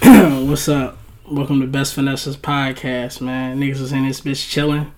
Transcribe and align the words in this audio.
What's 0.02 0.68
up? 0.68 0.98
Welcome 1.28 1.60
to 1.60 1.66
Best 1.66 1.94
Finesses 1.94 2.36
Podcast, 2.36 3.20
man. 3.20 3.58
Niggas 3.58 3.80
is 3.80 3.92
in 3.92 4.06
this 4.06 4.20
bitch 4.20 4.48
chilling. 4.48 4.92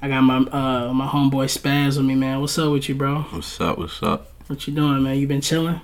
I 0.00 0.08
got 0.08 0.22
my 0.22 0.38
uh 0.38 0.92
my 0.94 1.06
homeboy 1.06 1.46
Spaz 1.46 1.98
with 1.98 2.06
me, 2.06 2.14
man. 2.14 2.40
What's 2.40 2.58
up 2.58 2.72
with 2.72 2.88
you, 2.88 2.94
bro? 2.94 3.22
What's 3.22 3.60
up? 3.60 3.76
What's 3.76 4.02
up? 4.02 4.32
What 4.46 4.66
you 4.66 4.72
doing, 4.74 5.02
man? 5.02 5.18
You 5.18 5.26
been 5.26 5.42
chilling? 5.42 5.80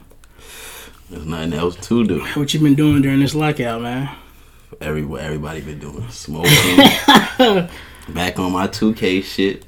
There's 1.10 1.26
nothing 1.26 1.52
else 1.52 1.76
to 1.88 2.06
do. 2.06 2.20
What 2.34 2.54
you 2.54 2.60
been 2.60 2.74
doing 2.74 3.02
during 3.02 3.20
this 3.20 3.34
lockout, 3.34 3.82
man? 3.82 4.14
Every 4.80 5.02
everybody 5.20 5.60
been 5.60 5.78
doing 5.78 6.08
smoking. 6.08 6.50
Back 8.08 8.38
on 8.38 8.52
my 8.52 8.68
2K 8.68 9.22
shit. 9.22 9.64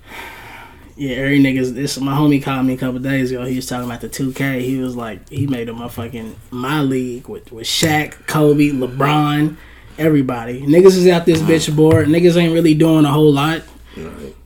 Yeah, 1.02 1.16
every 1.16 1.40
niggas. 1.40 1.74
This 1.74 1.98
my 1.98 2.16
homie 2.16 2.40
called 2.40 2.64
me 2.64 2.74
a 2.74 2.76
couple 2.76 3.00
days 3.00 3.32
ago. 3.32 3.44
He 3.44 3.56
was 3.56 3.66
talking 3.66 3.86
about 3.86 4.02
the 4.02 4.08
2K. 4.08 4.60
He 4.60 4.78
was 4.78 4.94
like, 4.94 5.28
he 5.28 5.48
made 5.48 5.68
a 5.68 5.72
motherfucking 5.72 6.32
my 6.52 6.80
league 6.80 7.26
with 7.26 7.50
with 7.50 7.66
Shaq, 7.66 8.28
Kobe, 8.28 8.68
LeBron, 8.68 9.56
everybody. 9.98 10.62
Niggas 10.62 10.96
is 10.96 11.08
out 11.08 11.26
this 11.26 11.42
bitch 11.42 11.74
board. 11.74 12.06
Niggas 12.06 12.36
ain't 12.36 12.54
really 12.54 12.74
doing 12.74 13.04
a 13.04 13.10
whole 13.10 13.32
lot. 13.32 13.64
Right. 13.96 14.36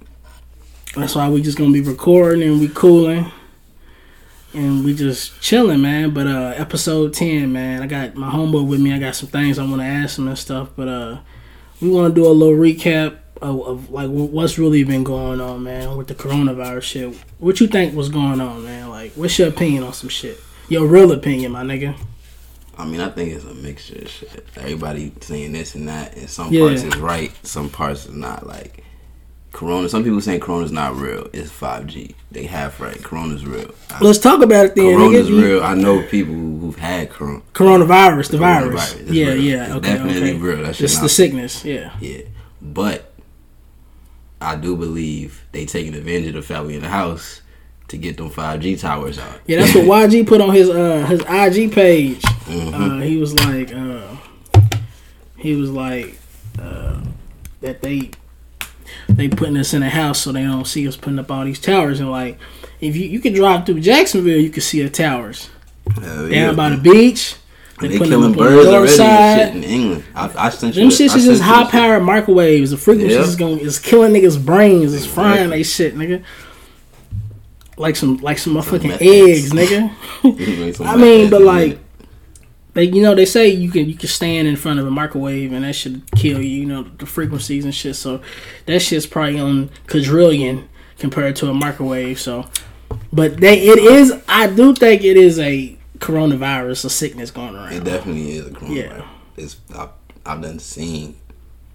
That's 0.97 1.15
why 1.15 1.29
we 1.29 1.43
just 1.43 1.59
gonna 1.59 1.75
be 1.75 1.83
recording 1.83 2.43
and 2.49 2.59
we 2.59 2.69
cooling. 2.69 3.31
And 4.55 4.83
we 4.83 4.95
just 4.95 5.39
chilling, 5.43 5.83
man. 5.83 6.15
But 6.15 6.27
uh 6.27 6.55
episode 6.57 7.13
ten, 7.13 7.53
man. 7.53 7.83
I 7.83 7.87
got 7.87 8.15
my 8.15 8.31
homeboy 8.31 8.67
with 8.67 8.81
me. 8.81 8.95
I 8.95 8.99
got 8.99 9.15
some 9.15 9.29
things 9.29 9.59
I 9.59 9.65
wanna 9.65 9.85
ask 9.85 10.19
him 10.19 10.27
and 10.27 10.39
stuff. 10.39 10.71
But 10.75 10.89
uh 10.89 11.19
we 11.83 11.91
wanna 11.91 12.15
do 12.15 12.27
a 12.27 12.33
little 12.33 12.57
recap 12.57 13.19
of, 13.43 13.61
of 13.67 13.91
like 13.91 14.09
what's 14.09 14.59
really 14.59 14.85
been 14.85 15.05
going 15.05 15.41
on, 15.41 15.63
man, 15.63 15.97
with 15.97 16.09
the 16.09 16.15
coronavirus 16.15 16.83
shit. 16.83 17.15
What 17.39 17.61
you 17.61 17.67
think 17.67 17.95
was 17.95 18.09
going 18.09 18.41
on, 18.41 18.65
man? 18.65 18.89
Like 18.91 19.13
what's 19.13 19.39
your 19.39 19.49
opinion 19.49 19.83
on 19.85 19.93
some 19.93 20.09
shit? 20.09 20.41
Your 20.69 20.87
real 20.87 21.13
opinion, 21.13 21.53
my 21.53 21.63
nigga. 21.63 21.97
I 22.79 22.85
mean, 22.85 23.01
I 23.01 23.09
think 23.09 23.33
it's 23.33 23.45
a 23.45 23.55
mixture 23.55 24.01
of 24.03 24.09
shit. 24.09 24.47
Everybody 24.57 25.13
saying 25.21 25.53
this 25.53 25.75
and 25.75 25.89
that, 25.89 26.17
and 26.17 26.29
some 26.29 26.53
Yeah. 26.53 26.67
parts 26.69 26.83
is 26.83 26.97
right, 26.97 27.33
some 27.47 27.71
parts 27.71 28.07
is 28.07 28.15
not. 28.15 28.47
Like 28.47 28.83
Corona, 29.53 29.89
some 29.89 30.05
people 30.05 30.21
saying 30.21 30.41
Corona's 30.41 30.73
not 30.73 30.97
real. 30.97 31.31
It's 31.33 31.51
5G. 31.51 32.15
They 32.31 32.45
half 32.45 32.79
right. 32.79 33.03
Corona's 33.03 33.47
real. 33.47 33.71
I- 33.91 34.01
Let's 34.05 34.19
talk 34.19 34.43
about 34.43 34.67
it 34.67 34.75
then. 34.75 34.95
Corona's 34.95 35.29
nigga. 35.31 35.43
real. 35.43 35.63
I 35.63 35.73
know 35.75 36.03
people 36.03 36.35
who- 36.35 36.59
who've 36.59 36.77
had 36.79 37.09
Corona. 37.09 37.41
Coronavirus, 37.55 38.29
the 38.33 38.39
virus. 38.39 38.93
Coronavirus, 38.95 39.15
Yeah, 39.15 39.27
real. 39.29 39.37
yeah. 39.43 39.65
It's 39.67 39.75
okay, 39.77 39.93
definitely 39.95 40.31
okay. 40.31 40.39
real. 40.39 40.63
That 40.65 40.77
shit 40.77 40.85
It's 40.85 40.95
not- 40.97 41.03
the 41.05 41.09
sickness. 41.09 41.65
Yeah. 41.65 41.91
Yeah, 42.01 42.19
but 42.61 43.11
I 44.41 44.57
do 44.57 44.77
believe 44.77 45.45
they 45.53 45.65
taking 45.67 45.95
advantage 45.95 46.35
of 46.35 46.47
the 46.47 46.63
we 46.63 46.77
in 46.77 46.83
the 46.83 46.89
house 46.89 47.41
to 47.89 47.97
get 47.97 48.17
them 48.17 48.31
5G 48.31 48.81
towers 48.81 49.19
out. 49.19 49.41
Yeah, 49.47 49.61
that's 49.61 49.75
what 49.75 49.85
YG 50.11 50.27
put 50.27 50.41
on 50.41 50.55
his 50.55 50.69
uh 50.69 51.07
his 51.07 51.21
IG 51.21 51.73
page. 51.73 52.21
Mhm. 52.23 52.99
Uh, 52.99 53.03
he 53.03 53.17
was 53.17 53.35
like, 53.47 53.73
uh, 53.73 54.17
he 55.37 55.55
was 55.55 55.71
like, 55.71 56.19
uh, 56.61 57.01
that 57.61 57.83
they 57.83 58.11
they 59.09 59.29
putting 59.29 59.57
us 59.57 59.73
in 59.73 59.83
a 59.83 59.91
house 59.91 60.21
so 60.21 60.33
they 60.33 60.43
don't 60.43 60.67
see 60.67 60.87
us 60.87 60.97
putting 60.97 61.19
up 61.19 61.31
all 61.31 61.45
these 61.45 61.61
towers 61.61 62.01
and 62.01 62.11
like, 62.11 62.39
if 62.81 62.97
you 62.97 63.07
you 63.07 63.21
can 63.21 63.33
drive 63.33 63.65
through 63.67 63.81
Jacksonville, 63.81 64.41
you 64.41 64.51
can 64.51 64.63
see 64.63 64.83
the 64.83 64.91
towers 64.91 65.49
Hell 65.95 66.29
down 66.29 66.31
yeah. 66.31 66.53
by 66.53 66.71
the 66.71 66.77
beach. 66.77 67.37
They, 67.81 67.89
They 67.89 67.99
killing 67.99 68.13
up 68.15 68.21
on 68.23 68.33
the 68.33 68.39
birds 68.39 68.67
already 68.69 68.77
and 68.79 68.91
side. 68.91 69.39
shit 69.49 69.57
in 69.57 69.65
England. 69.65 70.05
I, 70.15 70.47
I 70.47 70.49
sent 70.51 70.75
you. 70.77 70.83
Them 70.83 70.91
shits 70.91 71.15
is 71.17 71.25
just 71.27 71.43
high 71.43 71.71
powered 71.71 72.03
microwaves. 72.03 72.71
The 72.71 72.77
frequencies 72.79 73.17
Yeah. 73.17 73.23
is 73.25 73.37
going 73.37 73.59
is 73.59 73.79
killing 73.79 74.13
niggas' 74.15 74.43
brains. 74.43 74.95
It's 74.95 75.05
frying 75.05 75.53
Exactly. 75.53 75.57
they 75.59 75.63
shit, 75.63 75.95
nigga. 75.97 76.25
Like 77.77 77.97
some 77.97 78.17
like 78.19 78.39
some 78.39 78.55
motherfucking 78.55 78.99
eggs, 79.03 79.51
nigga. 79.53 79.93
You 80.25 80.33
made 80.57 80.77
some 80.77 80.87
I 80.87 80.97
mean, 80.97 81.29
but 81.29 81.43
like, 81.43 81.79
they 82.73 82.85
you 82.85 83.03
know 83.03 83.15
they 83.15 83.27
say 83.27 83.49
you 83.49 83.71
can 83.71 83.87
you 83.87 83.95
can 83.95 84.09
stand 84.09 84.49
in 84.49 84.57
front 84.57 84.81
of 84.81 84.87
a 84.87 84.91
microwave 84.91 85.53
and 85.53 85.63
that 85.65 85.75
should 85.75 86.11
kill 86.13 86.41
you. 86.41 86.61
You 86.61 86.65
know 86.67 86.83
the 86.85 87.05
frequencies 87.05 87.67
and 87.67 87.75
shit. 87.75 87.97
So 87.97 88.23
that 88.65 88.81
shit's 88.81 89.07
probably 89.07 89.39
on 89.39 89.69
quadrillion 89.89 90.67
compared 90.99 91.37
to 91.37 91.51
a 91.51 91.55
microwave. 91.55 92.19
So, 92.19 92.49
but 93.13 93.37
they 93.37 93.61
it 93.69 93.79
is. 93.79 94.15
I 94.27 94.47
do 94.47 94.75
think 94.75 95.05
it 95.05 95.19
is 95.19 95.39
a 95.39 95.76
coronavirus, 95.99 96.85
or 96.85 96.89
sickness 96.89 97.31
going 97.31 97.55
around. 97.55 97.73
it 97.73 97.85
definitely 97.85 98.33
is 98.33 98.47
a 98.47 98.51
coronavirus. 98.51 98.99
Yeah. 98.99 99.09
It's 99.37 99.57
I, 99.75 99.89
I've 100.25 100.43
done 100.43 100.59
seen 100.59 101.17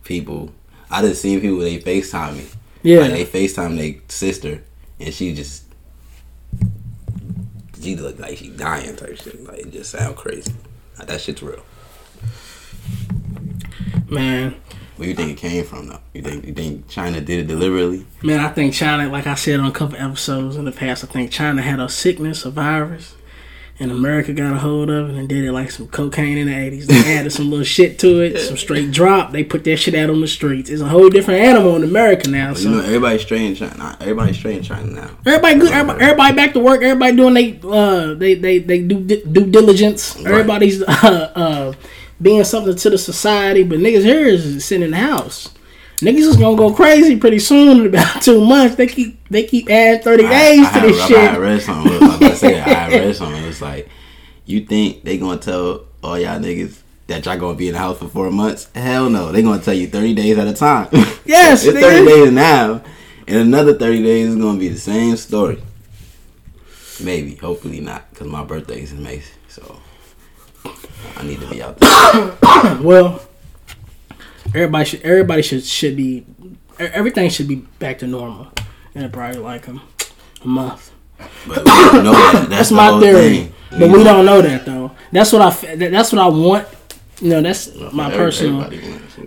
people. 0.03 0.51
I 0.89 1.01
done 1.01 1.13
seen 1.13 1.41
people 1.41 1.59
they 1.59 1.79
Facetime 1.79 2.37
me. 2.37 2.47
Yeah, 2.83 3.01
Like 3.01 3.11
they 3.11 3.25
Facetime 3.25 3.77
their 3.77 4.01
sister, 4.07 4.63
and 4.99 5.13
she 5.13 5.33
just 5.33 5.65
she 7.81 7.95
look 7.95 8.19
like 8.19 8.37
she 8.37 8.49
dying 8.49 8.95
type 8.95 9.17
shit. 9.17 9.43
Like 9.43 9.59
it 9.59 9.71
just 9.71 9.91
sound 9.91 10.15
crazy. 10.15 10.53
Like, 10.97 11.07
that 11.07 11.21
shit's 11.21 11.41
real. 11.43 11.63
man. 14.09 14.55
Where 14.97 15.09
you 15.09 15.15
think 15.15 15.31
it 15.31 15.37
came 15.37 15.63
from 15.65 15.87
though? 15.87 15.99
You 16.13 16.21
think 16.21 16.45
you 16.45 16.53
think 16.53 16.87
China 16.87 17.21
did 17.21 17.39
it 17.39 17.47
deliberately? 17.47 18.05
Man, 18.21 18.39
I 18.39 18.49
think 18.49 18.73
China, 18.73 19.09
like 19.09 19.25
I 19.25 19.33
said 19.33 19.59
on 19.59 19.65
a 19.65 19.71
couple 19.71 19.97
episodes 19.97 20.57
in 20.57 20.65
the 20.65 20.71
past, 20.71 21.03
I 21.03 21.07
think 21.07 21.31
China 21.31 21.61
had 21.63 21.79
a 21.79 21.89
sickness, 21.89 22.45
a 22.45 22.51
virus, 22.51 23.15
and 23.81 23.91
America 23.91 24.31
got 24.31 24.53
a 24.53 24.59
hold 24.59 24.91
of 24.91 25.09
it 25.09 25.15
and 25.15 25.27
did 25.27 25.43
it 25.43 25.51
like 25.51 25.71
some 25.71 25.87
cocaine 25.87 26.37
in 26.37 26.45
the 26.45 26.53
80s. 26.53 26.85
They 26.85 27.17
added 27.17 27.31
some 27.31 27.49
little 27.49 27.65
shit 27.65 27.97
to 27.99 28.21
it, 28.21 28.39
some 28.39 28.55
straight 28.55 28.91
drop. 28.91 29.31
They 29.31 29.43
put 29.43 29.63
that 29.63 29.77
shit 29.77 29.95
out 29.95 30.11
on 30.11 30.21
the 30.21 30.27
streets. 30.27 30.69
It's 30.69 30.83
a 30.83 30.87
whole 30.87 31.09
different 31.09 31.39
animal 31.41 31.75
in 31.77 31.83
America 31.83 32.29
now. 32.29 32.53
you 32.53 32.69
know, 32.69 32.79
everybody's 32.81 33.23
straight 33.23 33.41
in 33.41 33.55
China. 33.55 33.97
Everybody's 33.99 34.37
straight 34.37 34.57
in 34.57 34.63
China 34.63 34.85
now. 34.85 35.09
everybody 35.25 35.59
good. 35.59 35.71
Everybody, 35.71 36.03
everybody 36.03 36.35
back 36.35 36.53
to 36.53 36.59
work. 36.59 36.83
Everybody 36.83 37.15
doing 37.15 37.33
they 37.33 37.59
uh 37.63 38.13
they 38.13 38.35
they 38.35 38.59
they 38.59 38.83
do 38.83 38.99
due 39.03 39.47
diligence. 39.47 40.15
Right. 40.17 40.27
Everybody's 40.27 40.83
uh 40.87 41.31
uh 41.35 41.73
being 42.21 42.43
something 42.43 42.75
to 42.75 42.89
the 42.91 42.99
society. 42.99 43.63
But 43.63 43.79
niggas 43.79 44.03
here 44.03 44.27
is 44.27 44.63
sitting 44.63 44.83
in 44.85 44.91
the 44.91 44.97
house. 44.97 45.49
Niggas 46.01 46.27
is 46.29 46.37
gonna 46.37 46.57
go 46.57 46.73
crazy 46.73 47.15
pretty 47.17 47.39
soon 47.39 47.81
in 47.81 47.85
about 47.85 48.21
two 48.23 48.43
months. 48.43 48.75
They 48.75 48.87
keep 48.87 49.27
they 49.29 49.43
keep 49.43 49.69
adding 49.69 50.01
thirty 50.01 50.23
days 50.23 50.65
I, 50.65 50.73
to 50.73 50.79
I, 50.79 50.87
this 50.87 51.01
I, 51.01 51.07
shit. 51.07 51.17
I 51.17 51.37
read 51.37 51.61
something. 51.61 51.91
I 51.91 51.99
was 51.99 52.17
about 52.17 52.19
to 52.19 52.35
say 52.35 52.59
I 52.59 52.87
read 52.99 53.15
something. 53.15 53.43
It's 53.43 53.61
like 53.61 53.89
you 54.45 54.65
think 54.65 55.03
they 55.03 55.17
gonna 55.17 55.37
tell 55.37 55.85
all 56.03 56.17
y'all 56.17 56.39
niggas 56.39 56.79
that 57.07 57.25
y'all 57.25 57.37
gonna 57.37 57.57
be 57.57 57.67
in 57.67 57.73
the 57.73 57.79
house 57.79 57.99
for 57.99 58.07
four 58.07 58.31
months? 58.31 58.69
Hell 58.73 59.09
no. 59.09 59.31
They 59.31 59.41
gonna 59.43 59.61
tell 59.61 59.73
you 59.73 59.87
thirty 59.87 60.13
days 60.13 60.37
at 60.37 60.47
a 60.47 60.53
time. 60.53 60.89
Yes, 61.23 61.63
it's 61.63 61.79
thirty 61.79 62.05
days 62.05 62.31
now, 62.31 62.81
and 63.27 63.37
another 63.37 63.77
thirty 63.77 64.01
days 64.03 64.29
is 64.29 64.35
gonna 64.35 64.59
be 64.59 64.69
the 64.69 64.79
same 64.79 65.15
story. 65.15 65.61
Maybe, 66.99 67.35
hopefully 67.35 67.79
not, 67.79 68.09
because 68.09 68.27
my 68.27 68.43
birthday 68.43 68.81
is 68.81 68.91
in 68.91 69.03
May, 69.03 69.21
so 69.47 69.79
I 71.15 71.23
need 71.23 71.39
to 71.39 71.47
be 71.47 71.61
out 71.61 71.77
there. 71.77 72.79
Well, 72.81 73.21
everybody 74.53 74.85
should 74.85 75.01
everybody 75.01 75.41
should 75.41 75.63
should 75.63 75.95
be 75.95 76.25
everything 76.79 77.29
should 77.29 77.47
be 77.47 77.55
back 77.79 77.99
to 77.99 78.07
normal 78.07 78.47
in 78.93 79.09
probably 79.11 79.39
like 79.39 79.67
a, 79.67 79.81
a 80.43 80.47
month. 80.47 80.91
But 81.47 81.59
we 81.59 81.63
don't 81.65 82.03
know 82.03 82.11
that. 82.13 82.33
That's, 82.49 82.49
That's 82.49 82.71
my 82.71 82.99
theory, 82.99 83.43
thing. 83.45 83.53
but 83.79 83.91
we 83.91 84.03
don't 84.03 84.25
know 84.25 84.41
that 84.41 84.65
though. 84.65 84.91
That's 85.11 85.31
what 85.31 85.41
I 85.41 85.75
that's 85.75 86.11
what 86.11 86.19
I 86.21 86.27
want. 86.27 86.67
You 87.21 87.29
know, 87.29 87.41
that's 87.41 87.73
my 87.93 88.09
personal. 88.09 88.71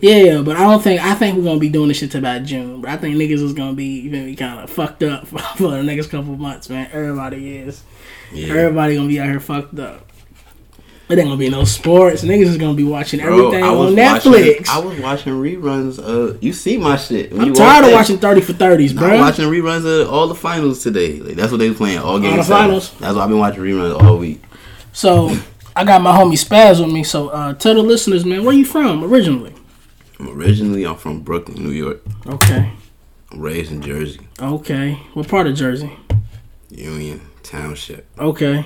Yeah, 0.00 0.42
but 0.42 0.56
I 0.56 0.64
don't 0.64 0.82
think 0.82 1.00
I 1.00 1.14
think 1.14 1.38
we're 1.38 1.44
gonna 1.44 1.60
be 1.60 1.68
doing 1.68 1.88
this 1.88 1.98
shit 1.98 2.10
till 2.10 2.18
about 2.18 2.42
June. 2.42 2.80
But 2.80 2.90
I 2.90 2.96
think 2.96 3.16
niggas 3.16 3.40
is 3.42 3.52
gonna 3.52 3.74
be 3.74 4.00
even 4.00 4.24
be 4.26 4.34
kind 4.34 4.58
of 4.58 4.70
fucked 4.70 5.04
up 5.04 5.28
for, 5.28 5.38
for 5.56 5.70
the 5.70 5.82
next 5.84 6.08
couple 6.08 6.36
months, 6.36 6.68
man. 6.68 6.88
Everybody 6.92 7.58
is. 7.58 7.84
Yeah. 8.32 8.54
Everybody 8.54 8.96
gonna 8.96 9.08
be 9.08 9.20
out 9.20 9.28
here 9.28 9.38
fucked 9.40 9.78
up. 9.78 10.10
It 11.06 11.18
ain't 11.18 11.26
gonna 11.28 11.36
be 11.36 11.50
no 11.50 11.64
sports. 11.64 12.22
Niggas 12.24 12.46
is 12.46 12.56
gonna 12.56 12.74
be 12.74 12.82
watching 12.84 13.20
Bro, 13.20 13.48
everything 13.48 13.62
I 13.64 13.70
was 13.72 13.90
on 13.90 13.96
watching- 13.96 14.32
Netflix. 14.32 14.68
I 14.70 14.78
was 14.78 14.98
watching 15.00 15.32
reruns. 15.34 15.98
Uh, 15.98 16.38
you 16.40 16.52
see 16.54 16.78
my 16.78 16.96
shit. 16.96 17.30
When 17.30 17.42
I'm 17.48 17.54
tired 17.54 17.84
of 17.84 17.90
in. 17.90 17.94
watching 17.96 18.18
thirty 18.18 18.40
for 18.40 18.54
thirties, 18.54 18.92
I'm 18.92 18.96
bro. 18.98 19.18
watching 19.18 19.44
reruns 19.50 19.84
of 19.84 20.10
all 20.10 20.28
the 20.28 20.34
finals 20.34 20.82
today. 20.82 21.20
Like 21.20 21.36
that's 21.36 21.52
what 21.52 21.58
they 21.58 21.72
playing 21.74 21.98
all 21.98 22.18
games. 22.18 22.36
the 22.36 22.42
seven. 22.44 22.62
finals? 22.66 22.90
That's 23.00 23.14
why 23.16 23.22
I've 23.22 23.28
been 23.28 23.38
watching 23.38 23.62
reruns 23.62 24.02
all 24.02 24.16
week. 24.16 24.42
So 24.94 25.36
I 25.76 25.84
got 25.84 26.00
my 26.00 26.16
homie 26.16 26.42
Spaz 26.42 26.82
with 26.82 26.92
me. 26.92 27.04
So 27.04 27.28
uh, 27.28 27.52
tell 27.52 27.74
the 27.74 27.82
listeners, 27.82 28.24
man, 28.24 28.44
where 28.44 28.54
you 28.54 28.64
from 28.64 29.04
originally? 29.04 29.52
I'm 30.18 30.30
originally 30.30 30.84
I'm 30.86 30.96
from 30.96 31.20
Brooklyn, 31.20 31.62
New 31.62 31.70
York. 31.72 32.00
Okay, 32.26 32.72
I'm 33.30 33.40
raised 33.40 33.70
in 33.72 33.82
Jersey, 33.82 34.20
okay. 34.40 34.94
What 35.12 35.28
part 35.28 35.46
of 35.48 35.54
Jersey? 35.54 35.92
Union 36.70 37.20
Township. 37.42 38.06
Okay, 38.18 38.64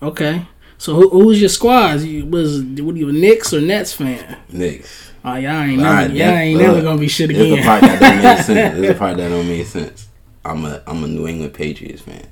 okay. 0.00 0.46
So 0.82 0.96
who, 0.96 1.08
who's 1.10 1.38
your 1.40 1.48
squads? 1.48 2.04
You 2.04 2.26
was 2.26 2.60
what 2.60 2.96
are 2.96 2.98
you 2.98 3.08
a 3.08 3.12
Knicks 3.12 3.54
or 3.54 3.60
Nets 3.60 3.92
fan? 3.92 4.36
Knicks. 4.50 5.12
Oh, 5.24 5.36
y'all 5.36 5.52
ain't 5.62 5.78
never, 5.80 5.94
right, 5.94 6.10
y'all 6.10 6.26
ain't 6.30 6.60
never 6.60 6.82
gonna 6.82 6.98
be 7.00 7.06
shit 7.06 7.28
There's 7.28 7.38
the 7.38 7.52
again. 7.52 7.64
part 7.64 7.80
that 7.82 8.00
don't 8.00 8.16
make 8.24 8.38
sense. 8.38 8.46
There's 8.80 8.88
the 8.88 8.94
part 8.98 9.16
that 9.18 9.28
don't 9.28 9.46
make 9.46 9.66
sense. 9.66 10.08
I'm 10.44 10.64
a 10.64 10.82
I'm 10.84 11.04
a 11.04 11.06
New 11.06 11.28
England 11.28 11.54
Patriots 11.54 12.02
fan. 12.02 12.26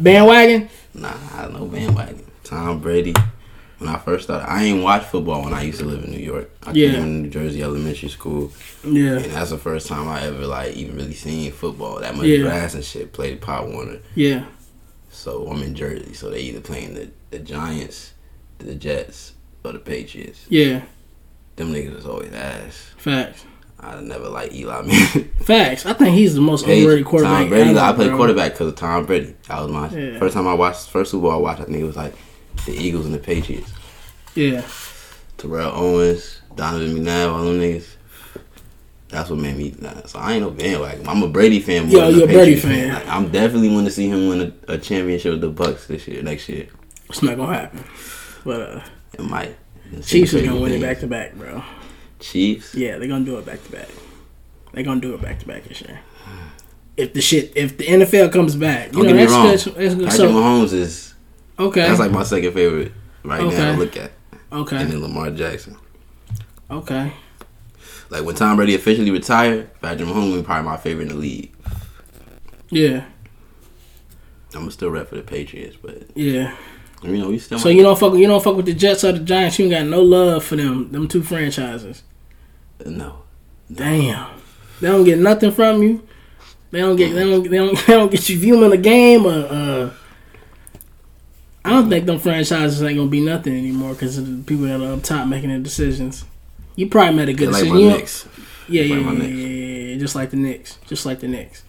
Bandwagon. 0.00 0.68
nah, 0.94 1.14
I 1.34 1.42
don't 1.42 1.54
know 1.54 1.66
bandwagon. 1.66 2.24
Tom 2.44 2.78
Brady. 2.80 3.14
When 3.78 3.90
I 3.90 3.98
first 3.98 4.22
started, 4.24 4.48
I 4.48 4.62
ain't 4.62 4.80
watch 4.84 5.02
football 5.06 5.42
when 5.42 5.52
I 5.52 5.62
used 5.62 5.80
to 5.80 5.84
live 5.84 6.04
in 6.04 6.12
New 6.12 6.18
York. 6.24 6.48
I 6.62 6.70
Yeah. 6.70 6.92
came 6.92 7.02
in 7.02 7.22
New 7.24 7.28
Jersey 7.30 7.60
elementary 7.64 8.08
school. 8.08 8.52
Yeah, 8.84 9.16
And 9.16 9.32
that's 9.32 9.50
the 9.50 9.58
first 9.58 9.88
time 9.88 10.06
I 10.06 10.22
ever 10.26 10.46
like 10.46 10.76
even 10.76 10.94
really 10.94 11.14
seen 11.14 11.50
football. 11.50 11.98
That 11.98 12.14
much 12.16 12.26
Yeah. 12.26 12.42
grass 12.42 12.74
and 12.74 12.84
shit 12.84 13.12
played 13.12 13.40
Pop 13.40 13.66
Warner. 13.66 13.98
yeah. 14.14 14.44
So 15.12 15.46
I'm 15.46 15.62
in 15.62 15.74
Jersey. 15.74 16.14
So 16.14 16.30
they 16.30 16.40
either 16.40 16.60
playing 16.60 16.94
the, 16.94 17.10
the 17.30 17.38
Giants, 17.38 18.14
the 18.58 18.74
Jets, 18.74 19.34
or 19.64 19.72
the 19.72 19.78
Patriots. 19.78 20.46
Yeah, 20.48 20.82
Them 21.56 21.72
niggas 21.72 21.94
was 21.94 22.06
always 22.06 22.32
ass. 22.32 22.90
facts. 22.96 23.44
I 23.78 24.00
never 24.00 24.28
like 24.28 24.52
Eli 24.52 24.82
Manning. 24.82 25.24
Facts. 25.42 25.86
I 25.86 25.92
think 25.92 26.14
he's 26.14 26.36
the 26.36 26.40
most 26.40 26.64
overrated 26.68 27.04
quarterback. 27.04 27.40
Tom 27.40 27.48
Brady. 27.48 27.76
I 27.76 27.92
played 27.92 28.08
bro. 28.10 28.16
quarterback 28.16 28.52
because 28.52 28.68
of 28.68 28.76
Tom 28.76 29.06
Brady. 29.06 29.34
That 29.48 29.60
was 29.60 29.72
my 29.72 29.88
Yeah. 29.90 30.18
first 30.20 30.34
time 30.34 30.46
I 30.46 30.54
watched. 30.54 30.88
First 30.88 31.10
Super 31.10 31.22
Bowl 31.22 31.32
I 31.32 31.36
watched. 31.36 31.62
I 31.62 31.64
think 31.64 31.78
it 31.78 31.84
was 31.84 31.96
like 31.96 32.14
the 32.64 32.72
Eagles 32.76 33.06
and 33.06 33.14
the 33.14 33.18
Patriots. 33.18 33.72
Yeah, 34.36 34.62
Terrell 35.36 35.72
Owens, 35.74 36.40
Donovan 36.54 36.96
McNabb, 37.04 37.32
all 37.32 37.42
them 37.44 37.58
niggas. 37.58 37.86
That's 39.12 39.28
what 39.30 39.38
made 39.38 39.56
me. 39.56 39.74
Nah, 39.78 40.06
so 40.06 40.18
I 40.18 40.32
ain't 40.32 40.42
no 40.42 40.50
bandwagon. 40.50 41.06
I'm 41.06 41.22
a 41.22 41.28
Brady 41.28 41.60
fan. 41.60 41.86
more 41.86 41.92
Yo, 41.98 42.06
than 42.10 42.14
you 42.18 42.24
a 42.24 42.26
Brady 42.26 42.54
Patriots 42.54 42.62
fan. 42.64 42.94
Like, 42.94 43.08
I'm 43.08 43.28
definitely 43.30 43.68
want 43.68 43.86
to 43.86 43.92
see 43.92 44.08
him 44.08 44.28
win 44.28 44.54
a, 44.68 44.72
a 44.72 44.78
championship 44.78 45.32
with 45.32 45.42
the 45.42 45.52
Bucs 45.52 45.86
this 45.86 46.08
year, 46.08 46.22
next 46.22 46.48
year. 46.48 46.66
it's 47.10 47.22
not 47.22 47.36
gonna 47.36 47.52
happen. 47.54 47.84
But 48.44 48.60
uh, 48.62 48.80
It 49.12 49.20
might. 49.20 49.56
It's 49.92 50.08
Chiefs 50.08 50.32
is 50.32 50.46
gonna 50.46 50.58
win 50.60 50.72
it 50.72 50.80
back 50.80 51.00
to 51.00 51.06
back, 51.06 51.34
bro. 51.34 51.62
Chiefs. 52.20 52.74
Yeah, 52.74 52.98
they're 52.98 53.06
gonna 53.08 53.24
do 53.26 53.36
it 53.38 53.44
back 53.46 53.62
to 53.64 53.70
back. 53.72 53.88
They're 54.72 54.82
gonna 54.84 55.00
do 55.00 55.14
it 55.14 55.20
back 55.20 55.38
to 55.40 55.46
back 55.46 55.64
this 55.64 55.82
year. 55.82 56.00
If 56.96 57.12
the 57.12 57.20
shit, 57.20 57.52
if 57.54 57.76
the 57.76 57.84
NFL 57.84 58.32
comes 58.32 58.54
back, 58.56 58.88
you 58.88 58.92
Don't 58.92 59.02
know 59.02 59.08
get 59.08 59.16
me 59.16 59.26
that's 59.26 59.66
wrong. 59.66 59.74
good. 59.74 59.98
Patrick 59.98 60.12
So 60.12 60.30
Mahomes 60.32 60.72
is 60.72 61.14
okay, 61.58 61.82
that's 61.82 62.00
like 62.00 62.10
my 62.12 62.22
second 62.22 62.52
favorite 62.54 62.92
right 63.24 63.42
now 63.44 63.72
to 63.72 63.78
look 63.78 63.96
at, 63.96 64.12
okay, 64.52 64.76
and 64.76 64.90
then 64.90 65.00
Lamar 65.02 65.30
Jackson. 65.30 65.76
okay. 66.70 67.12
Like 68.12 68.26
when 68.26 68.34
Tom 68.34 68.56
Brady 68.56 68.74
officially 68.74 69.10
retired, 69.10 69.70
Patrick 69.80 70.06
Mahomes 70.06 70.34
was 70.34 70.42
probably 70.42 70.68
my 70.68 70.76
favorite 70.76 71.04
in 71.04 71.08
the 71.08 71.14
league. 71.14 71.50
Yeah, 72.68 73.06
I'm 74.52 74.60
gonna 74.60 74.70
still 74.70 74.90
rep 74.90 75.08
for 75.08 75.14
the 75.14 75.22
Patriots, 75.22 75.78
but 75.80 76.14
yeah. 76.14 76.54
you 77.02 77.16
know 77.16 77.30
we 77.30 77.38
still. 77.38 77.58
So 77.58 77.70
you 77.70 77.82
don't 77.82 77.98
fuck. 77.98 78.12
You 78.12 78.26
don't 78.26 78.44
fuck 78.44 78.54
with 78.54 78.66
the 78.66 78.74
Jets 78.74 79.02
or 79.02 79.12
the 79.12 79.20
Giants. 79.20 79.58
You 79.58 79.64
ain't 79.64 79.72
got 79.72 79.86
no 79.86 80.02
love 80.02 80.44
for 80.44 80.56
them. 80.56 80.92
Them 80.92 81.08
two 81.08 81.22
franchises. 81.22 82.02
no. 82.84 83.22
Damn. 83.72 84.28
They 84.82 84.88
don't 84.88 85.04
get 85.04 85.18
nothing 85.18 85.50
from 85.50 85.82
you. 85.82 86.06
They 86.70 86.80
don't 86.80 86.96
get. 86.96 87.14
They 87.14 87.24
don't. 87.24 87.50
They 87.50 87.56
don't. 87.56 87.78
They 87.86 87.94
don't 87.94 88.12
get 88.12 88.28
you 88.28 88.38
viewing 88.38 88.68
the 88.68 88.76
game. 88.76 89.24
Or, 89.24 89.30
uh, 89.30 89.90
I 91.64 91.70
don't 91.70 91.88
think 91.88 92.04
them 92.04 92.18
franchises 92.18 92.82
ain't 92.82 92.98
gonna 92.98 93.08
be 93.08 93.24
nothing 93.24 93.56
anymore 93.56 93.94
because 93.94 94.18
of 94.18 94.26
the 94.26 94.44
people 94.44 94.66
that 94.66 94.82
are 94.82 94.92
up 94.92 95.02
top 95.02 95.28
making 95.28 95.48
the 95.48 95.60
decisions. 95.60 96.26
You 96.76 96.88
probably 96.88 97.14
made 97.16 97.28
a 97.28 97.34
good 97.34 97.50
like 97.52 97.64
decision. 97.64 97.86
my 97.86 97.92
Knicks. 97.96 98.28
Yeah, 98.68 98.82
yeah, 98.82 98.96
Like 98.96 99.04
my 99.06 99.12
yeah, 99.12 99.18
Knicks. 99.18 99.32
yeah, 99.38 99.46
yeah, 99.46 99.86
yeah, 99.92 99.98
Just 99.98 100.14
like 100.14 100.30
the 100.30 100.36
Knicks. 100.36 100.78
Just 100.86 101.06
like 101.06 101.20
the 101.20 101.28
Knicks. 101.28 101.64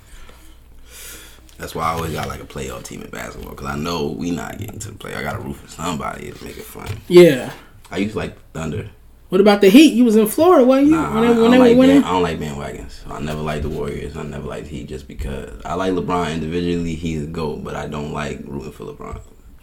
That's 1.58 1.76
why 1.76 1.84
I 1.84 1.94
always 1.94 2.14
got 2.14 2.28
like 2.28 2.42
a 2.42 2.46
playoff 2.46 2.84
team 2.84 3.02
in 3.04 3.10
basketball 3.10 3.52
because 3.52 3.68
I 3.68 3.76
know 3.78 4.08
we 4.08 4.32
not 4.32 4.58
getting 4.58 4.80
to 4.80 4.92
the 4.92 4.98
play. 4.98 5.14
I 5.14 5.22
got 5.22 5.34
to 5.34 5.40
root 5.40 5.56
for 5.56 5.68
somebody 5.70 6.32
to 6.32 6.44
make 6.44 6.58
it 6.58 6.64
fun. 6.64 6.88
Yeah. 7.08 7.54
I 7.92 7.98
used 7.98 8.14
to 8.14 8.20
like 8.20 8.38
Thunder. 8.54 8.90
What 9.30 9.42
about 9.42 9.62
the 9.62 9.70
Heat? 9.70 9.94
You 9.94 10.04
was 10.06 10.16
in 10.16 10.28
Florida, 10.28 10.64
wasn't 10.64 10.88
you? 10.90 10.96
Nah, 10.96 11.14
when 11.16 11.24
I, 11.24 11.32
I 11.32 11.34
don't 11.34 11.60
like 11.60 11.78
winning. 11.78 12.02
band, 12.02 12.06
I 12.06 12.12
don't 12.12 12.22
like 12.24 12.40
bandwagons. 12.40 13.10
I 13.10 13.20
never 13.20 13.42
liked 13.42 13.64
the 13.64 13.70
Warriors. 13.70 14.16
I 14.16 14.24
never 14.24 14.48
liked 14.48 14.68
Heat 14.68 14.88
just 14.88 15.08
because 15.08 15.60
I 15.66 15.74
like 15.74 15.94
LeBron 15.94 16.34
individually. 16.34 16.94
He's 16.96 17.24
a 17.24 17.28
goat, 17.28 17.64
but 17.64 17.76
I 17.76 17.88
don't 17.88 18.12
like 18.14 18.42
rooting 18.46 18.72
for 18.72 18.86
LeBron. 18.86 19.22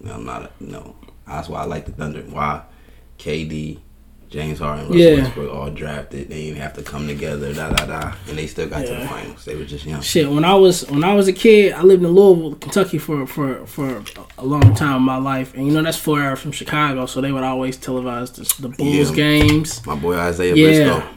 I'm 0.08 0.24
not. 0.24 0.42
A, 0.44 0.50
no, 0.60 0.96
that's 1.26 1.48
why 1.48 1.60
I 1.60 1.64
like 1.66 1.86
the 1.86 1.92
Thunder. 1.92 2.22
Why? 2.22 2.62
KD, 3.18 3.78
James 4.30 4.60
Harden, 4.60 4.84
Russell 4.86 5.00
Yeah. 5.00 5.14
Westbrook 5.22 5.52
all 5.52 5.70
drafted. 5.70 6.28
They 6.28 6.44
didn't 6.44 6.60
have 6.60 6.72
to 6.74 6.82
come 6.82 7.08
together. 7.08 7.52
Da 7.52 7.70
da 7.70 7.84
da. 7.86 8.12
And 8.28 8.38
they 8.38 8.46
still 8.46 8.68
got 8.68 8.86
to 8.86 8.94
the 8.94 9.06
finals. 9.08 9.44
They 9.44 9.56
were 9.56 9.64
just 9.64 9.84
young. 9.84 10.00
Shit, 10.02 10.30
when 10.30 10.44
I 10.44 10.54
was 10.54 10.88
when 10.88 11.02
I 11.02 11.14
was 11.14 11.26
a 11.26 11.32
kid, 11.32 11.72
I 11.72 11.82
lived 11.82 12.04
in 12.04 12.10
Louisville, 12.12 12.54
Kentucky 12.54 12.98
for 12.98 13.26
for 13.26 13.66
for 13.66 14.04
a 14.38 14.44
long 14.46 14.72
time 14.76 14.96
in 14.98 15.02
my 15.02 15.16
life, 15.16 15.52
and 15.54 15.66
you 15.66 15.72
know 15.72 15.82
that's 15.82 15.98
four 15.98 16.20
hours 16.22 16.38
from 16.38 16.52
Chicago, 16.52 17.06
so 17.06 17.20
they 17.20 17.32
would 17.32 17.42
always 17.42 17.76
televise 17.76 18.32
the, 18.34 18.62
the 18.62 18.68
Bulls 18.68 19.10
Yeah. 19.10 19.16
games. 19.16 19.84
My 19.84 19.96
boy 19.96 20.14
Isaiah 20.16 20.54
Yeah, 20.54 20.66
Briscoe. 20.94 21.08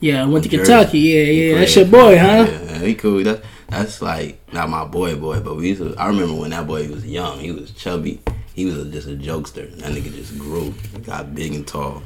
yeah, 0.00 0.22
I 0.22 0.26
went 0.26 0.44
to 0.44 0.50
Jersey. 0.50 0.70
Kentucky. 0.72 0.98
Yeah, 0.98 1.22
yeah, 1.22 1.58
that's 1.60 1.76
your 1.76 1.86
boy, 1.86 2.18
huh? 2.18 2.46
Yeah, 2.46 2.78
he 2.80 2.94
cool. 2.94 3.24
That's 3.24 3.42
that's 3.70 4.02
like 4.02 4.38
not 4.52 4.68
my 4.68 4.84
boy, 4.84 5.16
boy, 5.16 5.40
but 5.40 5.56
we 5.56 5.68
used 5.68 5.80
to. 5.80 5.94
I 5.96 6.08
remember 6.08 6.34
when 6.34 6.50
that 6.50 6.66
boy 6.66 6.86
was 6.88 7.06
young. 7.06 7.38
He 7.40 7.52
was 7.52 7.70
chubby. 7.72 8.20
He 8.52 8.66
was 8.66 8.76
a, 8.76 8.84
just 8.84 9.08
a 9.08 9.12
jokester. 9.12 9.74
That 9.78 9.92
nigga 9.92 10.12
just 10.14 10.36
grew, 10.36 10.74
got 11.06 11.34
big 11.34 11.54
and 11.54 11.66
tall. 11.66 12.02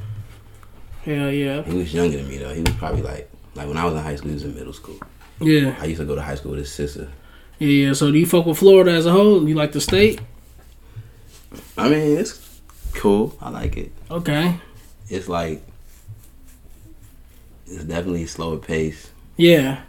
Hell 1.05 1.31
yeah, 1.31 1.63
He 1.63 1.75
was 1.75 1.93
younger 1.93 2.17
than 2.17 2.29
me 2.29 2.39
though. 2.39 2.55
He 2.55 2.63
was 2.63 2.75
probably 2.77 3.03
like 3.03 3.29
like 3.55 3.69
when 3.69 3.77
I 3.77 3.85
was 3.85 3.95
in 3.95 4.03
high 4.03 4.17
school. 4.17 4.29
He 4.29 4.35
was 4.35 4.45
in 4.45 4.55
middle 4.55 4.73
school. 4.73 4.99
yeah, 5.41 5.77
I 5.81 5.85
used 5.87 6.01
to 6.01 6.07
go 6.07 6.15
to 6.15 6.23
high 6.23 6.35
school 6.37 6.53
with 6.53 6.61
his 6.61 6.73
sister. 6.73 7.09
yeah, 7.59 7.69
yeah. 7.89 7.93
So 7.93 8.11
do 8.11 8.19
you 8.19 8.27
fuck 8.27 8.47
with 8.47 8.59
Florida 8.59 8.93
as 8.93 9.05
a 9.07 9.13
whole? 9.13 9.47
You 9.49 9.55
like 9.55 9.73
the 9.73 9.81
state? 9.81 10.21
I 11.77 11.89
mean, 11.89 12.17
it's 12.19 12.61
cool. 12.95 13.37
I 13.41 13.51
like 13.51 13.77
it. 13.77 13.93
Okay, 14.11 14.57
It's 15.09 15.29
like 15.29 15.63
it's 17.67 17.85
definitely 17.85 18.25
a 18.25 18.29
slower 18.29 18.57
pace. 18.59 19.11
yeah. 19.37 19.83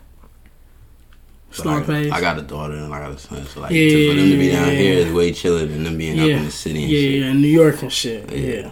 But 1.49 1.55
Slow 1.63 1.77
I, 1.77 1.83
pace. 1.83 2.11
I 2.11 2.19
got 2.19 2.37
a 2.37 2.41
daughter 2.41 2.73
and 2.75 2.93
I 2.93 2.99
got 2.99 3.11
a 3.13 3.17
son, 3.17 3.45
so 3.45 3.61
like 3.61 3.71
Yeah, 3.71 3.87
to, 3.89 4.09
for 4.09 4.15
them 4.17 4.29
to 4.29 4.37
be 4.37 4.49
down 4.51 4.67
yeah, 4.67 4.73
here 4.73 4.97
is 5.07 5.13
way 5.13 5.31
chiller 5.31 5.65
than 5.65 5.85
them 5.85 5.97
being 5.97 6.17
yeah, 6.17 6.23
up 6.23 6.29
in 6.31 6.43
the 6.45 6.51
city. 6.51 6.83
And 6.83 6.91
yeah, 6.91 6.99
shit. 6.99 7.11
yeah, 7.11 7.25
yeah, 7.27 7.33
New 7.33 7.47
York 7.47 7.81
and 7.81 7.93
shit. 7.93 8.29
Yeah. 8.29 8.37
Yeah. 8.37 8.71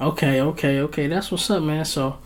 Okay, 0.00 0.40
okay, 0.40 0.80
okay. 0.80 1.06
That's 1.08 1.30
what's 1.30 1.50
up, 1.50 1.62
man. 1.62 1.84
So, 1.84 2.18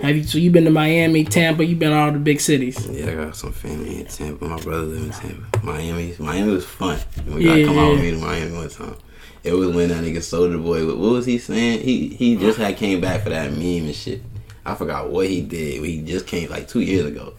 have 0.00 0.16
you? 0.16 0.22
So 0.24 0.38
you 0.38 0.50
been 0.50 0.64
to 0.64 0.70
Miami, 0.70 1.24
Tampa? 1.24 1.64
You 1.64 1.74
been 1.74 1.92
all 1.92 2.12
the 2.12 2.18
big 2.18 2.40
cities? 2.40 2.86
Yeah, 2.86 3.10
I 3.10 3.14
got 3.14 3.36
some 3.36 3.52
family 3.52 4.00
in 4.00 4.06
Tampa. 4.06 4.44
My 4.44 4.60
brother 4.60 4.82
live 4.84 5.02
in 5.02 5.10
Tampa. 5.10 5.66
Miami, 5.66 6.14
Miami 6.18 6.52
was 6.52 6.64
fun. 6.64 6.98
We 7.26 7.44
Yeah, 7.44 7.50
gotta 7.50 7.64
come 7.64 7.78
out 7.78 7.92
with 7.92 8.00
me 8.02 8.10
to 8.12 8.18
Miami 8.18 8.52
one 8.56 8.68
time. 8.68 8.96
It 9.42 9.52
was 9.52 9.74
when 9.74 9.88
that 9.88 10.04
nigga 10.04 10.18
Soulja 10.18 10.62
Boy. 10.62 10.86
What 10.86 10.98
was 10.98 11.26
he 11.26 11.38
saying? 11.38 11.80
He 11.80 12.08
he 12.08 12.36
just 12.36 12.58
had 12.58 12.76
came 12.76 13.00
back 13.00 13.22
for 13.22 13.30
that 13.30 13.50
meme 13.52 13.86
and 13.86 13.94
shit. 13.94 14.22
I 14.64 14.74
forgot 14.74 15.10
what 15.10 15.28
he 15.28 15.40
did. 15.40 15.84
He 15.84 16.02
just 16.02 16.26
came 16.26 16.48
like 16.50 16.68
two 16.68 16.80
years 16.80 17.06
ago, 17.06 17.34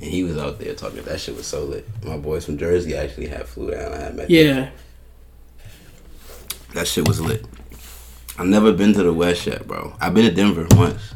and 0.00 0.10
he 0.10 0.22
was 0.24 0.36
out 0.36 0.58
there 0.58 0.74
talking. 0.74 1.02
That 1.04 1.20
shit 1.20 1.36
was 1.36 1.46
so 1.46 1.64
lit. 1.64 1.86
My 2.04 2.16
boys 2.18 2.44
from 2.44 2.58
Jersey 2.58 2.94
actually 2.96 3.28
had 3.28 3.46
flew 3.46 3.70
down. 3.70 3.92
I 3.92 3.98
had 3.98 4.16
met 4.16 4.28
them. 4.28 4.36
Yeah. 4.36 4.70
That 6.74 6.86
shit 6.86 7.06
was 7.08 7.20
lit. 7.20 7.44
I've 8.40 8.46
never 8.46 8.72
been 8.72 8.94
to 8.94 9.02
the 9.02 9.12
West 9.12 9.46
yet, 9.46 9.68
bro. 9.68 9.94
I've 10.00 10.14
been 10.14 10.24
to 10.24 10.30
Denver 10.34 10.66
once. 10.70 11.12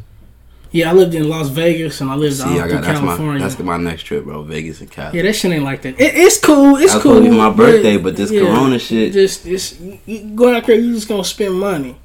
Yeah, 0.72 0.90
I 0.90 0.92
lived 0.92 1.14
in 1.14 1.28
Las 1.28 1.48
Vegas 1.48 2.00
and 2.02 2.10
I 2.10 2.16
lived 2.16 2.36
See, 2.36 2.42
all 2.42 2.60
I 2.60 2.68
got 2.68 2.82
that's 2.82 3.00
my 3.00 3.06
California. 3.06 3.42
that's 3.42 3.58
my 3.60 3.76
next 3.78 4.02
trip, 4.02 4.24
bro. 4.24 4.42
Vegas 4.42 4.80
and 4.80 4.90
Cali. 4.90 5.16
yeah, 5.16 5.22
that 5.22 5.32
shit 5.34 5.52
ain't 5.52 5.64
like 5.64 5.80
that. 5.82 5.98
It, 6.00 6.14
it's 6.16 6.38
cool. 6.38 6.76
It's 6.76 6.94
cool. 6.96 7.20
be 7.22 7.30
my 7.30 7.48
birthday, 7.48 7.96
but 7.96 8.16
this 8.16 8.30
Corona 8.30 8.78
shit- 8.78 9.12
Just, 9.14 9.44
just 9.44 9.80
you, 9.80 9.98
you 10.04 10.34
go 10.34 10.52
out 10.54 10.66
there. 10.66 10.76
You 10.78 10.92
just 10.92 11.08
gonna 11.08 11.24
spend 11.24 11.54
money. 11.54 11.96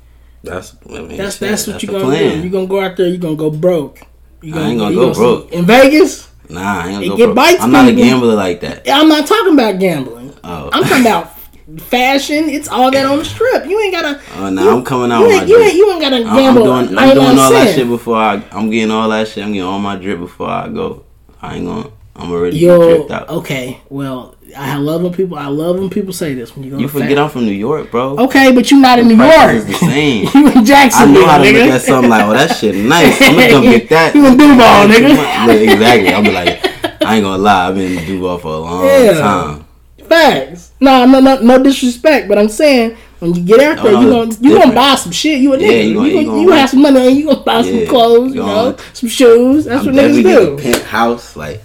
That's 0.43 0.73
I 0.87 1.01
mean, 1.01 1.17
That's 1.17 1.37
shit, 1.37 1.49
that's 1.49 1.67
what 1.67 1.83
you 1.83 1.87
the 1.87 1.93
gonna 1.99 2.05
plan. 2.05 2.35
do. 2.37 2.41
You're 2.43 2.51
gonna 2.51 2.67
go 2.67 2.79
out 2.79 2.95
there. 2.95 3.07
You 3.07 3.17
gonna 3.17 3.35
go 3.35 3.51
broke. 3.51 3.99
You 4.41 4.55
I 4.55 4.59
ain't 4.69 4.79
gonna 4.79 4.95
go 4.95 5.13
broke. 5.13 5.51
in 5.51 5.65
Vegas. 5.65 6.31
Nah, 6.47 6.61
I 6.61 6.87
ain't 6.87 6.93
gonna 6.93 7.07
go 7.09 7.17
get 7.17 7.35
broke. 7.35 7.59
I'm 7.61 7.71
not 7.71 7.89
a 7.89 7.93
gambler 7.93 8.35
like 8.35 8.61
that. 8.61 8.87
I'm 8.87 9.09
not 9.09 9.27
talking 9.27 9.53
about 9.53 9.79
gambling. 9.79 10.33
Oh, 10.45 10.69
I'm 10.71 10.83
talking 10.83 11.01
about 11.01 11.33
fashion. 11.77 12.49
It's 12.49 12.67
all 12.67 12.89
that 12.91 13.05
on 13.05 13.19
the 13.19 13.25
strip. 13.25 13.65
You 13.67 13.79
ain't 13.81 13.93
gotta. 13.93 14.21
oh 14.37 14.49
no, 14.49 14.63
you- 14.63 14.69
I'm 14.71 14.83
coming 14.83 15.11
out 15.11 15.21
You 15.21 15.27
with 15.27 15.35
my 15.35 15.41
ain't, 15.41 15.49
you 15.49 15.59
ain't, 15.61 15.73
you 15.75 15.91
ain't 15.91 16.01
gotta 16.01 16.15
I'm, 16.17 16.27
I'm 16.27 16.55
doing, 16.55 16.97
I'm 16.97 17.13
doing 17.15 17.37
all 17.39 17.51
that 17.51 17.75
shit 17.75 17.87
before 17.87 18.17
I. 18.17 18.43
I'm 18.51 18.69
getting 18.69 18.91
all 18.91 19.09
that 19.09 19.27
shit. 19.27 19.43
I'm 19.43 19.51
getting 19.53 19.67
all 19.67 19.79
my 19.79 19.95
drip 19.95 20.19
before 20.19 20.49
I 20.49 20.67
go. 20.69 21.03
I 21.41 21.55
ain't 21.55 21.65
gonna. 21.65 21.89
I'm 22.15 22.31
already 22.31 22.57
Yo, 22.59 22.97
dripped 22.97 23.11
out. 23.11 23.29
okay. 23.29 23.79
Well, 23.87 24.35
I 24.57 24.75
love 24.77 25.03
when 25.03 25.13
people. 25.13 25.37
I 25.37 25.47
love 25.47 25.79
when 25.79 25.89
people 25.89 26.11
say 26.11 26.33
this 26.33 26.53
when 26.53 26.65
you 26.65 26.71
go. 26.71 26.77
You 26.79 26.89
forget 26.89 27.17
I'm 27.17 27.29
from 27.29 27.45
New 27.45 27.53
York, 27.53 27.91
bro. 27.91 28.17
Okay, 28.17 28.51
but 28.51 28.69
you're 28.69 28.81
not 28.81 28.99
in 28.99 29.07
New 29.07 29.15
York. 29.15 29.51
is 29.53 29.65
the 29.65 29.73
same. 29.75 30.27
you 30.33 30.47
in 30.51 30.57
I 30.57 30.63
Jacksonville, 30.65 31.21
know 31.21 31.27
how 31.27 31.37
to 31.37 31.43
nigga. 31.45 31.53
look 31.65 31.69
at 31.75 31.81
something 31.81 32.09
like, 32.09 32.25
oh, 32.25 32.33
that 32.33 32.57
shit 32.57 32.75
nice. 32.75 33.21
I'm 33.21 33.35
gonna 33.35 33.49
come 33.51 33.63
get 33.63 33.87
that. 33.89 34.15
You 34.15 34.25
in 34.27 34.35
Duval, 34.37 34.87
nigga. 34.89 35.73
Exactly. 35.73 36.09
I'll 36.13 36.23
be 36.23 36.31
like, 36.31 36.59
I 37.05 37.15
ain't 37.15 37.23
gonna 37.23 37.37
lie. 37.41 37.69
I've 37.69 37.75
been 37.75 37.97
in 37.99 38.05
Duval 38.05 38.37
for 38.39 38.47
a 38.53 38.57
long 38.59 38.83
Yeah. 38.85 39.13
time. 39.13 39.65
Facts. 40.09 40.71
No, 40.79 41.05
no, 41.05 41.19
no, 41.19 41.39
no 41.41 41.61
disrespect, 41.63 42.27
but 42.27 42.37
I'm 42.37 42.49
saying 42.49 42.97
when 43.19 43.33
you 43.35 43.43
get 43.43 43.59
out 43.59 43.83
there, 43.83 43.95
Oh, 43.95 44.01
you 44.01 44.07
no, 44.09 44.25
gonna 44.25 44.37
you 44.41 44.57
gonna 44.59 44.73
buy 44.75 44.95
some 44.95 45.11
shit. 45.11 45.39
You 45.39 45.53
a 45.53 45.57
nigga. 45.57 45.61
Yeah, 45.61 45.69
you 45.81 45.87
you 45.89 45.95
gonna- 45.95 46.11
gonna, 46.13 46.21
you 46.37 46.41
you, 46.41 46.47
gonna- 46.49 46.61
have 46.61 46.69
some 46.69 46.81
money 46.81 47.07
and 47.07 47.17
you 47.17 47.25
gonna 47.25 47.39
buy 47.43 47.61
some 47.61 47.85
clothes, 47.87 48.33
you 48.33 48.41
you 48.41 48.47
know, 48.47 48.77
some 48.93 49.09
shoes. 49.09 49.65
That's 49.65 49.85
I'm 49.85 49.93
what 49.95 50.03
niggas 50.05 50.23
do. 50.23 50.53
a 50.53 50.57
penthouse. 50.61 51.35
Like, 51.35 51.61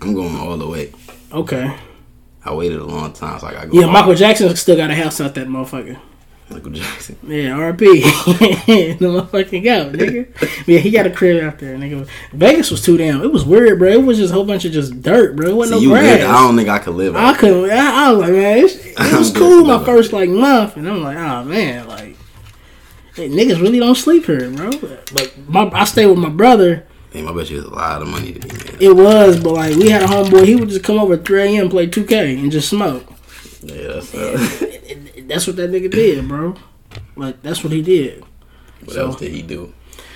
I'm 0.00 0.14
going 0.14 0.36
all 0.36 0.56
the 0.56 0.68
way. 0.68 0.92
Okay. 1.32 1.74
I 2.44 2.54
waited 2.54 2.78
a 2.78 2.84
long 2.84 3.12
time, 3.12 3.38
so 3.40 3.46
I 3.46 3.52
gotta 3.52 3.66
go. 3.68 3.80
Yeah, 3.80 3.86
Michael 3.86 4.14
Jackson 4.14 4.54
still 4.56 4.76
got 4.76 4.90
a 4.90 4.94
house 4.94 5.20
out 5.20 5.34
that 5.34 5.48
motherfucker. 5.48 5.98
Michael 6.50 6.70
Jackson. 6.72 7.16
Yeah, 7.28 7.50
RP. 7.50 7.78
the 8.98 9.06
motherfucking 9.06 9.64
go, 9.64 9.90
nigga. 9.90 10.66
Yeah, 10.66 10.78
he 10.78 10.90
got 10.90 11.06
a 11.06 11.10
crib 11.10 11.42
out 11.42 11.58
there, 11.58 11.76
nigga. 11.76 12.08
Vegas 12.32 12.70
was 12.70 12.82
too 12.82 12.96
damn. 12.96 13.22
It 13.22 13.32
was 13.32 13.44
weird, 13.44 13.78
bro. 13.78 13.88
It 13.88 14.02
was 14.02 14.16
just 14.16 14.32
a 14.32 14.34
whole 14.34 14.46
bunch 14.46 14.64
of 14.64 14.72
just 14.72 15.02
dirt, 15.02 15.36
bro. 15.36 15.50
It 15.50 15.56
wasn't 15.56 15.80
See, 15.80 15.86
no 15.86 15.94
you 15.94 16.00
grass. 16.00 16.20
lived, 16.20 16.30
I 16.30 16.32
don't 16.46 16.56
think 16.56 16.68
I 16.68 16.78
could 16.78 16.94
live. 16.94 17.16
I 17.16 17.34
couldn't. 17.36 17.70
I, 17.70 18.06
I 18.06 18.12
was 18.12 18.20
like, 18.20 18.32
man, 18.32 18.58
it's, 18.58 18.74
it 18.86 19.18
was 19.18 19.32
cool 19.32 19.64
my 19.64 19.84
first 19.84 20.12
like 20.12 20.30
month, 20.30 20.76
and 20.76 20.88
I'm 20.88 21.02
like, 21.02 21.18
oh 21.18 21.44
man, 21.44 21.86
like 21.86 22.16
hey, 23.14 23.28
niggas 23.28 23.60
really 23.60 23.78
don't 23.78 23.96
sleep 23.96 24.24
here, 24.24 24.50
bro. 24.50 24.70
But 25.12 25.34
my, 25.48 25.70
I 25.72 25.84
stayed 25.84 26.06
with 26.06 26.18
my 26.18 26.30
brother. 26.30 26.86
Damn, 27.12 27.28
I 27.28 27.32
bet 27.32 27.50
you 27.50 27.60
there's 27.60 27.70
a 27.70 27.74
lot 27.74 28.00
of 28.02 28.08
money 28.08 28.32
to 28.32 28.40
be 28.40 28.48
made. 28.48 28.82
It 28.82 28.92
was, 28.94 29.40
but 29.40 29.52
like 29.54 29.76
we 29.76 29.90
had 29.90 30.02
a 30.02 30.06
homeboy. 30.06 30.46
He 30.46 30.56
would 30.56 30.68
just 30.68 30.84
come 30.84 30.98
over 30.98 31.14
at 31.14 31.24
3 31.24 31.56
a.m. 31.56 31.68
play 31.68 31.86
2K 31.86 32.38
and 32.38 32.52
just 32.52 32.68
smoke. 32.68 33.04
Yeah, 33.62 34.00
that's 34.00 34.12
That's 35.28 35.46
what 35.46 35.56
that 35.56 35.70
nigga 35.70 35.90
did, 35.90 36.26
bro. 36.26 36.54
Like 37.16 37.42
that's 37.42 37.62
what 37.62 37.72
he 37.72 37.82
did. 37.82 38.24
What 38.84 38.94
So- 38.94 39.06
else 39.06 39.16
did 39.20 39.32
he 39.32 39.42
do 39.42 39.72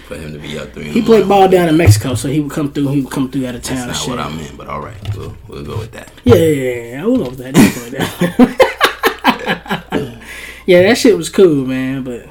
for 0.08 0.16
him 0.16 0.32
to 0.32 0.38
be 0.38 0.58
up 0.58 0.72
three? 0.72 0.86
in 0.88 0.92
He 0.92 1.02
played 1.02 1.28
ball 1.28 1.48
down 1.48 1.68
in 1.68 1.76
Mexico, 1.76 2.14
so 2.14 2.28
he 2.28 2.40
would 2.40 2.52
come 2.52 2.72
through. 2.72 2.88
He 2.88 3.02
would 3.02 3.12
come 3.12 3.30
through 3.30 3.46
out 3.46 3.54
of 3.54 3.62
town. 3.62 3.86
That's 3.88 4.06
not 4.08 4.16
what 4.16 4.26
I 4.26 4.28
meant, 4.34 4.56
but 4.56 4.66
all 4.68 4.80
right, 4.80 4.96
we'll 5.16 5.36
we'll 5.48 5.64
go 5.64 5.78
with 5.78 5.92
that. 5.92 6.10
Yeah, 6.24 6.34
yeah, 6.36 6.46
yeah, 6.46 6.82
yeah. 6.96 7.04
We'll 7.04 7.18
go 7.18 7.28
with 7.30 7.38
that. 7.38 8.58
Yeah, 10.64 10.82
that 10.82 10.96
shit 10.96 11.16
was 11.16 11.28
cool, 11.28 11.66
man. 11.66 12.04
But 12.04 12.28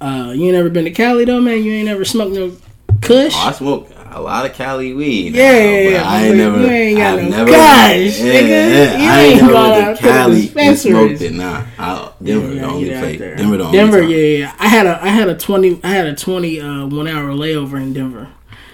uh, 0.00 0.32
you 0.34 0.44
ain't 0.46 0.54
never 0.54 0.70
been 0.70 0.84
to 0.86 0.90
Cali 0.90 1.26
though, 1.26 1.40
man. 1.40 1.62
You 1.62 1.72
ain't 1.72 1.84
never 1.84 2.04
smoked 2.04 2.32
no 2.34 2.56
Kush. 3.02 3.34
Oh, 3.36 3.48
I 3.48 3.52
smoke 3.52 3.90
a 4.12 4.20
lot 4.20 4.46
of 4.46 4.54
Cali 4.54 4.92
weed. 4.94 5.34
Yeah, 5.34 5.52
yeah, 5.52 5.84
but 5.84 5.92
yeah, 5.92 6.10
I 6.10 6.24
ain't 6.26 6.36
never. 6.36 6.60
you 6.60 6.66
ain't 6.66 6.98
got 6.98 7.22
no 7.22 7.28
never. 7.28 7.50
cash, 7.52 8.18
yeah, 8.20 8.32
nigga. 8.32 8.48
yeah, 8.48 8.96
I 9.12 9.20
ain't 9.20 9.42
ain't 9.42 9.52
never 9.52 9.94
to 9.96 10.00
Cali 10.02 10.52
and 10.56 10.78
smoked 10.78 11.20
it. 11.20 11.32
Nah, 11.32 11.64
I, 11.78 12.12
Denver 12.22 12.54
Yeah, 12.54 12.60
the 12.60 12.66
only 12.66 12.88
place. 12.90 13.18
Denver 13.20 13.56
the 13.56 13.64
only 13.64 13.78
Denver, 13.78 14.00
time. 14.00 14.10
yeah, 14.10 14.16
yeah. 14.16 14.54
I 14.58 14.68
had 14.68 14.86
a 14.86 15.02
I 15.04 15.08
had 15.08 15.28
a 15.28 15.36
twenty 15.36 15.80
I 15.82 15.88
had 15.88 16.06
a 16.06 16.14
twenty 16.14 16.60
uh, 16.60 16.86
one 16.86 17.06
hour 17.08 17.30
layover 17.30 17.80
in 17.80 17.92
Denver, 17.92 18.28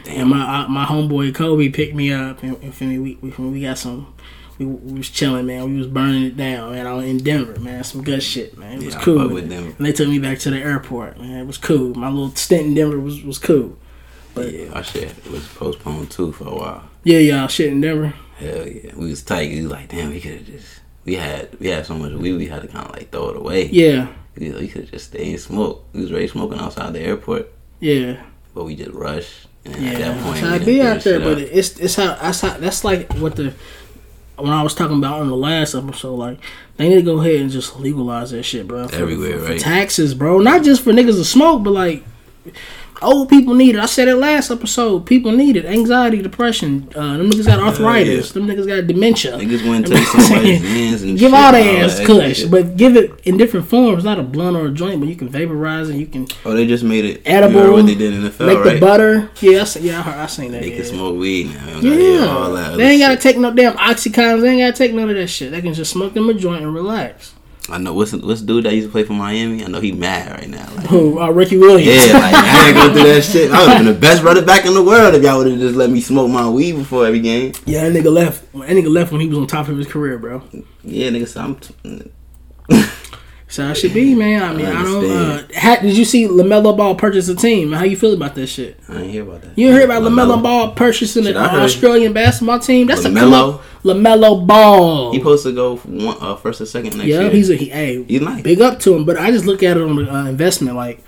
Damn. 0.04 0.20
and 0.20 0.30
my 0.30 0.64
uh, 0.64 0.68
my 0.68 0.84
homeboy 0.84 1.34
Kobe 1.34 1.68
picked 1.68 1.94
me 1.94 2.12
up, 2.12 2.42
and, 2.42 2.56
and 2.62 2.80
me, 2.80 2.98
we, 2.98 3.14
we 3.20 3.30
we 3.30 3.60
got 3.62 3.78
some. 3.78 4.12
We, 4.58 4.64
we 4.64 4.96
was 4.98 5.10
chilling, 5.10 5.44
man. 5.44 5.70
We 5.70 5.76
was 5.76 5.86
burning 5.86 6.22
it 6.24 6.34
down, 6.38 6.72
man. 6.72 6.86
I 6.86 6.94
was 6.94 7.04
in 7.04 7.18
Denver, 7.18 7.60
man. 7.60 7.84
Some 7.84 8.02
good 8.02 8.22
shit, 8.22 8.56
man. 8.56 8.80
It 8.80 8.86
was 8.86 8.94
Yeah, 8.94 9.00
cool. 9.02 9.36
And 9.36 9.74
they 9.78 9.92
took 9.92 10.08
me 10.08 10.18
back 10.18 10.38
to 10.38 10.50
the 10.50 10.56
airport, 10.56 11.18
man. 11.20 11.40
It 11.40 11.46
was 11.46 11.58
cool. 11.58 11.94
My 11.94 12.08
little 12.08 12.34
stint 12.34 12.68
in 12.68 12.74
Denver 12.74 12.98
was 12.98 13.22
was 13.22 13.38
cool. 13.38 13.76
But 14.36 14.52
yeah, 14.52 14.68
our 14.74 14.84
shit 14.84 15.14
was 15.30 15.48
postponed 15.48 16.10
too 16.10 16.30
for 16.30 16.46
a 16.46 16.54
while. 16.54 16.90
Yeah, 17.04 17.18
y'all 17.18 17.48
shit 17.48 17.72
in 17.72 17.80
Denver. 17.80 18.12
Hell 18.36 18.68
yeah, 18.68 18.94
we 18.94 19.08
was 19.08 19.22
tight. 19.22 19.50
We 19.50 19.62
was 19.62 19.72
like, 19.72 19.88
damn, 19.88 20.10
we 20.10 20.20
could 20.20 20.32
have 20.32 20.46
just. 20.46 20.80
We 21.06 21.14
had 21.14 21.58
we 21.58 21.68
had 21.68 21.86
so 21.86 21.96
much 21.96 22.12
weed, 22.12 22.36
we 22.36 22.46
had 22.46 22.60
to 22.62 22.68
kind 22.68 22.86
of 22.86 22.92
like 22.92 23.10
throw 23.10 23.30
it 23.30 23.36
away. 23.36 23.68
Yeah, 23.68 24.08
We, 24.36 24.50
we 24.50 24.68
could 24.68 24.90
just 24.90 25.06
stay 25.06 25.30
and 25.30 25.40
smoke. 25.40 25.86
We 25.94 26.02
was 26.02 26.12
ready 26.12 26.28
smoking 26.28 26.58
outside 26.58 26.92
the 26.92 27.00
airport, 27.00 27.50
yeah, 27.80 28.22
but 28.54 28.64
we 28.64 28.76
just 28.76 28.90
rushed. 28.90 29.46
And 29.64 29.74
at 29.74 29.80
yeah. 29.80 29.98
that 29.98 30.22
point, 30.22 30.44
I 30.44 30.58
be 30.58 30.82
out 30.82 31.00
there, 31.00 31.18
but 31.20 31.38
up. 31.38 31.48
it's 31.50 31.78
it's 31.78 31.94
how 31.94 32.16
that's 32.16 32.40
how 32.42 32.58
that's 32.58 32.84
like 32.84 33.10
what 33.14 33.36
the 33.36 33.54
when 34.36 34.52
I 34.52 34.62
was 34.62 34.74
talking 34.74 34.98
about 34.98 35.20
on 35.20 35.28
the 35.28 35.36
last 35.36 35.74
episode, 35.74 36.16
like 36.16 36.38
they 36.76 36.90
need 36.90 36.96
to 36.96 37.02
go 37.02 37.20
ahead 37.20 37.36
and 37.36 37.50
just 37.50 37.78
legalize 37.80 38.32
that 38.32 38.42
shit, 38.42 38.68
bro. 38.68 38.86
For, 38.88 38.96
Everywhere, 38.96 39.38
for, 39.38 39.46
for 39.46 39.52
right? 39.52 39.60
taxes, 39.60 40.12
bro. 40.12 40.40
Not 40.40 40.62
just 40.62 40.82
for 40.82 40.92
niggas 40.92 41.14
to 41.14 41.24
smoke, 41.24 41.62
but 41.62 41.70
like 41.70 42.04
old 43.02 43.28
people 43.28 43.54
need 43.54 43.74
it. 43.74 43.80
I 43.80 43.86
said 43.86 44.08
it 44.08 44.16
last 44.16 44.50
episode. 44.50 45.06
People 45.06 45.32
need 45.32 45.56
it. 45.56 45.64
Anxiety, 45.64 46.22
depression. 46.22 46.88
Uh, 46.94 47.16
them 47.16 47.30
niggas 47.30 47.46
got 47.46 47.60
arthritis. 47.60 48.32
Them 48.32 48.46
niggas 48.46 48.66
got 48.66 48.86
dementia. 48.86 49.32
Niggas 49.32 49.68
went 49.68 49.86
to 49.86 49.94
take 49.94 50.06
somebody's 50.06 50.60
hands 50.60 51.02
and 51.02 51.18
Give 51.18 51.30
shit, 51.30 51.38
all 51.38 51.46
all 51.46 51.52
their 51.52 51.84
ass 51.84 52.00
kush, 52.04 52.44
but 52.44 52.76
give 52.76 52.96
it 52.96 53.20
in 53.24 53.36
different 53.36 53.66
forms, 53.68 54.04
not 54.04 54.18
a 54.18 54.22
blunt 54.22 54.56
or 54.56 54.66
a 54.66 54.70
joint, 54.70 55.00
but 55.00 55.08
you 55.08 55.16
can 55.16 55.28
vaporize 55.28 55.88
it. 55.88 55.96
You 55.96 56.06
can 56.06 56.26
Oh, 56.44 56.52
they 56.52 56.66
just 56.66 56.84
made 56.84 57.04
it 57.04 57.22
Edible, 57.24 57.64
You 57.64 57.72
what 57.72 57.86
they 57.86 57.94
did 57.94 58.14
in 58.14 58.22
the 58.22 58.30
NFL, 58.30 58.46
make 58.46 58.58
right? 58.58 58.74
the 58.74 58.80
butter. 58.80 59.30
Yeah, 59.40 59.60
I 59.60 59.64
seen, 59.64 59.84
yeah, 59.84 59.98
I, 59.98 60.02
heard, 60.02 60.18
I 60.18 60.26
seen 60.26 60.52
that. 60.52 60.62
They 60.62 60.70
yeah. 60.70 60.76
can 60.76 60.84
smoke 60.84 61.18
weed 61.18 61.54
now. 61.54 61.66
They 61.66 61.72
don't 61.72 61.82
gotta 61.82 61.96
hear 61.96 62.28
all 62.28 62.52
that 62.52 62.70
Yeah, 62.72 62.76
they 62.76 62.90
ain't 62.90 63.00
gotta 63.00 63.16
take 63.16 63.38
no 63.38 63.54
damn 63.54 63.76
oxycontin. 63.76 64.40
They 64.40 64.50
ain't 64.50 64.60
gotta 64.60 64.72
take 64.76 64.94
none 64.94 65.08
of 65.10 65.16
that 65.16 65.28
shit. 65.28 65.50
They 65.52 65.62
can 65.62 65.74
just 65.74 65.92
smoke 65.92 66.14
them 66.14 66.28
a 66.28 66.34
joint 66.34 66.62
and 66.62 66.74
relax. 66.74 67.34
I 67.68 67.78
know 67.78 67.92
what's 67.94 68.12
what's 68.12 68.40
the 68.42 68.46
dude 68.46 68.64
that 68.64 68.74
used 68.74 68.88
to 68.88 68.92
play 68.92 69.02
for 69.02 69.12
Miami. 69.14 69.64
I 69.64 69.66
know 69.68 69.80
he 69.80 69.90
mad 69.92 70.30
right 70.30 70.48
now. 70.48 70.68
Like, 70.76 70.86
Who? 70.86 71.18
Uh, 71.20 71.30
Ricky 71.30 71.56
Williams. 71.58 72.06
yeah, 72.06 72.12
like 72.12 72.34
I 72.34 72.68
ain't 72.68 72.76
gonna 72.76 72.94
do 72.94 73.02
that 73.02 73.24
shit. 73.32 73.50
I 73.50 73.60
would 73.60 73.68
have 73.70 73.78
been 73.84 73.92
the 73.94 74.00
best 74.00 74.22
running 74.22 74.44
back 74.46 74.66
in 74.66 74.74
the 74.74 74.82
world 74.84 75.14
if 75.14 75.22
y'all 75.22 75.38
would 75.38 75.48
have 75.50 75.58
just 75.58 75.74
let 75.74 75.90
me 75.90 76.00
smoke 76.00 76.30
my 76.30 76.48
weed 76.48 76.72
before 76.72 77.06
every 77.06 77.20
game. 77.20 77.52
yeah, 77.64 77.88
that 77.88 77.92
nigga 78.04 78.12
left. 78.12 78.50
That 78.52 78.68
nigga 78.70 78.88
left 78.92 79.10
when 79.10 79.20
he 79.20 79.26
was 79.28 79.38
on 79.38 79.46
top 79.48 79.68
of 79.68 79.76
his 79.76 79.86
career, 79.88 80.16
bro. 80.18 80.42
Yeah, 80.84 81.08
nigga, 81.10 81.26
so 81.26 81.40
I'm. 81.40 81.56
T- 81.56 81.74
So 83.56 83.66
I 83.66 83.72
should 83.72 83.94
be, 83.94 84.14
man. 84.14 84.42
I 84.42 84.52
mean, 84.52 84.66
I 84.66 84.80
I, 84.80 84.82
don't. 84.82 85.10
Uh, 85.10 85.76
did 85.80 85.96
you 85.96 86.04
see 86.04 86.28
Lamelo 86.28 86.76
Ball 86.76 86.94
purchase 86.94 87.26
a 87.30 87.34
team? 87.34 87.72
How 87.72 87.84
you 87.84 87.96
feel 87.96 88.12
about 88.12 88.34
that 88.34 88.48
shit? 88.48 88.78
I 88.86 89.00
ain't 89.00 89.10
hear 89.10 89.22
about 89.22 89.40
that. 89.40 89.56
You 89.56 89.68
didn't 89.68 89.76
hear 89.80 89.84
about 89.86 90.02
Lamelo, 90.02 90.42
Ball 90.42 90.72
purchasing 90.72 91.24
Shit, 91.24 91.36
an 91.36 91.42
Australian 91.42 92.12
basketball 92.12 92.58
team? 92.58 92.86
That's 92.86 93.00
a 93.00 93.04
come 93.04 93.14
LaMelo? 93.14 93.54
up. 93.54 93.62
Lamelo 93.82 94.46
Ball. 94.46 95.12
He 95.12 95.20
supposed 95.20 95.44
to 95.44 95.52
go 95.52 95.76
one, 95.76 96.18
uh, 96.20 96.36
first 96.36 96.60
or 96.60 96.66
second 96.66 96.98
next 96.98 97.08
yeah, 97.08 97.20
year. 97.22 97.30
he's 97.30 97.48
a 97.48 97.54
he, 97.56 97.70
hey, 97.70 98.02
He's 98.02 98.20
nice. 98.20 98.42
big 98.42 98.60
up 98.60 98.78
to 98.80 98.94
him. 98.94 99.06
But 99.06 99.16
I 99.16 99.30
just 99.30 99.46
look 99.46 99.62
at 99.62 99.78
it 99.78 99.82
on 99.82 99.96
the 99.96 100.14
uh, 100.14 100.26
investment, 100.26 100.76
like 100.76 101.02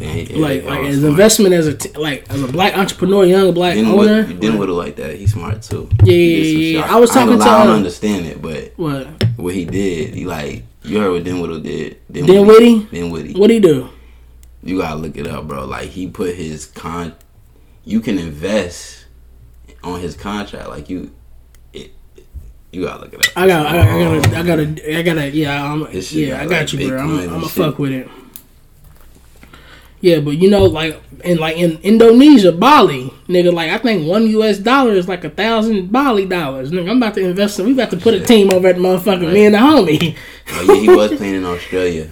Yeah, 0.00 0.14
yeah, 0.14 0.38
like 0.38 0.64
like 0.64 0.80
as 0.86 0.96
smart. 0.96 1.10
investment 1.10 1.52
as 1.54 1.66
a 1.66 1.74
t- 1.74 1.92
like 1.98 2.24
as 2.30 2.40
a 2.42 2.48
black 2.48 2.74
entrepreneur, 2.78 3.26
young 3.26 3.52
black 3.52 3.74
Didn't 3.74 3.90
owner. 3.92 4.22
with, 4.26 4.40
didn't 4.40 4.58
with 4.58 4.70
it 4.70 4.72
like 4.72 4.96
that. 4.96 5.16
He's 5.16 5.34
smart 5.34 5.60
too. 5.60 5.90
Yeah, 6.04 6.14
He 6.14 6.36
did 6.36 6.52
some 6.52 6.60
yeah, 6.62 6.86
yeah. 6.88 6.96
I 6.96 6.98
was 7.00 7.10
talking 7.10 7.32
to, 7.38 7.44
lie, 7.44 7.48
I 7.54 7.64
don't 7.64 7.74
uh, 7.74 7.76
understand 7.76 8.24
it, 8.28 8.40
but 8.40 8.72
what 8.76 9.06
what 9.36 9.52
he 9.54 9.66
did, 9.66 10.14
he 10.14 10.24
like 10.24 10.62
you 10.84 11.00
heard 11.00 11.12
what 11.12 11.24
Dinwiddie 11.24 11.60
did. 11.60 12.26
Dinwiddie? 12.26 12.84
Dinwiddie. 12.90 13.34
what 13.34 13.48
do 13.48 13.54
he 13.54 13.60
do? 13.60 13.90
You 14.62 14.78
gotta 14.78 14.96
look 14.96 15.16
it 15.16 15.26
up, 15.26 15.46
bro. 15.48 15.64
Like 15.64 15.88
he 15.88 16.08
put 16.08 16.34
his 16.34 16.66
con. 16.66 17.14
You 17.84 18.00
can 18.00 18.18
invest 18.18 19.06
on 19.82 20.00
his 20.00 20.16
contract. 20.16 20.68
Like 20.68 20.88
you, 20.88 21.12
it. 21.72 21.92
You 22.72 22.84
gotta 22.84 23.02
look 23.02 23.14
it 23.14 23.28
up. 23.28 23.32
I 23.36 23.46
got, 23.46 23.66
I 23.66 23.76
got, 23.76 23.86
I 23.86 23.98
gotta, 23.98 24.38
I 24.38 24.42
gotta, 24.42 24.98
I 24.98 25.02
gotta, 25.02 25.30
yeah, 25.30 25.72
I'm, 25.72 25.88
yeah, 25.90 26.40
I 26.40 26.46
got, 26.46 26.50
like, 26.50 26.72
you, 26.72 26.88
bro. 26.88 26.98
I'm, 26.98 27.10
I'm 27.10 27.18
and 27.18 27.30
gonna 27.30 27.42
shit. 27.42 27.52
fuck 27.52 27.78
with 27.78 27.92
it. 27.92 28.08
Yeah, 30.04 30.20
but 30.20 30.36
you 30.36 30.50
know, 30.50 30.64
like 30.64 31.02
in 31.24 31.38
like 31.38 31.56
in 31.56 31.78
Indonesia, 31.82 32.52
Bali, 32.52 33.10
nigga, 33.26 33.50
like 33.50 33.70
I 33.70 33.78
think 33.78 34.06
one 34.06 34.26
U.S. 34.26 34.58
dollar 34.58 34.92
is 34.92 35.08
like 35.08 35.24
a 35.24 35.30
thousand 35.30 35.90
Bali 35.90 36.26
dollars. 36.26 36.70
Nigga, 36.70 36.90
I'm 36.90 36.98
about 36.98 37.14
to 37.14 37.22
invest. 37.26 37.58
In, 37.58 37.64
we 37.64 37.72
about 37.72 37.90
to 37.92 37.96
put 37.96 38.12
a 38.12 38.20
team 38.20 38.52
over 38.52 38.68
at 38.68 38.76
motherfucking 38.76 39.32
me 39.32 39.46
and 39.46 39.54
the 39.54 39.58
homie. 39.58 40.14
Oh 40.50 40.62
yeah, 40.62 40.74
he 40.80 40.88
was 40.88 41.12
playing 41.14 41.34
in 41.36 41.44
Australia. 41.44 42.10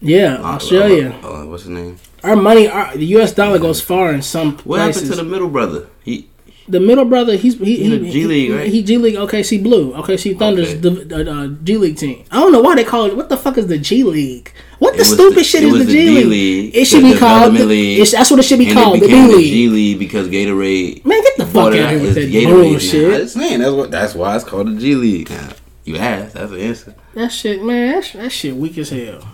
Yeah, 0.00 0.36
Uh, 0.36 0.54
Australia. 0.56 1.18
Uh, 1.22 1.42
uh, 1.42 1.46
what's 1.46 1.62
his 1.64 1.70
name? 1.70 1.96
Our 2.22 2.36
money, 2.36 2.68
our, 2.68 2.94
the 2.96 3.06
U.S. 3.16 3.32
dollar 3.32 3.58
goes 3.58 3.80
far 3.80 4.12
in 4.12 4.22
some 4.22 4.52
What 4.58 4.78
places. 4.78 5.02
happened 5.02 5.10
to 5.18 5.24
the 5.24 5.30
middle 5.30 5.48
brother? 5.48 5.88
He 6.04 6.28
The 6.68 6.80
middle 6.80 7.04
brother, 7.04 7.36
he's 7.36 7.58
he, 7.58 7.76
He 7.76 7.84
in 7.84 7.90
the 8.02 8.06
he- 8.06 8.12
G 8.12 8.24
League, 8.26 8.50
right? 8.52 8.68
He 8.68 8.82
G 8.82 8.96
League, 8.98 9.14
OKC 9.16 9.62
Blue, 9.62 9.92
OKC 9.94 10.38
Thunder's 10.38 10.70
Okay. 10.70 10.78
the 11.04 11.30
uh, 11.30 11.44
uh, 11.44 11.48
G 11.64 11.76
League 11.76 11.96
team. 11.98 12.24
I 12.30 12.40
don't 12.40 12.52
know 12.52 12.60
why 12.62 12.74
they 12.76 12.84
call 12.84 13.04
it. 13.06 13.16
What 13.16 13.28
the 13.28 13.36
fuck 13.36 13.56
is 13.58 13.66
the 13.66 13.76
G 13.78 14.02
League? 14.02 14.52
What 14.78 14.94
It 14.94 14.98
the 14.98 15.04
stupid 15.04 15.36
the- 15.40 15.44
shit 15.44 15.62
it 15.64 15.68
is 15.72 15.86
the 15.86 15.92
G, 15.92 16.08
League? 16.10 16.26
League, 16.26 16.76
It 16.76 16.84
should 16.86 17.02
be 17.02 17.16
called. 17.18 17.54
The, 17.56 18.00
it's, 18.00 18.12
that's 18.12 18.30
what 18.30 18.40
it 18.40 18.44
should 18.44 18.58
be 18.58 18.72
called. 18.72 18.96
it 18.96 19.00
The 19.00 19.06
the 19.08 19.36
League. 19.36 19.52
G 19.52 19.68
League 19.68 19.98
because 19.98 20.28
Gatorade. 20.28 21.04
Man, 21.04 21.22
get 21.22 21.36
the 21.38 21.46
fuck 21.46 21.72
out 21.72 21.74
of 21.74 21.90
here 21.90 22.00
with 22.00 22.14
that 22.14 22.28
Gatorade 22.30 22.44
now. 22.44 22.50
I'm 22.56 22.60
bullshit. 22.72 23.20
just 23.22 23.34
saying 23.34 23.60
that's 23.60 23.72
what 23.74 23.90
that's 23.90 24.14
why 24.14 24.34
it's 24.36 24.44
called 24.44 24.68
the 24.68 24.80
G 24.80 24.94
League. 24.94 25.28
Now, 25.30 25.48
you 25.84 25.96
asked, 25.96 26.34
that's 26.34 26.50
the 26.50 26.60
answer. 26.60 26.94
That 27.14 27.30
shit, 27.32 27.62
man. 27.62 28.00
That, 28.00 28.12
that 28.14 28.30
shit 28.32 28.56
weak 28.56 28.78
as 28.78 28.90
hell. 28.90 29.26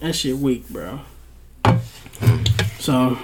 That 0.00 0.14
shit 0.14 0.36
weak, 0.36 0.68
bro. 0.68 1.00
So, 2.78 3.16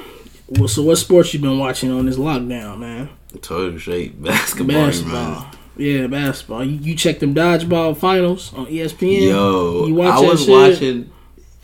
well, 0.48 0.68
so 0.68 0.82
what 0.82 0.96
sports 0.96 1.34
you 1.34 1.40
been 1.40 1.58
watching 1.58 1.90
on 1.90 2.06
this 2.06 2.16
lockdown, 2.16 2.78
man? 2.78 3.08
Total 3.42 3.78
straight 3.78 4.20
basketball. 4.22 4.76
Basketball. 4.86 5.40
man. 5.40 5.44
Yeah, 5.76 6.06
basketball. 6.08 6.64
You, 6.64 6.78
you 6.78 6.94
check 6.94 7.18
them 7.20 7.34
dodgeball 7.34 7.96
finals 7.96 8.52
on 8.54 8.66
ESPN. 8.66 9.28
Yo, 9.28 9.86
You 9.86 9.94
watch 9.94 10.14
I 10.14 10.20
was 10.28 10.40
shit? 10.44 10.50
watching. 10.50 11.10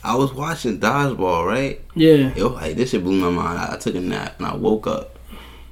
I 0.02 0.16
was 0.16 0.32
watching 0.34 0.78
dodgeball, 0.80 1.46
right? 1.46 1.80
Yeah. 1.94 2.34
Yo, 2.34 2.48
like 2.48 2.76
this 2.76 2.90
shit 2.90 3.02
blew 3.02 3.18
my 3.20 3.30
mind. 3.30 3.58
I, 3.58 3.74
I 3.74 3.76
took 3.78 3.94
a 3.94 4.00
nap 4.00 4.34
and 4.38 4.46
I 4.46 4.54
woke 4.54 4.86
up, 4.86 5.18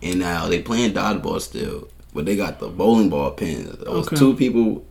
and 0.03 0.19
now 0.21 0.49
they 0.49 0.63
playing 0.63 0.93
dodgeball 0.93 1.41
still, 1.41 1.89
but 2.15 2.25
they 2.27 2.37
got 2.37 2.59
the 2.61 2.69
bowling 2.69 3.09
ball 3.11 3.31
pins. 3.33 3.77
There 3.79 3.93
was 3.93 4.07
Okay. 4.07 4.17
two 4.17 4.35
people, 4.35 4.85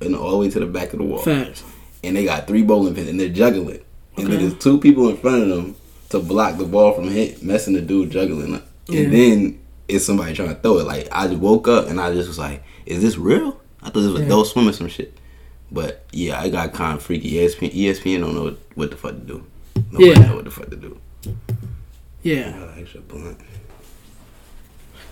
and 0.00 0.14
all 0.16 0.30
the 0.32 0.36
way 0.38 0.50
to 0.50 0.60
the 0.60 0.66
back 0.66 0.92
of 0.92 0.98
the 0.98 1.04
wall, 1.04 1.18
Facts. 1.18 1.62
and 2.04 2.16
they 2.16 2.24
got 2.24 2.46
three 2.46 2.62
bowling 2.62 2.94
pins, 2.94 3.08
and 3.08 3.18
they're 3.20 3.28
juggling, 3.28 3.80
and 4.16 4.28
Okay. 4.28 4.36
there's 4.36 4.54
two 4.54 4.78
people 4.78 5.08
in 5.08 5.16
front 5.16 5.42
of 5.42 5.48
them 5.48 5.74
to 6.10 6.18
block 6.18 6.58
the 6.58 6.64
ball 6.64 6.92
from 6.92 7.08
hit 7.08 7.42
messing 7.42 7.74
the 7.74 7.80
dude 7.80 8.10
juggling, 8.10 8.54
and 8.54 8.62
Yeah. 8.88 9.08
then 9.08 9.58
it's 9.88 10.04
somebody 10.04 10.34
trying 10.34 10.48
to 10.50 10.54
throw 10.56 10.78
it. 10.78 10.86
Like 10.86 11.08
I 11.12 11.26
just 11.28 11.40
woke 11.40 11.68
up 11.68 11.88
and 11.88 12.00
I 12.00 12.12
just 12.12 12.28
was 12.28 12.38
like, 12.38 12.62
"Is 12.86 13.02
this 13.02 13.16
real?" 13.18 13.60
I 13.82 13.86
thought 13.86 14.00
this 14.00 14.10
was 14.12 14.20
Yeah. 14.20 14.26
adult 14.26 14.46
swim 14.48 14.68
or 14.68 14.72
some 14.72 14.88
shit. 14.88 15.16
But 15.72 16.04
yeah, 16.12 16.40
I 16.40 16.48
got 16.48 16.72
kind 16.74 16.96
of 16.96 17.02
freaky. 17.02 17.30
ESPN, 17.38 17.70
ESPN 17.72 18.20
don't 18.20 18.34
know 18.34 18.42
what, 18.44 18.58
what 18.74 18.90
the 18.90 18.96
fuck 18.96 19.12
to 19.12 19.18
do. 19.18 19.42
Nobody 19.92 20.10
Yeah. 20.10 20.26
know 20.26 20.36
what 20.36 20.44
the 20.44 20.50
fuck 20.50 20.68
to 20.70 20.76
do. 20.76 20.96
Yeah. 22.22 22.50
Got 22.52 22.68
an 22.68 22.74
extra 22.80 23.00
blunt. 23.00 23.38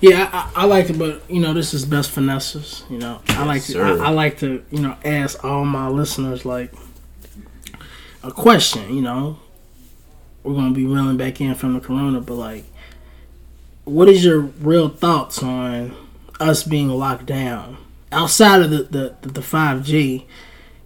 Yeah, 0.00 0.28
I, 0.33 0.62
I 0.62 0.64
like 0.67 0.90
it, 0.90 0.99
but 0.99 1.28
you 1.28 1.40
know, 1.40 1.52
this 1.52 1.75
is 1.75 1.85
best 1.85 2.11
finesses. 2.11 2.85
You 2.88 2.99
know, 2.99 3.21
I 3.28 3.45
like 3.45 3.62
to. 3.64 3.81
I, 3.81 4.07
I 4.07 4.09
like 4.11 4.38
to, 4.38 4.64
you 4.71 4.81
know, 4.81 4.97
ask 5.05 5.45
all 5.45 5.64
my 5.64 5.88
listeners 5.88 6.45
like 6.45 6.73
a 8.23 8.31
question. 8.31 8.95
You 8.95 9.02
know, 9.02 9.38
we're 10.43 10.55
gonna 10.55 10.75
be 10.75 10.87
reeling 10.87 11.17
back 11.17 11.40
in 11.40 11.55
from 11.55 11.75
the 11.75 11.81
corona, 11.81 12.21
but 12.21 12.35
like, 12.35 12.64
what 13.85 14.09
is 14.09 14.25
your 14.25 14.40
real 14.40 14.88
thoughts 14.88 15.43
on 15.43 15.95
us 16.38 16.62
being 16.62 16.88
locked 16.88 17.26
down 17.26 17.76
outside 18.12 18.62
of 18.62 18.71
the 18.71 18.85
the 19.23 19.28
the 19.28 19.43
five 19.43 19.83
G? 19.85 20.26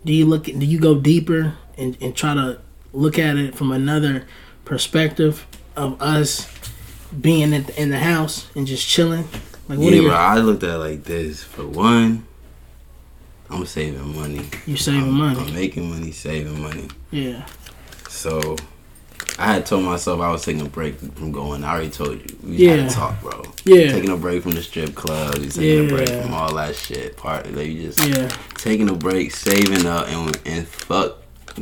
Do 0.05 0.13
you 0.13 0.25
look? 0.27 0.49
at- 0.49 0.59
Do 0.59 0.67
you 0.67 0.81
go 0.81 0.99
deeper 0.99 1.55
and, 1.79 1.97
and 2.01 2.17
try 2.17 2.35
to 2.35 2.61
look 2.93 3.19
at 3.19 3.37
it 3.37 3.55
from 3.55 3.73
another 3.73 4.27
perspective 4.65 5.47
of 5.77 6.01
us 6.03 6.52
being 7.21 7.53
in 7.53 7.65
the, 7.65 7.81
in 7.83 7.91
the 7.91 7.99
house 7.99 8.49
and 8.55 8.67
just 8.67 8.87
chilling? 8.87 9.25
Like, 9.69 9.79
what 9.79 9.93
yeah, 9.93 10.01
your 10.01 10.11
bro. 10.11 10.17
I 10.17 10.39
looked 10.39 10.63
at 10.65 10.71
it 10.71 10.79
like 10.79 11.05
this. 11.05 11.43
For 11.43 11.67
one, 11.67 12.27
I'm 13.51 13.67
saving 13.67 14.17
money. 14.17 14.49
You 14.67 14.77
saving 14.77 15.03
I'm, 15.05 15.11
money. 15.13 15.41
I'm 15.41 15.55
making 15.55 15.91
money, 15.91 16.13
saving 16.13 16.61
money. 16.61 16.89
Yeah. 17.11 17.47
So 18.09 18.57
I 19.39 19.55
had 19.55 19.67
told 19.67 19.85
myself 19.85 20.21
I 20.21 20.31
was 20.31 20.45
taking 20.45 20.63
a 20.63 20.69
break 20.69 20.99
from 20.99 21.33
going. 21.33 21.65
I 21.65 21.73
already 21.73 21.91
told 21.91 22.19
you. 22.21 22.37
We 22.43 22.57
Yeah. 22.57 22.77
had 22.77 22.91
to 22.91 22.95
talk, 22.97 23.21
bro. 23.23 23.43
Yeah. 23.65 23.93
Taking 23.93 24.11
a 24.11 24.17
break 24.17 24.43
from 24.43 24.53
the 24.53 24.63
strip 24.63 24.95
club. 24.95 25.39
You 25.39 25.49
taking 25.51 25.87
a 25.87 25.89
break 25.89 26.09
from 26.09 26.35
all 26.35 26.55
that 26.55 26.75
shit. 26.77 27.17
Part 27.17 27.51
like 27.55 27.69
you 27.69 27.91
just 27.91 28.07
Yeah. 28.07 28.29
taking 28.57 28.89
a 28.91 28.95
break, 28.95 29.35
saving 29.35 29.87
up, 29.87 30.09
and 30.09 30.39
and 30.45 30.67
fuck 30.67 31.19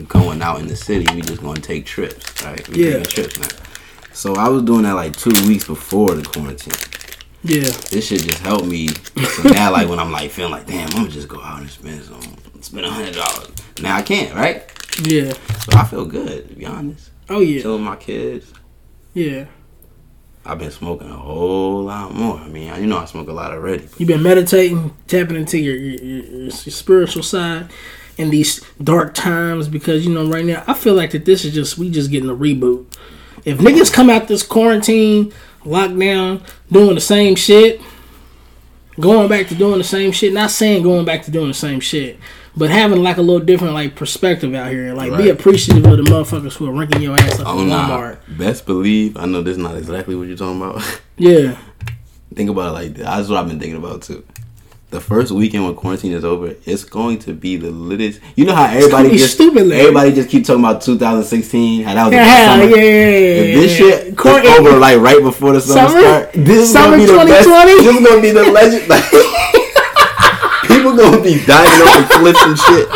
going 0.08 0.40
out 0.42 0.60
in 0.60 0.68
the 0.68 0.76
city. 0.76 1.06
We 1.14 1.22
just 1.22 1.42
gonna 1.42 1.60
take 1.60 1.86
trips, 1.86 2.44
right? 2.44 2.66
We 2.68 2.84
Yeah. 2.84 2.90
taking 3.02 3.04
trips 3.04 3.38
now. 3.38 3.48
So 4.12 4.34
I 4.34 4.48
was 4.48 4.62
doing 4.62 4.82
that 4.82 4.94
like 4.94 5.16
two 5.16 5.32
weeks 5.46 5.66
before 5.66 6.14
the 6.14 6.22
quarantine. 6.22 6.74
Yeah. 7.42 7.70
This 7.90 8.08
shit 8.08 8.22
just 8.22 8.38
helped 8.38 8.66
me. 8.66 8.88
So 8.88 9.48
now, 9.48 9.72
like 9.72 9.88
when 9.88 9.98
I'm 9.98 10.12
like 10.12 10.30
feeling 10.30 10.52
like, 10.52 10.66
damn, 10.66 10.88
I'm 10.88 10.96
gonna 10.96 11.08
just 11.08 11.28
go 11.28 11.40
out 11.40 11.60
and 11.60 11.70
spend 11.70 12.02
some, 12.02 12.20
spend 12.60 12.84
a 12.84 12.90
hundred 12.90 13.14
dollars. 13.14 13.50
Now 13.80 13.96
I 13.96 14.02
can't, 14.02 14.34
right? 14.34 14.70
Yeah. 15.02 15.32
So 15.32 15.78
I 15.78 15.84
feel 15.84 16.04
good 16.04 16.48
to 16.48 16.54
be 16.54 16.66
honest. 16.66 17.10
Oh 17.28 17.40
yeah. 17.40 17.62
Chilling 17.62 17.80
with 17.80 17.88
my 17.88 17.96
kids. 17.96 18.52
Yeah. 19.14 19.46
I've 20.44 20.58
been 20.58 20.70
smoking 20.70 21.10
a 21.10 21.16
whole 21.16 21.84
lot 21.84 22.14
more. 22.14 22.36
I 22.36 22.48
mean, 22.48 22.74
you 22.80 22.86
know 22.86 22.98
I 22.98 23.04
smoke 23.04 23.28
a 23.28 23.32
lot 23.32 23.52
already. 23.52 23.88
You've 23.98 24.08
been 24.08 24.22
meditating, 24.22 24.96
tapping 25.06 25.36
into 25.36 25.58
your 25.58 25.76
your, 25.76 26.02
your, 26.02 26.24
your 26.24 26.50
spiritual 26.50 27.22
side 27.22 27.70
in 28.18 28.30
these 28.30 28.62
dark 28.82 29.14
times 29.14 29.68
because 29.68 30.06
you 30.06 30.12
know 30.12 30.28
right 30.28 30.44
now 30.44 30.62
I 30.66 30.74
feel 30.74 30.94
like 30.94 31.12
that 31.12 31.24
this 31.24 31.44
is 31.44 31.54
just 31.54 31.78
we 31.78 31.90
just 31.90 32.10
getting 32.10 32.28
a 32.28 32.34
reboot. 32.34 32.86
If 33.44 33.58
niggas 33.58 33.92
come 33.92 34.10
out 34.10 34.28
this 34.28 34.42
quarantine, 34.42 35.32
lockdown, 35.64 36.42
doing 36.70 36.94
the 36.94 37.00
same 37.00 37.34
shit, 37.34 37.80
going 38.98 39.28
back 39.28 39.48
to 39.48 39.54
doing 39.54 39.78
the 39.78 39.84
same 39.84 40.12
shit. 40.12 40.32
Not 40.32 40.50
saying 40.50 40.82
going 40.82 41.04
back 41.04 41.24
to 41.24 41.30
doing 41.30 41.48
the 41.48 41.54
same 41.54 41.80
shit, 41.80 42.18
but 42.56 42.70
having 42.70 43.02
like 43.02 43.16
a 43.16 43.22
little 43.22 43.44
different 43.44 43.74
like 43.74 43.94
perspective 43.96 44.54
out 44.54 44.70
here. 44.70 44.92
Like 44.92 45.16
be 45.16 45.30
appreciative 45.30 45.84
of 45.86 45.96
the 45.96 46.02
motherfuckers 46.04 46.56
who 46.56 46.68
are 46.68 46.72
ranking 46.72 47.02
your 47.02 47.16
ass 47.16 47.40
up 47.40 47.46
Oh 47.46 47.60
in 47.62 47.68
nah. 47.68 47.88
Walmart. 47.88 48.18
Best 48.38 48.66
believe 48.66 49.16
I 49.16 49.26
know 49.26 49.42
this 49.42 49.52
is 49.52 49.62
not 49.62 49.76
exactly 49.76 50.14
what 50.14 50.28
you're 50.28 50.36
talking 50.36 50.60
about. 50.62 50.82
Yeah, 51.20 51.58
Think 52.34 52.48
about 52.48 52.68
it 52.68 52.72
like 52.72 52.94
this. 52.94 53.04
That's 53.04 53.28
what 53.28 53.38
I've 53.38 53.46
been 53.46 53.60
thinking 53.60 53.76
about 53.76 54.00
too. 54.00 54.24
The 54.90 55.00
first 55.00 55.30
weekend 55.30 55.64
when 55.64 55.76
quarantine 55.76 56.12
is 56.12 56.24
over, 56.24 56.56
it's 56.66 56.82
going 56.82 57.20
to 57.20 57.32
be 57.32 57.56
the 57.56 57.70
littest. 57.70 58.20
You 58.34 58.44
know 58.44 58.56
how 58.56 58.64
everybody 58.64 59.10
be 59.10 59.18
just 59.18 59.34
stupid 59.34 59.68
lit. 59.68 59.78
everybody 59.78 60.12
just 60.12 60.28
keep 60.28 60.44
talking 60.44 60.64
about 60.64 60.82
2016. 60.82 61.84
How 61.84 61.94
that 61.94 62.02
was 62.04 62.10
the 62.10 62.16
yeah, 62.16 62.24
best 62.24 62.46
summer. 62.50 62.64
yeah, 62.76 62.82
yeah. 62.82 63.42
If 63.42 63.54
this 63.54 63.76
shit 63.76 64.06
is 64.18 64.58
over 64.58 64.76
like 64.78 64.98
right 64.98 65.22
before 65.22 65.52
the 65.52 65.60
summer, 65.60 65.88
Summer? 65.90 66.00
start, 66.00 66.32
this 66.32 66.58
is 66.58 66.72
Summer 66.72 66.96
gonna 66.96 67.06
be 67.06 67.06
the 67.06 67.24
best. 67.24 67.44
2020? 67.44 67.84
This 67.84 67.96
is 67.96 68.06
gonna 68.08 68.20
be 68.20 68.30
the 68.32 68.50
legend. 68.50 68.88
Like, 68.88 69.04
people 70.66 70.96
gonna 70.96 71.22
be 71.22 71.44
diving 71.46 71.86
off 71.86 72.08
the 72.08 72.14
cliffs 72.18 72.42
and 72.42 72.58
shit. 72.58 72.88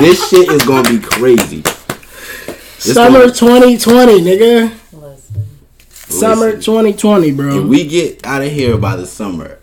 This 0.00 0.28
shit 0.30 0.48
is 0.50 0.62
gonna 0.64 0.88
be 0.88 0.98
crazy. 0.98 1.60
It's 1.60 2.94
Summer 2.94 3.20
gonna- 3.20 3.32
2020, 3.32 4.20
nigga. 4.22 4.72
Listen. 4.92 5.44
Summer 5.92 6.52
2020, 6.52 7.32
bro. 7.32 7.58
If 7.60 7.64
we 7.68 7.86
get 7.86 8.26
out 8.26 8.40
of 8.42 8.50
here 8.50 8.78
by 8.78 8.96
the 8.96 9.06
summer, 9.06 9.58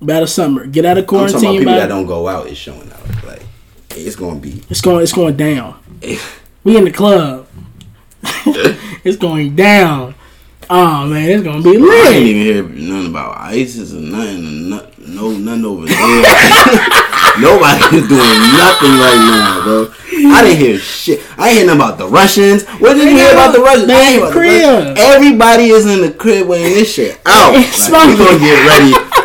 By 0.00 0.20
the 0.20 0.26
summer, 0.26 0.66
get 0.66 0.84
out 0.84 0.98
of 0.98 1.06
quarantine. 1.06 1.36
I'm 1.36 1.42
talking 1.42 1.62
about 1.62 1.70
people 1.70 1.80
that 1.80 1.88
don't 1.88 2.06
go 2.06 2.28
out 2.28 2.46
is 2.48 2.58
showing 2.58 2.92
out. 2.92 3.24
Like 3.24 3.42
it's 3.90 4.16
gonna 4.16 4.38
be. 4.38 4.62
it's 4.68 4.80
going. 4.80 5.02
It's 5.02 5.12
going 5.12 5.36
down. 5.36 5.78
We 6.66 6.76
in 6.76 6.82
the 6.82 6.90
club. 6.90 7.46
it's 9.04 9.16
going 9.16 9.54
down. 9.54 10.16
Oh 10.68 11.06
man, 11.06 11.30
it's 11.30 11.44
gonna 11.44 11.62
be 11.62 11.78
lit. 11.78 12.06
I 12.08 12.10
ain't 12.10 12.26
even 12.26 12.42
hear 12.42 12.62
nothing 12.64 13.10
about 13.10 13.36
ISIS 13.38 13.92
or 13.94 14.00
nothing. 14.00 14.70
No, 14.70 14.90
no 14.98 15.30
nothing 15.30 15.64
over 15.64 15.86
there. 15.86 15.94
Nobody's 17.38 18.08
doing 18.08 18.38
nothing 18.58 18.98
right 18.98 19.22
now, 19.30 19.60
bro. 19.62 19.94
I 20.34 20.42
didn't 20.42 20.58
hear 20.58 20.78
shit. 20.78 21.22
I 21.38 21.50
ain't 21.50 21.58
hear 21.58 21.66
nothing 21.66 21.80
about 21.82 21.98
the 21.98 22.08
Russians. 22.08 22.64
What 22.80 22.94
did 22.94 23.10
you 23.10 23.16
hear 23.16 23.30
about 23.30 23.52
the 23.52 23.60
Russians? 23.60 23.90
I 23.90 24.00
ain't 24.00 24.18
about 24.18 24.34
the. 24.34 24.40
Russians. 24.40 24.98
Everybody 24.98 25.64
is 25.68 25.86
in 25.86 26.00
the 26.00 26.10
crib 26.10 26.48
waiting 26.48 26.74
this 26.74 26.92
shit 26.92 27.20
out. 27.26 27.52
Like, 27.54 28.08
we 28.08 28.16
gonna 28.18 28.38
get 28.40 28.66
ready. 28.66 29.15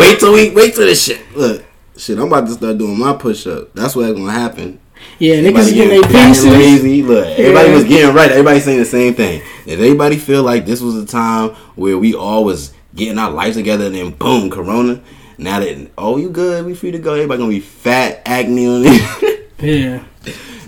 Wait 0.00 0.18
till 0.18 0.32
we 0.32 0.50
wait 0.50 0.74
till 0.74 0.86
this 0.86 1.04
shit. 1.04 1.20
Look, 1.36 1.62
shit. 1.96 2.18
I'm 2.18 2.26
about 2.26 2.46
to 2.46 2.52
start 2.54 2.78
doing 2.78 2.98
my 2.98 3.12
push 3.12 3.46
up. 3.46 3.72
That's 3.74 3.94
what's 3.94 4.12
gonna 4.12 4.32
happen. 4.32 4.80
Yeah, 5.18 5.36
niggas 5.36 5.38
Everybody 5.38 5.74
getting 5.74 5.88
their 5.88 6.02
getting 6.02 6.12
fat 6.12 6.24
and 6.26 6.34
pieces. 6.34 6.44
lazy. 6.50 7.02
Look, 7.02 7.26
everybody 7.26 7.68
Yeah. 7.68 7.74
was 7.74 7.84
getting 7.84 8.14
right. 8.14 8.30
Everybody 8.30 8.60
saying 8.60 8.78
the 8.78 8.84
same 8.86 9.14
thing. 9.14 9.42
If 9.66 9.78
everybody 9.78 10.16
feel 10.16 10.42
like 10.42 10.64
this 10.66 10.80
was 10.80 10.96
a 10.96 11.06
time 11.06 11.50
where 11.76 11.98
we 11.98 12.14
all 12.14 12.44
was 12.44 12.72
getting 12.94 13.18
our 13.18 13.30
life 13.30 13.54
together, 13.54 13.86
and 13.86 13.94
then 13.94 14.10
boom, 14.10 14.50
Corona. 14.50 15.00
Now 15.38 15.60
that 15.60 15.90
oh, 15.96 16.16
you 16.16 16.28
good? 16.30 16.64
We 16.66 16.74
free 16.74 16.90
to 16.92 16.98
go. 16.98 17.14
Everybody 17.14 17.38
gonna 17.38 17.50
be 17.50 17.60
fat, 17.60 18.22
acne 18.26 18.66
on 18.66 18.82
it. 18.86 19.36
Yeah, 19.62 20.02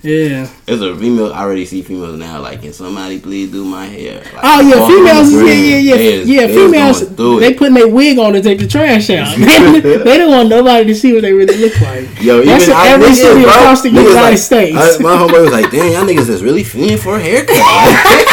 yeah. 0.03 0.49
There's 0.67 0.81
a 0.81 0.97
female. 0.97 1.33
I 1.33 1.43
already 1.43 1.65
see 1.65 1.83
females 1.83 2.19
now. 2.19 2.41
Like, 2.41 2.63
can 2.63 2.73
somebody 2.73 3.21
please 3.21 3.51
do 3.53 3.65
my 3.65 3.87
hair? 3.87 4.17
Like, 4.35 4.43
Oh 4.43 4.61
yeah, 4.61 4.87
females. 4.87 5.33
Yeah, 5.33 5.53
yeah, 5.55 5.77
yeah, 5.79 5.95
is- 5.95 6.29
yeah. 6.29 6.47
Females. 6.49 7.17
They 7.41 7.55
putting 7.55 7.75
their 7.75 7.89
wig 7.89 8.19
on 8.19 8.33
to 8.33 8.43
take 8.43 8.59
the 8.59 8.67
trash 8.67 9.11
out. 9.11 9.37
they, 9.39 9.81
they 9.99 10.19
don't 10.19 10.31
want 10.31 10.49
nobody 10.49 10.85
to 10.87 10.95
see 10.95 11.13
what 11.13 11.23
they 11.23 11.33
really 11.33 11.57
look 11.57 11.81
like. 11.81 12.09
Yo, 12.23 12.43
That's 12.45 12.65
even 12.65 12.75
I, 12.77 12.89
every 12.89 13.07
niggas, 13.09 13.15
city 13.17 13.43
bro, 13.43 13.51
across 13.53 13.83
the 13.83 13.91
United 13.91 14.15
like, 14.15 14.39
States. 14.39 14.77
I- 14.77 14.99
my 15.03 15.17
homeboy 15.17 15.43
was 15.43 15.53
like, 15.53 15.71
"Damn, 15.71 15.93
y'all 15.93 16.05
niggas 16.05 16.29
is 16.29 16.43
really 16.43 16.65
fiending 16.65 16.99
for 16.99 17.17
a 17.17 17.21
haircut." 17.21 17.57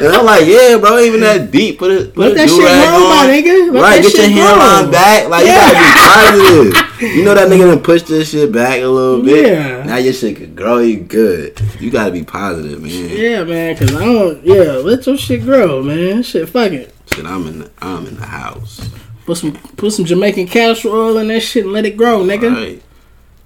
and 0.00 0.08
I'm 0.16 0.24
like, 0.24 0.46
"Yeah, 0.46 0.78
bro, 0.78 0.98
even 0.98 1.20
that 1.20 1.50
deep. 1.50 1.78
Put 1.78 1.90
it, 1.90 2.14
put 2.14 2.28
Let 2.28 2.36
that 2.36 2.48
shit 2.48 2.58
grow, 2.58 3.08
my 3.08 3.26
nigga. 3.28 3.72
Let 3.72 3.82
right, 3.82 4.02
get 4.02 4.14
your 4.14 4.28
hairline 4.28 4.90
back. 4.90 5.28
Like 5.28 5.46
Yeah. 5.46 5.68
you 5.68 5.72
gotta 5.72 6.38
be 6.38 6.72
positive. 6.72 6.90
you 7.16 7.24
know 7.24 7.34
that 7.34 7.48
nigga 7.48 7.70
done 7.70 7.82
push 7.82 8.02
this 8.02 8.30
shit 8.30 8.50
back 8.52 8.80
a 8.80 8.86
little 8.86 9.22
bit. 9.22 9.46
Yeah. 9.46 9.84
Now 9.84 9.96
your 9.96 10.12
shit 10.12 10.36
could 10.36 10.56
grow. 10.56 10.78
You 10.78 11.00
good. 11.00 11.60
You 11.78 11.90
gotta 11.90 12.10
be 12.12 12.24
positive, 12.24 12.80
man. 12.82 13.10
Yeah, 13.10 13.44
man. 13.44 13.76
Cause 13.76 13.94
I 13.94 14.04
don't. 14.04 14.44
Yeah, 14.44 14.72
let 14.82 15.06
your 15.06 15.16
shit 15.16 15.42
grow, 15.42 15.82
man. 15.82 16.22
Shit, 16.22 16.48
fuck 16.48 16.72
it. 16.72 16.94
Shit, 17.14 17.26
I'm 17.26 17.46
in. 17.46 17.58
The, 17.60 17.70
I'm 17.80 18.06
in 18.06 18.16
the 18.16 18.26
house. 18.26 18.88
Put 19.26 19.36
some 19.36 19.52
put 19.52 19.92
some 19.92 20.04
Jamaican 20.04 20.46
castor 20.46 20.88
oil 20.88 21.18
in 21.18 21.28
that 21.28 21.40
shit 21.40 21.64
and 21.64 21.72
let 21.72 21.84
it 21.86 21.96
grow, 21.96 22.20
nigga. 22.24 22.52
Right. 22.54 22.82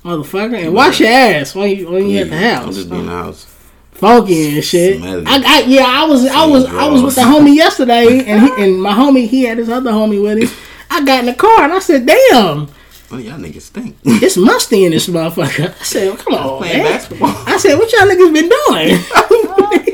Motherfucker. 0.04 0.64
And 0.64 0.74
wash 0.74 1.00
your 1.00 1.08
ass 1.10 1.54
when 1.54 1.70
you 1.70 1.90
when 1.90 2.08
you 2.08 2.20
at 2.20 2.30
the 2.30 2.38
house. 2.38 2.66
I'm 2.66 2.72
just 2.72 2.90
be 2.90 2.96
in 2.98 3.06
the 3.06 3.12
house. 3.12 3.53
Funky 3.94 4.56
and 4.56 4.64
shit. 4.64 5.00
I, 5.02 5.20
I 5.26 5.60
yeah, 5.66 5.84
I 5.86 6.04
was 6.04 6.26
I 6.26 6.44
was 6.46 6.66
I 6.66 6.88
was 6.88 7.02
with 7.02 7.14
the 7.14 7.22
homie 7.22 7.54
yesterday 7.64 8.24
and 8.26 8.40
he, 8.42 8.62
and 8.62 8.82
my 8.82 8.92
homie 8.92 9.28
he 9.28 9.44
had 9.44 9.58
his 9.58 9.68
other 9.68 9.92
homie 9.92 10.22
with 10.22 10.38
him. 10.38 10.48
I 10.90 11.04
got 11.04 11.20
in 11.20 11.26
the 11.26 11.34
car 11.34 11.62
and 11.64 11.72
I 11.72 11.78
said, 11.78 12.06
damn, 12.06 12.68
Oh, 13.10 13.18
y'all 13.18 13.38
niggas 13.38 13.62
stink. 13.62 13.96
it's 14.04 14.36
musty 14.36 14.84
in 14.84 14.90
this 14.90 15.06
motherfucker. 15.08 15.70
I 15.70 15.84
said, 15.84 16.18
come 16.18 16.34
on, 16.34 16.58
Playing 16.58 16.82
man. 16.82 16.92
basketball. 16.92 17.28
I 17.46 17.58
said, 17.58 17.76
what 17.78 17.92
y'all 17.92 18.02
niggas 18.02 18.32
been 18.32 18.48
doing? 18.48 18.98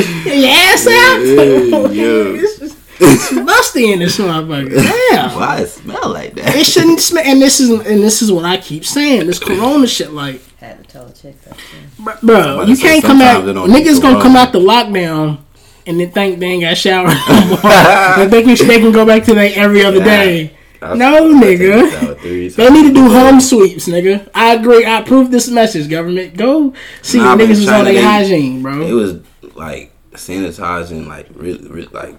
your 0.24 0.50
ass 0.50 0.86
out? 0.86 1.18
Yeah, 1.18 1.88
yeah. 1.90 2.42
it's, 2.42 2.76
it's 3.00 3.32
musty 3.32 3.92
in 3.92 3.98
this 3.98 4.18
motherfucker. 4.18 4.76
Damn. 5.10 5.34
Why 5.34 5.60
it 5.62 5.66
smell 5.68 6.10
like 6.10 6.34
that? 6.34 6.54
It 6.54 6.64
shouldn't 6.64 7.00
smell. 7.00 7.24
And 7.26 7.40
this 7.42 7.58
is 7.60 7.70
and 7.70 8.02
this 8.02 8.22
is 8.22 8.30
what 8.30 8.44
I 8.44 8.58
keep 8.58 8.84
saying. 8.84 9.26
This 9.26 9.38
Corona 9.38 9.86
shit, 9.86 10.12
like, 10.12 10.40
Had 11.22 11.40
to 11.42 11.48
tell 11.48 11.52
a 11.52 11.54
chick 11.54 11.58
that 11.58 11.58
too. 11.58 12.02
br- 12.02 12.26
bro, 12.26 12.62
you 12.64 12.76
can't 12.76 13.02
come 13.04 13.20
out. 13.20 13.44
sometimes 13.44 13.48
it 13.48 13.52
don't 13.54 13.70
Niggas 13.70 14.00
gonna 14.02 14.20
come 14.22 14.36
out 14.36 14.52
the 14.52 14.60
lockdown 14.60 15.38
and 15.86 15.98
then 16.00 16.10
think 16.10 16.38
they 16.38 16.46
ain't 16.46 16.62
got 16.62 16.76
shower 16.76 17.06
no 17.06 17.12
more. 17.48 17.56
That 17.62 18.28
they 18.30 18.42
can 18.42 18.66
they 18.66 18.78
can 18.80 18.92
go 18.92 19.04
back 19.06 19.24
to 19.24 19.34
their 19.34 19.50
every 19.54 19.84
other 19.84 19.98
Nah. 19.98 20.04
day. 20.04 20.56
No, 20.82 21.34
nigga. 21.34 21.86
a 21.86 21.90
shower 22.00 22.14
three 22.14 22.48
They 22.48 22.70
need 22.70 22.88
to 22.88 22.94
do 22.94 23.10
home 23.10 23.40
sweeps, 23.40 23.86
nigga. 23.86 24.28
I 24.34 24.54
agree. 24.54 24.84
I 24.86 25.00
approve 25.00 25.30
this 25.30 25.48
message, 25.50 25.90
government. 25.90 26.36
Go 26.38 26.72
see 27.02 27.18
Nah, 27.18 27.32
if 27.34 27.38
but 27.38 27.44
niggas 27.46 27.48
was 27.60 27.68
on 27.68 27.84
their 27.84 27.94
they- 27.94 28.02
hygiene, 28.02 28.64
It 28.66 28.92
was 28.94 29.20
like 29.54 29.92
sanitizing, 30.12 31.06
like 31.06 31.26
really, 31.34 31.68
really 31.68 31.88
like 31.92 32.14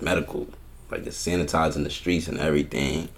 medical, 0.00 0.48
like 0.90 1.04
just 1.04 1.26
sanitizing 1.26 1.84
the 1.84 1.90
streets 1.90 2.26
and 2.28 2.38
everything. 2.40 3.08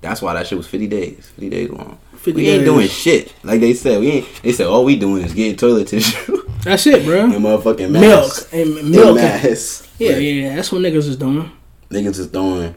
That's 0.00 0.22
why 0.22 0.34
that 0.34 0.46
shit 0.46 0.56
was 0.58 0.66
fifty 0.66 0.86
days, 0.86 1.28
fifty 1.28 1.50
days 1.50 1.70
long. 1.70 1.98
50 2.16 2.32
we 2.34 2.48
ain't 2.50 2.64
doing 2.66 2.86
shit. 2.88 3.32
Like 3.42 3.60
they 3.60 3.72
said, 3.72 3.98
we 4.00 4.10
ain't. 4.10 4.42
They 4.42 4.52
said 4.52 4.66
all 4.66 4.84
we 4.84 4.96
doing 4.98 5.22
is 5.24 5.32
getting 5.32 5.56
toilet 5.56 5.88
tissue 5.88 6.42
That's 6.64 6.86
it, 6.86 7.04
bro. 7.06 7.24
and 7.24 7.32
motherfucking 7.34 7.90
Milk 7.90 8.02
masks. 8.26 8.52
and 8.52 8.76
And 8.76 8.90
milk. 8.90 9.16
masks. 9.16 9.88
Yeah, 9.98 10.12
Like, 10.12 10.22
yeah. 10.22 10.56
That's 10.56 10.70
what 10.70 10.82
niggas 10.82 11.08
is 11.08 11.16
doing. 11.16 11.50
Niggas 11.88 12.18
is 12.18 12.26
throwing 12.26 12.74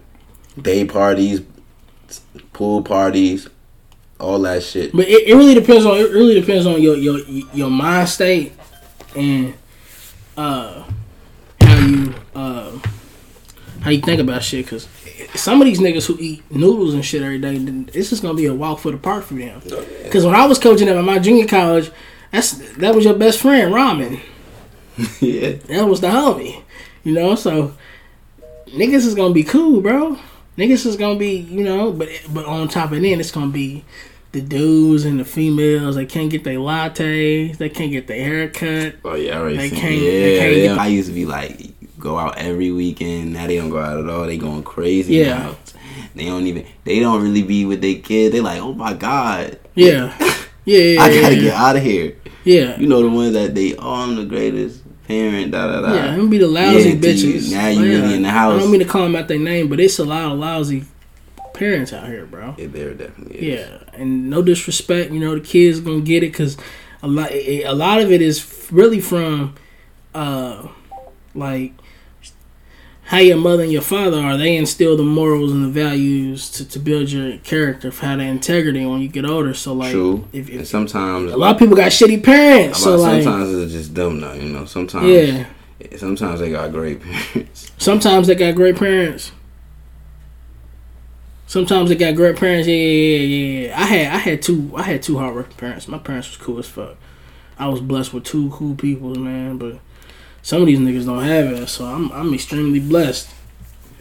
day 0.62 0.86
parties, 0.86 1.42
pool 2.54 2.82
parties, 2.84 3.50
all 4.20 4.40
that 4.40 4.64
shit. 4.64 4.94
But 4.94 5.08
it, 5.10 5.28
it 5.28 5.36
really 5.36 5.54
depends 5.56 5.86
on 5.86 5.98
it 5.98 6.10
really 6.12 6.40
depends 6.40 6.66
on 6.66 6.82
your 6.82 6.96
your 6.96 7.20
your 7.54 7.70
mind 7.70 8.08
state 8.08 8.54
and 9.16 9.54
uh 10.38 10.84
how 11.62 11.86
you 11.86 12.14
uh 12.34 12.72
how 13.82 13.90
you 13.92 14.00
think 14.02 14.22
about 14.22 14.42
shit. 14.44 14.68
Cause 14.68 14.88
some 15.36 15.62
of 15.62 15.66
these 15.66 15.80
niggas 15.80 16.06
who 16.08 16.18
eat 16.20 16.44
noodles 16.52 16.94
and 16.94 17.04
shit 17.06 17.22
every 17.22 17.40
day, 17.40 17.56
it's 17.94 18.10
just 18.10 18.22
gonna 18.22 18.34
be 18.36 18.46
a 18.46 18.54
walk 18.54 18.80
for 18.80 18.92
the 18.92 18.98
park 18.98 19.24
for 19.26 19.36
them. 19.36 19.62
Cause 20.12 20.26
when 20.26 20.36
I 20.36 20.46
was 20.46 20.60
coaching 20.60 20.88
at 20.90 21.04
my 21.04 21.20
junior 21.20 21.46
college, 21.48 21.92
that's 22.32 22.52
that 22.78 22.96
was 22.96 23.06
your 23.06 23.14
best 23.16 23.40
friend, 23.40 23.74
Ramen. 23.74 24.20
yeah. 25.22 25.54
That 25.68 25.88
was 25.88 26.02
the 26.02 26.08
homie. 26.08 26.62
You 27.04 27.14
know, 27.14 27.36
so 27.36 27.74
niggas 28.68 29.06
is 29.06 29.16
gonna 29.16 29.34
be 29.34 29.44
cool, 29.44 29.82
bro. 29.82 30.18
Niggas 30.58 30.86
is 30.86 30.98
gonna 30.98 31.18
be, 31.20 31.38
you 31.38 31.64
know, 31.64 31.92
but 31.92 32.10
but 32.32 32.46
on 32.46 32.68
top 32.68 32.92
of 32.92 33.02
then 33.02 33.20
it's 33.20 33.32
gonna 33.32 33.52
be 33.52 33.84
the 34.32 34.42
dudes 34.42 35.06
and 35.06 35.20
the 35.20 35.26
females, 35.26 35.96
they 35.96 36.06
can't 36.06 36.30
get 36.32 36.44
their 36.44 36.58
lattes, 36.58 37.58
they 37.58 37.70
can't 37.70 37.92
get 37.92 38.08
their 38.08 38.24
haircut. 38.24 38.96
Oh 39.06 39.16
yeah, 39.16 39.36
I 39.36 39.40
already 39.42 39.58
They 39.58 39.70
seen. 39.70 39.80
can't- 39.80 39.94
yeah, 39.96 40.02
they 40.12 40.38
can't 40.40 40.56
yeah. 40.56 40.62
get- 40.70 40.78
I 40.80 40.88
used 40.88 41.08
to 41.10 41.14
be 41.14 41.26
like 41.26 41.73
go 42.04 42.20
out 42.20 42.38
every 42.38 42.72
weekend. 42.72 43.34
Now 43.34 43.48
they 43.48 43.56
don't 43.58 43.70
go 43.70 43.80
out 43.80 43.98
at 43.98 44.10
all. 44.10 44.26
They 44.26 44.38
going 44.38 44.64
crazy. 44.64 45.16
Yeah. 45.16 45.38
now. 45.38 45.56
They 46.16 46.26
don't 46.26 46.46
even. 46.46 46.66
They 46.84 47.00
don't 47.00 47.24
really 47.24 47.42
be 47.44 47.66
with 47.66 47.82
their 47.82 47.96
kids. 47.96 48.34
They 48.34 48.42
like, 48.42 48.60
oh 48.62 48.74
my 48.74 48.94
god, 48.94 49.60
Yeah. 49.74 50.14
Yeah, 50.66 50.80
yeah, 50.80 51.02
I 51.02 51.22
gotta 51.22 51.36
yeah. 51.36 51.42
get 51.42 51.54
out 51.56 51.76
of 51.76 51.84
here. 51.84 52.16
Yeah. 52.46 52.80
You 52.80 52.88
know 52.88 53.02
the 53.02 53.10
ones 53.10 53.34
that 53.34 53.54
they, 53.54 53.76
oh, 53.76 53.96
I'm 53.96 54.16
the 54.16 54.24
greatest 54.24 54.82
parent. 55.06 55.52
Da 55.52 55.68
da 55.68 55.82
da. 55.82 55.94
Yeah, 55.94 56.16
them 56.16 56.30
be 56.30 56.38
the 56.38 56.48
lousy 56.48 56.92
Yeah, 56.92 57.00
till 57.02 57.16
you- 57.16 57.34
bitches. 57.36 57.52
now 57.52 57.68
you 57.68 57.82
really 57.82 58.14
in 58.14 58.22
the 58.22 58.30
house. 58.30 58.56
I 58.56 58.60
don't 58.60 58.72
mean 58.72 58.80
to 58.80 58.86
call 58.88 59.04
them 59.04 59.14
out 59.18 59.28
their 59.28 59.40
name, 59.40 59.68
but 59.68 59.82
it's 59.82 60.00
a 60.00 60.06
lot 60.06 60.32
of 60.32 60.40
lousy 60.40 60.86
parents 61.54 61.92
out 61.92 62.08
here, 62.08 62.26
bro. 62.26 62.56
Yeah, 62.58 62.68
there 62.68 62.94
definitely 62.94 63.40
is. 63.40 63.60
Yeah, 63.60 63.78
and 64.00 64.30
no 64.30 64.42
disrespect, 64.42 65.12
you 65.12 65.20
know, 65.20 65.36
the 65.36 65.42
kids 65.42 65.82
gonna 65.82 66.00
get 66.00 66.24
it 66.24 66.28
because 66.32 66.56
a 67.02 67.08
lot, 67.10 67.32
a 67.34 67.74
lot 67.74 68.00
of 68.00 68.10
it 68.10 68.22
is 68.22 68.70
really 68.72 69.02
from, 69.02 69.56
uh, 70.16 70.66
like 71.36 71.74
how 73.14 73.20
your 73.20 73.38
mother 73.38 73.62
and 73.62 73.72
your 73.72 73.84
father 73.84 74.18
are. 74.18 74.38
They 74.38 74.58
instill 74.58 74.98
the 74.98 75.04
morals 75.04 75.52
and 75.52 75.64
the 75.64 75.70
values 75.70 76.50
to, 76.50 76.68
to 76.68 76.80
build 76.80 77.12
your 77.12 77.38
character, 77.38 77.92
for 77.92 78.08
how 78.08 78.16
the 78.16 78.24
integrity 78.24 78.84
when 78.88 79.02
you 79.02 79.08
get 79.08 79.24
older. 79.24 79.54
So 79.54 79.74
like, 79.74 79.92
True. 79.92 80.28
if, 80.34 80.50
and 80.50 80.68
sometimes, 80.68 81.32
a 81.32 81.38
lot 81.38 81.54
of 81.54 81.60
people 81.60 81.76
got 81.76 81.92
shitty 81.92 82.24
parents, 82.24 82.82
so 82.82 82.96
like, 82.96 83.22
sometimes 83.22 83.54
it's 83.54 83.72
just 83.72 83.94
dumb 83.94 84.20
now. 84.20 84.34
You 84.34 84.50
know, 84.50 84.66
sometimes. 84.66 85.08
yeah, 85.08 85.46
Sometimes 85.98 86.40
they 86.40 86.50
got 86.50 86.72
great 86.72 87.02
parents. 87.02 87.72
sometimes 87.78 88.26
they 88.26 88.36
got 88.36 88.56
great 88.56 88.78
parents. 88.78 89.32
Sometimes 91.46 91.90
they 91.90 91.96
got 91.96 92.16
great 92.16 92.38
parents. 92.38 92.68
Yeah, 92.68 92.74
yeah, 92.74 93.18
yeah, 93.18 93.68
yeah. 93.68 93.80
I 93.80 93.86
had, 93.86 94.08
I 94.08 94.18
had 94.18 94.42
two, 94.42 94.72
I 94.76 94.82
had 94.82 95.04
two 95.04 95.20
hardworking 95.20 95.58
parents. 95.58 95.88
My 95.88 96.00
parents 96.00 96.30
was 96.30 96.38
cool 96.38 96.58
as 96.58 96.68
fuck. 96.68 96.96
I 97.60 97.68
was 97.68 97.80
blessed 97.80 98.12
with 98.12 98.24
two 98.24 98.50
cool 98.50 98.74
people, 98.74 99.14
man. 99.16 99.60
But 99.60 99.80
some 100.44 100.62
of 100.62 100.68
these 100.68 100.78
niggas 100.80 101.06
don't 101.08 101.24
have 101.24 101.48
it, 101.48 101.68
so 101.68 101.86
I'm, 101.86 102.12
I'm 102.12 102.34
extremely 102.34 102.80
blessed 102.80 103.30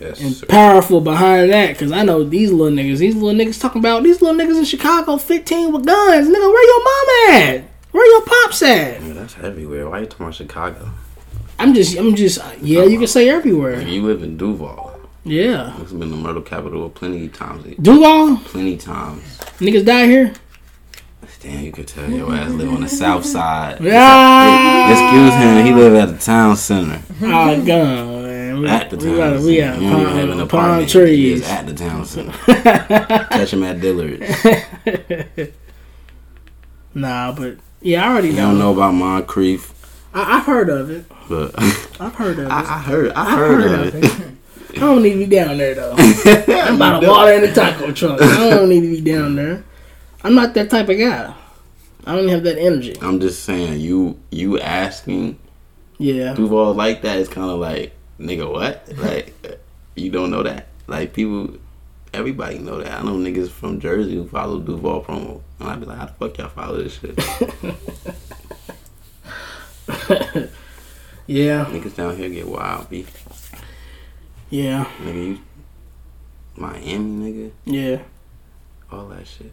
Yes, 0.01 0.21
and 0.21 0.35
sir. 0.35 0.47
powerful 0.47 1.01
behind 1.01 1.51
that. 1.53 1.79
Cause 1.79 1.93
I 1.93 2.03
know 2.03 2.25
these 2.25 2.51
little 2.51 2.77
niggas, 2.77 2.99
these 2.99 3.15
little 3.15 3.39
niggas 3.39 3.61
talking 3.61 3.79
about 3.81 4.03
these 4.03 4.21
little 4.21 4.37
niggas 4.37 4.59
in 4.59 4.65
Chicago, 4.65 5.17
15 5.17 5.73
with 5.73 5.87
guns. 5.87 6.27
Nigga, 6.27 6.33
where 6.33 6.67
your 6.67 6.85
mom 6.85 7.35
at? 7.39 7.65
Where 7.93 8.07
your 8.11 8.23
pops 8.23 8.63
at? 8.63 9.01
Yeah, 9.03 9.13
that's 9.13 9.37
everywhere. 9.39 9.89
Why 9.89 10.01
you 10.01 10.07
talking 10.07 10.27
about 10.27 10.35
Chicago? 10.35 10.91
I'm 11.59 11.73
just, 11.75 11.97
I'm 11.97 12.17
just, 12.17 12.41
uh, 12.41 12.51
yeah. 12.61 12.83
You 12.83 12.99
can 12.99 13.07
say 13.07 13.29
everywhere. 13.29 13.81
You 13.81 14.03
live 14.03 14.25
in 14.25 14.37
Duval, 14.37 14.99
Yeah, 15.23 15.81
it's 15.81 15.93
been 15.93 16.11
the 16.11 16.17
murder 16.17 16.41
capital 16.41 16.91
plenty 16.91 17.27
of 17.27 17.33
times. 17.35 17.65
Duval, 17.81 18.39
Plenty 18.39 18.79
times. 18.79 19.23
niggas 19.61 19.85
die 19.87 20.07
here. 20.07 20.33
Damn, 21.43 21.65
you 21.65 21.73
could 21.73 21.89
tell 21.89 22.09
your 22.09 22.33
ass 22.33 22.51
live 22.53 22.73
on 22.73 22.83
the 22.83 22.89
south 22.89 23.25
side. 23.25 23.81
Yeah. 23.85 24.91
Excuse 24.93 25.35
him, 25.35 25.67
he 25.67 25.73
live 25.75 25.95
at 25.95 26.07
the 26.17 26.19
town 26.25 26.55
center. 26.57 27.03
Oh, 27.21 27.65
God. 27.67 28.23
We, 28.61 28.69
At 28.69 28.91
the 28.91 28.97
town 28.97 29.43
we 29.45 29.59
center. 29.59 29.81
You 29.83 29.91
don't 29.91 30.01
even 30.03 30.17
have 30.17 30.29
an 30.39 30.39
palm, 30.39 30.49
palm. 30.49 30.81
He 30.83 30.87
trees. 30.87 31.41
is 31.41 31.49
at 31.49 31.67
the 31.67 31.75
town 31.75 32.05
center. 32.05 32.31
Catch 32.47 33.53
him 33.53 33.63
at 33.65 33.81
Dillard's. 33.81 34.25
Nah, 36.95 37.33
but 37.33 37.57
yeah, 37.81 38.05
I 38.07 38.13
already 38.13 38.29
You 38.29 38.35
know. 38.35 38.49
don't 38.49 38.59
know 38.59 38.73
about 38.75 38.93
Moncrief, 38.93 39.73
I, 40.13 40.37
I've 40.39 40.45
heard 40.45 40.69
of 40.69 40.91
it. 40.91 41.07
but 41.29 41.55
I've 41.99 42.15
heard 42.15 42.39
of 42.39 42.45
it. 42.47 42.51
I, 42.53 42.61
I 42.61 42.79
heard, 42.81 43.13
I 43.13 43.23
I've 43.25 43.39
heard, 43.39 43.65
of 43.89 43.95
it. 43.95 44.35
I 44.77 44.81
don't 44.81 45.03
need 45.03 45.13
to 45.15 45.19
be 45.21 45.27
down 45.27 45.57
there 45.57 45.75
though. 45.75 45.95
I'm 45.97 46.77
about 46.77 47.01
to 47.01 47.09
water 47.09 47.33
in 47.33 47.41
the 47.43 47.53
taco 47.55 47.91
truck. 47.93 48.21
I 48.21 48.51
don't 48.51 48.69
need 48.69 48.83
to 48.83 48.89
be 48.91 49.01
down 49.01 49.37
there. 49.37 49.65
I'm 50.25 50.35
not 50.35 50.55
that 50.55 50.71
type 50.71 50.89
of 50.89 50.99
guy. 50.99 51.35
I 52.07 52.17
don't 52.17 52.29
have 52.29 52.43
that 52.45 52.59
energy. 52.59 52.97
I'm 53.01 53.21
just 53.21 53.45
saying, 53.45 53.81
you 53.81 54.19
you 54.31 54.59
asking 54.61 55.39
Yeah. 55.99 56.35
Duval 56.35 56.75
like 56.75 57.03
that 57.03 57.19
is 57.19 57.29
kind 57.29 57.51
of 57.51 57.61
like, 57.61 57.93
nigga, 58.19 58.51
what? 58.51 58.89
Like, 58.99 59.35
you 59.95 60.11
don't 60.11 60.31
know 60.31 60.43
that? 60.43 60.69
Like, 60.89 61.13
people, 61.13 61.55
everybody 62.13 62.59
know 62.59 62.83
that. 62.83 63.01
I 63.01 63.03
know 63.05 63.15
niggas 63.17 63.51
from 63.51 63.79
Jersey 63.81 64.15
who 64.17 64.27
follow 64.27 64.59
Duval 64.61 65.05
promo. 65.05 65.41
And 65.61 65.69
I'd 65.69 65.81
be 65.81 65.87
like, 65.87 65.99
how 65.99 66.07
the 66.07 66.13
fuck 66.13 66.39
y'all 66.39 66.49
follow 66.49 66.83
this 66.83 66.99
shit? 66.99 67.17
Yeah. 71.27 71.65
niggas 71.67 71.95
down 71.95 72.17
here 72.17 72.29
get 72.29 72.49
wild, 72.49 72.91
B. 72.91 73.07
Yeah. 74.51 74.87
Nigga, 75.03 75.27
you, 75.29 75.39
Miami, 76.57 77.33
nigga, 77.33 77.51
Yeah. 77.65 78.03
all 78.91 79.07
that 79.09 79.27
shit. 79.27 79.53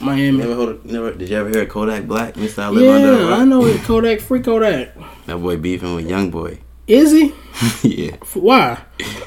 Miami. 0.00 0.38
Never 0.38 0.54
heard, 0.54 0.84
never, 0.84 1.12
did 1.12 1.28
you 1.28 1.36
ever 1.36 1.48
hear 1.48 1.62
of 1.62 1.68
Kodak 1.68 2.06
Black? 2.06 2.34
Mr. 2.34 2.62
I 2.62 2.68
live 2.68 2.88
under 2.88 3.20
Yeah, 3.22 3.30
rock? 3.30 3.38
I 3.40 3.44
know 3.44 3.66
it. 3.66 3.80
Kodak, 3.82 4.20
free 4.20 4.40
Kodak. 4.40 4.94
That 5.26 5.38
boy 5.38 5.56
beefing 5.56 5.94
with 5.94 6.08
Young 6.08 6.30
Boy. 6.30 6.58
Is 6.86 7.12
he? 7.12 7.34
yeah. 7.82 8.16
Why? 8.34 8.82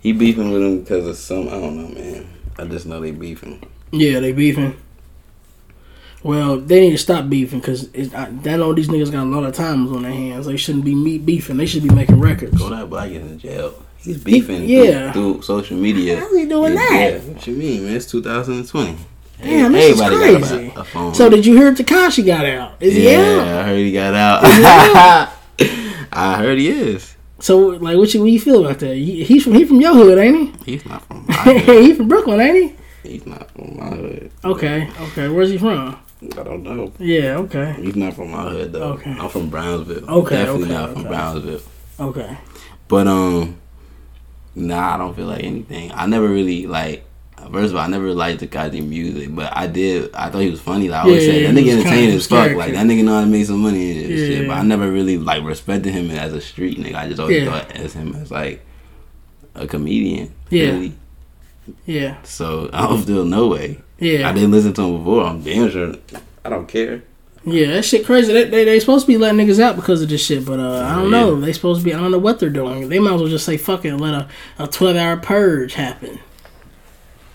He 0.00 0.12
beefing 0.12 0.52
with 0.52 0.62
him 0.62 0.80
because 0.80 1.06
of 1.06 1.16
some, 1.16 1.48
I 1.48 1.52
don't 1.52 1.76
know, 1.76 1.88
man. 1.88 2.28
I 2.58 2.64
just 2.66 2.86
know 2.86 3.00
they 3.00 3.10
beefing. 3.10 3.62
Yeah, 3.90 4.20
they 4.20 4.32
beefing. 4.32 4.76
Well, 6.22 6.58
they 6.58 6.80
need 6.80 6.90
to 6.92 6.98
stop 6.98 7.28
beefing 7.28 7.60
because 7.60 7.88
I, 8.14 8.26
I 8.26 8.56
know 8.56 8.72
these 8.72 8.88
niggas 8.88 9.10
got 9.12 9.24
a 9.24 9.30
lot 9.30 9.44
of 9.44 9.54
times 9.54 9.90
on 9.90 10.02
their 10.02 10.12
hands. 10.12 10.46
They 10.46 10.56
shouldn't 10.56 10.84
be 10.84 10.94
meat 10.94 11.24
beefing. 11.24 11.56
They 11.56 11.66
should 11.66 11.82
be 11.82 11.94
making 11.94 12.20
records. 12.20 12.58
Kodak 12.58 12.88
Black 12.88 13.10
is 13.10 13.22
in 13.22 13.38
jail. 13.38 13.84
He's 14.08 14.24
beefing 14.24 14.64
yeah. 14.66 15.12
through, 15.12 15.34
through 15.34 15.42
social 15.42 15.76
media. 15.76 16.18
How's 16.18 16.34
he 16.34 16.46
doing 16.46 16.74
that? 16.74 16.90
dead. 16.90 17.28
What 17.28 17.46
you 17.46 17.54
mean, 17.54 17.84
man? 17.84 17.96
It's 17.96 18.06
2020. 18.06 18.96
Damn, 19.42 19.72
this 19.72 20.00
is 20.00 20.00
crazy. 20.00 20.68
got 20.68 20.76
a, 20.76 20.80
a 20.80 20.84
phone. 20.84 21.14
So 21.14 21.28
did 21.28 21.44
you 21.44 21.58
hear 21.58 21.74
Tekashi 21.74 22.24
got 22.24 22.46
out? 22.46 22.76
Is 22.80 22.94
he 22.94 23.14
out? 23.14 23.20
yeah. 23.20 23.58
I 23.58 23.62
heard 23.64 23.76
he 23.76 23.92
got 23.92 24.14
out. 24.14 24.40
I 26.12 26.38
heard 26.38 26.56
he 26.58 26.70
is. 26.70 27.16
So 27.38 27.58
like, 27.58 27.98
what 27.98 28.14
you 28.14 28.20
what 28.20 28.30
you 28.30 28.40
feel 28.40 28.64
about 28.64 28.78
that? 28.78 28.94
He, 28.94 29.24
he's 29.24 29.44
from 29.44 29.52
he 29.52 29.66
from 29.66 29.80
your 29.80 29.92
hood, 29.92 30.16
ain't 30.16 30.56
he? 30.64 30.72
He's 30.72 30.86
not 30.86 31.04
from 31.06 31.26
my 31.26 31.34
hood. 31.36 31.60
he? 31.60 31.82
he 31.82 31.94
from 31.94 32.08
Brooklyn, 32.08 32.40
ain't 32.40 32.76
he? 33.04 33.10
He's 33.10 33.26
not 33.26 33.50
from 33.50 33.76
my 33.76 33.90
hood. 33.90 34.30
Okay, 34.42 34.90
okay. 35.00 35.28
Where's 35.28 35.50
he 35.50 35.58
from? 35.58 36.00
I 36.22 36.42
don't 36.42 36.62
know. 36.62 36.92
Yeah, 36.98 37.36
okay, 37.36 37.74
He's 37.78 37.94
not 37.94 38.14
from 38.14 38.30
my 38.30 38.48
hood 38.48 38.72
though. 38.72 38.94
Okay. 38.94 39.10
I'm 39.10 39.28
from 39.28 39.50
Brownsville. 39.50 40.08
Okay, 40.08 40.36
Definitely 40.36 40.64
okay, 40.64 40.72
not 40.72 40.92
from. 40.94 41.02
Brownsville. 41.04 41.60
okay. 42.00 42.38
But 42.88 43.06
um, 43.06 43.58
nah, 44.54 44.94
I 44.94 44.98
don't 44.98 45.14
feel 45.14 45.26
like 45.26 45.44
anything. 45.44 45.90
I 45.94 46.06
never 46.06 46.28
really 46.28 46.66
like. 46.66 47.04
First 47.52 47.70
of 47.70 47.76
all, 47.76 47.82
I 47.82 47.86
never 47.86 48.12
liked 48.12 48.40
Tekashi 48.42 48.84
music, 48.86 49.32
but 49.34 49.56
I 49.56 49.68
did. 49.68 50.12
I 50.14 50.28
thought 50.28 50.40
he 50.40 50.50
was 50.50 50.60
funny. 50.60 50.88
Like 50.88 51.00
I 51.00 51.02
always 51.04 51.24
Yeah, 51.26 51.32
said, 51.34 51.44
that 51.54 51.54
nigga 51.62 51.72
entertaining 51.78 52.16
as 52.16 52.26
fuck. 52.26 52.52
Like 52.56 52.72
that 52.72 52.84
nigga 52.86 53.04
know 53.04 53.14
how 53.14 53.20
to 53.20 53.26
make 53.26 53.46
some 53.46 53.62
money 53.62 53.92
and 54.04 54.10
Yeah. 54.10 54.16
shit. 54.16 54.48
But 54.48 54.54
I 54.58 54.62
never 54.62 54.90
really 54.90 55.18
like 55.18 55.44
respected 55.44 55.92
him 55.92 56.10
as 56.10 56.32
a 56.32 56.40
street 56.40 56.78
nigga. 56.78 56.96
I 56.96 57.08
just 57.08 57.20
always 57.20 57.42
Yeah. 57.44 57.50
thought 57.50 57.70
as 57.76 57.92
him 57.94 58.14
as 58.16 58.30
like 58.32 58.60
a 59.54 59.66
comedian. 59.68 60.32
Yeah. 60.50 60.66
Really. 60.72 60.92
Yeah, 61.86 62.16
So 62.24 62.70
I 62.72 62.82
don't 62.88 63.02
feel 63.02 63.24
no 63.24 63.46
way. 63.48 63.78
Yeah. 64.00 64.28
I 64.28 64.32
didn't 64.32 64.50
listen 64.50 64.72
to 64.74 64.82
him 64.82 64.98
before. 64.98 65.24
I'm 65.24 65.40
damn 65.42 65.70
sure. 65.70 65.94
I 66.44 66.48
don't 66.48 66.66
care. 66.66 67.02
Yeah. 67.52 67.72
That 67.72 67.84
shit 67.84 68.04
crazy. 68.06 68.32
They, 68.32 68.44
they 68.44 68.64
they 68.64 68.80
supposed 68.80 69.06
to 69.06 69.12
be 69.12 69.18
letting 69.18 69.44
niggas 69.46 69.60
out 69.60 69.76
because 69.76 70.02
of 70.02 70.08
this 70.08 70.24
shit, 70.24 70.44
but 70.44 70.58
uh, 70.60 70.82
I 70.84 70.94
don't 70.96 71.04
Yeah. 71.04 71.10
know. 71.10 71.40
They 71.40 71.52
supposed 71.52 71.80
to 71.80 71.84
be. 71.84 71.94
I 71.94 71.98
don't 72.00 72.10
know 72.10 72.18
what 72.18 72.38
they're 72.40 72.50
doing. 72.50 72.88
They 72.88 72.98
might 72.98 73.14
as 73.14 73.20
well 73.20 73.30
just 73.30 73.44
say 73.46 73.56
fuck 73.56 73.84
it, 73.84 73.88
and 73.88 74.00
let 74.00 74.14
a 74.14 74.28
a 74.58 74.66
twelve 74.66 74.96
hour 74.96 75.16
purge 75.16 75.74
happen. 75.74 76.18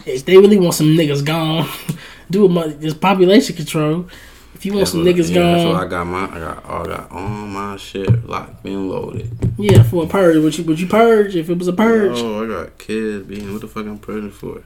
If 0.05 0.25
they 0.25 0.35
really 0.37 0.57
want 0.59 0.73
some 0.73 0.87
niggas 0.87 1.23
gone, 1.25 1.69
do 2.29 2.45
a 2.59 2.67
this 2.69 2.93
population 2.93 3.55
control. 3.55 4.07
If 4.55 4.65
you 4.65 4.73
want 4.73 4.87
some 4.87 5.03
what- 5.03 5.15
niggas 5.15 5.33
yeah, 5.33 5.41
That's 5.55 5.65
why 5.65 5.79
I 5.85 5.87
gone, 5.87 5.89
got 5.89 6.05
my. 6.07 6.25
I 6.25 6.39
got. 6.39 6.65
I 6.65 6.85
got 6.85 7.11
all 7.11 7.27
my 7.29 7.75
shit 7.77 8.25
locked 8.27 8.65
and 8.65 8.89
loaded. 8.89 9.29
yeah, 9.57 9.83
for 9.83 10.03
a 10.03 10.07
purge, 10.07 10.37
would 10.37 10.57
you 10.57 10.63
would 10.65 10.79
you 10.79 10.87
purge 10.87 11.35
if 11.35 11.49
it 11.49 11.57
was 11.57 11.67
a 11.67 11.73
purge? 11.73 12.17
Oh, 12.19 12.43
I 12.43 12.47
got 12.47 12.77
kids 12.77 13.25
being. 13.27 13.51
What 13.51 13.61
the 13.61 13.67
fuck 13.67 13.85
I'm 13.85 13.97
purging 13.97 14.31
for? 14.31 14.63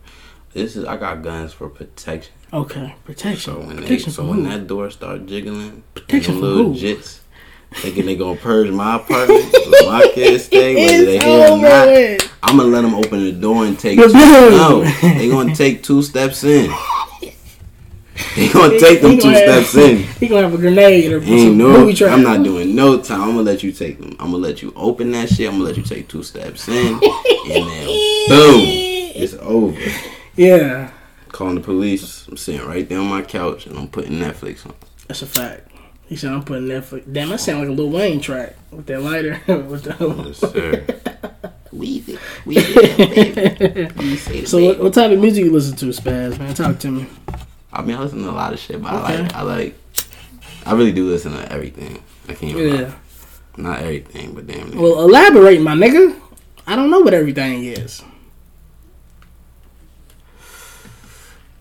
This 0.54 0.76
is. 0.76 0.86
I 0.86 0.98
got 0.98 1.22
guns 1.24 1.54
for 1.54 1.70
protection. 1.70 2.34
Okay, 2.54 2.96
protection. 3.04 3.54
So 3.54 3.60
when 3.60 3.76
they, 3.82 4.00
so 4.00 4.26
when 4.26 4.44
that 4.44 4.68
door 4.68 4.90
start 4.90 5.26
jiggling, 5.26 5.84
Protection 5.94 6.36
them 6.36 6.44
little 6.44 6.74
who? 6.74 6.80
jits 6.80 7.20
thinking 7.74 8.06
they 8.06 8.16
gonna 8.16 8.40
purge 8.40 8.70
my 8.72 8.96
apartment, 8.96 9.52
where 9.52 9.92
my 9.92 10.10
kids 10.16 10.46
stay, 10.46 10.74
whether 10.76 11.06
they 11.06 11.20
here 11.20 11.52
or 11.52 11.58
not. 11.58 12.30
I'm 12.44 12.56
gonna 12.58 12.70
let 12.70 12.82
them 12.84 12.96
open 12.96 13.24
the 13.26 13.34
door 13.34 13.66
and 13.66 13.78
take. 13.78 14.00
Two, 14.00 14.08
no, 14.14 14.84
they 15.02 15.30
gonna 15.30 15.54
take 15.56 15.84
two 15.84 16.02
steps 16.02 16.44
in. 16.44 16.72
They 18.36 18.50
gonna 18.50 18.80
take 18.80 19.02
them 19.02 19.12
He 19.12 19.20
two 19.20 19.30
have- 19.30 19.66
steps 19.68 19.76
in. 19.76 19.98
He 20.20 20.28
gonna 20.28 20.44
have 20.50 20.54
a 20.54 20.58
grenade 20.58 21.12
or 21.12 21.24
some 21.24 21.58
no, 21.58 21.72
booby 21.74 21.94
trap. 21.94 22.12
I'm 22.14 22.24
not 22.24 22.42
doing 22.44 22.74
no 22.76 23.00
time. 23.00 23.22
I'm 23.22 23.28
gonna 23.30 23.42
let 23.44 23.62
you 23.62 23.72
take 23.72 24.00
them. 24.00 24.12
I'm 24.20 24.32
gonna 24.32 24.38
let 24.38 24.62
you 24.64 24.74
open 24.76 25.12
that 25.12 25.30
shit. 25.30 25.48
I'm 25.48 25.54
gonna 25.54 25.66
let 25.66 25.78
you 25.78 25.84
take 25.84 26.08
two 26.08 26.24
steps 26.24 26.68
in, 26.68 26.94
and 26.96 27.02
then 27.02 27.86
boom, 28.28 28.62
it's 29.16 29.34
over. 29.36 29.78
Yeah, 30.38 30.92
Calling 31.30 31.56
the 31.56 31.62
police. 31.62 32.28
I'm 32.28 32.38
sitting 32.38 32.66
right 32.66 32.88
there 32.88 33.00
on 33.00 33.08
my 33.08 33.22
couch 33.22 33.66
and 33.66 33.78
I'm 33.78 33.88
putting 33.90 34.14
Netflix 34.14 34.66
on. 34.66 34.74
that's 35.08 35.22
a 35.22 35.26
fact. 35.28 35.70
He 36.08 36.16
said 36.16 36.32
I'm 36.32 36.44
putting 36.44 36.68
Netflix. 36.68 37.12
Damn, 37.12 37.30
that 37.30 37.40
sound 37.42 37.60
like 37.60 37.68
a 37.70 37.72
Lil 37.72 37.90
Wayne 37.90 38.22
track 38.22 38.56
with 38.72 38.86
that 38.86 39.02
lighter. 39.02 39.42
with 39.48 39.84
the, 39.84 40.24
Yes, 40.26 40.38
sir. 40.38 40.86
Weezy, 41.74 42.18
Weezy, 42.46 42.98
baby. 42.98 44.04
You 44.06 44.16
say 44.18 44.42
the 44.42 44.48
So 44.48 44.64
what, 44.64 44.72
baby. 44.74 44.84
what 44.84 44.94
type 44.94 45.12
of 45.12 45.20
music 45.20 45.44
you 45.44 45.52
listen 45.52 45.76
to, 45.78 45.86
Spaz? 45.88 46.40
Man, 46.40 46.54
talk 46.54 46.80
to 46.80 46.92
me. 46.92 47.08
I 47.74 47.82
mean, 47.82 47.98
I 47.98 48.02
listen 48.02 48.24
to 48.24 48.30
a 48.30 48.32
lot 48.32 48.54
of 48.54 48.60
shit, 48.60 48.82
but 48.82 48.94
Okay. 48.94 49.16
I 49.16 49.22
like, 49.22 49.36
I 49.36 49.42
like, 49.42 49.76
I 50.66 50.74
really 50.74 50.94
do 50.94 51.08
listen 51.10 51.34
to 51.34 51.52
everything. 51.52 52.02
I 52.30 52.34
can't 52.36 52.56
even 52.58 52.74
lie. 52.74 52.82
Yeah. 52.84 52.94
Not 53.58 53.80
everything, 53.82 54.34
but 54.34 54.48
damn. 54.48 54.70
near. 54.70 54.80
Well, 54.82 55.02
elaborate, 55.02 55.62
my 55.62 55.74
nigga. 55.74 56.18
I 56.66 56.76
don't 56.76 56.90
know 56.90 57.00
what 57.02 57.14
everything 57.14 57.66
is. 57.66 58.02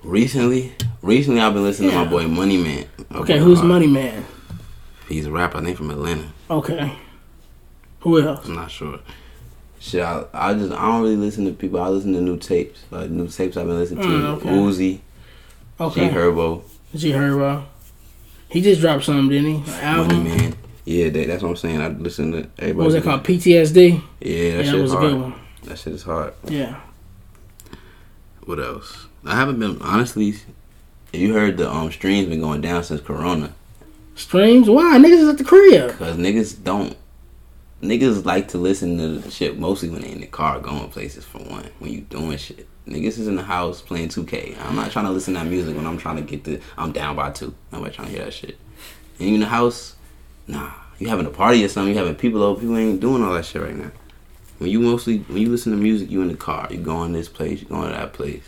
Recently, 0.06 0.72
recently 1.02 1.40
I've 1.40 1.52
been 1.54 1.62
listening 1.62 1.90
Yeah. 1.90 1.98
to 1.98 2.04
my 2.04 2.10
boy 2.10 2.28
Money 2.28 2.56
Man. 2.62 2.86
Okay, 3.14 3.38
who's 3.38 3.58
Hard. 3.58 3.68
Money 3.68 3.86
Man? 3.86 4.24
He's 5.08 5.26
a 5.26 5.30
rapper. 5.30 5.58
I 5.58 5.64
think 5.64 5.76
from 5.76 5.90
Atlanta. 5.90 6.26
Okay. 6.50 6.92
Who 8.00 8.20
else? 8.20 8.46
I'm 8.46 8.54
not 8.54 8.70
sure. 8.70 9.00
Shit, 9.78 10.02
I, 10.02 10.24
I 10.32 10.54
just 10.54 10.72
I 10.72 10.80
don't 10.86 11.02
really 11.02 11.16
listen 11.16 11.44
to 11.46 11.52
people. 11.52 11.80
I 11.80 11.88
listen 11.88 12.12
to 12.14 12.20
new 12.20 12.38
tapes, 12.38 12.84
like 12.90 13.10
new 13.10 13.28
tapes 13.28 13.56
I've 13.56 13.66
been 13.66 13.76
listening 13.78 14.02
to. 14.02 14.08
Mm, 14.08 14.24
okay. 14.36 14.48
Uzi, 14.48 15.00
Okay. 15.78 16.08
G 16.08 16.14
Herbo, 16.14 16.62
G 16.94 17.12
Herbo. 17.12 17.64
He 18.48 18.62
just 18.62 18.80
dropped 18.80 19.04
something, 19.04 19.28
didn't 19.28 19.62
he? 19.64 19.72
An 19.72 19.96
Money 19.98 20.14
album. 20.14 20.24
Man. 20.24 20.54
Yeah, 20.84 21.08
that, 21.10 21.26
that's 21.26 21.42
what 21.42 21.50
I'm 21.50 21.56
saying. 21.56 21.80
I 21.80 21.88
listen 21.88 22.32
to 22.32 22.38
everybody. 22.58 22.72
What 22.74 22.84
was 22.86 22.94
it 22.94 23.02
called? 23.04 23.24
PTSD. 23.24 24.00
Yeah, 24.20 24.56
that 24.56 24.56
Yeah, 24.56 24.62
shit 24.62 24.72
that 24.72 24.82
was 24.82 24.90
is 24.92 24.92
a 24.92 24.96
good 25.00 25.20
one. 25.20 25.34
That 25.64 25.78
shit 25.78 25.92
is 25.92 26.02
hard. 26.04 26.32
Yeah. 26.48 26.80
What 28.46 28.60
else? 28.60 29.06
I 29.24 29.34
haven't 29.34 29.58
been 29.58 29.82
honestly. 29.82 30.36
You 31.12 31.34
heard 31.34 31.56
the 31.56 31.70
um 31.70 31.90
streams 31.90 32.28
been 32.28 32.40
going 32.40 32.60
down 32.60 32.84
since 32.84 33.00
Corona. 33.00 33.52
Streams? 34.14 34.70
Why? 34.70 34.98
Niggas 34.98 35.18
is 35.18 35.28
at 35.28 35.38
the 35.38 35.44
crib. 35.44 35.98
Cause 35.98 36.16
niggas 36.16 36.62
don't. 36.62 36.96
Niggas 37.82 38.24
like 38.24 38.48
to 38.48 38.58
listen 38.58 38.98
to 38.98 39.18
the 39.18 39.30
shit 39.30 39.58
mostly 39.58 39.90
when 39.90 40.02
they 40.02 40.12
in 40.12 40.20
the 40.20 40.26
car 40.26 40.60
going 40.60 40.88
places. 40.90 41.24
For 41.24 41.38
one, 41.38 41.68
when 41.80 41.92
you 41.92 42.02
doing 42.02 42.38
shit, 42.38 42.68
niggas 42.86 43.18
is 43.18 43.26
in 43.26 43.34
the 43.34 43.42
house 43.42 43.82
playing 43.82 44.08
2K. 44.08 44.56
I'm 44.64 44.76
not 44.76 44.92
trying 44.92 45.04
to 45.06 45.10
listen 45.10 45.34
to 45.34 45.40
that 45.40 45.46
music 45.46 45.76
when 45.76 45.86
I'm 45.86 45.98
trying 45.98 46.16
to 46.16 46.22
get 46.22 46.44
the. 46.44 46.60
I'm 46.78 46.92
down 46.92 47.16
by 47.16 47.32
two. 47.32 47.52
Nobody 47.72 47.94
trying 47.94 48.08
to 48.08 48.14
hear 48.14 48.24
that 48.24 48.32
shit. 48.32 48.58
And 49.18 49.28
you 49.28 49.34
in 49.34 49.40
the 49.40 49.46
house, 49.46 49.96
nah. 50.46 50.70
You 50.98 51.08
having 51.08 51.26
a 51.26 51.30
party 51.30 51.64
or 51.64 51.68
something? 51.68 51.92
You 51.92 51.98
having 51.98 52.14
people 52.14 52.42
over? 52.42 52.60
People 52.60 52.78
ain't 52.78 53.00
doing 53.00 53.22
all 53.22 53.34
that 53.34 53.44
shit 53.44 53.60
right 53.60 53.76
now. 53.76 53.90
When 54.58 54.70
you 54.70 54.80
mostly 54.80 55.18
when 55.28 55.38
you 55.38 55.48
listen 55.50 55.72
to 55.72 55.78
music, 55.78 56.10
you 56.10 56.22
in 56.22 56.28
the 56.28 56.34
car. 56.36 56.68
You 56.70 56.78
going 56.78 57.12
this 57.12 57.28
place. 57.28 57.60
You 57.60 57.68
going 57.68 57.90
to 57.90 57.96
that 57.96 58.12
place. 58.12 58.44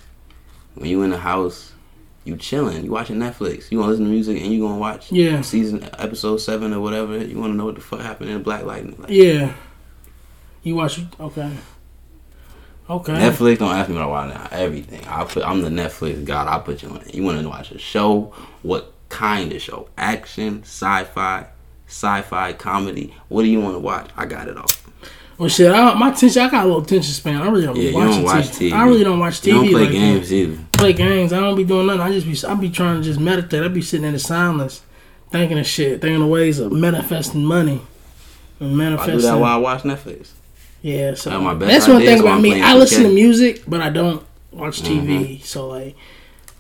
When 0.75 0.89
you 0.89 1.03
in 1.03 1.11
the 1.11 1.19
house, 1.19 1.73
you 2.25 2.37
chilling. 2.37 2.85
You 2.85 2.91
watching 2.93 3.17
Netflix. 3.17 3.71
You 3.71 3.79
want 3.79 3.89
to 3.89 3.91
listen 3.91 4.05
to 4.07 4.11
music 4.11 4.41
and 4.43 4.53
you 4.53 4.61
gonna 4.61 4.79
watch 4.79 5.11
Yeah. 5.11 5.41
season 5.43 5.89
episode 5.99 6.39
seven 6.39 6.73
or 6.73 6.81
whatever. 6.81 7.17
You 7.19 7.39
want 7.39 7.53
to 7.53 7.57
know 7.57 7.65
what 7.65 7.75
the 7.75 7.81
fuck 7.81 8.01
happened 8.01 8.31
in 8.31 8.43
Black 8.43 8.65
Lightning. 8.65 8.97
Like, 8.99 9.11
Yeah. 9.11 9.53
You 10.63 10.77
watch? 10.77 11.01
Okay. 11.21 11.51
Okay. 12.91 13.13
Netflix 13.13 13.59
don't 13.59 13.75
ask 13.75 13.89
me 13.89 13.97
what 13.97 14.05
I 14.05 14.07
watch 14.07 14.35
now. 14.35 14.49
Everything. 14.51 15.07
I 15.07 15.25
put. 15.25 15.43
I'm 15.45 15.61
the 15.63 15.69
Netflix 15.69 16.25
god. 16.25 16.49
I 16.49 16.59
put 16.63 16.83
you 16.83 16.89
on 16.91 16.97
it. 17.03 17.15
You 17.15 17.23
want 17.23 17.41
to 17.41 17.49
watch 17.49 17.71
a 17.71 17.79
show? 17.79 18.33
What 18.63 18.93
kind 19.11 19.53
of 19.53 19.61
show? 19.61 19.89
Action, 19.99 20.63
sci-fi, 20.63 21.47
sci-fi 21.87 22.53
comedy. 22.55 23.15
What 23.29 23.43
do 23.43 23.49
you 23.49 23.61
want 23.61 23.75
to 23.75 23.79
watch? 23.81 24.09
I 24.17 24.25
got 24.27 24.49
it 24.49 24.57
all. 24.57 24.71
Well, 25.39 25.49
shit. 25.49 25.71
I, 25.71 25.95
my 25.95 26.11
attention. 26.11 26.43
I 26.43 26.51
got 26.51 26.65
a 26.65 26.67
little 26.67 26.83
attention 26.83 27.13
span. 27.15 27.41
I 27.41 27.49
really 27.49 27.65
don't 27.65 27.77
Yeah, 27.77 27.93
watch 27.93 28.11
don't 28.15 28.25
watch 28.25 28.45
TV. 28.47 28.71
TV. 28.71 28.73
I 28.73 28.85
really 28.85 29.05
don't 29.05 29.19
watch 29.21 29.41
TV. 29.41 29.47
You 29.47 29.53
don't 29.55 29.69
play 29.71 29.83
like 29.85 29.91
games 29.93 30.29
That. 30.29 30.35
either. 30.35 30.59
Play 30.73 30.93
games. 30.93 31.33
I 31.33 31.41
don't 31.41 31.57
be 31.57 31.65
doing 31.65 31.87
nothing. 31.87 32.01
I 32.03 32.13
just 32.13 32.27
be. 32.27 32.49
I 32.49 32.55
be 32.55 32.71
trying 32.71 32.97
to 32.99 33.03
just 33.03 33.21
meditate. 33.21 33.63
I 33.63 33.69
be 33.69 33.83
sitting 33.83 34.07
in 34.07 34.13
the 34.15 34.19
silence, 34.19 34.83
thinking 35.31 35.59
of 35.59 35.67
shit, 35.67 36.01
thinking 36.01 36.23
of 36.23 36.29
ways 36.29 36.59
of 36.59 36.73
manifesting 36.73 37.45
money. 37.45 37.81
And 38.61 38.71
I 38.71 38.73
do 38.73 38.77
manifesting. 38.77 39.19
that 39.21 39.39
while 39.39 39.55
I 39.55 39.57
watch 39.59 39.83
Netflix. 39.83 40.31
Yeah, 40.83 41.15
so 41.15 41.31
That's 41.31 41.43
my 41.43 41.55
best 41.55 41.71
that's 41.71 41.89
one 41.89 42.03
thing 42.03 42.21
about 42.21 42.41
me. 42.41 42.61
I 42.61 42.75
listen 42.75 43.03
to 43.05 43.09
music, 43.13 43.63
but 43.67 43.81
I 43.81 43.91
don't 43.91 44.25
watch 44.53 44.81
TV. 44.83 45.07
Mm-hmm. 45.07 45.43
So 45.45 45.69
like, 45.69 45.97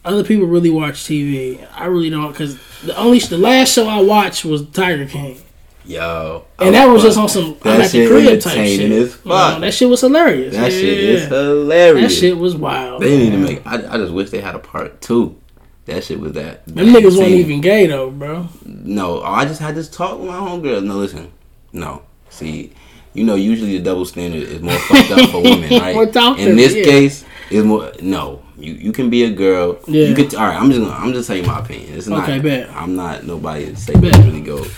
other 0.05 0.23
people 0.25 0.47
really 0.47 0.71
watch 0.71 1.05
TV. 1.05 1.67
I 1.75 1.87
really 1.87 2.11
don't 2.11 2.31
because 2.31 2.59
the 2.83 2.97
only 2.97 3.19
the 3.21 3.39
last 3.39 3.73
show 3.73 3.89
I 3.89 4.01
watched 4.03 4.45
was 4.45 4.67
Tiger 4.71 5.07
King, 5.07 5.41
Yo, 5.89 6.45
and 6.59 6.75
that 6.75 6.85
was 6.87 7.03
just 7.03 7.17
on 7.17 7.31
some 7.31 7.57
That 7.63 7.77
I'm 7.77 7.81
at 7.81 7.85
the 7.85 7.89
shit 7.89 8.09
crib 8.11 8.25
type 8.25 8.33
entertaining 8.35 8.77
shit. 8.79 8.91
as 8.93 8.99
You 9.25 9.31
know, 9.31 9.37
fuck. 9.37 9.61
that 9.63 9.73
shit 9.73 9.89
was 9.89 10.01
hilarious. 10.03 10.55
That 10.55 10.71
Yeah, 10.71 10.79
shit 10.79 10.99
is 10.99 11.29
hilarious. 11.29 12.13
That 12.13 12.21
shit 12.21 12.37
was 12.37 12.55
wild. 12.57 13.01
They 13.03 13.17
need 13.17 13.31
to 13.31 13.37
man. 13.39 13.43
make. 13.47 13.67
I, 13.67 13.95
I 13.95 13.97
just 13.97 14.13
wish 14.13 14.29
they 14.29 14.43
had 14.43 14.55
a 14.55 14.59
part 14.59 15.01
two. 15.01 15.41
That 15.87 16.05
shit 16.05 16.21
was 16.21 16.33
that. 16.33 16.67
Them 16.67 16.89
niggas 16.89 17.05
wasn't 17.05 17.29
even 17.29 17.63
gay 17.63 17.87
though, 17.87 18.11
bro. 18.11 18.49
No, 18.67 19.23
oh, 19.23 19.25
I 19.25 19.47
just 19.47 19.63
had 19.63 19.75
this 19.75 19.89
talk 19.89 20.19
with 20.19 20.29
my 20.29 20.37
homegirl. 20.37 20.85
No, 20.85 20.97
listen. 20.97 21.33
No. 21.73 22.03
See, 22.29 22.75
you 23.15 23.25
know, 23.25 23.35
usually 23.37 23.79
the 23.79 23.83
double 23.83 24.05
standard 24.05 24.43
is 24.43 24.61
more 24.61 24.79
fucked 24.79 25.11
up 25.13 25.31
for 25.31 25.43
women, 25.43 25.71
right? 25.81 25.95
More 25.95 26.05
talk 26.05 26.39
In 26.39 26.55
this 26.57 26.75
yeah. 26.75 26.85
case, 26.85 27.25
is 27.51 27.65
more. 27.65 27.91
No, 28.03 28.43
you 28.59 28.75
you 28.75 28.93
can 28.93 29.09
be 29.09 29.25
a 29.25 29.31
girl. 29.31 29.79
Yeah. 29.87 30.05
You 30.09 30.15
could. 30.15 30.35
All 30.35 30.47
right. 30.47 30.61
I'm 30.61 30.71
just. 30.71 30.83
Gonna, 30.83 30.93
I'm 30.95 31.15
just 31.15 31.27
telling 31.29 31.45
you 31.45 31.49
my 31.49 31.61
opinion. 31.61 31.95
It's 31.97 32.07
not. 32.09 32.25
Okay, 32.25 32.39
bet. 32.41 32.69
I'm 32.77 32.95
not 32.95 33.25
nobody 33.25 33.71
to 33.71 33.77
say 33.77 33.95
Bet. 33.95 34.15
really 34.19 34.43
goes. 34.43 34.71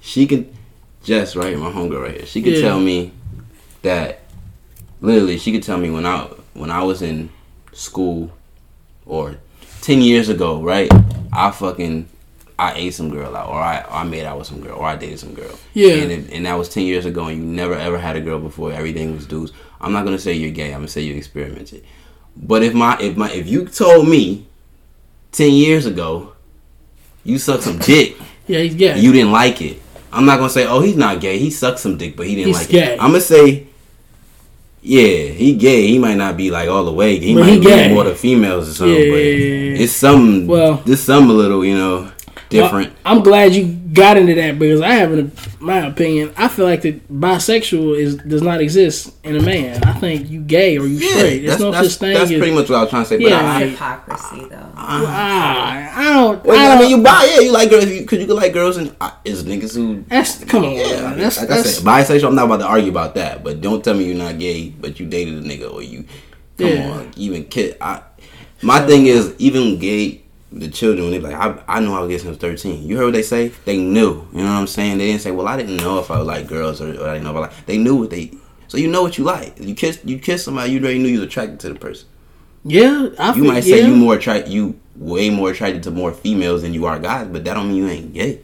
She 0.00 0.26
could 0.26 0.52
just 1.04 1.36
right, 1.36 1.56
my 1.56 1.70
homegirl 1.70 2.02
right 2.02 2.16
here. 2.16 2.26
She 2.26 2.42
could 2.42 2.54
Yeah. 2.54 2.60
tell 2.62 2.80
me 2.80 3.12
that. 3.82 4.20
Literally, 5.00 5.38
she 5.38 5.52
could 5.52 5.62
tell 5.62 5.78
me 5.78 5.90
when 5.90 6.04
I 6.06 6.28
when 6.54 6.70
I 6.70 6.82
was 6.82 7.00
in 7.02 7.30
school, 7.72 8.30
or 9.06 9.36
ten 9.80 10.02
years 10.02 10.28
ago, 10.28 10.60
right? 10.62 10.90
I 11.32 11.50
fucking 11.50 12.06
I 12.58 12.74
ate 12.74 12.92
some 12.92 13.08
girl 13.08 13.34
out, 13.34 13.48
or 13.48 13.54
I 13.54 13.82
I 13.90 14.04
made 14.04 14.24
out 14.26 14.36
with 14.38 14.46
some 14.46 14.60
girl, 14.60 14.76
or 14.76 14.84
I 14.86 14.96
dated 14.96 15.18
some 15.18 15.32
girl. 15.32 15.58
Yeah. 15.72 15.94
And 15.94 16.12
if, 16.12 16.32
and 16.32 16.44
that 16.44 16.58
was 16.58 16.68
ten 16.68 16.84
years 16.84 17.06
ago, 17.06 17.26
and 17.26 17.38
you 17.38 17.44
never 17.44 17.74
ever 17.74 17.96
had 17.98 18.16
a 18.16 18.20
girl 18.20 18.38
before. 18.40 18.72
Everything 18.72 19.14
was 19.14 19.26
dudes. 19.26 19.52
I'm 19.80 19.92
not 19.92 20.04
gonna 20.04 20.18
say 20.18 20.34
you're 20.34 20.50
gay. 20.50 20.66
I'm 20.72 20.80
gonna 20.80 20.88
say 20.88 21.00
you 21.00 21.14
experimented. 21.14 21.82
But 22.36 22.62
if 22.62 22.74
my 22.74 22.98
if 23.00 23.16
my 23.16 23.30
if 23.30 23.46
you 23.48 23.66
told 23.66 24.06
me 24.06 24.46
ten 25.32 25.52
years 25.52 25.86
ago, 25.86 26.32
you 27.24 27.38
sucked 27.38 27.62
some 27.62 27.78
dick, 27.78 28.16
Yeah, 28.46 28.58
he's 28.60 28.74
gay. 28.74 28.98
you 29.00 29.12
didn't 29.12 29.32
like 29.32 29.62
it. 29.62 29.80
I'm 30.12 30.24
not 30.26 30.38
gonna 30.38 30.50
say, 30.50 30.66
oh, 30.66 30.80
he's 30.80 30.96
not 30.96 31.20
gay. 31.20 31.38
He 31.38 31.50
sucks 31.50 31.80
some 31.82 31.96
dick, 31.96 32.16
but 32.16 32.26
he 32.26 32.34
didn't 32.34 32.48
He's 32.48 32.56
like 32.58 32.68
gay. 32.68 32.94
it. 32.94 33.00
I'm 33.02 33.10
gonna 33.10 33.20
say, 33.20 33.66
yeah, 34.82 35.28
he 35.28 35.54
gay. 35.56 35.86
He 35.88 35.98
might 35.98 36.16
not 36.16 36.36
be 36.36 36.50
like 36.50 36.68
all 36.68 36.84
the 36.84 36.92
way. 36.92 37.18
He 37.18 37.34
But 37.34 37.40
might 37.40 37.50
he 37.52 37.60
be 37.60 37.94
more 37.94 38.04
to 38.04 38.14
females 38.14 38.68
or 38.70 38.72
something. 38.74 38.94
Yeah, 38.96 39.10
but 39.10 39.16
yeah, 39.18 39.34
yeah, 39.76 39.82
it's 39.82 39.92
some. 39.92 40.46
Well- 40.46 40.72
Well, 40.74 40.82
there's 40.86 41.00
some 41.02 41.28
a 41.30 41.32
little, 41.32 41.64
you 41.64 41.74
know, 41.76 42.10
different. 42.50 42.88
Well, 42.88 43.16
I'm 43.16 43.22
glad 43.22 43.52
you 43.52 43.72
got 43.92 44.16
into 44.16 44.34
that 44.34 44.58
because 44.58 44.80
I 44.80 44.94
have, 44.94 45.12
an, 45.12 45.32
my 45.58 45.86
opinion. 45.86 46.32
I 46.36 46.48
feel 46.48 46.66
like 46.66 46.82
that 46.82 47.08
bisexual 47.08 47.96
is 47.98 48.16
does 48.16 48.42
not 48.42 48.60
exist 48.60 49.14
in 49.24 49.36
a 49.36 49.42
man. 49.42 49.82
I 49.84 49.92
think 49.94 50.28
you 50.28 50.40
gay 50.42 50.76
or 50.76 50.86
you 50.86 50.98
straight. 51.00 51.38
There's 51.40 51.50
that's, 51.52 51.60
no 51.60 51.70
that's, 51.70 51.88
such 51.92 51.98
thing 52.00 52.14
that's 52.14 52.30
as. 52.30 52.38
pretty 52.38 52.54
much 52.54 52.68
what 52.68 52.76
I 52.76 52.80
was 52.82 52.90
trying 52.90 53.02
to 53.04 53.08
say. 53.08 53.18
Yeah, 53.18 53.28
but 53.30 53.44
I, 53.44 53.66
Hypocrisy, 53.66 54.44
though. 54.48 54.72
Ah, 54.76 55.92
I 55.96 56.12
don't. 56.12 56.44
well, 56.44 56.58
I 56.58 56.62
I 56.64 56.68
don't 56.78 56.78
mean, 56.90 56.98
you 56.98 57.02
buy 57.04 57.30
yeah, 57.34 57.40
you 57.40 57.52
like 57.52 57.70
girls 57.70 57.84
because 57.86 58.18
you, 58.20 58.26
could 58.26 58.36
like 58.36 58.52
girls 58.52 58.76
and 58.76 58.94
uh, 59.00 59.12
is 59.24 59.44
niggas 59.44 59.74
who. 59.74 60.04
that's 60.08 60.44
come 60.44 60.64
on. 60.64 60.72
Yeah, 60.72 60.82
I 60.84 60.88
man. 61.02 61.10
mean, 61.10 61.18
that's 61.20 61.38
like 61.38 61.48
that's 61.48 61.68
I 61.84 62.04
said, 62.04 62.20
bisexual. 62.20 62.28
I'm 62.28 62.34
not 62.34 62.44
about 62.46 62.58
to 62.58 62.66
argue 62.66 62.90
about 62.90 63.14
that, 63.14 63.42
but 63.42 63.60
don't 63.60 63.82
tell 63.84 63.94
me 63.94 64.04
you're 64.04 64.16
not 64.16 64.38
gay, 64.38 64.70
but 64.70 65.00
you 65.00 65.06
dated 65.06 65.34
a 65.34 65.42
nigga 65.46 65.72
or 65.72 65.82
you. 65.82 66.04
Come 66.58 66.68
Yeah. 66.68 66.90
on, 66.90 67.12
even 67.16 67.44
kid. 67.44 67.76
I, 67.80 68.02
my 68.62 68.84
thing 68.86 69.06
is 69.06 69.34
even 69.38 69.78
gay. 69.78 70.19
The 70.52 70.68
children 70.68 71.04
when 71.08 71.12
they 71.12 71.20
like, 71.20 71.34
I, 71.36 71.62
I 71.68 71.80
knew 71.80 71.92
I 71.92 72.00
was 72.00 72.08
gay 72.08 72.18
since 72.18 72.36
13. 72.36 72.86
You 72.86 72.96
heard 72.96 73.04
what 73.04 73.12
they 73.12 73.22
say? 73.22 73.48
They 73.64 73.78
knew. 73.78 74.26
You 74.32 74.38
know 74.38 74.44
what 74.44 74.60
I'm 74.60 74.66
saying? 74.66 74.98
They 74.98 75.06
didn't 75.06 75.22
say, 75.22 75.30
well, 75.30 75.46
I 75.46 75.56
didn't 75.56 75.76
know 75.76 76.00
if 76.00 76.10
I 76.10 76.18
would 76.18 76.26
like 76.26 76.48
girls 76.48 76.80
or, 76.80 76.88
or 77.00 77.08
I 77.08 77.14
didn't 77.14 77.24
know 77.24 77.30
if 77.30 77.36
I 77.36 77.40
like. 77.40 77.66
They 77.66 77.78
knew 77.78 77.94
what 77.96 78.10
they. 78.10 78.32
So 78.66 78.76
you 78.76 78.88
know 78.88 79.02
what 79.02 79.16
you 79.16 79.24
like. 79.24 79.58
You 79.60 79.74
kiss 79.74 80.00
you 80.04 80.18
kiss 80.18 80.44
somebody, 80.44 80.72
you 80.72 80.80
already 80.80 80.98
knew 80.98 81.08
you 81.08 81.20
was 81.20 81.28
attracted 81.28 81.60
to 81.60 81.68
the 81.72 81.78
person. 81.78 82.08
yeah. 82.64 83.08
I 83.18 83.28
You 83.28 83.42
feel, 83.42 83.52
might 83.52 83.60
say 83.64 83.80
yeah. 83.80 83.86
you 83.86 83.96
more 83.96 84.14
attract 84.16 84.48
you 84.48 84.78
way 84.96 85.30
more 85.30 85.50
attracted 85.50 85.82
to 85.84 85.90
more 85.90 86.12
females 86.12 86.62
than 86.62 86.74
you 86.74 86.84
are 86.86 86.98
guys, 86.98 87.28
but 87.28 87.44
that 87.44 87.54
don't 87.54 87.68
mean 87.68 87.76
you 87.76 87.88
ain't 87.88 88.12
gay 88.12 88.40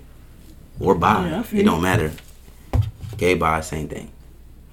or 0.81 0.95
bi. 0.95 1.29
Yeah, 1.29 1.45
it 1.53 1.62
don't 1.64 1.83
matter. 1.83 2.12
Gay 3.16 3.35
bi, 3.35 3.61
same 3.62 3.88
thing. 3.88 4.11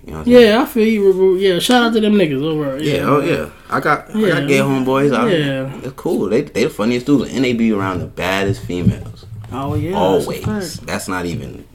You 0.05 0.13
know? 0.13 0.23
Yeah, 0.25 0.61
I 0.61 0.65
feel 0.65 0.85
you. 0.87 1.35
Yeah, 1.37 1.59
shout 1.59 1.83
out 1.83 1.93
to 1.93 2.01
them 2.01 2.13
niggas 2.15 2.43
over. 2.43 2.77
Yeah, 2.83 3.03
oh 3.07 3.21
yeah. 3.21 3.49
I 3.69 3.79
got 3.79 4.13
I 4.13 4.19
Yeah. 4.19 4.39
got 4.39 4.47
gay 4.49 4.59
homeboys. 4.59 5.13
I, 5.15 5.29
Yeah. 5.33 5.73
It's 5.81 5.93
cool. 5.93 6.27
They 6.29 6.41
they 6.41 6.65
the 6.65 6.69
funniest 6.69 7.05
dudes 7.05 7.33
and 7.33 7.43
they 7.45 7.53
be 7.53 7.71
around 7.71 7.99
the 7.99 8.07
baddest 8.07 8.61
females. 8.65 9.25
Oh 9.51 9.75
yeah, 9.75 9.93
always. 9.95 10.43
fact. 10.43 10.85
That's, 10.85 11.07
not 11.07 11.25
even 11.25 11.65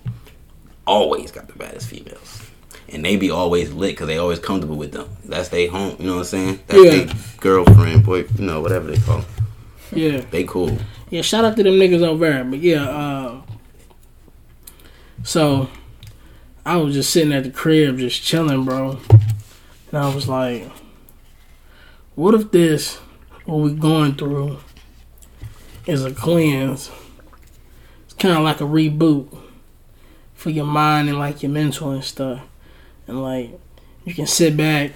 always 0.87 1.31
got 1.31 1.47
the 1.49 1.55
baddest 1.55 1.89
females. 1.89 2.43
And 2.91 3.05
they 3.05 3.17
be 3.17 3.31
always 3.31 3.73
lit 3.73 3.93
because 3.93 4.09
they 4.09 4.19
always 4.19 4.39
comfortable 4.39 4.77
with 4.77 4.93
them. 4.93 5.09
That's 5.25 5.49
they 5.51 5.67
home. 5.67 5.97
You 5.99 6.07
know 6.07 6.13
what 6.15 6.19
I'm 6.21 6.25
saying? 6.25 6.61
That's 6.67 6.95
Yeah. 7.09 7.15
girlfriend, 7.41 8.05
boy, 8.05 8.25
you 8.37 8.45
know, 8.45 8.61
whatever 8.61 8.91
they 8.91 8.99
call. 8.99 9.19
'em. 9.19 9.25
Yeah, 9.95 10.21
They 10.31 10.45
cool. 10.45 10.77
yeah. 11.11 11.23
Shout 11.23 11.45
out 11.47 11.57
to 11.57 11.63
them 11.63 11.75
niggas 11.75 12.03
over 12.03 12.29
there. 12.29 12.45
But 12.45 12.59
yeah, 12.61 12.85
uh, 12.89 13.41
so 15.23 15.69
I 16.69 16.77
was 16.77 16.93
just 16.93 17.09
sitting 17.09 17.33
at 17.33 17.45
the 17.45 17.51
crib, 17.51 17.97
just 17.97 18.23
chilling, 18.23 18.67
bro. 18.67 18.99
And 19.91 19.99
I 19.99 20.15
was 20.15 20.29
like, 20.29 20.71
what 22.15 22.35
if 22.35 22.51
this, 22.51 22.97
what 23.47 23.61
we're 23.61 23.71
going 23.71 24.17
through, 24.17 24.59
is 25.87 26.05
a 26.05 26.13
cleanse? 26.13 26.91
It's 28.05 28.13
kind 28.13 28.37
of 28.37 28.45
like 28.45 28.61
a 28.61 28.65
reboot 28.65 29.35
for 30.35 30.51
your 30.51 30.67
mind 30.67 31.09
and 31.09 31.19
like 31.19 31.43
your 31.43 31.51
mental 31.51 31.91
and 31.91 32.05
stuff. 32.05 32.43
And 33.07 33.23
like, 33.23 33.59
you 34.05 34.13
can 34.13 34.27
sit 34.27 34.55
back 34.55 34.93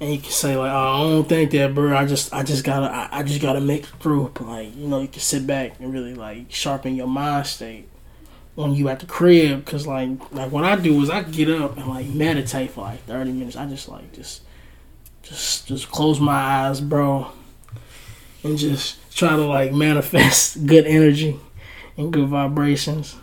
and 0.00 0.10
you 0.10 0.20
can 0.20 0.30
say 0.30 0.56
like, 0.56 0.72
oh, 0.72 0.74
I 0.74 1.10
don't 1.10 1.28
think 1.28 1.50
that, 1.50 1.74
bro. 1.74 1.94
I 1.94 2.06
just, 2.06 2.32
I 2.32 2.42
just 2.44 2.64
gotta, 2.64 2.86
I, 2.86 3.18
I 3.18 3.22
just 3.24 3.42
gotta 3.42 3.60
make 3.60 3.82
it 3.82 3.92
through. 4.00 4.30
But 4.32 4.46
like, 4.46 4.74
you 4.74 4.88
know, 4.88 5.02
you 5.02 5.08
can 5.08 5.20
sit 5.20 5.46
back 5.46 5.78
and 5.80 5.92
really 5.92 6.14
like 6.14 6.50
sharpen 6.50 6.96
your 6.96 7.08
mind 7.08 7.46
state 7.46 7.90
when 8.54 8.74
you 8.74 8.88
at 8.88 9.00
the 9.00 9.06
crib. 9.06 9.64
Cause 9.66 9.86
like, 9.86 10.08
like 10.32 10.50
what 10.50 10.64
I 10.64 10.76
do 10.76 11.00
is 11.02 11.10
I 11.10 11.22
get 11.22 11.48
up 11.50 11.76
and 11.76 11.86
like 11.86 12.06
meditate 12.06 12.70
for 12.70 12.82
like 12.82 13.04
thirty 13.04 13.32
minutes. 13.32 13.56
I 13.56 13.66
just 13.66 13.88
like 13.88 14.12
just, 14.12 14.42
just, 15.22 15.66
just 15.66 15.90
close 15.90 16.20
my 16.20 16.32
eyes, 16.32 16.80
bro, 16.80 17.28
and 18.42 18.58
just 18.58 18.98
try 19.14 19.30
to 19.30 19.44
like 19.44 19.72
manifest 19.86 20.66
good 20.66 20.86
energy 20.86 21.38
and 21.96 22.12
good 22.12 22.28
vibrations. 22.28 23.16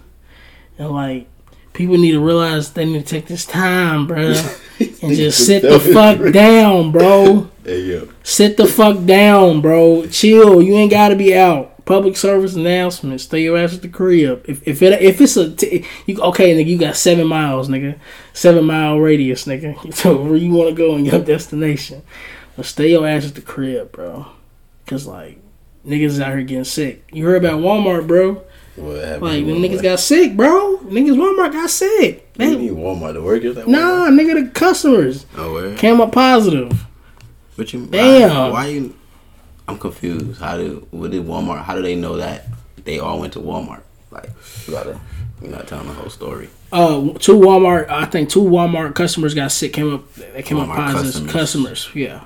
And 0.77 0.91
like, 0.91 1.27
people 1.73 1.97
need 1.97 2.13
to 2.13 2.25
realize 2.25 2.73
they 2.73 2.85
need 2.85 3.05
to 3.05 3.05
take 3.05 3.27
this 3.27 3.45
time, 3.45 4.07
bro, 4.07 4.33
and 4.79 5.15
just 5.15 5.45
sit 5.45 5.61
the 5.61 5.79
fuck 5.79 6.33
down, 6.33 6.91
bro. 6.91 7.49
Hey 7.63 7.81
yo. 7.81 8.09
Sit 8.23 8.57
the 8.57 8.65
fuck 8.65 9.05
down, 9.05 9.61
bro. 9.61 10.07
Chill. 10.07 10.61
You 10.61 10.75
ain't 10.75 10.91
gotta 10.91 11.15
be 11.15 11.37
out. 11.37 11.70
Public 11.91 12.15
service 12.15 12.55
announcement. 12.55 13.19
Stay 13.19 13.41
your 13.43 13.57
ass 13.57 13.73
at 13.75 13.81
the 13.81 13.89
crib. 13.89 14.45
If 14.47 14.65
if 14.65 14.81
it 14.81 15.01
if 15.01 15.19
it's 15.19 15.35
a 15.35 15.53
t- 15.53 15.85
you 16.05 16.21
okay, 16.21 16.55
nigga, 16.55 16.65
you 16.67 16.77
got 16.77 16.95
seven 16.95 17.27
miles, 17.27 17.67
nigga, 17.67 17.99
seven 18.31 18.63
mile 18.63 18.97
radius, 18.97 19.43
nigga. 19.45 19.75
So 19.93 20.15
where 20.23 20.37
you 20.37 20.53
want 20.53 20.69
to 20.69 20.73
go 20.75 20.95
in 20.95 21.03
your 21.03 21.19
destination, 21.33 22.01
but 22.55 22.65
stay 22.65 22.91
your 22.91 23.05
ass 23.05 23.27
at 23.27 23.35
the 23.35 23.41
crib, 23.41 23.91
bro. 23.91 24.25
Cause 24.87 25.05
like 25.05 25.37
niggas 25.85 26.05
is 26.15 26.21
out 26.21 26.29
here 26.31 26.43
getting 26.43 26.63
sick. 26.63 27.03
You 27.11 27.25
heard 27.25 27.43
about 27.43 27.59
Walmart, 27.59 28.07
bro? 28.07 28.41
What 28.77 29.03
happened? 29.03 29.21
Like 29.23 29.45
the 29.45 29.51
niggas 29.51 29.83
got 29.83 29.99
sick, 29.99 30.37
bro. 30.37 30.77
Niggas 30.85 31.17
Walmart 31.17 31.51
got 31.51 31.69
sick. 31.69 32.25
You 32.39 32.49
They, 32.51 32.55
mean 32.55 32.75
Walmart? 32.77 33.15
The 33.15 33.21
workers 33.21 33.57
at 33.57 33.67
nah, 33.67 34.07
nigga, 34.07 34.45
the 34.45 34.49
customers 34.51 35.25
Oh 35.35 35.51
where? 35.51 35.75
came 35.75 35.99
up 35.99 36.13
positive. 36.13 36.85
What 37.55 37.73
you? 37.73 37.85
Damn. 37.87 38.29
Why, 38.29 38.49
why 38.49 38.67
you? 38.67 38.95
I'm 39.71 39.79
confused. 39.79 40.41
How 40.41 40.57
do? 40.57 40.87
What 40.91 41.11
did 41.11 41.25
Walmart? 41.25 41.63
How 41.63 41.75
do 41.75 41.81
they 41.81 41.95
know 41.95 42.17
that 42.17 42.47
they 42.83 42.99
all 42.99 43.19
went 43.19 43.33
to 43.33 43.39
Walmart? 43.39 43.81
Like 44.11 44.29
you 44.67 44.73
gotta, 44.73 44.99
you're 45.41 45.51
not 45.51 45.67
telling 45.67 45.87
the 45.87 45.93
whole 45.93 46.09
story. 46.09 46.49
Uh, 46.71 47.13
two 47.19 47.39
Walmart. 47.39 47.89
I 47.89 48.05
think 48.05 48.29
two 48.29 48.41
Walmart 48.41 48.95
customers 48.95 49.33
got 49.33 49.51
sick. 49.51 49.73
Came 49.73 49.93
up. 49.93 50.13
They 50.15 50.43
came 50.43 50.59
up 50.59 50.67
positive. 50.67 51.31
customers. 51.31 51.31
Customers. 51.31 51.89
Yeah. 51.95 52.23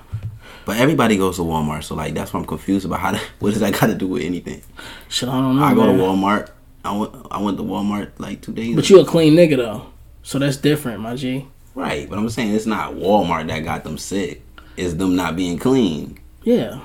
But 0.65 0.77
everybody 0.77 1.15
goes 1.17 1.35
to 1.35 1.43
Walmart, 1.43 1.83
so 1.83 1.93
like 1.93 2.15
that's 2.15 2.33
what 2.33 2.39
I'm 2.39 2.45
confused 2.47 2.85
about. 2.85 2.99
How? 2.99 3.11
To, 3.11 3.21
what 3.39 3.51
does 3.51 3.59
that 3.59 3.79
got 3.79 3.87
to 3.87 3.95
do 3.95 4.07
with 4.07 4.23
anything? 4.23 4.61
Shit, 5.09 5.29
I 5.29 5.33
don't 5.33 5.57
know. 5.57 5.63
I 5.63 5.73
go 5.73 5.85
to. 5.85 5.91
Walmart. 5.91 6.49
I 6.83 6.97
went. 6.97 7.15
I 7.29 7.41
went 7.41 7.57
to 7.57 7.63
Walmart 7.63 8.11
like 8.17 8.41
two 8.41 8.53
days. 8.53 8.75
But 8.75 8.89
ago. 8.89 8.95
you 8.95 9.01
a 9.01 9.05
clean 9.05 9.35
nigga 9.35 9.57
though, 9.57 9.85
so 10.23 10.39
that's 10.39 10.57
different, 10.57 11.01
my 11.01 11.15
G. 11.15 11.47
right? 11.75 12.09
But 12.09 12.17
I'm 12.17 12.29
saying 12.29 12.53
it's 12.53 12.65
not 12.65 12.93
Walmart 12.93 13.47
that 13.47 13.59
got 13.63 13.83
them 13.83 13.99
sick. 13.99 14.41
It's 14.77 14.95
them 14.95 15.15
not 15.15 15.35
being 15.35 15.57
clean. 15.59 16.19
Yeah. 16.43 16.79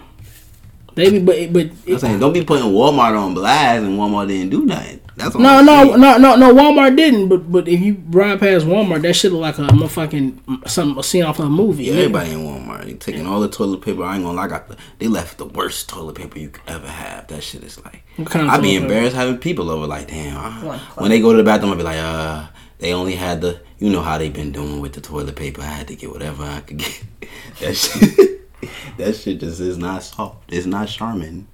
They 1.00 1.10
be, 1.10 1.18
but 1.18 1.52
but 1.52 1.70
I'm 1.88 1.98
saying 1.98 2.20
don't 2.20 2.32
be 2.32 2.44
putting 2.44 2.66
Walmart 2.70 3.18
on 3.18 3.34
blast 3.34 3.82
and 3.84 3.98
Walmart 3.98 4.28
didn't 4.28 4.50
do 4.50 4.64
nothing. 4.66 5.00
That's 5.16 5.34
all 5.34 5.40
no 5.42 5.48
I'm 5.58 5.66
no 5.66 5.84
saying. 5.84 6.00
no 6.00 6.16
no 6.18 6.36
no 6.36 6.54
Walmart 6.54 6.96
didn't. 6.96 7.28
But 7.28 7.50
but 7.50 7.68
if 7.68 7.80
you 7.80 8.02
ride 8.10 8.40
past 8.40 8.64
Walmart, 8.66 9.02
that 9.02 9.14
shit 9.14 9.32
look 9.32 9.42
like 9.42 9.58
a 9.58 9.62
motherfucking 9.72 10.68
something 10.68 10.98
a 10.98 11.02
scene 11.02 11.24
off 11.24 11.38
of 11.38 11.46
a 11.46 11.48
movie. 11.50 11.84
Yeah, 11.84 11.94
everybody 11.94 12.32
in 12.32 12.40
Walmart. 12.40 12.84
They 12.84 12.94
taking 12.94 13.26
all 13.26 13.40
the 13.40 13.48
toilet 13.48 13.82
paper. 13.82 14.02
I 14.04 14.14
ain't 14.16 14.24
gonna 14.24 14.36
lie, 14.36 14.44
I 14.44 14.48
got 14.48 14.68
the, 14.68 14.76
they 14.98 15.08
left 15.08 15.38
the 15.38 15.46
worst 15.46 15.88
toilet 15.88 16.14
paper 16.16 16.38
you 16.38 16.48
could 16.50 16.62
ever 16.68 16.88
have. 16.88 17.26
That 17.28 17.42
shit 17.42 17.62
is 17.64 17.82
like, 17.84 18.02
kind 18.26 18.46
of 18.46 18.52
I'd 18.52 18.62
be 18.62 18.68
toilet 18.68 18.80
paper? 18.80 18.82
embarrassed 18.84 19.16
having 19.16 19.38
people 19.38 19.70
over. 19.70 19.86
Like, 19.86 20.08
damn. 20.08 20.36
I- 20.36 20.78
when 20.96 21.10
they 21.10 21.20
go 21.20 21.32
to 21.32 21.36
the 21.38 21.44
bathroom, 21.44 21.72
I'd 21.72 21.78
be 21.78 21.82
like, 21.84 21.98
uh, 21.98 22.46
they 22.78 22.94
only 22.94 23.14
had 23.14 23.42
the, 23.42 23.60
you 23.78 23.90
know 23.90 24.00
how 24.00 24.16
they 24.16 24.30
been 24.30 24.52
doing 24.52 24.80
with 24.80 24.94
the 24.94 25.02
toilet 25.02 25.36
paper. 25.36 25.60
I 25.60 25.66
had 25.66 25.88
to 25.88 25.96
get 25.96 26.10
whatever 26.10 26.44
I 26.44 26.60
could 26.60 26.78
get. 26.78 27.02
that 27.60 27.74
shit, 27.76 28.39
that 28.96 29.16
shit 29.16 29.40
just 29.40 29.60
is 29.60 29.78
not 29.78 30.02
soft. 30.02 30.52
It's 30.52 30.66
not 30.66 30.88
charming. 30.88 31.46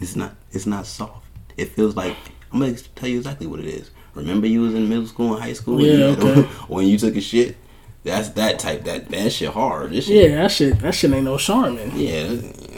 It's 0.00 0.16
not. 0.16 0.34
It's 0.52 0.66
not 0.66 0.86
soft. 0.86 1.26
It 1.56 1.70
feels 1.70 1.96
like 1.96 2.16
I'm 2.52 2.60
gonna 2.60 2.74
tell 2.74 3.08
you 3.08 3.18
exactly 3.18 3.46
what 3.46 3.60
it 3.60 3.66
is. 3.66 3.90
Remember 4.14 4.46
you 4.46 4.62
was 4.62 4.74
in 4.74 4.88
middle 4.88 5.06
school 5.06 5.34
and 5.34 5.42
high 5.42 5.52
school. 5.52 5.76
when 5.76 5.84
you 5.84 5.98
Yeah, 5.98 6.06
okay. 6.06 6.42
when 6.68 6.86
you 6.86 6.98
took 6.98 7.16
a 7.16 7.20
shit. 7.20 7.56
That's 8.04 8.30
that 8.30 8.58
type. 8.58 8.84
That 8.84 9.08
that 9.10 9.32
shit 9.32 9.50
hard. 9.50 9.90
This 9.90 10.06
shit 10.06 10.30
Yeah, 10.30 10.42
that 10.42 10.50
shit 10.50 10.78
that 10.80 10.94
shit 10.94 11.12
ain't 11.12 11.24
no 11.24 11.36
charming. 11.36 11.90
yeah, 11.94 12.26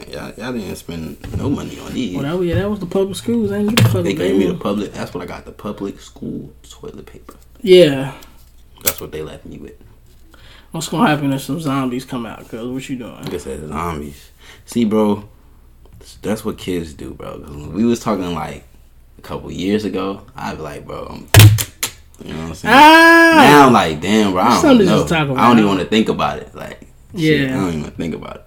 y'all, 0.09 0.33
y'all 0.37 0.53
didn't 0.53 0.77
spend 0.77 1.37
no 1.37 1.49
money 1.49 1.79
on 1.79 1.93
these. 1.93 2.17
Well, 2.17 2.39
that, 2.39 2.45
yeah, 2.45 2.55
that 2.57 2.71
was 2.71 2.81
the 2.81 2.87
public 2.87 3.17
schools. 3.17 3.53
Ain't 3.53 3.77
get 3.77 3.93
the 3.93 4.03
they 4.03 4.15
gave 4.15 4.37
me 4.37 4.47
the 4.47 4.55
public. 4.55 4.93
That's 4.93 5.15
what 5.15 5.23
I 5.23 5.27
got. 5.27 5.45
The 5.45 5.53
public 5.53 6.01
school 6.01 6.53
toilet 6.63 7.07
paper. 7.07 7.35
Yeah. 7.61 8.15
That's 8.83 9.01
what 9.01 9.13
they 9.13 9.23
left 9.23 9.45
me 9.45 9.59
with. 9.59 9.77
What's 10.73 10.89
gonna 10.89 11.09
happen 11.09 11.33
if 11.33 11.43
some 11.43 11.61
zombies 11.61 12.05
come 12.05 12.27
out? 12.27 12.49
Cause 12.49 12.67
what 12.67 12.89
you 12.89 12.97
doing? 12.97 13.17
Like 13.17 13.35
I 13.35 13.39
said, 13.39 13.67
zombies. 13.69 14.31
See, 14.67 14.85
bro, 14.85 15.29
that's 16.23 16.45
what 16.45 16.59
kids 16.59 16.95
do, 16.95 17.13
bro. 17.15 17.39
we 17.73 17.85
was 17.85 18.01
talking 18.01 18.35
like 18.35 18.65
a 19.19 19.23
couple 19.23 19.51
years 19.51 19.85
ago, 19.85 20.25
I'd 20.37 20.57
be 20.57 20.63
like, 20.63 20.87
bro, 20.87 21.07
I'm, 21.07 21.29
you 22.25 22.33
know 22.33 22.41
what 22.41 22.49
I'm 22.49 22.55
saying? 22.55 22.75
Ah. 22.75 23.47
Now 23.51 23.67
I'm 23.67 23.73
like, 23.73 24.01
damn, 24.01 24.33
bro, 24.33 24.43
I 24.43 24.51
don't 24.51 24.61
Something 24.61 24.87
know. 24.87 25.35
I 25.37 25.49
don't 25.49 25.59
even 25.59 25.69
want 25.69 25.81
to 25.81 25.87
think 25.87 26.09
about 26.09 26.39
it. 26.39 26.55
Like, 26.55 26.81
shit, 27.17 27.49
Yeah. 27.49 27.57
I 27.57 27.61
don't 27.61 27.75
even 27.81 27.91
think 27.91 28.15
about 28.15 28.37
it. 28.37 28.45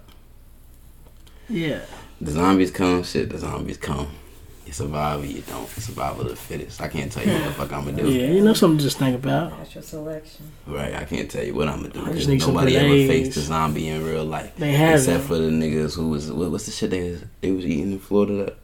Yeah. 1.48 1.80
The 2.20 2.30
zombies 2.30 2.70
come, 2.70 3.02
shit. 3.02 3.30
The 3.30 3.38
zombies 3.38 3.76
come. 3.76 4.08
You 4.74 4.86
survive 4.86 5.22
or 5.22 5.26
you 5.26 5.40
don't. 5.42 5.68
Survival 5.68 6.22
of 6.22 6.28
the 6.30 6.36
fittest. 6.36 6.80
I 6.80 6.88
can't 6.88 7.10
tell 7.10 7.24
you 7.24 7.32
what 7.32 7.44
the 7.44 7.50
fuck 7.52 7.72
I'm 7.72 7.84
gonna 7.84 8.02
do. 8.02 8.10
Yeah, 8.10 8.26
you 8.26 8.42
know 8.42 8.54
something 8.54 8.78
to 8.78 8.84
just 8.84 8.98
think 8.98 9.14
about. 9.14 9.56
That's 9.58 9.72
your 9.74 9.82
selection. 9.84 10.50
Right, 10.66 10.94
I 10.96 11.04
can't 11.04 11.30
tell 11.30 11.44
you 11.44 11.54
what 11.54 11.68
I'm 11.68 11.82
gonna 11.82 11.90
do. 11.90 12.00
I 12.00 12.06
just 12.06 12.16
'cause 12.16 12.26
need 12.28 12.42
some 12.42 12.54
Nobody 12.54 12.76
ever 12.76 12.88
faced 12.88 13.36
a 13.36 13.40
zombie 13.40 13.86
in 13.88 14.04
real 14.04 14.24
life. 14.24 14.50
They 14.58 14.72
have 14.72 14.98
except 14.98 15.24
for 15.24 15.36
the 15.38 15.48
niggas 15.50 15.94
who 15.94 16.08
was 16.08 16.30
what, 16.32 16.50
what's 16.50 16.66
the 16.66 16.72
shit 16.72 16.90
they 16.90 17.08
was, 17.12 17.20
they 17.40 17.52
was 17.52 17.64
eating 17.64 17.92
in 17.92 17.98
Florida. 18.00 18.54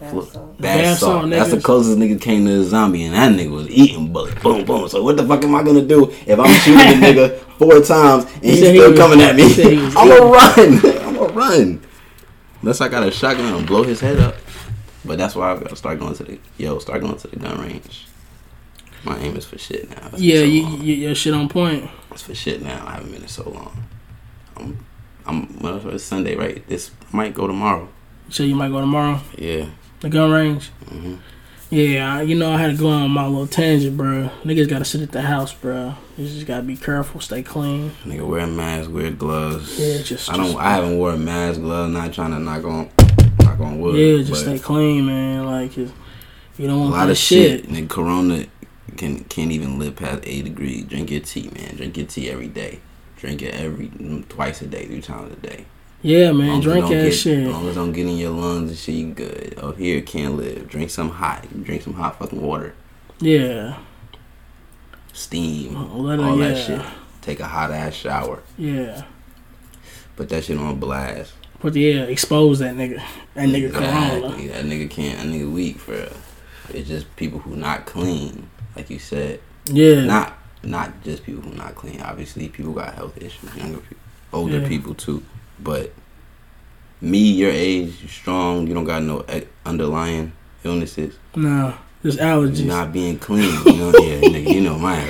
Bath 0.00 0.10
Flo- 0.10 0.24
salt. 0.24 0.60
Bath, 0.60 0.78
Bath 0.82 0.98
salt. 0.98 1.20
salt 1.22 1.30
That's 1.30 1.50
the 1.52 1.60
closest 1.60 1.98
nigga 1.98 2.20
came 2.20 2.44
to 2.46 2.60
a 2.60 2.64
zombie, 2.64 3.04
and 3.04 3.14
that 3.14 3.32
nigga 3.32 3.50
was 3.52 3.68
eating 3.70 4.12
bullets. 4.12 4.40
Boom, 4.42 4.64
boom. 4.64 4.88
So 4.88 5.02
what 5.04 5.16
the 5.16 5.24
fuck 5.26 5.42
am 5.44 5.54
I 5.54 5.62
gonna 5.62 5.82
do 5.86 6.10
if 6.26 6.38
I'm 6.38 6.52
shooting 6.62 6.80
a 6.80 7.06
nigga 7.06 7.36
four 7.58 7.80
times 7.80 8.24
and 8.34 8.44
he's 8.44 8.58
said 8.60 8.74
he 8.74 8.78
still 8.80 8.90
was- 8.90 8.98
coming 8.98 9.20
at 9.20 9.36
me? 9.36 9.42
he 9.44 9.52
said 9.54 9.72
he 9.72 9.78
was 9.78 9.94
I'm 9.96 10.08
gonna 10.08 10.26
run. 10.26 10.96
I'm 11.06 11.14
gonna 11.14 11.32
run. 11.32 11.80
Unless 12.60 12.80
I 12.80 12.88
got 12.88 13.06
a 13.06 13.10
shotgun 13.12 13.54
and 13.54 13.64
blow 13.66 13.84
his 13.84 14.00
head 14.00 14.18
up. 14.18 14.34
But 15.04 15.18
that's 15.18 15.34
why 15.34 15.52
I 15.52 15.54
gotta 15.58 15.76
start 15.76 15.98
going 16.00 16.14
to 16.14 16.24
the 16.24 16.38
yo. 16.58 16.78
Start 16.78 17.00
going 17.00 17.16
to 17.16 17.28
the 17.28 17.36
gun 17.36 17.60
range. 17.60 18.06
My 19.04 19.16
aim 19.18 19.36
is 19.36 19.44
for 19.44 19.58
shit 19.58 19.88
now. 19.90 20.08
It's 20.12 20.20
Yeah, 20.20 20.38
so 20.38 20.42
you, 20.44 20.66
you, 20.78 20.94
your 20.94 21.14
shit 21.14 21.32
on 21.34 21.48
point. 21.48 21.88
It's 22.10 22.22
for 22.22 22.34
shit 22.34 22.62
now. 22.62 22.84
I 22.86 22.94
haven't 22.94 23.12
been 23.12 23.22
in 23.22 23.28
so 23.28 23.48
long. 23.48 23.84
I'm, 24.56 24.84
I'm. 25.24 25.58
Well, 25.60 25.86
it's 25.90 26.02
Sunday, 26.04 26.34
right? 26.34 26.66
This 26.66 26.90
might 27.12 27.32
go 27.34 27.46
tomorrow. 27.46 27.88
So 28.28 28.42
you 28.42 28.54
might 28.56 28.70
go 28.70 28.80
tomorrow. 28.80 29.20
Yeah. 29.36 29.66
The 30.00 30.08
gun 30.08 30.30
range. 30.30 30.68
hmm 30.88 31.14
Yeah, 31.70 32.16
I- 32.16 32.22
you 32.22 32.34
know 32.34 32.52
I 32.52 32.58
had 32.58 32.72
to 32.72 32.76
go 32.76 32.88
on 32.88 33.10
my 33.12 33.26
little 33.26 33.46
tangent, 33.46 33.96
bro. 33.96 34.30
Niggas 34.44 34.68
gotta 34.68 34.84
sit 34.84 35.00
at 35.00 35.12
the 35.12 35.22
house, 35.22 35.52
bro. 35.54 35.94
You 36.16 36.26
just 36.26 36.46
gotta 36.46 36.62
be 36.64 36.76
careful, 36.76 37.20
stay 37.20 37.42
clean. 37.44 37.92
Nigga, 38.04 38.26
wear 38.26 38.40
a 38.40 38.46
mask, 38.48 38.90
wear 38.90 39.10
gloves. 39.12 39.78
Yeah, 39.78 40.02
just- 40.02 40.28
I 40.30 40.36
don't. 40.36 40.46
just- 40.46 40.58
I 40.58 40.70
haven't 40.72 40.98
wore 40.98 41.12
a 41.12 41.16
mask, 41.18 41.60
glove. 41.60 41.90
Not 41.90 42.12
trying 42.12 42.32
to 42.32 42.38
knock 42.40 42.64
on, 42.64 42.90
knock 43.48 43.60
on 43.60 43.80
wood. 43.80 43.96
Yeah, 43.96 44.22
just 44.22 44.42
stay 44.42 44.58
clean, 44.58 45.06
man. 45.06 45.46
Like 45.46 45.76
you 45.76 45.90
don't 46.58 46.80
want 46.80 46.94
a 46.94 46.96
lot 46.96 47.10
of 47.10 47.16
shit. 47.16 47.68
And 47.68 47.88
Corona 47.88 48.46
can 48.96 49.24
can't 49.24 49.50
even 49.52 49.78
live 49.78 49.96
past 49.96 50.20
eight 50.24 50.44
degrees. 50.44 50.84
Drink 50.84 51.10
your 51.10 51.20
tea, 51.20 51.50
man. 51.54 51.76
Drink 51.76 51.96
your 51.96 52.06
tea 52.06 52.30
every 52.30 52.48
day. 52.48 52.80
Drink 53.16 53.42
it 53.42 53.54
every 53.54 53.88
mm, 53.88 54.28
twice 54.28 54.62
a 54.62 54.66
day, 54.66 54.86
three 54.86 55.02
times 55.02 55.32
a 55.32 55.36
day. 55.36 55.64
Yeah, 56.02 56.30
man. 56.30 56.48
Long 56.48 56.58
it 56.58 56.62
Drink 56.62 56.88
that 56.88 57.04
get- 57.04 57.14
shit. 57.14 57.46
As 57.46 57.52
long 57.52 57.66
as 57.66 57.76
it 57.76 57.78
don't 57.78 57.92
get 57.92 58.06
in 58.06 58.16
your 58.16 58.30
lungs 58.30 58.70
and 58.70 58.78
shit, 58.78 58.94
you 58.94 59.12
good. 59.12 59.58
Up 59.58 59.76
here, 59.76 60.00
can't 60.00 60.36
live. 60.36 60.68
Drink 60.68 60.90
some 60.90 61.10
hot. 61.10 61.46
Drink 61.64 61.82
some 61.82 61.94
hot 61.94 62.18
fucking 62.18 62.40
water. 62.40 62.74
Yeah. 63.20 63.78
Steam. 65.12 65.74
Let 66.04 66.20
it, 66.20 66.24
all 66.24 66.38
yeah. 66.38 66.48
that 66.48 66.66
shit. 66.66 66.82
Take 67.20 67.40
a 67.40 67.48
hot 67.48 67.72
ass 67.72 67.94
shower. 67.94 68.42
Yeah. 68.56 69.02
Put 70.14 70.28
that 70.28 70.44
shit 70.44 70.58
on 70.58 70.78
blast. 70.78 71.32
But 71.60 71.74
yeah, 71.74 72.02
expose 72.04 72.60
that 72.60 72.74
nigga. 72.76 73.02
That 73.34 73.48
nigga 73.48 73.72
Corona. 73.72 74.26
Exactly. 74.28 74.46
That 74.48 74.64
nigga 74.64 74.90
can't. 74.90 75.18
That 75.18 75.26
nigga 75.26 75.50
weak 75.52 75.78
for. 75.78 75.92
real. 75.92 76.12
It's 76.70 76.88
just 76.88 77.14
people 77.16 77.38
who 77.40 77.56
not 77.56 77.86
clean, 77.86 78.48
like 78.76 78.90
you 78.90 78.98
said. 78.98 79.40
Yeah. 79.66 80.04
Not 80.04 80.38
not 80.62 81.02
just 81.02 81.24
people 81.24 81.42
who 81.42 81.56
not 81.56 81.74
clean. 81.74 82.00
Obviously, 82.00 82.48
people 82.48 82.72
got 82.72 82.94
health 82.94 83.16
issues. 83.20 83.54
Younger 83.56 83.78
people, 83.78 83.96
older 84.32 84.60
Yeah. 84.60 84.68
people 84.68 84.94
too. 84.94 85.22
But 85.58 85.92
me, 87.00 87.18
your 87.18 87.50
age, 87.50 88.00
you 88.02 88.08
strong. 88.08 88.66
You 88.66 88.74
don't 88.74 88.84
got 88.84 89.02
no 89.02 89.24
underlying 89.64 90.32
illnesses. 90.64 91.16
No, 91.34 91.74
Just 92.02 92.18
allergies. 92.18 92.66
Not 92.66 92.92
being 92.92 93.18
clean. 93.18 93.52
You 93.66 93.72
know, 93.76 93.92
yeah, 93.98 94.20
nigga. 94.20 94.54
You 94.54 94.60
know 94.60 94.78
my. 94.78 95.00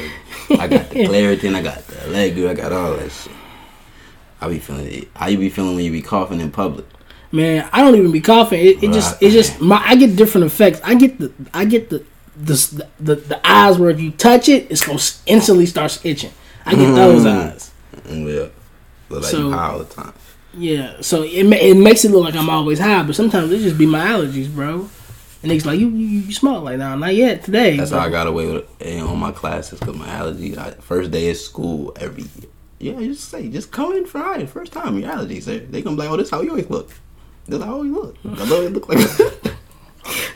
I 0.50 0.66
got 0.66 0.88
the 0.90 1.04
Claritin. 1.08 1.54
I 1.54 1.62
got 1.62 1.86
the 1.86 2.08
leg. 2.08 2.38
I 2.38 2.54
got 2.54 2.72
all 2.72 2.96
that 2.96 3.10
shit. 3.12 3.32
I 4.40 4.48
be 4.48 4.58
feeling 4.58 4.86
it. 4.86 5.08
How 5.14 5.26
you 5.28 5.38
be 5.38 5.48
feeling 5.50 5.74
when 5.76 5.84
you 5.84 5.92
be 5.92 6.02
coughing 6.02 6.40
in 6.40 6.50
public? 6.50 6.86
Man, 7.32 7.68
I 7.72 7.82
don't 7.82 7.94
even 7.96 8.10
be 8.12 8.20
coughing. 8.20 8.60
It, 8.60 8.82
it 8.82 8.92
just, 8.92 9.22
it 9.22 9.30
just, 9.30 9.60
my, 9.60 9.82
I 9.84 9.96
get 9.96 10.16
different 10.16 10.46
effects. 10.46 10.80
I 10.82 10.94
get 10.94 11.18
the, 11.18 11.32
I 11.52 11.64
get 11.64 11.90
the, 11.90 12.04
the, 12.36 12.86
the, 13.00 13.14
the 13.16 13.40
eyes 13.46 13.78
where 13.78 13.90
if 13.90 14.00
you 14.00 14.10
touch 14.12 14.48
it, 14.48 14.70
it's 14.70 14.84
gonna 14.86 15.00
instantly 15.26 15.66
starts 15.66 16.04
itching. 16.04 16.32
I 16.64 16.74
get 16.74 16.94
those 16.94 17.24
Mm. 17.24 17.52
eyes. 17.52 17.70
Mm, 18.06 18.26
Yeah. 18.34 18.48
Look 19.10 19.22
like 19.22 19.30
So- 19.30 19.38
you 19.48 19.52
high 19.52 19.70
all 19.72 19.78
the 19.80 19.84
time. 19.86 20.12
Yeah, 20.54 20.94
so 21.02 21.22
it 21.22 21.44
it 21.52 21.76
makes 21.76 22.04
it 22.06 22.10
look 22.10 22.24
like 22.24 22.34
I'm 22.34 22.48
always 22.50 22.78
high, 22.78 23.02
but 23.02 23.14
sometimes 23.14 23.52
it 23.52 23.58
just 23.58 23.76
be 23.78 23.84
my 23.86 24.00
allergies, 24.06 24.52
bro. 24.52 24.88
And 25.42 25.52
niggas 25.52 25.66
like 25.66 25.78
you 25.78 25.88
you, 25.90 26.20
you 26.20 26.32
smoke 26.32 26.64
like 26.64 26.78
now, 26.78 26.96
not 26.96 27.14
yet 27.14 27.44
today. 27.44 27.76
That's 27.76 27.90
but- 27.90 28.00
how 28.00 28.06
I 28.06 28.10
got 28.10 28.26
away 28.26 28.46
with 28.50 28.64
it 28.80 29.00
on 29.02 29.18
my 29.18 29.30
classes 29.30 29.78
because 29.78 29.94
my 29.96 30.08
allergies. 30.08 30.56
I, 30.56 30.70
first 30.72 31.10
day 31.10 31.30
of 31.30 31.36
school 31.36 31.92
every 32.00 32.22
year. 32.22 32.50
Yeah, 32.80 32.98
you 33.00 33.12
just 33.14 33.28
say, 33.28 33.48
just 33.48 33.72
come 33.72 33.92
in 33.92 34.06
Friday, 34.06 34.46
first 34.46 34.72
time 34.72 34.98
your 34.98 35.10
allergies. 35.10 35.44
They, 35.44 35.82
gonna 35.82 35.96
be 35.96 36.02
like, 36.02 36.10
oh, 36.10 36.16
this 36.16 36.30
how 36.30 36.42
you 36.42 36.50
always 36.50 36.70
look. 36.70 36.90
That's 37.48 37.64
how 37.64 37.82
you 37.82 37.92
look. 37.94 38.16
I 38.24 38.48
know 38.48 38.60
it 38.62 38.72
look 38.72 38.88
like. 38.88 38.98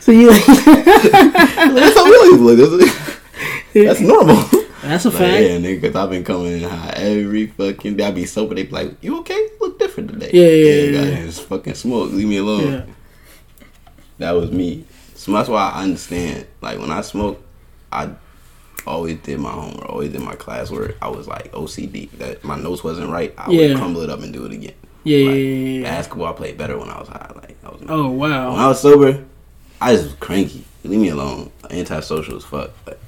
So 0.01 0.11
you 0.11 0.29
That's 0.45 1.95
how 1.95 2.05
we 2.05 2.15
always 2.17 2.39
look. 2.59 2.79
That's, 2.79 3.13
that's 3.73 3.99
normal. 4.01 4.35
that's 4.83 5.05
a 5.05 5.09
Like, 5.09 5.17
fact. 5.17 5.41
yeah, 5.43 5.57
nigga, 5.57 5.81
because 5.81 5.95
I've 5.95 6.09
been 6.09 6.23
coming 6.23 6.61
in 6.61 6.69
high 6.69 6.93
every 6.97 7.47
fucking 7.47 7.95
day. 7.97 8.05
I 8.05 8.11
be 8.11 8.25
sober. 8.25 8.53
They 8.53 8.63
be 8.63 8.71
like, 8.71 9.01
you 9.01 9.17
okay? 9.21 9.33
You 9.33 9.51
look 9.61 9.79
different 9.79 10.11
today. 10.11 10.29
Yeah, 10.33 10.49
yeah, 10.91 10.91
God, 11.01 11.07
yeah. 11.19 11.25
Just 11.25 11.41
fucking 11.43 11.73
smoke. 11.75 12.11
Leave 12.11 12.27
me 12.27 12.37
alone. 12.37 12.71
Yeah. 12.71 12.85
That 14.19 14.31
was 14.33 14.51
me. 14.51 14.85
So 15.15 15.31
that's 15.31 15.49
why 15.49 15.71
I 15.71 15.83
understand. 15.83 16.45
Like 16.61 16.77
when 16.79 16.91
I 16.91 17.01
smoke, 17.01 17.41
I 17.91 18.09
always 18.85 19.17
did 19.19 19.39
my 19.39 19.51
homework, 19.51 19.89
always 19.89 20.11
did 20.11 20.21
my 20.21 20.35
classwork. 20.35 20.95
I 21.01 21.07
was 21.09 21.27
like 21.27 21.51
OCD. 21.51 22.09
That 22.17 22.43
my 22.43 22.57
notes 22.57 22.83
wasn't 22.83 23.09
right. 23.09 23.33
I 23.37 23.49
Yeah. 23.51 23.69
would 23.69 23.77
crumble 23.77 24.01
it 24.01 24.09
up 24.09 24.21
and 24.21 24.31
do 24.33 24.45
it 24.45 24.51
again. 24.51 24.73
Yeah, 25.03 25.17
Like, 25.27 25.35
yeah, 25.35 25.41
yeah, 25.41 25.79
yeah. 25.79 25.83
Basketball, 25.83 26.27
I 26.27 26.31
played 26.33 26.57
better 26.57 26.77
when 26.77 26.89
I 26.89 26.99
was 26.99 27.07
high. 27.09 27.31
Like 27.35 27.57
I 27.63 27.69
was. 27.69 27.81
Oh 27.89 28.09
wow. 28.09 28.51
When. 28.51 28.59
I 28.59 28.67
was 28.67 28.79
sober, 28.81 29.23
I 29.81 29.93
just 29.93 30.05
was 30.05 30.13
cranky. 30.15 30.65
Leave 30.83 30.99
me 30.99 31.09
alone. 31.09 31.51
Antisocial 31.69 32.37
as 32.37 32.43
fuck. 32.43 32.71
Like, 32.85 32.99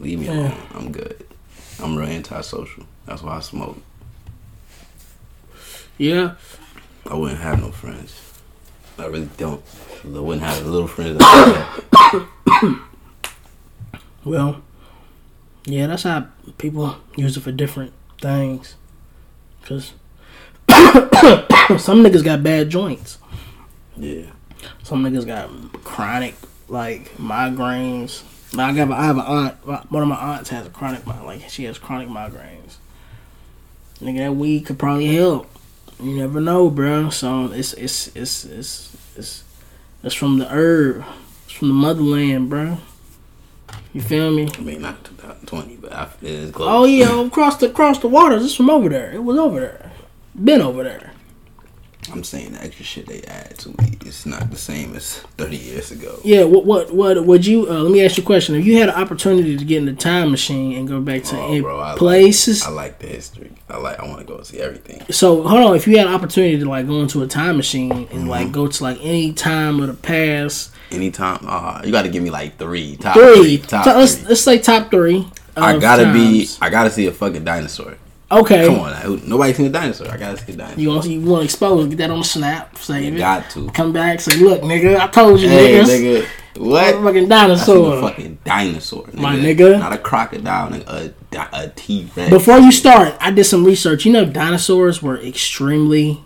leave 0.00 0.18
me 0.20 0.28
alone. 0.28 0.54
I'm 0.74 0.92
good. 0.92 1.26
I'm 1.82 1.96
real 1.96 2.08
antisocial. 2.08 2.84
That's 3.04 3.22
why 3.22 3.36
I 3.36 3.40
smoke. 3.40 3.78
Yeah. 5.98 6.34
I 7.06 7.14
wouldn't 7.14 7.40
have 7.40 7.60
no 7.60 7.70
friends. 7.70 8.20
I 8.98 9.06
really 9.06 9.28
don't. 9.36 9.62
I 10.04 10.08
wouldn't 10.18 10.42
have 10.42 10.66
little 10.66 10.88
friends. 10.88 11.22
Well, 14.24 14.60
yeah, 15.66 15.88
that's 15.88 16.04
how 16.04 16.28
people 16.58 16.96
use 17.16 17.36
it 17.36 17.40
for 17.40 17.52
different 17.52 17.92
things. 18.20 18.76
Cause 19.64 19.92
some 20.68 22.02
niggas 22.02 22.24
got 22.24 22.42
bad 22.42 22.70
joints. 22.70 23.18
yeah. 23.96 24.26
Some 24.82 25.04
niggas 25.04 25.26
got 25.26 25.50
chronic 25.84 26.34
like 26.68 27.16
migraines. 27.16 28.22
I 28.56 28.72
got 28.72 28.90
I 28.92 29.04
have 29.04 29.18
an 29.18 29.24
aunt. 29.26 29.90
One 29.90 30.02
of 30.02 30.08
my 30.08 30.16
aunts 30.16 30.50
has 30.50 30.66
a 30.66 30.70
chronic 30.70 31.04
like 31.06 31.48
she 31.48 31.64
has 31.64 31.78
chronic 31.78 32.08
migraines. 32.08 32.76
Nigga, 34.00 34.18
that 34.18 34.36
weed 34.36 34.66
could 34.66 34.78
probably 34.78 35.14
help. 35.14 35.50
You 36.00 36.16
never 36.16 36.40
know, 36.40 36.70
bro. 36.70 37.10
So 37.10 37.46
it's 37.46 37.72
it's 37.72 38.08
it's 38.14 38.44
it's 38.44 38.96
it's 39.16 39.44
it's 40.02 40.14
from 40.14 40.38
the 40.38 40.48
herb. 40.48 41.04
It's 41.44 41.52
from 41.52 41.68
the 41.68 41.74
motherland, 41.74 42.48
bro. 42.48 42.78
You 43.96 44.02
feel 44.02 44.30
me? 44.30 44.46
I 44.58 44.60
mean, 44.60 44.82
not 44.82 45.02
2020, 45.04 45.76
but 45.76 45.92
I, 45.92 46.08
it 46.20 46.28
is 46.30 46.50
close. 46.52 46.68
Oh 46.70 46.84
yeah, 46.84 47.26
across 47.26 47.56
the 47.56 47.70
across 47.70 47.98
the 47.98 48.08
waters. 48.08 48.44
It's 48.44 48.54
from 48.54 48.68
over 48.68 48.90
there. 48.90 49.10
It 49.12 49.24
was 49.24 49.38
over 49.38 49.58
there. 49.60 49.90
Been 50.44 50.60
over 50.60 50.82
there. 50.84 51.12
I'm 52.12 52.22
saying 52.22 52.52
the 52.52 52.62
extra 52.62 52.84
shit 52.84 53.06
they 53.06 53.22
add 53.22 53.58
to 53.60 53.70
weed 53.70 54.00
It's 54.06 54.26
not 54.26 54.48
the 54.50 54.56
same 54.56 54.94
as 54.94 55.18
30 55.38 55.56
years 55.56 55.90
ago. 55.90 56.20
Yeah. 56.22 56.44
What 56.44 56.64
what 56.66 56.92
what 56.94 57.24
would 57.24 57.46
you? 57.46 57.68
Uh, 57.68 57.80
let 57.82 57.90
me 57.90 58.04
ask 58.04 58.18
you 58.18 58.22
a 58.22 58.26
question. 58.26 58.54
If 58.54 58.66
you 58.66 58.78
had 58.78 58.90
an 58.90 58.94
opportunity 58.96 59.56
to 59.56 59.64
get 59.64 59.78
in 59.78 59.86
the 59.86 59.92
time 59.94 60.30
machine 60.30 60.74
and 60.76 60.86
go 60.86 61.00
back 61.00 61.24
to 61.24 61.36
Oh, 61.38 61.48
any 61.48 61.62
bro, 61.62 61.80
I 61.80 61.88
like- 61.92 61.98
places, 61.98 62.62
I 62.64 62.68
like 62.70 62.98
the 63.00 63.06
history. 63.08 63.50
I 63.70 63.78
like. 63.78 63.98
I 63.98 64.06
want 64.06 64.20
to 64.20 64.26
go 64.26 64.40
see 64.42 64.58
everything. 64.60 65.02
so 65.10 65.42
hold 65.42 65.62
on. 65.62 65.74
If 65.74 65.88
you 65.88 65.96
had 65.98 66.06
an 66.06 66.12
opportunity 66.14 66.58
to 66.58 66.68
like 66.68 66.86
go 66.86 67.00
into 67.00 67.22
a 67.22 67.26
time 67.26 67.56
machine 67.56 67.90
and 67.92 68.08
Mm-hmm. 68.08 68.28
like 68.28 68.52
go 68.52 68.66
to 68.68 68.82
like 68.84 68.98
any 69.00 69.32
time 69.32 69.80
of 69.80 69.88
the 69.88 69.94
past, 69.94 70.70
Anytime, 70.90 71.40
uh, 71.46 71.80
you 71.84 71.90
got 71.92 72.02
to 72.02 72.08
give 72.08 72.22
me 72.22 72.30
like 72.30 72.58
three, 72.58 72.96
top 72.96 73.14
three. 73.16 73.34
three, 73.36 73.58
top 73.58 73.84
So 73.84 73.98
let's 73.98 74.14
three. 74.16 74.28
let's 74.28 74.40
say 74.42 74.58
top 74.58 74.90
three. 74.90 75.26
I 75.56 75.78
gotta 75.78 76.12
be. 76.12 76.48
I 76.60 76.68
gotta 76.70 76.90
see 76.90 77.06
a 77.06 77.12
fucking 77.12 77.44
dinosaur. 77.44 77.96
okay. 78.30 78.66
Come 78.66 78.78
on, 78.80 78.92
now. 78.92 79.18
Nobody 79.26 79.52
seen 79.54 79.66
a 79.66 79.70
dinosaur. 79.70 80.08
I 80.10 80.16
gotta 80.18 80.36
see 80.36 80.52
a 80.52 80.56
dinosaur. 80.56 80.80
You 80.80 80.88
want 80.90 81.06
you 81.06 81.20
want 81.22 81.40
to 81.40 81.44
expose? 81.44 81.86
Get 81.88 81.98
that 81.98 82.10
on 82.10 82.18
the 82.18 82.24
snap. 82.24 82.76
Save 82.78 83.04
You 83.04 83.14
it. 83.14 83.18
got 83.18 83.48
to. 83.50 83.68
Come 83.70 83.92
back. 83.92 84.20
Say, 84.20 84.36
look, 84.36 84.60
nigga, 84.62 84.98
I 84.98 85.06
told 85.08 85.40
you, 85.40 85.48
Hey, 85.48 85.80
niggas. 85.80 85.86
nigga, 86.24 86.26
what? 86.58 86.94
I 86.94 87.10
a 87.18 87.26
dinosaur. 87.26 88.00
fucking 88.02 88.38
dinosaur, 88.44 89.04
nigga. 89.04 89.14
My 89.14 89.36
nigga. 89.36 89.78
Not 89.78 89.92
a 89.94 89.98
crocodile, 89.98 90.70
nigga. 90.70 91.12
A, 91.32 91.48
a 91.64 91.68
T 91.70 92.08
Rex. 92.14 92.30
Before 92.30 92.58
you 92.58 92.70
start, 92.70 93.14
I 93.20 93.30
did 93.30 93.44
some 93.44 93.64
research. 93.64 94.04
You 94.04 94.12
know, 94.12 94.24
dinosaurs 94.26 95.02
were 95.02 95.18
extremely 95.18 96.20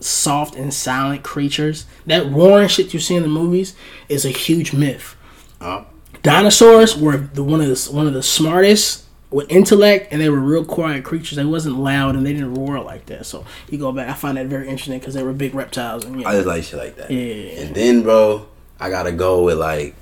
soft 0.00 0.54
and 0.54 0.72
silent 0.72 1.22
creatures. 1.22 1.86
That 2.06 2.30
roaring 2.30 2.68
shit 2.68 2.94
you 2.94 3.00
see 3.00 3.14
in 3.14 3.22
the 3.22 3.28
movies 3.28 3.74
is 4.08 4.24
a 4.24 4.30
huge 4.30 4.72
myth. 4.72 5.16
Oh, 5.60 5.86
Dinosaurs 6.22 6.96
were 6.96 7.16
the 7.16 7.44
one 7.44 7.60
of 7.60 7.68
the 7.68 7.92
one 7.92 8.06
of 8.06 8.12
the 8.12 8.22
smartest 8.22 9.04
with 9.30 9.50
intellect, 9.50 10.08
and 10.10 10.20
they 10.20 10.28
were 10.28 10.40
real 10.40 10.64
quiet 10.64 11.04
creatures. 11.04 11.36
They 11.36 11.44
wasn't 11.44 11.78
loud 11.78 12.16
and 12.16 12.24
they 12.24 12.32
didn't 12.32 12.54
roar 12.54 12.80
like 12.80 13.06
that. 13.06 13.26
So 13.26 13.44
you 13.68 13.78
go 13.78 13.92
back, 13.92 14.08
I 14.08 14.14
find 14.14 14.36
that 14.36 14.46
very 14.46 14.68
interesting 14.68 14.98
because 14.98 15.14
they 15.14 15.22
were 15.22 15.32
big 15.32 15.54
reptiles. 15.54 16.04
And 16.04 16.26
I 16.26 16.32
just 16.32 16.46
like 16.46 16.64
shit 16.64 16.78
like 16.78 16.96
that. 16.96 17.10
Yeah. 17.10 17.60
And 17.62 17.74
then, 17.74 18.02
bro, 18.02 18.46
I 18.80 18.90
gotta 18.90 19.12
go 19.12 19.44
with 19.44 19.58
like, 19.58 19.94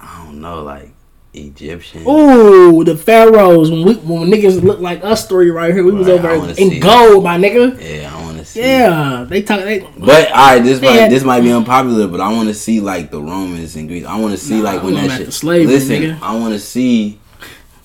I 0.00 0.24
don't 0.24 0.40
know, 0.40 0.62
like 0.62 0.90
Egyptian. 1.32 2.02
ooh, 2.08 2.82
the 2.82 2.96
pharaohs 2.96 3.70
when 3.70 3.84
we 3.84 3.94
when 3.94 4.28
niggas 4.30 4.62
look 4.62 4.80
like 4.80 5.04
us 5.04 5.28
three 5.28 5.50
right 5.50 5.72
here, 5.72 5.84
we 5.84 5.92
was 5.92 6.08
over 6.08 6.28
in 6.30 6.40
wanna 6.40 6.54
see 6.56 6.76
it. 6.78 6.80
gold, 6.80 7.22
my 7.22 7.38
nigga. 7.38 7.80
Yeah, 7.80 8.12
I 8.14 8.20
want 8.22 8.38
to 8.38 8.44
see. 8.44 8.60
Yeah, 8.60 9.24
they 9.28 9.42
talk. 9.42 9.60
They, 9.60 9.78
But 9.96 10.30
all 10.32 10.54
right, 10.54 10.58
this 10.58 10.80
might 10.80 10.94
Yeah. 10.96 11.08
this 11.08 11.22
might 11.22 11.42
be 11.42 11.52
unpopular, 11.52 12.08
but 12.08 12.20
I 12.20 12.32
want 12.32 12.48
to 12.48 12.54
see 12.54 12.80
like 12.80 13.10
the 13.12 13.22
Romans 13.22 13.76
and 13.76 13.86
Greece. 13.88 14.04
I 14.04 14.18
want 14.18 14.32
to 14.32 14.38
see 14.38 14.56
Nah, 14.58 14.64
like 14.64 14.82
when 14.82 14.94
that 14.94 15.18
shit. 15.18 15.32
slavery, 15.32 15.66
listen, 15.72 16.02
nigga. 16.02 16.18
I 16.22 16.36
want 16.36 16.52
to 16.54 16.58
see. 16.60 17.20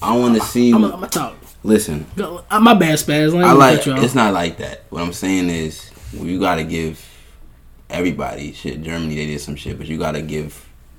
I 0.01 0.17
want 0.17 0.35
to 0.35 0.41
see. 0.41 0.71
I'm 0.73 0.81
gonna 0.81 1.07
talk. 1.07 1.35
listen, 1.63 2.05
Go, 2.15 2.43
uh, 2.49 2.59
my 2.59 2.73
bad, 2.73 2.97
Spaz. 2.97 3.31
Me 3.33 3.41
I 3.43 3.51
like. 3.51 3.77
cut 3.77 3.85
you 3.85 3.93
off. 3.93 4.03
It's 4.03 4.15
not 4.15 4.33
like 4.33 4.57
that. 4.57 4.85
What 4.89 5.03
I'm 5.03 5.13
saying 5.13 5.49
is, 5.49 5.91
you 6.13 6.39
got 6.39 6.55
to 6.55 6.63
give 6.63 7.03
everybody 7.91 8.53
shit. 8.53 8.81
Germany, 8.81 9.15
they 9.15 9.27
did 9.27 9.41
some 9.41 9.55
shit, 9.55 9.77
but 9.77 9.87
you 9.87 9.97
got 9.99 10.13
to 10.13 10.21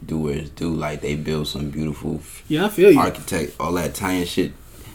give 0.07 0.19
do 0.19 0.19
where 0.25 0.35
it's 0.37 0.51
due. 0.51 0.75
Like 0.75 1.01
they 1.01 1.15
build 1.17 1.49
some 1.49 1.71
beautiful 1.71 2.21
Yeah, 2.49 2.67
I 2.67 2.69
feel 2.69 2.91
you. 2.91 3.01
architect, 3.01 3.55
all 3.61 3.73
that 3.73 3.91
Italian 3.91 4.27
shit. 4.27 4.53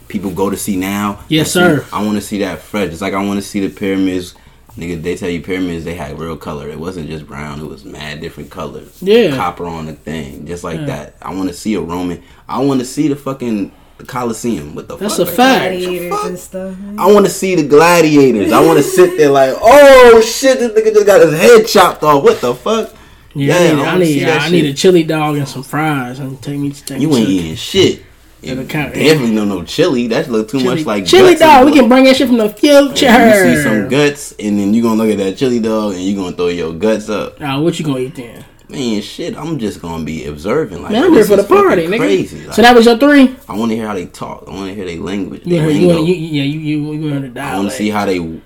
People 0.07 0.31
go 0.31 0.49
to 0.49 0.57
see 0.57 0.75
now. 0.75 1.19
Yes, 1.29 1.47
I 1.55 1.59
see- 1.61 1.75
sir. 1.77 1.85
I 1.93 2.03
want 2.03 2.15
to 2.17 2.21
see 2.21 2.39
that 2.39 2.59
fresh. 2.61 2.89
It's 2.89 3.01
like 3.01 3.13
I 3.13 3.23
want 3.25 3.39
to 3.41 3.45
see 3.47 3.65
the 3.65 3.73
pyramids. 3.73 4.35
Nigga, 4.77 5.01
they 5.03 5.15
tell 5.15 5.29
you 5.29 5.41
pyramids 5.41 5.83
they 5.83 5.95
had 5.95 6.17
real 6.17 6.37
color. 6.37 6.69
It 6.69 6.79
wasn't 6.79 7.09
just 7.09 7.27
brown. 7.27 7.59
It 7.59 7.67
was 7.67 7.83
mad 7.83 8.21
different 8.21 8.49
colors. 8.51 8.97
Yeah. 9.01 9.35
copper 9.35 9.65
on 9.65 9.85
the 9.85 9.93
thing, 9.93 10.45
just 10.47 10.63
like 10.63 10.79
Yeah. 10.81 10.85
that. 10.87 11.15
I 11.21 11.33
want 11.33 11.49
to 11.49 11.53
see 11.55 11.73
a 11.75 11.81
Roman. 11.81 12.21
I 12.47 12.59
want 12.61 12.79
to 12.79 12.85
see 12.85 13.07
the 13.09 13.15
fucking 13.17 13.71
the 13.97 14.05
Coliseum. 14.05 14.73
What 14.73 14.87
the 14.87 14.95
That's 14.97 15.17
fuck? 15.17 15.27
a 15.27 15.29
Like, 15.29 15.35
fact. 15.37 15.71
Gladiators 15.77 16.09
fuck? 16.17 16.25
and 16.25 16.39
stuff. 16.39 16.75
I 16.97 17.11
want 17.11 17.25
to 17.25 17.31
see 17.31 17.55
the 17.55 17.67
gladiators. 17.67 18.51
I 18.51 18.65
want 18.65 18.77
to 18.77 18.83
sit 18.83 19.17
there 19.17 19.29
like, 19.29 19.55
oh 19.61 20.21
shit, 20.21 20.57
this 20.59 20.71
nigga 20.71 20.93
just 20.93 21.05
got 21.05 21.21
his 21.21 21.33
head 21.39 21.67
chopped 21.67 22.01
off. 22.03 22.23
What 22.23 22.39
the 22.41 22.55
fuck? 22.55 22.93
Yeah, 23.33 23.73
Yeah, 23.75 23.81
I 23.81 23.95
I 23.95 23.97
need, 23.97 23.97
I 23.97 23.97
need, 23.97 24.23
that 24.27 24.41
I 24.41 24.49
need 24.49 24.65
a 24.65 24.73
chili 24.73 25.03
dog 25.03 25.37
and 25.37 25.47
some 25.47 25.63
fries 25.63 26.19
and 26.19 26.41
take 26.41 26.59
me 26.59 26.71
to 26.71 26.85
take 26.85 27.01
You 27.01 27.09
me 27.09 27.17
ain't 27.17 27.29
eating 27.29 27.55
shit. 27.55 28.03
Yeah, 28.41 28.55
count- 28.63 28.95
definitely 28.95 29.35
no 29.35 29.45
no 29.45 29.63
chili. 29.63 30.07
That 30.07 30.27
look 30.29 30.49
too 30.49 30.59
chili, 30.59 30.75
much 30.77 30.85
like 30.85 31.05
chili 31.05 31.35
dog. 31.35 31.65
We 31.67 31.73
can 31.73 31.87
bring 31.87 32.05
that 32.05 32.15
shit 32.15 32.27
from 32.27 32.37
the 32.37 32.49
future. 32.49 33.05
You 33.05 33.55
see 33.55 33.63
some 33.63 33.87
guts, 33.87 34.33
and 34.39 34.57
then 34.57 34.73
you 34.73 34.81
gonna 34.81 35.01
look 35.01 35.11
at 35.11 35.19
that 35.19 35.37
chili 35.37 35.59
dog, 35.59 35.93
and 35.93 36.01
you 36.01 36.15
gonna 36.15 36.35
throw 36.35 36.47
your 36.47 36.73
guts 36.73 37.07
up. 37.07 37.39
Nah, 37.39 37.59
what 37.61 37.77
you 37.77 37.85
gonna 37.85 37.99
eat 37.99 38.15
then? 38.15 38.43
Man, 38.67 39.01
shit, 39.01 39.37
I'm 39.37 39.59
just 39.59 39.81
gonna 39.81 40.03
be 40.03 40.25
observing. 40.25 40.81
Like, 40.81 40.93
Man, 40.93 41.03
I'm 41.03 41.13
here 41.13 41.25
for 41.25 41.35
the 41.35 41.43
party, 41.43 41.85
nigga. 41.87 41.97
Crazy. 41.99 42.45
Like, 42.45 42.55
so 42.55 42.61
that 42.63 42.73
was 42.73 42.85
your 42.85 42.97
three. 42.97 43.35
I 43.47 43.55
want 43.55 43.69
to 43.69 43.75
hear 43.75 43.85
how 43.85 43.93
they 43.93 44.05
talk. 44.07 44.45
I 44.47 44.51
want 44.51 44.69
to 44.69 44.75
hear 44.75 44.85
their 44.85 44.97
language. 44.97 45.43
Their 45.43 45.61
heard, 45.61 45.75
you, 45.75 45.87
wanna- 45.87 46.01
you, 46.01 46.15
yeah, 46.15 46.43
you 46.43 46.59
you 46.59 46.93
you 46.93 47.11
want 47.11 47.23
to 47.23 47.29
die. 47.29 47.51
I 47.53 47.57
want 47.57 47.69
to 47.69 47.75
see 47.75 47.89
how 47.89 48.05
they 48.05 48.39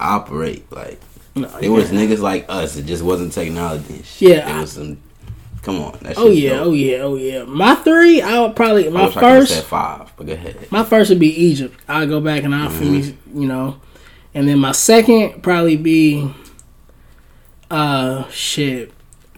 operate. 0.00 0.64
Like, 0.72 1.00
there 1.34 1.72
was 1.72 1.90
niggas 1.90 2.20
like 2.20 2.46
us. 2.48 2.76
It 2.76 2.86
just 2.86 3.02
wasn't 3.02 3.32
technology. 3.32 4.02
Shit. 4.04 4.28
Yeah, 4.30 4.44
there 4.46 4.54
I- 4.56 4.60
was 4.60 4.72
some. 4.72 4.98
Come 5.62 5.80
on, 5.80 5.98
Oh 6.18 6.28
yeah, 6.28 6.50
dope. 6.50 6.66
oh 6.66 6.72
yeah, 6.72 6.96
oh 6.98 7.16
yeah. 7.16 7.44
My 7.44 7.74
three, 7.74 8.20
I 8.20 8.38
would 8.40 8.54
probably 8.54 8.90
my 8.90 9.04
I 9.06 9.10
could've 9.10 9.48
said 9.48 9.56
first. 9.56 9.64
five, 9.64 10.12
but 10.18 10.26
go 10.26 10.34
ahead. 10.34 10.70
My 10.70 10.84
first 10.84 11.08
would 11.08 11.18
be 11.18 11.28
Egypt. 11.34 11.80
I'll 11.88 12.06
go 12.06 12.20
back 12.20 12.42
and 12.42 12.54
I'll 12.54 12.68
Mm-hmm. 12.68 12.78
finish, 12.78 13.14
you 13.34 13.46
know. 13.48 13.80
And 14.34 14.46
then 14.46 14.58
my 14.58 14.72
second 14.72 15.42
probably 15.42 15.78
be 15.78 16.30
uh 17.70 18.28
shit. 18.28 18.92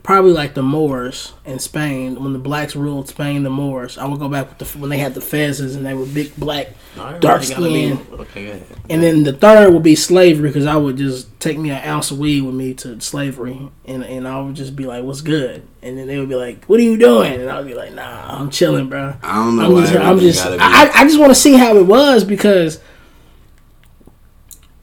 Probably 0.06 0.32
like 0.32 0.54
the 0.54 0.62
Moors 0.62 1.32
in 1.44 1.58
Spain 1.58 2.22
when 2.22 2.32
the 2.32 2.38
blacks 2.38 2.76
ruled 2.76 3.08
Spain. 3.08 3.42
The 3.42 3.50
Moors. 3.50 3.98
I 3.98 4.06
would 4.06 4.20
go 4.20 4.28
back 4.28 4.48
with 4.48 4.58
the 4.58 4.78
when 4.78 4.88
they 4.88 4.98
had 4.98 5.14
the 5.14 5.20
fezzes 5.20 5.76
and 5.76 5.84
they 5.84 5.94
were 5.94 6.06
big 6.06 6.34
black, 6.36 6.68
Alright, 6.96 7.20
dark 7.20 7.42
you 7.42 7.48
gotta 7.50 7.62
be- 7.64 7.94
skin. 7.96 8.06
Okay, 8.12 8.44
go 8.46 8.50
ahead. 8.52 8.66
And 8.88 9.02
then 9.02 9.24
the 9.24 9.32
third 9.32 9.74
would 9.74 9.82
be 9.82 9.96
slavery 9.96 10.48
because 10.48 10.64
I 10.64 10.76
would 10.76 10.96
just 10.96 11.38
take 11.40 11.58
me 11.58 11.70
an 11.70 11.84
ounce 11.84 12.12
of 12.12 12.18
weed 12.18 12.42
with 12.42 12.54
me 12.54 12.72
to 12.74 13.00
slavery, 13.00 13.68
and 13.84 14.04
and 14.04 14.28
I 14.28 14.40
would 14.40 14.54
just 14.54 14.76
be 14.76 14.86
like, 14.86 15.02
"What's 15.02 15.22
good?" 15.22 15.66
And 15.82 15.98
then 15.98 16.06
they 16.06 16.18
would 16.18 16.28
be 16.28 16.36
like, 16.36 16.64
"What 16.66 16.78
are 16.78 16.84
you 16.84 16.96
doing?" 16.96 17.40
And 17.40 17.50
I 17.50 17.58
would 17.58 17.66
be 17.66 17.74
like, 17.74 17.92
"Nah, 17.92 18.38
I'm 18.38 18.50
chilling, 18.50 18.88
bro." 18.88 19.14
I 19.22 19.34
don't 19.34 19.56
know 19.56 19.64
I'm 19.66 19.72
why 19.72 19.80
just, 19.80 19.96
I'm 19.96 20.18
just, 20.20 20.46
I, 20.46 20.90
I 21.00 21.04
just 21.04 21.18
want 21.18 21.30
to 21.32 21.34
see 21.34 21.54
how 21.54 21.76
it 21.76 21.86
was 21.86 22.22
because 22.22 22.80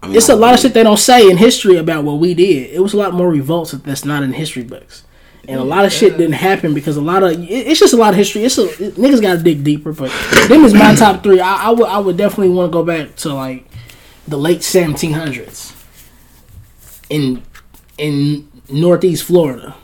I 0.02 0.08
mean, 0.08 0.18
it's 0.18 0.28
a 0.28 0.36
lot 0.36 0.54
of 0.54 0.60
shit 0.60 0.74
they 0.74 0.84
don't 0.84 1.00
say 1.00 1.30
in 1.30 1.38
history 1.38 1.78
about 1.78 2.04
what 2.04 2.16
we 2.20 2.34
did. 2.34 2.72
It 2.72 2.82
was 2.82 2.94
a 2.94 2.98
lot 2.98 3.14
more 3.14 3.30
revolts 3.30 3.72
that's 3.72 4.04
not 4.04 4.22
in 4.22 4.34
history 4.34 4.64
books, 4.64 5.06
and 5.48 5.60
a 5.60 5.64
lot 5.64 5.86
of 5.86 5.92
shit 5.92 6.18
didn't 6.18 6.34
happen 6.34 6.74
because 6.74 6.96
a 6.96 7.02
lot 7.02 7.24
of 7.24 7.32
it's 7.38 7.80
just 7.80 7.94
a 7.94 7.98
lot 7.98 8.12
of 8.12 8.16
history. 8.16 8.44
It's 8.44 8.58
a 8.58 8.68
niggas 8.68 9.22
got 9.22 9.38
to 9.38 9.44
dig 9.44 9.64
deeper, 9.64 9.92
but 9.92 10.12
them 10.48 10.64
is 10.64 10.74
my 10.74 10.96
top 10.96 11.24
three. 11.24 11.40
I, 11.40 11.68
I 11.68 11.70
would 11.72 11.88
I 11.88 11.98
would 11.98 12.18
definitely 12.18 12.50
want 12.50 12.72
to 12.72 12.74
go 12.74 12.84
back 12.84 13.16
to 13.18 13.34
like 13.34 13.66
the 14.28 14.38
late 14.38 14.60
1700s 14.60 15.76
in 17.10 17.44
in 17.98 18.50
Northeast 18.70 19.26
Florida 19.26 19.76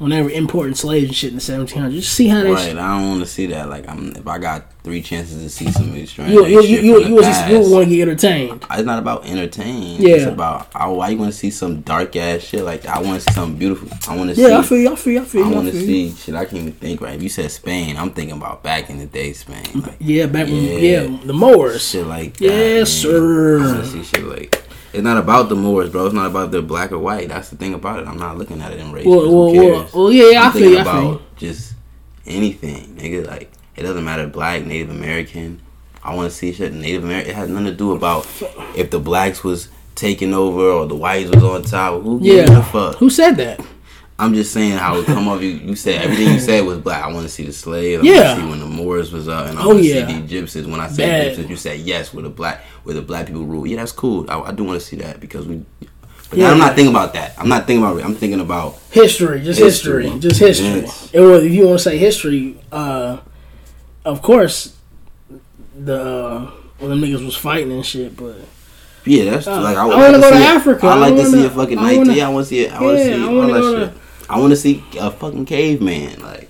when 0.00 0.10
they 0.10 0.22
were 0.22 0.30
importing 0.30 0.74
slaves 0.74 1.08
and 1.08 1.14
shit 1.14 1.28
in 1.30 1.36
the 1.36 1.42
1700s. 1.42 1.92
Just 1.92 2.14
see 2.14 2.26
how 2.28 2.42
that 2.42 2.50
Right, 2.50 2.64
shit. 2.64 2.78
I 2.78 2.98
don't 2.98 3.08
want 3.10 3.20
to 3.20 3.26
see 3.26 3.46
that. 3.46 3.68
Like, 3.68 3.86
I'm 3.86 4.16
if 4.16 4.26
I 4.26 4.38
got 4.38 4.64
three 4.82 5.02
chances 5.02 5.42
to 5.42 5.50
see 5.50 5.70
some 5.70 5.88
of 5.90 5.94
these 5.94 6.08
strange 6.08 6.32
You 6.32 6.46
you 6.46 6.62
you 6.62 6.78
you, 6.80 7.00
you, 7.00 7.08
you 7.10 7.14
want 7.70 7.84
to 7.84 7.94
get 7.94 8.00
entertained. 8.08 8.64
It's 8.70 8.82
not 8.84 8.98
about 8.98 9.26
entertain. 9.26 10.00
Yeah. 10.00 10.14
It's 10.16 10.24
about 10.26 10.68
I, 10.74 10.86
why 10.88 11.10
you 11.10 11.18
want 11.18 11.32
to 11.32 11.38
see 11.38 11.50
some 11.50 11.82
dark 11.82 12.16
ass 12.16 12.40
shit 12.40 12.64
like. 12.64 12.86
I 12.86 12.98
want 13.02 13.20
to 13.20 13.28
see 13.28 13.34
something 13.34 13.58
beautiful. 13.58 13.88
I 14.10 14.16
want 14.16 14.30
to 14.30 14.36
see 14.36 14.48
Yeah, 14.48 14.58
I 14.58 14.62
feel 14.62 14.78
you. 14.78 14.92
I 14.92 14.96
feel 14.96 15.12
you. 15.12 15.20
I 15.20 15.24
feel 15.26 15.44
you. 15.46 15.52
I 15.52 15.54
want 15.54 15.70
to 15.70 15.78
see 15.78 16.12
shit. 16.14 16.34
I 16.34 16.44
can't 16.46 16.56
even 16.62 16.72
think 16.72 17.02
right. 17.02 17.14
If 17.14 17.22
you 17.22 17.28
said 17.28 17.50
Spain, 17.50 17.98
I'm 17.98 18.10
thinking 18.10 18.36
about 18.38 18.62
back 18.62 18.88
in 18.88 18.98
the 18.98 19.06
day, 19.06 19.34
Spain. 19.34 19.64
Like 19.82 19.96
Yeah, 20.00 20.26
back 20.26 20.46
when 20.46 20.62
Yeah. 20.62 20.78
yeah 21.02 21.18
the 21.24 21.34
Moors. 21.34 21.86
shit 21.86 22.06
like 22.06 22.38
that. 22.38 22.44
Yes, 22.44 23.04
man. 23.04 23.12
sir. 23.12 23.60
I 23.60 23.66
want 23.66 23.84
to 23.84 23.90
see 23.90 24.02
shit 24.02 24.24
like. 24.24 24.62
It's 24.92 25.02
not 25.02 25.16
about 25.18 25.48
the 25.48 25.56
Moors, 25.56 25.90
bro. 25.90 26.06
It's 26.06 26.14
not 26.14 26.26
about 26.26 26.50
they're 26.50 26.62
black 26.62 26.90
or 26.92 26.98
white. 26.98 27.28
That's 27.28 27.48
the 27.50 27.56
thing 27.56 27.74
about 27.74 28.00
it. 28.00 28.08
I'm 28.08 28.18
not 28.18 28.36
looking 28.38 28.60
at 28.60 28.72
it 28.72 28.80
in 28.80 28.90
race. 28.92 29.06
Well, 29.06 29.30
well, 29.32 29.52
well, 29.54 29.80
cares? 29.82 29.92
well, 29.94 30.10
yeah, 30.12 30.30
yeah, 30.30 30.42
I 30.42 30.46
I'm 30.46 30.52
feel 30.52 30.60
thinking 30.62 30.72
you. 30.72 30.78
I 30.80 30.84
feel 30.84 30.92
about 31.10 31.20
you. 31.20 31.22
just 31.48 31.74
anything, 32.26 32.96
nigga. 32.96 33.26
Like 33.26 33.52
it 33.76 33.82
doesn't 33.82 34.04
matter, 34.04 34.26
black, 34.26 34.64
Native 34.64 34.90
American. 34.90 35.60
I 36.02 36.14
want 36.14 36.30
to 36.30 36.36
see 36.36 36.52
shit 36.52 36.72
Native 36.72 37.04
American. 37.04 37.30
It 37.30 37.36
has 37.36 37.48
nothing 37.48 37.66
to 37.66 37.72
do 37.74 37.92
about 37.92 38.26
if 38.76 38.90
the 38.90 38.98
blacks 38.98 39.44
was 39.44 39.68
taking 39.94 40.32
over 40.32 40.62
or 40.62 40.86
the 40.86 40.96
whites 40.96 41.30
was 41.30 41.44
on 41.44 41.62
top. 41.62 42.02
Who 42.02 42.20
gives 42.20 42.50
a 42.50 42.54
Yeah. 42.54 42.62
fuck? 42.62 42.96
Who 42.96 43.10
said 43.10 43.36
that? 43.36 43.60
I'm 44.20 44.34
just 44.34 44.52
saying 44.52 44.76
how 44.78 44.98
it 44.98 45.06
come 45.06 45.26
off. 45.28 45.40
You, 45.42 45.48
you 45.50 45.74
said 45.74 46.02
everything 46.02 46.34
you 46.34 46.40
said 46.40 46.64
was 46.64 46.78
black. 46.78 47.02
I 47.04 47.12
want 47.12 47.22
to 47.26 47.28
see 47.32 47.44
the 47.44 47.52
slaves. 47.52 48.02
I 48.02 48.06
Yeah. 48.06 48.20
want 48.20 48.36
to 48.36 48.42
see 48.44 48.50
when 48.50 48.60
the 48.60 48.66
Moors 48.66 49.12
was 49.12 49.28
up, 49.28 49.46
and 49.48 49.58
I 49.58 49.62
Oh, 49.64 49.68
want 49.68 49.78
to 49.80 49.84
yeah. 49.84 50.06
see 50.06 50.12
the 50.12 50.18
Egyptians. 50.24 50.66
When 50.66 50.80
I 50.80 50.88
said 50.88 50.96
Bad. 50.98 51.22
Egyptians, 51.24 51.50
you 51.50 51.56
said 51.56 51.80
yes, 51.80 52.12
where 52.14 52.22
the 52.22 52.28
black 52.30 52.62
where 52.84 52.94
the 52.94 53.02
black 53.02 53.26
people 53.26 53.44
rule. 53.44 53.66
Yeah, 53.66 53.76
that's 53.78 53.92
cool. 53.92 54.30
I, 54.30 54.38
I 54.40 54.52
do 54.52 54.64
want 54.64 54.80
to 54.80 54.86
see 54.86 54.96
that 54.96 55.20
because 55.20 55.46
we. 55.46 55.64
But 56.28 56.38
Yeah. 56.38 56.50
I'm 56.52 56.58
not 56.58 56.74
thinking 56.76 56.94
about 56.94 57.12
that. 57.14 57.34
I'm 57.38 57.48
not 57.48 57.66
thinking 57.66 57.82
about 57.84 57.96
it. 57.98 58.04
I'm 58.04 58.14
thinking 58.14 58.40
about 58.40 58.78
History, 58.92 59.40
just 59.42 59.58
history, 59.58 60.04
History. 60.04 60.20
just 60.20 60.38
history. 60.40 60.66
Yes. 60.82 61.10
And 61.12 61.24
well, 61.24 61.40
if 61.40 61.50
you 61.52 61.66
want 61.66 61.78
to 61.80 61.82
say 61.84 61.98
history, 61.98 62.56
uh, 62.70 63.18
of 64.04 64.22
course, 64.22 64.76
the 65.76 66.00
uh, 66.00 66.50
well, 66.78 66.88
them 66.90 67.00
niggas 67.00 67.24
was 67.24 67.36
fighting 67.36 67.72
and 67.72 67.84
shit, 67.84 68.16
but 68.16 68.36
Yeah, 69.04 69.30
that's 69.30 69.46
Uh, 69.46 69.60
like 69.62 69.76
I, 69.76 69.82
I 69.82 69.86
wanna 69.86 70.18
like 70.18 70.20
go 70.20 70.30
to. 70.30 70.36
Africa. 70.36 70.86
I 70.86 70.90
I 70.92 70.94
like 70.98 71.14
to 71.14 71.22
wanna- 71.22 71.30
see 71.30 71.44
a 71.46 71.50
fucking 71.50 71.78
I 71.78 71.82
night. 71.96 72.20
I 72.20 72.28
want 72.28 72.44
to 72.46 72.48
see 72.48 72.60
it. 72.64 72.72
I 72.72 72.80
want 72.82 72.98
to 72.98 73.04
Yeah, 73.04 73.16
see 73.16 73.24
all 73.26 73.46
that 73.48 73.60
to- 73.60 73.78
shit. 73.86 73.92
I 74.30 74.38
want 74.38 74.50
to 74.52 74.56
see 74.56 74.82
a 74.98 75.10
fucking 75.10 75.44
caveman. 75.46 76.20
Like 76.22 76.48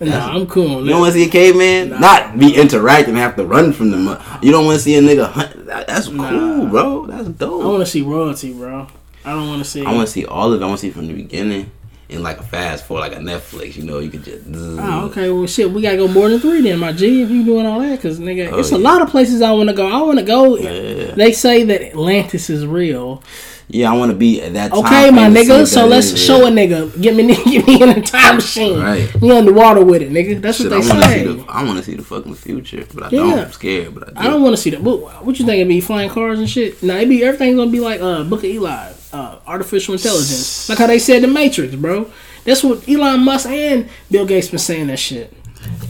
nah, 0.00 0.28
I'm 0.34 0.46
cool. 0.46 0.84
You 0.84 0.90
don't 0.90 1.00
want 1.00 1.12
to 1.14 1.18
see 1.20 1.26
a 1.26 1.30
caveman, 1.30 1.90
Nah. 1.90 1.98
not 1.98 2.38
be 2.38 2.54
interacting 2.56 3.14
and 3.14 3.18
have 3.18 3.36
to 3.36 3.44
run 3.44 3.72
from 3.72 3.90
them. 3.90 4.06
You 4.42 4.52
don't 4.52 4.64
want 4.66 4.76
to 4.78 4.82
see 4.82 4.94
a 4.96 5.00
nigga 5.02 5.30
hunt. 5.30 5.66
That, 5.66 5.86
that's 5.88 6.06
cool, 6.06 6.16
Nah. 6.16 6.64
bro. 6.70 7.06
That's 7.06 7.28
dope. 7.28 7.62
I 7.64 7.66
want 7.66 7.80
to 7.80 7.86
see 7.86 8.02
royalty, 8.02 8.52
bro. 8.52 8.86
I 9.24 9.32
don't 9.32 9.48
want 9.48 9.62
to 9.62 9.68
see. 9.68 9.84
I 9.84 9.92
want 9.92 10.06
to 10.06 10.12
see 10.12 10.24
all 10.24 10.52
of 10.52 10.60
it. 10.60 10.64
I 10.64 10.68
want 10.68 10.78
to 10.80 10.86
see 10.86 10.90
from 10.92 11.08
the 11.08 11.12
beginning 11.14 11.70
in 12.08 12.22
like 12.22 12.38
a 12.38 12.42
fast 12.42 12.86
forward, 12.86 13.00
like 13.02 13.12
a 13.12 13.16
Netflix. 13.16 13.76
You 13.76 13.82
know, 13.82 13.98
you 13.98 14.08
could 14.10 14.22
just. 14.24 14.44
Oh, 14.48 15.06
okay. 15.10 15.28
Well, 15.30 15.46
shit, 15.46 15.70
we 15.70 15.82
gotta 15.82 15.96
go 15.98 16.06
more 16.08 16.28
than 16.30 16.38
three 16.40 16.62
then, 16.62 16.78
my 16.78 16.92
G. 16.92 17.22
If 17.22 17.30
you 17.30 17.44
doing 17.44 17.66
all 17.66 17.80
that, 17.80 18.00
cause 18.00 18.18
nigga, 18.20 18.52
Oh, 18.52 18.60
it's 18.60 18.70
a 18.72 18.78
lot 18.78 19.02
of 19.02 19.10
places 19.10 19.42
I 19.42 19.50
want 19.52 19.68
to 19.68 19.74
go. 19.74 19.86
I 19.88 20.00
want 20.02 20.18
to 20.20 20.24
go. 20.24 20.56
Yeah. 20.56 21.14
They 21.16 21.32
say 21.32 21.64
that 21.64 21.82
Atlantis 21.82 22.48
is 22.48 22.64
real. 22.64 23.22
Yeah, 23.70 23.92
I 23.92 23.96
want 23.96 24.10
to 24.12 24.16
be 24.16 24.40
at 24.40 24.54
that 24.54 24.70
time. 24.70 24.78
Okay, 24.80 25.10
my 25.10 25.24
frame 25.30 25.34
to 25.34 25.44
see 25.44 25.50
nigga. 25.52 25.66
So 25.66 25.86
let's 25.86 26.06
is 26.12 26.24
show 26.24 26.46
a 26.46 26.50
nigga. 26.50 27.00
Get 27.02 27.14
me, 27.14 27.26
get 27.44 27.66
me 27.66 27.82
in 27.82 27.88
a 27.90 28.00
time 28.02 28.36
machine. 28.36 28.80
Right. 28.80 29.10
You 29.20 29.36
underwater 29.36 29.84
with 29.84 30.00
it, 30.00 30.10
nigga. 30.10 30.40
That's 30.40 30.56
Shit, 30.56 30.70
what 30.70 30.78
I 30.78 30.80
they 30.80 30.82
see 30.88 31.02
say. 31.02 31.24
the. 31.34 31.44
I 31.48 31.64
want 31.64 31.76
to 31.78 31.84
see 31.84 31.94
the 31.94 32.02
fucking 32.02 32.34
future, 32.34 32.86
but 32.94 33.04
I 33.04 33.08
Yeah. 33.10 33.18
don't. 33.20 33.38
I'm 33.40 33.52
scared, 33.52 33.94
but 33.94 34.08
I 34.08 34.10
do. 34.12 34.18
I 34.20 34.30
don't 34.32 34.42
want 34.42 34.54
to 34.56 34.62
see 34.62 34.70
that. 34.70 34.80
What, 34.82 35.22
what 35.24 35.38
you 35.38 35.44
think? 35.44 35.60
It 35.60 35.68
be 35.68 35.82
flying 35.82 36.08
cars 36.08 36.38
and 36.38 36.48
shit? 36.48 36.82
Nah, 36.82 36.94
it 36.94 37.10
be 37.10 37.22
everything's 37.22 37.56
gonna 37.56 37.70
be 37.70 37.80
like 37.80 38.00
uh 38.00 38.24
Book 38.24 38.38
of 38.40 38.46
Eli, 38.46 38.90
uh, 39.12 39.38
artificial 39.46 39.92
intelligence, 39.94 40.68
like 40.70 40.78
how 40.78 40.86
they 40.86 40.98
said 40.98 41.22
the 41.22 41.28
Matrix, 41.28 41.74
bro. 41.74 42.10
That's 42.44 42.64
what 42.64 42.88
Elon 42.88 43.20
Musk 43.20 43.50
and 43.50 43.90
Bill 44.10 44.24
Gates 44.24 44.48
been 44.48 44.58
saying 44.60 44.86
that 44.86 44.98
shit. 44.98 45.30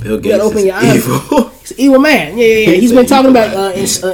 Bill 0.02 0.18
Gates 0.18 0.42
open 0.42 0.58
is 0.58 0.64
your 0.64 0.74
eyes. 0.74 0.96
evil. 0.96 1.48
He's 1.60 1.70
an 1.72 1.76
evil 1.80 2.00
man. 2.00 2.36
Yeah, 2.38 2.44
yeah, 2.44 2.54
yeah. 2.54 2.70
He's 2.72 2.80
He's 2.80 2.92
been 2.92 3.06
talking 3.06 3.30
about 3.30 3.54
uh, 3.56 3.72
in, 3.78 3.86
uh, 4.02 4.08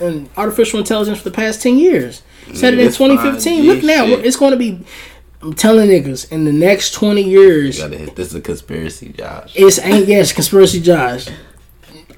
in, 0.00 0.06
in 0.06 0.30
artificial 0.38 0.78
intelligence 0.78 1.18
for 1.18 1.24
the 1.24 1.34
past 1.34 1.60
ten 1.60 1.76
years. 1.76 2.22
Said 2.54 2.74
it 2.74 2.80
in 2.80 2.86
2015. 2.92 3.62
5G 3.62 3.66
Look 3.66 3.84
now, 3.84 4.06
shit. 4.06 4.24
it's 4.26 4.36
going 4.36 4.52
to 4.52 4.56
be. 4.56 4.80
I'm 5.42 5.54
telling 5.54 5.88
niggas 5.88 6.30
in 6.30 6.44
the 6.44 6.52
next 6.52 6.92
20 6.92 7.22
years, 7.22 7.78
Gotta 7.78 7.96
hit. 7.96 8.14
This 8.14 8.28
is 8.28 8.34
a 8.34 8.40
conspiracy, 8.42 9.08
Josh. 9.08 9.54
it's 9.56 9.78
ain't 9.78 10.06
yes 10.06 10.32
conspiracy, 10.32 10.80
Josh. 10.80 11.28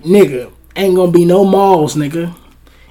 Nigga, 0.04 0.50
ain't 0.74 0.96
gonna 0.96 1.12
be 1.12 1.24
no 1.24 1.44
malls, 1.44 1.94
nigga. 1.94 2.34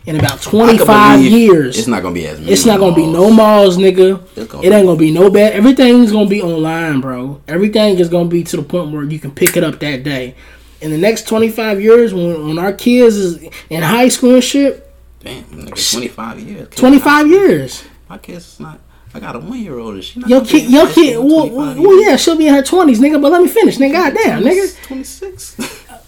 In 0.05 0.15
about 0.15 0.41
25 0.41 1.21
years, 1.21 1.77
It's 1.77 1.87
not 1.87 2.01
gonna 2.01 2.15
be 2.15 2.25
as. 2.25 2.39
Many 2.39 2.51
it's 2.51 2.65
not 2.65 2.79
gonna 2.79 2.95
be 2.95 3.05
no 3.05 3.29
malls. 3.29 3.77
malls, 3.77 3.77
nigga. 3.77 4.47
Gonna 4.49 4.63
It 4.65 4.71
ain't 4.71 4.87
gonna 4.87 4.97
be 4.97 5.11
no 5.11 5.29
bad. 5.29 5.53
Everything's 5.53 6.11
gonna 6.13 6.29
be 6.29 6.41
online, 6.41 7.01
bro. 7.01 7.41
Everything 7.47 7.99
is 7.99 8.07
gonna 8.09 8.29
be 8.29 8.43
to 8.45 8.55
the 8.57 8.63
point 8.63 8.91
where 8.91 9.03
you 9.03 9.19
can 9.19 9.31
pick 9.31 9.57
it 9.57 9.63
up 9.65 9.79
that 9.81 10.03
day. 10.03 10.35
In 10.79 10.89
the 10.91 10.97
next 10.97 11.27
25 11.27 11.81
years, 11.81 12.13
when, 12.13 12.47
when 12.47 12.57
our 12.57 12.73
kids 12.73 13.15
is 13.17 13.43
in 13.69 13.83
high 13.83 14.07
school 14.07 14.35
and 14.35 14.43
shit, 14.43 14.90
Damn, 15.24 15.43
nigga, 15.45 15.91
25 15.91 16.39
years. 16.39 16.69
25 16.76 17.28
years. 17.28 17.84
My 18.09 18.17
kid's 18.17 18.59
not. 18.59 18.80
I 19.13 19.19
got 19.19 19.36
a 19.36 19.39
one 19.39 19.59
year 19.59 19.78
old 19.78 19.95
and 19.95 20.03
she 20.03 20.19
not. 20.19 20.30
Your 20.30 20.43
kid, 20.45 20.69
your 20.72 20.88
kid, 20.88 21.17
well, 21.17 21.49
well, 21.49 22.01
yeah, 22.01 22.15
she'll 22.15 22.38
be 22.38 22.47
in 22.47 22.53
her 22.53 22.61
20s, 22.61 22.97
nigga. 22.97 23.22
But 23.22 23.32
let 23.32 23.41
me 23.41 23.49
finish, 23.49 23.78
nigga. 23.78 23.91
Goddamn, 23.93 24.43
nigga. 24.43 24.84
26. 24.88 25.57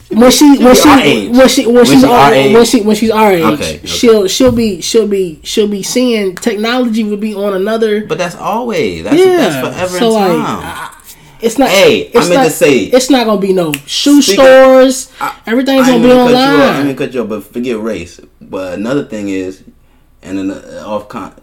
when 0.10 0.32
she 0.32 0.58
when 0.64 0.76
she 0.76 1.30
when 1.30 1.48
she 1.50 1.66
when, 1.68 1.86
she's 1.86 2.02
she 2.02 2.08
our, 2.08 2.34
age. 2.34 2.54
when 2.54 2.66
she 2.66 2.82
when 2.82 2.96
she's 2.96 3.12
our 3.12 3.32
age, 3.32 3.44
Okay, 3.44 3.76
okay. 3.78 3.88
she'll 3.88 4.28
she'll 4.28 4.52
be 4.52 4.80
she'll 4.80 5.08
be 5.08 5.40
she'll 5.44 5.68
be 5.68 5.82
seeing 5.84 6.36
technology 6.36 7.04
will 7.04 7.18
be 7.18 7.34
on 7.34 7.54
another. 7.54 8.06
but 8.06 8.18
that's 8.18 8.36
always. 8.36 9.04
That's, 9.04 9.18
yeah, 9.18 9.38
that's 9.38 9.76
forever 9.76 9.98
so 10.00 10.08
in 10.08 10.14
like, 10.14 10.46
time. 10.46 10.60
I- 10.64 11.00
it's 11.44 11.58
not. 11.60 11.70
Hey, 11.70 12.10
I 12.16 12.20
meant 12.20 12.34
not, 12.34 12.44
to 12.46 12.50
say- 12.50 12.80
it's 12.86 13.10
not 13.10 13.26
gonna 13.26 13.42
be 13.42 13.54
no 13.54 13.74
shoe 13.86 14.22
stores. 14.22 15.12
I- 15.20 15.36
Everything's 15.46 15.88
I 15.88 15.92
gonna 15.92 16.04
be 16.04 16.10
you 16.10 16.14
off. 16.16 16.30
I 16.32 16.80
online. 16.80 16.96
cut 16.96 17.14
you 17.14 17.22
off, 17.22 17.30
but 17.30 17.44
forget 17.44 17.80
race. 17.80 18.20
But 18.42 18.74
another 18.76 19.04
thing 19.06 19.30
is, 19.30 19.64
and 20.22 20.38
then 20.38 20.52
uh, 20.52 20.84
off 20.86 21.08
con, 21.10 21.34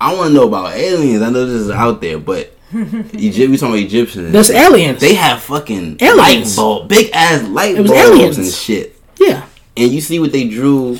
I 0.00 0.14
want 0.14 0.28
to 0.28 0.34
know 0.34 0.46
about 0.48 0.74
aliens. 0.74 1.22
I 1.22 1.30
know 1.30 1.46
this 1.46 1.62
is 1.62 1.70
out 1.70 2.00
there, 2.00 2.18
but 2.18 2.52
Egypt. 2.72 3.50
We 3.50 3.56
talking 3.56 3.74
about 3.74 3.78
Egyptians. 3.78 4.32
That's 4.32 4.48
shit. 4.48 4.56
aliens. 4.56 5.00
They 5.00 5.14
have 5.14 5.40
fucking 5.42 5.98
Aliens. 6.00 6.18
light 6.18 6.56
bulb, 6.56 6.88
big 6.88 7.10
ass 7.12 7.42
light 7.48 7.76
bulbs 7.76 7.90
aliens. 7.92 8.38
and 8.38 8.46
shit. 8.48 9.00
yeah, 9.18 9.46
And 9.76 9.90
you 9.92 10.00
see 10.00 10.18
what 10.18 10.32
they 10.32 10.48
drew. 10.48 10.98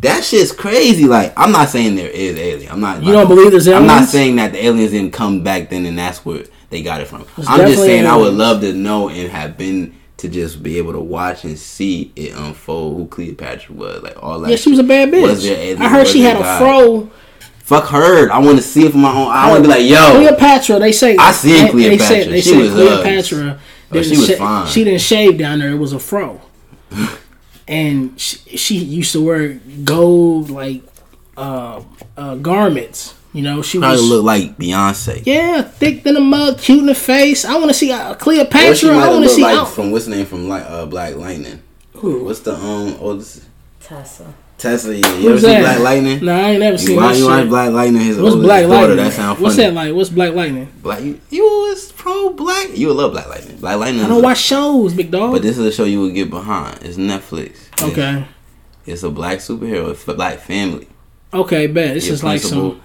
That 0.00 0.22
shit's 0.24 0.52
crazy. 0.52 1.04
Like 1.06 1.32
I'm 1.38 1.52
not 1.52 1.68
saying 1.70 1.94
there 1.96 2.10
is 2.10 2.36
alien. 2.36 2.70
I'm 2.70 2.80
not. 2.80 3.02
You 3.02 3.12
don't 3.12 3.28
believe 3.28 3.50
there's 3.50 3.66
aliens. 3.66 3.90
I'm 3.90 4.00
not 4.00 4.08
saying 4.08 4.36
that 4.36 4.52
the 4.52 4.64
aliens 4.64 4.90
didn't 4.90 5.12
come 5.12 5.42
back 5.42 5.70
then, 5.70 5.86
and 5.86 5.98
that's 5.98 6.24
where 6.24 6.44
they 6.70 6.82
got 6.82 7.00
it 7.00 7.06
from. 7.08 7.24
There's 7.36 7.48
I'm 7.48 7.60
just 7.68 7.82
saying 7.82 8.06
I 8.06 8.16
would 8.16 8.34
love 8.34 8.60
to 8.62 8.72
know 8.72 9.08
and 9.08 9.30
have 9.30 9.56
been 9.56 9.94
to 10.18 10.28
just 10.28 10.62
be 10.62 10.78
able 10.78 10.92
to 10.92 11.00
watch 11.00 11.44
and 11.44 11.58
see 11.58 12.10
it 12.16 12.34
unfold. 12.34 12.96
Who 12.96 13.06
Cleopatra 13.06 13.74
was, 13.74 14.02
like 14.02 14.22
all 14.22 14.40
that. 14.40 14.50
yeah, 14.50 14.56
she 14.56 14.70
was 14.70 14.78
a 14.78 14.82
bad 14.84 15.10
bitch. 15.10 15.42
There? 15.42 15.76
I 15.78 15.88
heard 15.88 16.06
she 16.08 16.22
had 16.22 16.36
a 16.36 16.40
God? 16.40 16.58
fro. 16.58 17.10
Fuck 17.58 17.88
her. 17.88 18.30
I 18.30 18.38
want 18.38 18.56
to 18.58 18.62
see 18.62 18.86
it 18.86 18.92
for 18.92 18.98
my 18.98 19.10
own. 19.10 19.28
I 19.28 19.50
want 19.50 19.64
to 19.64 19.68
be 19.68 19.74
like, 19.74 19.88
yo, 19.88 20.12
Cleopatra. 20.16 20.78
They 20.78 20.92
say 20.92 21.16
I 21.16 21.32
seen 21.32 21.52
they- 21.52 21.60
They 21.64 21.70
Cleopatra. 21.96 22.06
said, 22.06 22.28
they 22.32 22.40
She 22.40 22.50
said 22.50 22.58
was 22.62 22.70
Cleopatra. 22.72 23.60
Oh, 23.92 24.02
she 24.02 24.16
was 24.16 24.26
sha- 24.28 24.36
fine. 24.36 24.66
She 24.68 24.84
didn't 24.84 25.00
shave 25.00 25.36
down 25.38 25.58
there. 25.58 25.70
It 25.70 25.76
was 25.78 25.92
a 25.92 25.98
fro, 25.98 26.40
and 27.68 28.20
she, 28.20 28.56
she 28.56 28.76
used 28.78 29.12
to 29.12 29.24
wear 29.24 29.54
gold 29.84 30.50
like 30.50 30.82
uh, 31.36 31.82
uh, 32.16 32.36
garments. 32.36 33.14
You 33.36 33.42
know, 33.42 33.60
she 33.60 33.78
probably 33.78 33.96
was 33.98 34.08
look 34.08 34.24
like 34.24 34.56
Beyonce. 34.56 35.22
yeah, 35.26 35.60
thick 35.62 36.04
than 36.04 36.16
a 36.16 36.20
mug, 36.20 36.58
cute 36.58 36.78
in 36.80 36.86
the 36.86 36.94
face. 36.94 37.44
I 37.44 37.54
want 37.56 37.68
to 37.68 37.74
see 37.74 37.92
uh, 37.92 38.12
Or 38.12 38.14
she 38.14 38.18
Cleopatra. 38.20 38.92
might 38.92 39.04
I 39.04 39.10
want 39.10 39.24
to 39.24 39.28
see 39.28 39.42
like 39.42 39.56
out. 39.58 39.68
from 39.68 39.90
what's 39.90 40.06
the 40.06 40.12
name 40.16 40.24
from 40.26 40.48
like 40.48 40.64
uh, 40.66 40.86
Black 40.86 41.16
Lightning. 41.16 41.62
Who? 41.96 42.24
What's 42.24 42.40
the 42.40 42.54
um? 42.54 42.96
Oh, 43.00 43.14
this, 43.16 43.44
Tessa. 43.80 44.32
Tesla. 44.58 44.94
Yeah. 44.94 45.06
You 45.18 45.28
ever 45.28 45.28
Who's 45.32 45.42
see? 45.42 45.58
Black 45.58 45.80
Lightning? 45.80 46.24
Nah, 46.24 46.34
I 46.34 46.50
ain't 46.52 46.60
never 46.60 46.78
seen 46.78 46.96
watch, 46.96 47.12
that 47.12 47.18
you 47.18 47.26
watch. 47.26 47.48
Black 47.50 47.72
Lightning? 47.72 48.02
His 48.02 48.16
What's 48.16 48.32
oldest 48.36 48.46
Black 48.46 48.62
daughter. 48.62 48.76
Lightning? 48.78 48.96
That 48.96 49.12
sound 49.12 49.36
funny. 49.36 49.44
What's 49.44 49.56
that 49.56 49.74
like? 49.74 49.94
What's 49.94 50.08
Black 50.10 50.32
Lightning? 50.32 50.72
Black, 50.82 51.02
you, 51.02 51.20
you 51.28 51.42
was 51.44 51.92
pro 51.92 52.30
Black. 52.30 52.74
You 52.74 52.86
would 52.88 52.96
love 52.96 53.12
Black 53.12 53.28
Lightning. 53.28 53.58
Black 53.58 53.76
Lightning. 53.78 54.02
I 54.02 54.08
don't 54.08 54.20
a- 54.20 54.24
watch 54.24 54.38
shows, 54.38 54.94
big 54.94 55.10
dog. 55.10 55.32
But 55.32 55.42
this 55.42 55.58
is 55.58 55.66
a 55.66 55.72
show 55.72 55.84
you 55.84 56.00
would 56.00 56.14
get 56.14 56.30
behind. 56.30 56.78
It's 56.82 56.96
Netflix. 56.96 57.50
It's- 57.74 57.82
okay, 57.82 58.24
It's 58.86 59.02
a 59.02 59.10
black 59.10 59.38
superhero. 59.40 59.90
It's 59.90 60.08
a 60.08 60.14
black 60.14 60.38
family. 60.38 60.88
okay, 61.34 61.66
bet. 61.66 61.94
It's 61.98 62.06
Your 62.06 62.14
just 62.14 62.24
like 62.24 62.40
some, 62.40 62.80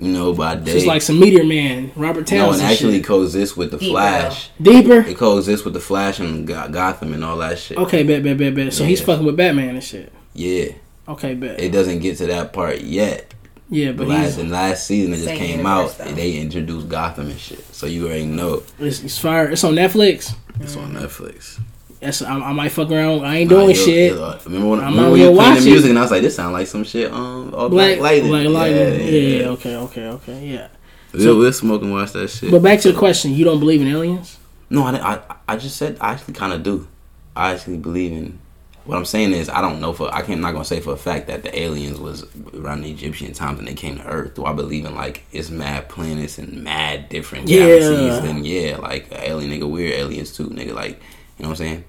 You 0.00 0.12
know, 0.12 0.32
by 0.32 0.54
it's 0.54 0.64
day. 0.64 0.72
just 0.74 0.86
like 0.86 1.02
some 1.02 1.18
Meteor 1.18 1.44
Man, 1.44 1.90
Robert 1.96 2.30
no, 2.30 2.36
Townsend. 2.38 2.62
and 2.62 2.72
actually 2.72 2.98
shit. 2.98 3.06
coexists 3.06 3.56
with 3.56 3.72
the 3.72 3.78
Deep 3.78 3.90
Flash. 3.90 4.50
deeper. 4.62 5.00
It 5.00 5.16
coexists 5.16 5.64
with 5.64 5.74
the 5.74 5.80
Flash 5.80 6.20
and 6.20 6.46
Go- 6.46 6.68
Gotham 6.68 7.12
and 7.14 7.24
all 7.24 7.36
that 7.38 7.58
shit. 7.58 7.76
Okay, 7.78 8.02
bet, 8.04 8.22
bet, 8.22 8.38
bet, 8.38 8.54
bet. 8.54 8.72
So 8.72 8.84
he's 8.84 9.00
fucking 9.00 9.26
with 9.26 9.36
Batman 9.36 9.70
and 9.70 9.82
shit. 9.82 10.12
Yeah, 10.34 10.68
Okay, 11.08 11.34
bet. 11.34 11.58
it 11.60 11.72
doesn't 11.72 11.98
get 11.98 12.16
to 12.18 12.26
that 12.28 12.52
part 12.52 12.80
yet. 12.80 13.34
yeah, 13.70 13.88
But 13.90 13.98
but 14.06 14.08
last 14.08 14.24
he's 14.26 14.38
in 14.38 14.50
last 14.50 14.86
season 14.86 15.14
it 15.14 15.16
just 15.16 15.34
came 15.34 15.66
out, 15.66 15.96
though. 15.98 16.04
they 16.12 16.36
introduced 16.36 16.88
Gotham 16.88 17.30
and 17.30 17.40
shit. 17.40 17.64
So 17.74 17.86
you 17.86 18.06
already 18.06 18.26
know 18.26 18.62
it's, 18.78 19.02
it's 19.02 19.18
fire. 19.18 19.50
It's 19.50 19.64
on 19.64 19.74
Netflix. 19.74 20.32
it's 20.60 20.76
on 20.76 20.92
Netflix. 20.92 21.58
That's 22.00 22.22
I, 22.22 22.32
I 22.38 22.52
might 22.52 22.70
fuck 22.70 22.90
around. 22.90 23.24
I 23.24 23.38
ain't 23.38 23.50
Nah, 23.50 23.56
doing 23.64 23.74
you'll- 23.74 23.84
shit. 23.84 24.12
uh, 24.16 24.38
remember 24.44 24.68
when, 24.68 24.80
I'm 24.80 24.90
remember 24.92 25.10
when 25.12 25.20
you 25.20 25.32
playing 25.32 25.54
the 25.54 25.60
it. 25.60 25.64
music 25.64 25.90
and 25.90 25.98
I 25.98 26.02
was 26.02 26.10
like, 26.10 26.22
this 26.22 26.36
sound 26.36 26.52
like 26.52 26.66
some 26.68 26.84
shit. 26.84 27.12
Um, 27.12 27.52
all 27.54 27.68
Black, 27.68 27.98
Black 27.98 28.22
Lightning. 28.22 28.30
Black 28.30 28.48
Lightning. 28.48 29.00
Yeah, 29.00 29.06
Yeah, 29.06 29.38
yeah, 29.40 29.48
okay, 29.48 29.76
okay, 29.76 30.06
okay, 30.08 30.46
yeah. 30.46 30.68
We'll, 31.12 31.38
we'll 31.38 31.52
smoke 31.52 31.82
and 31.82 31.92
watch 31.92 32.12
that 32.12 32.28
shit. 32.28 32.50
But 32.50 32.62
back 32.62 32.80
to 32.80 32.92
the 32.92 32.98
question: 32.98 33.32
You 33.34 33.44
don't 33.44 33.58
believe 33.58 33.80
in 33.80 33.88
aliens? 33.88 34.38
No, 34.70 34.84
I, 34.84 35.14
I, 35.14 35.20
I 35.48 35.56
just 35.56 35.76
said 35.76 35.96
I 36.00 36.12
actually 36.12 36.34
kind 36.34 36.52
of 36.52 36.62
do. 36.62 36.86
I 37.34 37.52
actually 37.54 37.78
believe 37.78 38.12
in. 38.12 38.38
What 38.84 38.96
I'm 38.96 39.04
saying 39.04 39.32
is 39.32 39.48
I 39.50 39.60
don't 39.60 39.80
know 39.80 39.92
for 39.92 40.14
I 40.14 40.22
can't 40.22 40.40
not 40.40 40.52
gonna 40.52 40.64
say 40.64 40.80
for 40.80 40.92
a 40.94 40.96
fact 40.96 41.26
that 41.26 41.42
the 41.42 41.58
aliens 41.58 41.98
was 41.98 42.24
around 42.54 42.82
the 42.82 42.90
Egyptian 42.90 43.32
times 43.34 43.58
and 43.58 43.68
they 43.68 43.74
came 43.74 43.96
to 43.98 44.06
Earth. 44.06 44.34
Do 44.34 44.44
I 44.46 44.52
believe 44.54 44.86
in 44.86 44.94
like 44.94 45.24
it's 45.32 45.50
mad 45.50 45.88
planets 45.90 46.38
and 46.38 46.62
mad 46.64 47.08
different 47.10 47.48
Yeah. 47.48 47.66
galaxies? 47.66 48.22
Then 48.22 48.44
yeah, 48.44 48.76
like 48.78 49.08
alien 49.12 49.50
nigga, 49.50 49.68
we're 49.70 49.92
aliens 49.92 50.32
too, 50.34 50.46
nigga. 50.48 50.74
Like 50.74 51.00
you 51.38 51.44
know 51.44 51.50
what 51.50 51.60
I'm 51.60 51.66
saying? 51.66 51.84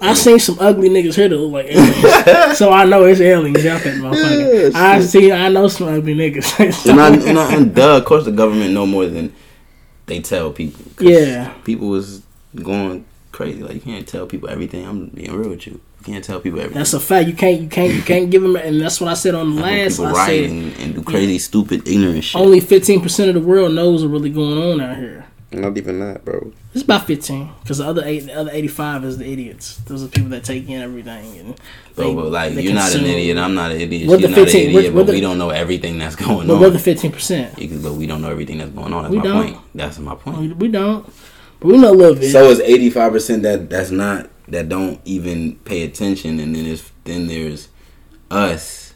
I 0.00 0.14
seen 0.14 0.38
some 0.38 0.56
ugly 0.60 0.88
niggas 0.88 1.16
here 1.16 1.28
that 1.28 1.36
look 1.36 1.52
like 1.52 1.66
aliens, 1.66 2.58
so 2.58 2.72
I 2.72 2.84
know 2.84 3.04
it's 3.04 3.20
aliens 3.20 3.66
out 3.66 3.82
there, 3.82 3.94
motherfucker. 3.94 4.74
I 4.74 5.00
see, 5.00 5.32
I 5.32 5.48
know 5.48 5.66
some 5.66 5.88
ugly 5.88 6.14
niggas. 6.14 6.88
and, 6.88 7.00
I, 7.00 7.08
and, 7.28 7.38
I, 7.38 7.54
and 7.54 7.74
duh, 7.74 7.96
of 7.96 8.04
course 8.04 8.24
the 8.24 8.30
government 8.30 8.72
know 8.72 8.86
more 8.86 9.06
than 9.06 9.34
they 10.06 10.20
tell 10.20 10.52
people. 10.52 10.84
Yeah. 11.00 11.52
people 11.64 11.88
was 11.88 12.22
going 12.54 13.04
crazy. 13.32 13.62
Like 13.62 13.74
you 13.74 13.80
can't 13.80 14.06
tell 14.06 14.26
people 14.26 14.48
everything. 14.48 14.86
I'm 14.86 15.06
being 15.08 15.32
real 15.32 15.50
with 15.50 15.66
you. 15.66 15.80
You 16.00 16.04
can't 16.04 16.24
tell 16.24 16.40
people 16.40 16.60
everything. 16.60 16.78
That's 16.78 16.94
a 16.94 17.00
fact. 17.00 17.28
You 17.28 17.34
can't, 17.34 17.60
you 17.60 17.68
can't, 17.68 17.92
you 17.92 18.02
can't 18.02 18.30
give 18.30 18.42
them. 18.42 18.56
And 18.56 18.80
that's 18.80 19.00
what 19.00 19.10
I 19.10 19.14
said 19.14 19.34
on 19.34 19.56
the 19.56 19.62
last. 19.62 19.98
people 19.98 20.16
I 20.16 20.26
said 20.26 20.50
and, 20.50 20.76
and 20.78 20.94
do 20.94 21.02
crazy, 21.02 21.38
stupid, 21.38 21.86
ignorant 21.86 22.24
shit. 22.24 22.40
only 22.40 22.60
fifteen 22.60 23.00
percent 23.00 23.28
of 23.28 23.34
the 23.34 23.46
world 23.46 23.74
knows 23.74 24.02
what's 24.02 24.12
really 24.12 24.30
going 24.30 24.58
on 24.58 24.80
out 24.80 24.96
here. 24.96 25.26
Not 25.52 25.76
even 25.76 25.98
that, 25.98 26.24
bro. 26.24 26.52
It's 26.74 26.84
about 26.84 27.08
fifteen, 27.08 27.50
because 27.62 27.78
the 27.78 27.86
other 27.88 28.02
eight, 28.04 28.20
the 28.20 28.34
other 28.34 28.52
eighty-five 28.52 29.02
is 29.04 29.18
the 29.18 29.26
idiots. 29.32 29.78
Those 29.78 30.04
are 30.04 30.08
people 30.08 30.28
that 30.30 30.44
take 30.44 30.68
in 30.68 30.80
everything 30.80 31.38
and. 31.38 31.60
Bro, 31.96 32.08
they- 32.10 32.14
but 32.14 32.24
like 32.26 32.54
they 32.54 32.62
you're 32.62 32.72
not 32.74 32.94
an 32.94 33.04
idiot. 33.04 33.36
I'm 33.36 33.54
not 33.54 33.72
an 33.72 33.80
idiot. 33.80 34.08
What 34.08 34.20
You're 34.20 34.28
the 34.30 34.36
not 34.36 34.38
an 34.38 34.44
15 34.44 34.68
idiot, 34.70 34.74
what- 34.74 34.94
what 34.94 35.00
but 35.00 35.06
the- 35.08 35.12
we 35.16 35.20
don't 35.20 35.38
know 35.38 35.50
everything 35.50 35.98
that's 35.98 36.14
going 36.14 36.46
But 36.46 36.54
on. 36.54 36.60
we're 36.60 36.70
the 36.70 36.78
fifteen 36.78 37.10
percent. 37.10 37.56
But 37.82 37.94
we 37.94 38.06
don't 38.06 38.22
know 38.22 38.30
everything 38.30 38.58
that's 38.58 38.70
going 38.70 38.92
on. 38.92 39.02
That's 39.02 39.10
We 39.10 39.18
my 39.18 39.24
don't. 39.24 39.42
point. 39.52 39.58
That's 39.74 39.98
my 39.98 40.14
point. 40.14 40.38
We, 40.38 40.48
we 40.52 40.68
don't, 40.68 41.04
but 41.58 41.66
we 41.68 41.78
know 41.78 41.90
a 41.90 41.96
little 41.96 42.14
bit. 42.14 42.30
So 42.30 42.48
it's 42.50 42.60
85 42.60 43.10
percent 43.12 43.42
that 43.42 43.68
that's 43.68 43.90
not 43.90 44.30
that 44.46 44.68
don't 44.68 45.00
even 45.04 45.56
pay 45.64 45.82
attention, 45.82 46.38
and 46.38 46.54
then 46.54 46.62
there's 46.64 46.92
then 47.02 47.26
there's 47.26 47.68
us, 48.30 48.94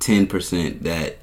10 0.00 0.26
percent 0.26 0.82
that 0.82 1.18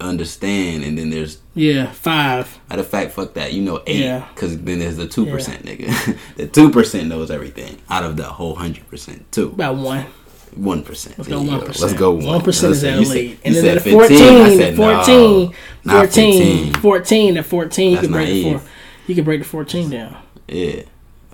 understand, 0.00 0.84
and 0.84 0.98
then 0.98 1.10
there's 1.10 1.38
yeah, 1.54 1.90
five. 1.92 2.58
matter 2.68 2.82
of 2.82 2.88
fact, 2.88 3.12
fuck 3.12 3.34
that. 3.34 3.52
You 3.52 3.62
know 3.62 3.82
eight, 3.86 4.00
Yeah. 4.04 4.28
because 4.34 4.58
then 4.58 4.78
there's 4.78 4.96
the 4.96 5.08
two 5.08 5.26
percent 5.26 5.64
nigga. 5.64 6.18
the 6.36 6.46
two 6.46 6.70
percent 6.70 7.08
knows 7.08 7.30
everything 7.30 7.78
out 7.90 8.04
of 8.04 8.16
the 8.16 8.24
whole 8.24 8.54
hundred 8.54 8.88
percent. 8.88 9.30
Two, 9.32 9.48
About 9.48 9.76
one. 9.76 10.06
one 10.54 10.82
percent. 10.82 11.18
Let's 11.18 11.28
go 11.28 11.42
one 11.42 11.60
percent. 11.60 11.80
Let's 11.80 11.94
go 11.94 12.12
one. 12.12 12.42
Percent 12.42 12.72
is 12.72 12.84
at 12.84 13.00
you 13.00 13.12
you 13.12 13.36
And 13.44 13.54
then 13.54 13.62
said 13.62 13.76
at 13.78 13.82
15. 13.82 13.92
14, 14.00 14.18
I 14.18 14.56
said, 14.56 14.76
14, 14.76 15.54
no, 15.84 15.92
not 15.92 16.06
14, 16.06 16.74
14, 16.74 17.36
at 17.36 17.46
14, 17.46 17.90
you 17.90 17.98
can 17.98 18.12
break 18.12 18.28
the 18.28 18.42
four. 18.52 18.62
You 19.06 19.14
can 19.14 19.24
break 19.24 19.40
the 19.40 19.46
14 19.48 19.90
down. 19.90 20.16
Yeah. 20.48 20.82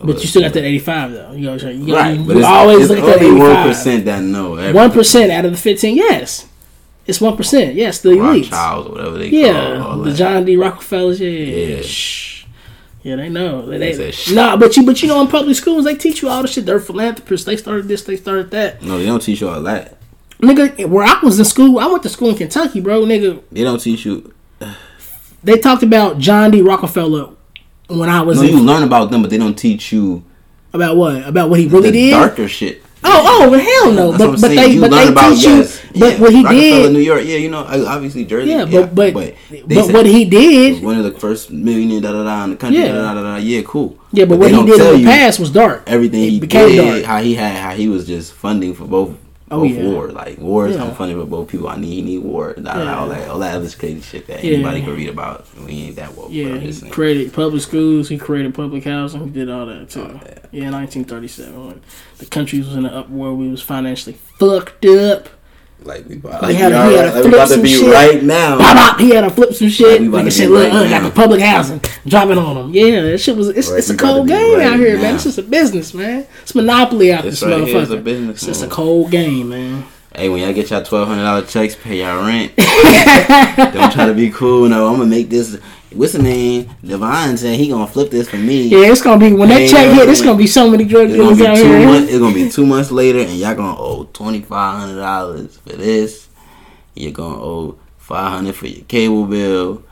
But 0.02 0.20
you 0.20 0.26
still 0.26 0.42
got 0.42 0.52
that 0.52 0.64
85 0.64 1.12
though. 1.12 1.32
You, 1.32 1.40
know, 1.42 1.54
you, 1.54 1.68
you, 1.86 1.94
Right, 1.94 2.18
you 2.18 2.30
it's, 2.30 2.44
always 2.44 2.80
it's 2.80 2.88
look 2.90 2.98
at 2.98 3.06
that 3.06 3.22
only 3.24 3.40
one 3.40 4.04
that 4.04 4.22
know. 4.22 4.72
One 4.72 4.90
percent 4.90 5.30
out 5.30 5.44
of 5.44 5.52
the 5.52 5.56
15, 5.56 5.96
yes. 5.96 6.48
It's 7.06 7.20
one 7.20 7.36
percent. 7.36 7.74
Yes, 7.74 8.00
the 8.00 8.10
elites. 8.10 8.50
Rothschilds 8.50 8.88
or 8.88 8.92
whatever 8.92 9.18
they 9.18 9.28
Yeah, 9.28 9.52
call 9.78 9.82
all 9.90 9.98
the 9.98 10.10
that. 10.10 10.16
John 10.16 10.44
D. 10.44 10.56
Rockefellers. 10.56 11.20
Yeah, 11.20 11.28
Yeah. 11.28 11.82
Shh. 11.82 12.44
Yeah, 13.02 13.16
they 13.16 13.28
know. 13.28 13.66
They, 13.66 13.76
They 13.76 13.92
they, 13.92 14.34
nah, 14.34 14.56
but 14.56 14.74
you, 14.78 14.86
but 14.86 15.02
you 15.02 15.08
know, 15.08 15.20
in 15.20 15.28
public 15.28 15.54
schools, 15.56 15.84
they 15.84 15.94
teach 15.94 16.22
you 16.22 16.30
all 16.30 16.40
the 16.40 16.48
shit. 16.48 16.64
They're 16.64 16.80
philanthropists. 16.80 17.44
They 17.44 17.58
started 17.58 17.86
this. 17.86 18.02
They 18.04 18.16
started 18.16 18.50
that. 18.52 18.80
No, 18.82 18.96
they 18.96 19.04
don't 19.04 19.20
teach 19.20 19.42
you 19.42 19.48
all 19.50 19.60
that. 19.62 19.98
Nigga, 20.40 20.86
where 20.86 21.04
I 21.04 21.18
was 21.22 21.38
in 21.38 21.44
school, 21.44 21.78
I 21.78 21.86
went 21.86 22.02
to 22.04 22.08
school 22.08 22.30
in 22.30 22.36
Kentucky, 22.36 22.80
bro. 22.80 23.02
Nigga, 23.04 23.42
They 23.52 23.62
don't 23.62 23.78
teach 23.78 24.06
you. 24.06 24.32
they 25.42 25.58
talked 25.58 25.82
about 25.82 26.16
John 26.18 26.50
D. 26.50 26.62
Rockefeller 26.62 27.28
when 27.88 28.08
I 28.08 28.22
was 28.22 28.38
No, 28.40 28.48
in, 28.48 28.56
you 28.56 28.62
learn 28.64 28.82
about 28.82 29.10
them, 29.10 29.20
but 29.20 29.30
they 29.30 29.36
don't 29.38 29.54
teach 29.58 29.92
you 29.92 30.24
about 30.72 30.96
what 30.96 31.26
about 31.28 31.50
what 31.50 31.60
he 31.60 31.66
really 31.68 31.90
the 31.90 31.98
did. 32.06 32.10
darker 32.12 32.48
shit. 32.48 32.82
Oh, 33.06 33.50
oh, 33.52 33.58
hell 33.58 33.92
no! 33.92 34.12
That's 34.12 34.24
But 34.24 34.30
but 34.32 34.40
saying. 34.40 34.56
they 34.56 34.68
You 34.74 34.80
but 34.80 34.90
they 34.90 35.08
about, 35.08 35.34
teach 35.34 35.44
yes, 35.44 35.84
you. 35.84 36.00
But 36.00 36.12
yeah, 36.12 36.20
what 36.20 36.32
he 36.32 36.42
Rockefeller, 36.42 36.82
did, 36.84 36.92
New 36.92 36.98
York, 37.00 37.22
yeah, 37.24 37.36
you 37.36 37.50
know, 37.50 37.64
obviously 37.68 38.24
Jersey, 38.24 38.50
yeah, 38.50 38.64
but 38.64 38.94
but 38.94 39.12
but 39.14 39.34
said 39.84 39.94
what 39.94 40.06
he 40.06 40.24
did, 40.24 40.82
one 40.82 40.96
of 40.98 41.04
the 41.04 41.12
first 41.12 41.50
millionaire 41.50 42.00
da 42.00 42.12
da 42.12 42.24
da 42.24 42.44
in 42.44 42.50
the 42.50 42.56
country, 42.56 42.80
Yeah. 42.82 42.92
da 42.92 43.14
da 43.14 43.22
da. 43.22 43.36
Yeah, 43.36 43.62
cool. 43.66 43.98
yeah, 44.10 44.24
but, 44.24 44.36
they 44.36 44.38
what 44.38 44.50
he 44.52 44.64
did 44.64 44.80
in 44.80 45.02
the 45.02 45.04
past 45.04 45.38
was 45.38 45.50
dark. 45.50 45.82
everything 45.86 46.22
it 46.24 46.30
he 46.30 46.40
became 46.40 46.68
did, 46.70 46.84
dark. 46.84 47.04
how 47.04 47.22
he 47.22 47.34
had, 47.34 47.56
how 47.56 47.74
he 47.76 47.88
was 47.88 48.06
just 48.06 48.32
funding 48.32 48.74
for 48.74 48.86
both. 48.86 49.14
Oh, 49.54 49.60
both 49.60 49.70
yeah. 49.72 49.82
war, 49.84 50.08
like 50.08 50.38
wars. 50.38 50.74
Yeah. 50.74 50.84
I'm 50.84 50.94
funny 50.94 51.14
for 51.14 51.24
both 51.24 51.48
people. 51.48 51.68
I 51.68 51.76
need, 51.76 52.04
need 52.04 52.18
war. 52.18 52.54
Da, 52.54 52.82
Yeah. 52.82 52.98
all 52.98 53.08
that, 53.08 53.28
all 53.28 53.38
that 53.38 53.54
other 53.56 53.68
crazy 53.70 54.00
shit 54.00 54.26
that 54.26 54.42
Yeah. 54.44 54.54
anybody 54.54 54.82
can 54.82 54.94
read 54.94 55.08
about. 55.08 55.46
We 55.64 55.72
ain't 55.72 55.96
that 55.96 56.16
woke. 56.16 56.28
Yeah, 56.30 56.58
he 56.58 56.72
created 56.90 57.32
public 57.32 57.62
schools. 57.62 58.08
He 58.08 58.18
created 58.18 58.54
public 58.54 58.84
housing. 58.84 59.24
He 59.24 59.30
did 59.30 59.50
all 59.50 59.66
that 59.66 59.90
too. 59.90 60.02
All 60.02 60.08
that. 60.08 60.48
Yeah, 60.52 60.70
1937 60.70 61.66
when 61.66 61.80
the 62.18 62.26
country 62.26 62.58
was 62.60 62.74
in 62.74 62.84
an 62.86 62.92
uproar. 62.94 63.34
We 63.34 63.48
was 63.48 63.62
financially 63.62 64.16
fucked 64.38 64.84
up. 64.86 65.28
Like 65.84 66.08
we 66.08 66.16
about, 66.16 66.40
He 66.40 66.46
like 66.46 66.56
had 66.56 66.72
we 66.72 66.76
a- 66.78 66.82
he 66.90 66.96
are- 66.96 66.96
had 66.96 67.08
a 67.08 67.14
like 67.14 67.24
we 67.24 67.28
about 67.34 67.48
to 67.48 67.54
flip 67.54 67.62
be 67.62 67.74
some 67.74 67.84
shit. 67.86 67.94
right 67.94 68.22
now. 68.22 68.58
Bop, 68.58 68.74
bop, 68.74 69.00
he 69.00 69.10
had 69.10 69.20
to 69.22 69.30
flip 69.30 69.52
some 69.54 69.68
shit. 69.68 69.88
Like 69.92 70.00
we 70.00 70.06
about 70.08 70.16
Like 70.16 70.24
I 70.26 70.28
to 70.28 70.34
said, 70.34 70.46
be 70.46 70.48
look, 70.52 70.72
right 70.72 70.72
uh, 70.76 70.88
got 70.88 71.02
now. 71.02 71.08
the 71.08 71.14
public 71.14 71.40
housing 71.42 71.80
dropping 72.06 72.38
on 72.38 72.54
them. 72.56 72.74
Yeah, 72.74 73.02
that 73.02 73.18
shit 73.18 73.36
was. 73.36 73.48
It's, 73.50 73.68
Like 73.70 73.78
it's 73.80 73.90
a 73.90 73.92
we 73.92 73.96
about 73.98 74.06
to 74.08 74.14
cold 74.14 74.28
game 74.28 74.58
right 74.58 74.66
out 74.66 74.78
here, 74.78 74.96
now. 74.96 75.02
man. 75.02 75.14
It's 75.16 75.24
just 75.24 75.38
a 75.38 75.42
business, 75.42 75.92
man. 75.94 76.26
It's 76.42 76.54
monopoly 76.54 77.12
out 77.12 77.22
This 77.24 77.40
this 77.40 77.48
right 77.50 77.66
here 77.68 77.78
is 77.78 77.90
a 77.90 77.96
motherfucker. 77.98 78.04
business 78.04 78.36
It's 78.36 78.46
just 78.46 78.62
a 78.64 78.68
cold 78.68 79.10
game, 79.10 79.50
man. 79.50 79.84
Hey, 80.16 80.28
when 80.28 80.40
y'all 80.42 80.52
get 80.52 80.70
y'all 80.70 80.82
twelve 80.84 81.08
hundred 81.08 81.24
dollar 81.24 81.42
checks, 81.44 81.74
pay 81.74 81.98
y'all 82.00 82.24
rent. 82.24 82.52
Don't 82.56 83.92
try 83.92 84.06
to 84.06 84.14
be 84.14 84.30
cool. 84.30 84.68
No, 84.68 84.86
I'm 84.88 84.96
gonna 84.98 85.10
make 85.10 85.28
this. 85.28 85.58
What's 85.94 86.12
the 86.12 86.22
name? 86.22 86.68
Divine 86.84 87.36
said 87.36 87.58
he 87.58 87.68
gonna 87.68 87.86
flip 87.86 88.10
this 88.10 88.28
for 88.28 88.36
me. 88.36 88.68
Yeah, 88.68 88.90
it's 88.90 89.00
gonna 89.02 89.18
be 89.20 89.32
when 89.32 89.48
that 89.48 89.68
check 89.70 89.94
hit. 89.94 90.08
It's 90.08 90.22
gonna 90.22 90.36
be 90.38 90.46
so 90.46 90.68
many 90.70 90.84
drug 90.84 91.08
It's 91.10 91.16
gonna 91.16 91.34
dealers 91.34 91.38
be 91.38 91.46
out 91.46 91.56
two 91.56 91.64
here. 91.78 91.86
months. 91.86 92.10
It's 92.10 92.18
gonna 92.18 92.34
be 92.34 92.50
two 92.50 92.66
months 92.66 92.90
later, 92.90 93.20
and 93.20 93.32
y'all 93.32 93.54
gonna 93.54 93.78
owe 93.78 94.04
twenty 94.12 94.40
five 94.42 94.80
hundred 94.80 95.00
dollars 95.00 95.56
for 95.58 95.70
this. 95.76 96.28
You're 96.94 97.12
gonna 97.12 97.40
owe 97.42 97.78
five 97.98 98.32
hundred 98.32 98.56
for 98.56 98.66
your 98.66 98.84
cable 98.84 99.24
bill, 99.26 99.82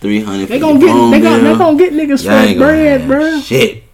three 0.00 0.20
hundred 0.22 0.46
for 0.46 0.52
They 0.54 0.58
your 0.58 0.68
gonna 0.68 0.80
get. 0.80 0.88
phone 0.90 1.10
They 1.10 1.20
gonna. 1.20 1.42
bill. 1.42 1.52
They 1.52 1.58
gonna 1.58 1.78
get 1.78 1.92
niggas 1.94 2.24
Y'all 2.24 2.32
for 2.32 2.38
ain't 2.48 2.58
gonna 2.58 2.72
bread, 2.72 3.06
bro. 3.08 3.40
Shit. 3.40 3.84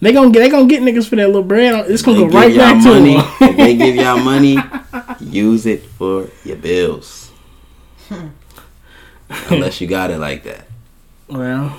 They 0.00 0.12
gonna 0.12 0.30
get. 0.30 0.40
They 0.40 0.50
gonna 0.50 0.66
get 0.66 0.82
niggas 0.82 1.08
for 1.08 1.16
that 1.16 1.26
little 1.28 1.42
bread. 1.42 1.88
It's 1.90 2.02
gonna 2.02 2.18
They 2.18 2.28
go 2.28 2.38
right 2.38 2.52
y'all 2.52 2.58
back 2.74 2.84
money. 2.84 3.14
to 3.16 3.44
if 3.44 3.56
they 3.56 3.76
give 3.76 3.94
y'all 3.94 4.18
money, 4.18 4.58
use 5.20 5.66
it 5.66 5.82
for 5.84 6.28
your 6.44 6.56
bills. 6.56 7.30
Hmm. 8.08 8.26
Unless 9.50 9.80
you 9.80 9.86
got 9.86 10.10
it 10.10 10.18
like 10.18 10.42
that. 10.44 10.66
Well, 11.28 11.76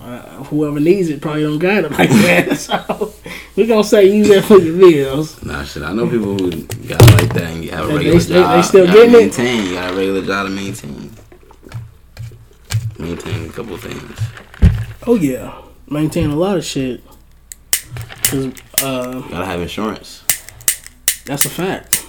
uh, 0.00 0.20
whoever 0.44 0.78
needs 0.80 1.08
it 1.08 1.20
probably 1.20 1.42
don't 1.42 1.58
got 1.58 1.84
it 1.84 1.92
like 1.92 2.10
that. 2.10 2.56
So 2.58 3.12
we 3.56 3.66
gonna 3.66 3.82
say 3.84 4.04
use 4.14 4.28
that 4.28 4.44
for 4.44 4.58
your 4.58 4.76
bills. 4.78 5.42
Nah, 5.42 5.64
shit. 5.64 5.82
I 5.82 5.92
know 5.92 6.06
people 6.08 6.36
who 6.36 6.50
got 6.86 7.02
it 7.02 7.14
like 7.22 7.32
that 7.34 7.44
and 7.44 7.64
have 7.66 7.84
a 7.84 7.88
They- 7.88 7.94
regular 7.96 8.18
they- 8.18 8.24
they 8.34 8.40
job. 8.40 8.64
still 8.64 8.80
you 8.86 8.92
gotta 8.92 9.02
it? 9.04 9.12
maintain. 9.12 9.66
You 9.66 9.74
got 9.74 9.90
a 9.92 9.94
regular 9.96 10.22
job 10.22 10.46
to 10.48 10.52
maintain. 10.52 11.10
Maintain 12.98 13.46
a 13.48 13.52
couple 13.52 13.76
things. 13.76 14.18
Oh 15.06 15.14
yeah, 15.14 15.60
maintain 15.88 16.30
a 16.30 16.36
lot 16.36 16.56
of 16.56 16.64
shit. 16.64 17.02
Cause 18.22 18.46
uh, 18.82 19.22
You 19.24 19.30
gotta 19.30 19.46
have 19.46 19.60
insurance. 19.60 20.22
that's 21.24 21.44
a 21.44 21.50
fact. 21.50 22.04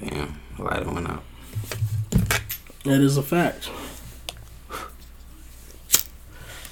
Damn, 0.00 0.40
the 0.56 0.62
light 0.64 0.86
went 0.86 1.08
out. 1.08 1.22
That 2.84 3.00
is 3.00 3.16
a 3.16 3.22
fact. 3.22 3.68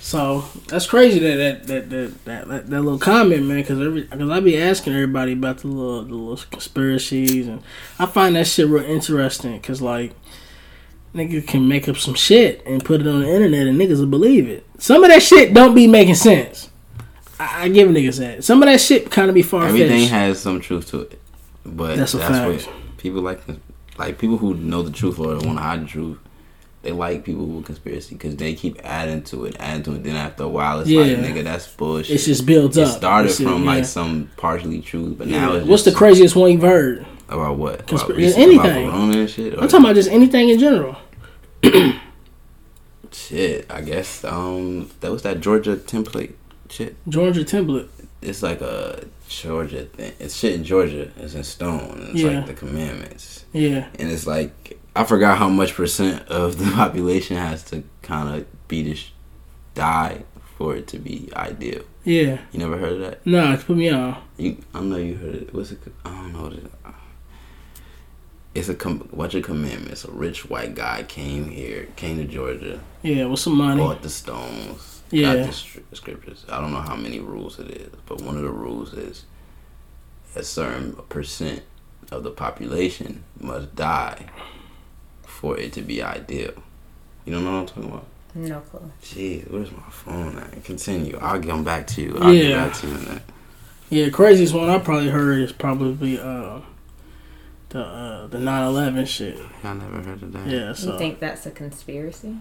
So 0.01 0.47
that's 0.69 0.87
crazy 0.87 1.19
that 1.19 1.37
that 1.37 1.67
that 1.67 1.91
that 1.91 2.25
that, 2.25 2.49
that, 2.49 2.71
that 2.71 2.81
little 2.81 2.99
comment, 2.99 3.45
man. 3.45 3.59
Because 3.59 3.79
every 3.79 4.03
because 4.05 4.31
I 4.31 4.41
be 4.41 4.57
asking 4.57 4.95
everybody 4.95 5.35
about 5.35 5.59
the 5.59 5.69
little 5.69 6.03
the 6.03 6.15
little 6.15 6.49
conspiracies, 6.51 7.47
and 7.47 7.63
I 7.99 8.07
find 8.07 8.35
that 8.37 8.47
shit 8.47 8.69
real 8.69 8.85
interesting. 8.85 9.59
Because 9.59 9.83
like 9.83 10.15
nigga 11.15 11.47
can 11.47 11.69
make 11.69 11.91
up 11.91 11.99
some 11.99 12.15
shit 12.15 12.63
and 12.65 12.83
put 12.83 13.03
it 13.03 13.07
on 13.07 13.21
the 13.21 13.29
internet, 13.29 13.67
and 13.67 13.79
niggas 13.79 13.99
will 13.99 14.07
believe 14.07 14.49
it. 14.49 14.67
Some 14.79 15.05
of 15.05 15.11
that 15.11 15.23
shit 15.23 15.53
don't 15.53 15.75
be 15.75 15.87
making 15.87 16.15
sense. 16.15 16.71
I, 17.39 17.65
I 17.65 17.69
give 17.69 17.89
niggas 17.89 18.19
that. 18.19 18.45
Some 18.45 18.63
of 18.63 18.69
that 18.69 18.81
shit 18.81 19.11
kind 19.11 19.29
of 19.29 19.35
be 19.35 19.43
far 19.43 19.67
Everything 19.67 20.09
has 20.09 20.41
some 20.41 20.61
truth 20.61 20.89
to 20.91 21.03
it, 21.03 21.21
but 21.67 21.97
That's 21.97 22.13
that's, 22.13 22.25
fact. 22.27 22.67
what 22.67 22.97
people 22.97 23.21
like. 23.21 23.41
Like 23.99 24.19
people 24.19 24.39
who 24.39 24.55
know 24.55 24.83
the 24.83 24.93
truth 24.93 25.19
or 25.19 25.27
want 25.35 25.43
to 25.43 25.51
hide 25.57 25.83
the 25.83 25.87
truth, 25.87 26.19
they 26.83 26.93
like 26.93 27.25
people 27.25 27.45
with 27.47 27.67
conspiracy 27.67 28.15
because 28.15 28.37
they 28.37 28.55
keep 28.55 28.79
adding 28.85 29.23
to 29.25 29.45
it, 29.47 29.57
adding 29.59 29.83
to 29.83 29.95
it. 29.95 30.05
Then 30.05 30.15
after 30.15 30.45
a 30.45 30.49
while, 30.49 30.81
it's 30.81 30.89
like, 30.91 31.09
nigga, 31.19 31.43
that's 31.43 31.67
bullshit. 31.67 32.21
It 32.21 32.25
just 32.25 32.47
builds 32.47 32.79
up. 32.79 32.87
it 32.87 32.91
up. 32.93 32.97
started 32.97 33.33
from 33.33 33.65
yeah. 33.65 33.71
like 33.73 33.85
some 33.85 34.31
partially 34.37 34.81
truth, 34.81 35.19
but 35.19 35.27
Yeah. 35.27 35.41
now 35.47 35.53
it's 35.55 35.67
What's 35.67 35.83
the 35.83 35.93
craziest 35.93 36.37
one 36.37 36.53
you've 36.53 36.63
heard? 36.63 37.05
about 37.29 37.59
what? 37.59 37.87
Conspira- 37.87 38.05
about 38.05 38.17
recent- 38.17 38.39
anything. 38.43 38.89
About 38.89 39.29
shit. 39.29 39.53
I'm 39.55 39.69
talking 39.69 39.85
about 39.85 39.95
just 39.97 40.11
anything 40.11 40.49
in 40.49 40.59
general. 40.59 40.97
shit. 43.13 43.67
I 43.71 43.81
guess 43.81 44.25
um 44.25 44.91
that 45.01 45.11
was 45.11 45.23
that 45.23 45.41
Georgia 45.41 45.77
template 45.77 46.35
shit. 46.71 46.97
Georgia 47.09 47.45
template. 47.45 47.89
It's 48.23 48.43
like 48.43 48.61
a 48.61 49.05
Georgia 49.29 49.85
thing. 49.85 50.13
It's 50.19 50.35
shit 50.37 50.55
in 50.55 50.65
Georgia. 50.65 51.11
It's 51.19 51.35
in 51.35 51.45
stone. 51.45 52.09
It's 52.11 52.21
Yeah. 52.21 52.39
like 52.39 52.47
the 52.47 52.55
commandments. 52.55 53.45
Yeah. 53.53 53.87
and 53.99 54.11
it's 54.11 54.27
like 54.27 54.79
I 54.97 55.05
forgot 55.05 55.39
how 55.39 55.49
much 55.49 55.75
percent 55.75 56.27
of 56.29 56.59
the 56.59 56.71
population 56.75 57.37
has 57.37 57.63
to 57.65 57.85
kind 58.03 58.35
of 58.41 58.69
be 58.69 58.83
this 58.83 59.11
die 59.75 60.25
for 60.57 60.75
it 60.77 60.87
to 60.89 60.99
be 60.99 61.31
ideal. 61.37 61.83
Yeah. 62.05 62.39
You 62.53 62.59
never 62.59 62.79
heard 62.79 62.93
of 62.95 63.01
that? 63.01 63.27
No, 63.27 63.53
it's 63.53 63.65
put 63.65 63.77
me 63.77 63.91
on. 63.91 64.17
You, 64.39 64.57
I 64.75 64.81
know 64.81 64.97
you 64.97 65.15
heard 65.17 65.35
it. 65.37 65.55
What's 65.55 65.71
it? 65.73 65.79
I 66.05 66.11
don't 66.11 66.33
know. 66.33 66.47
It, 66.49 66.71
it's 68.55 68.69
a 68.69 68.75
com- 68.75 69.09
bunch 69.13 69.35
of 69.35 69.45
commandments. 69.45 70.05
A 70.05 70.11
rich 70.11 70.49
white 70.49 70.75
guy 70.75 71.05
came 71.05 71.51
here, 71.51 71.87
came 71.97 72.17
to 72.17 72.25
Georgia, 72.25 72.81
Yeah, 73.03 73.27
with 73.27 73.39
some 73.41 73.57
money. 73.57 73.81
bought 73.81 74.03
the 74.03 74.09
stones, 74.11 74.98
Yeah. 75.11 75.37
got 75.37 75.47
the 75.91 75.97
scriptures. 75.97 76.45
I 76.49 76.61
don't 76.61 76.73
know 76.73 76.81
how 76.81 76.97
many 76.97 77.21
rules 77.21 77.59
it 77.59 77.71
is, 77.71 77.91
but 78.07 78.21
one 78.21 78.37
of 78.37 78.43
the 78.43 78.51
rules 78.51 78.93
is 78.93 79.25
a 80.37 80.43
certain 80.43 80.93
percent 81.09 81.63
of 82.11 82.23
the 82.23 82.31
population 82.31 83.25
must 83.41 83.75
die 83.75 84.27
for 85.27 85.59
it 85.59 85.73
to 85.75 85.83
be 85.83 86.03
ideal. 86.03 86.53
You 87.25 87.33
don't 87.35 87.45
know 87.45 87.53
what 87.53 87.59
I'm 87.61 87.67
talking 87.67 87.85
about? 87.91 88.07
No 88.35 88.61
clue. 88.61 88.91
Jeez, 89.03 89.51
where's 89.51 89.71
my 89.73 89.79
phone 89.91 90.39
at? 90.39 90.63
Continue. 90.65 91.19
I'll 91.21 91.43
come 91.43 91.65
back 91.65 91.87
to 91.89 92.03
you. 92.03 92.19
I'll 92.21 92.33
Yeah. 92.33 92.43
get 92.49 92.57
back 92.57 92.75
to 92.81 92.87
you 92.89 92.95
on 92.95 93.05
that. 93.07 93.23
Yeah, 93.91 94.09
craziest 94.11 94.55
one 94.55 94.69
I 94.69 94.79
probably 94.79 95.09
heard 95.09 95.41
is 95.41 95.53
probably 95.53 96.19
uh 96.21 96.61
the 97.71 97.81
uh 97.81 98.27
the 98.27 98.39
9/11 98.39 99.07
shit. 99.07 99.39
I 99.65 99.73
never 99.75 100.03
heard 100.03 100.23
of 100.23 100.33
that. 100.33 100.47
Yeah, 100.47 100.69
You 100.79 100.99
think 100.99 101.21
that's 101.21 101.47
a 101.47 101.51
conspiracy? 101.51 102.37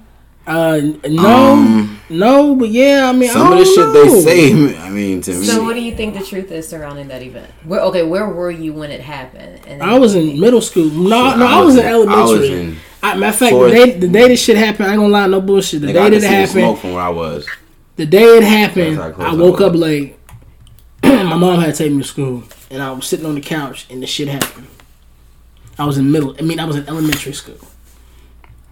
Uh 0.47 0.79
no, 1.09 1.27
Um, 1.53 1.99
no, 2.09 2.55
but 2.55 2.69
yeah, 2.69 3.09
I 3.09 3.11
mean 3.11 3.29
some 3.29 3.47
I 3.47 3.51
of 3.51 3.57
the 3.59 3.63
don't 3.75 3.93
shit 4.05 4.23
they 4.25 4.53
say, 4.71 4.77
I 4.79 4.89
mean, 4.89 5.21
to 5.21 5.33
So, 5.43 5.59
me, 5.59 5.65
what 5.67 5.73
do 5.73 5.81
you 5.81 5.95
think 5.95 6.13
the 6.17 6.23
truth 6.23 6.51
is 6.51 6.67
surrounding 6.67 7.09
that 7.09 7.21
event? 7.21 7.51
Where 7.65 7.81
okay, 7.81 8.03
where 8.03 8.27
were 8.29 8.49
you 8.51 8.73
when 8.73 8.89
it 8.89 9.01
happened? 9.01 9.61
And 9.67 9.83
I 9.83 9.99
was 9.99 10.15
in 10.15 10.39
middle 10.39 10.61
school. 10.61 10.85
No, 10.89 11.29
shit, 11.31 11.39
no, 11.39 11.45
I 11.47 11.61
was 11.61 11.75
in 11.75 11.85
elementary. 11.85 12.15
I 12.15 12.21
elementary. 12.23 12.49
was 12.49 12.59
in. 12.59 12.77
I, 13.03 13.15
matter 13.17 13.29
of 13.29 13.35
fact, 13.37 13.55
the 13.55 13.69
day, 13.69 13.91
the 13.99 14.07
day 14.07 14.27
this 14.29 14.41
shit 14.43 14.57
happened, 14.57 14.87
I 14.87 14.91
ain't 14.93 14.99
gonna 15.01 15.13
lie, 15.13 15.27
no 15.27 15.39
bullshit. 15.41 15.81
The 15.81 15.87
day 15.87 15.93
that 15.93 16.13
it 16.13 16.23
happened, 16.23 16.49
smoke 16.51 16.77
from 16.79 16.93
where 16.93 17.03
I 17.03 17.09
was. 17.09 17.45
the 17.97 18.05
day 18.05 18.23
it 18.23 18.43
happened, 18.43 18.97
That's 18.97 19.09
how 19.09 19.11
close 19.11 19.27
I 19.27 19.31
I 19.31 19.35
woke 19.35 19.61
up 19.61 19.73
was. 19.73 19.81
late. 19.81 20.15
My 21.03 21.35
mom 21.35 21.59
had 21.59 21.75
to 21.75 21.83
take 21.83 21.91
me 21.91 22.01
to 22.01 22.07
school, 22.07 22.43
and 22.71 22.81
I 22.81 22.91
was 22.91 23.05
sitting 23.05 23.25
on 23.25 23.35
the 23.35 23.41
couch, 23.41 23.85
and 23.89 24.01
the 24.01 24.07
shit 24.07 24.27
happened. 24.29 24.67
I 25.77 25.85
was 25.85 25.97
in 25.99 26.11
middle. 26.11 26.35
I 26.39 26.41
mean, 26.41 26.59
I 26.59 26.65
was 26.65 26.75
in 26.75 26.87
elementary 26.89 27.33
school, 27.33 27.57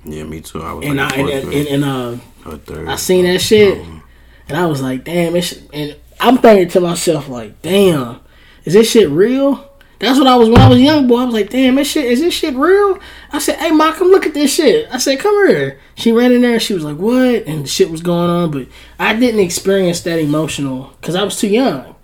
Yeah, 0.05 0.23
me 0.23 0.41
too. 0.41 0.61
I 0.61 0.73
was 0.73 0.85
and 0.85 0.97
like 0.97 1.13
I 1.13 1.21
and, 1.21 1.53
and, 1.53 1.67
and, 1.67 1.83
uh, 1.83 2.17
or 2.45 2.57
third. 2.57 2.87
I 2.87 2.95
seen 2.95 3.25
that 3.25 3.39
shit, 3.39 3.79
Um, 3.79 4.03
and 4.47 4.57
I 4.57 4.67
was 4.67 4.81
like, 4.81 5.03
damn, 5.03 5.35
it's 5.35 5.59
and 5.73 5.95
I'm 6.19 6.37
thinking 6.37 6.69
to 6.69 6.79
myself 6.79 7.27
like, 7.27 7.61
damn, 7.61 8.19
is 8.65 8.73
this 8.73 8.89
shit 8.89 9.09
real? 9.09 9.71
That's 9.97 10.19
what 10.19 10.27
I 10.27 10.35
was 10.35 10.49
when 10.49 10.61
I 10.61 10.67
was 10.67 10.79
young 10.79 11.07
boy. 11.07 11.19
I 11.19 11.25
was 11.25 11.33
like, 11.33 11.49
damn, 11.49 11.75
this 11.75 11.89
shit 11.89 12.05
is 12.05 12.19
this 12.19 12.33
shit 12.33 12.53
real? 12.53 12.99
I 13.31 13.39
said, 13.39 13.57
hey, 13.57 13.71
ma, 13.71 13.93
come 13.93 14.09
look 14.09 14.25
at 14.25 14.33
this 14.33 14.53
shit. 14.53 14.87
I 14.91 14.97
said, 14.99 15.19
come 15.19 15.47
here. 15.47 15.79
She 15.95 16.11
ran 16.11 16.31
in 16.31 16.41
there 16.41 16.53
and 16.53 16.61
she 16.61 16.73
was 16.73 16.83
like, 16.83 16.97
what? 16.97 17.47
And 17.47 17.63
the 17.63 17.67
shit 17.67 17.89
was 17.89 18.01
going 18.01 18.29
on, 18.29 18.51
but 18.51 18.67
I 18.99 19.15
didn't 19.15 19.39
experience 19.39 20.01
that 20.01 20.19
emotional 20.19 20.93
because 20.99 21.15
I 21.15 21.23
was 21.23 21.39
too 21.39 21.47
young. 21.47 21.95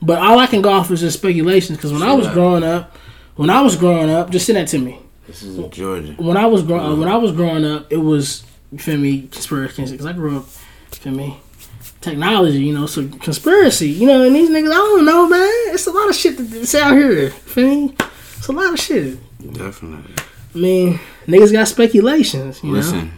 But 0.00 0.18
all 0.18 0.38
I 0.38 0.46
can 0.46 0.62
go 0.62 0.70
off 0.70 0.90
is 0.90 1.00
just 1.00 1.18
speculations 1.18 1.76
because 1.76 1.92
when 1.92 2.02
I 2.02 2.14
was 2.14 2.26
growing 2.28 2.62
up, 2.62 2.96
when 3.34 3.50
I 3.50 3.60
was 3.60 3.76
growing 3.76 4.08
up, 4.08 4.30
just 4.30 4.46
send 4.46 4.56
that 4.56 4.68
to 4.68 4.78
me 4.78 5.00
This 5.30 5.42
is 5.44 5.58
in 5.58 5.70
Georgia. 5.70 6.12
when 6.18 6.36
I 6.36 6.46
was 6.46 6.62
growing 6.62 6.98
when 6.98 7.08
I 7.08 7.16
was 7.16 7.30
growing 7.32 7.64
up, 7.64 7.86
it 7.92 7.98
was 7.98 8.42
you 8.72 8.78
feel 8.78 8.98
me 8.98 9.28
conspiracy 9.28 9.84
because 9.88 10.06
I 10.06 10.12
grew 10.12 10.38
up, 10.38 10.46
you 10.92 10.98
feel 10.98 11.12
me, 11.12 11.38
technology. 12.00 12.58
You 12.58 12.74
know, 12.74 12.86
so 12.86 13.06
conspiracy. 13.08 13.88
You 13.90 14.06
know, 14.08 14.24
and 14.26 14.34
these 14.34 14.50
niggas, 14.50 14.70
I 14.72 14.74
don't 14.74 15.04
know, 15.04 15.28
man. 15.28 15.48
It's 15.74 15.86
a 15.86 15.92
lot 15.92 16.08
of 16.08 16.16
shit 16.16 16.36
that's 16.36 16.74
out 16.74 16.94
here. 16.96 17.30
Feel 17.30 17.68
me? 17.68 17.96
It's 18.38 18.48
a 18.48 18.52
lot 18.52 18.72
of 18.72 18.80
shit. 18.80 19.18
Definitely. 19.52 20.14
I 20.52 20.58
mean, 20.58 21.00
niggas 21.28 21.52
got 21.52 21.68
speculations. 21.68 22.60
You 22.64 22.70
know, 22.72 22.76
Listen, 22.78 23.12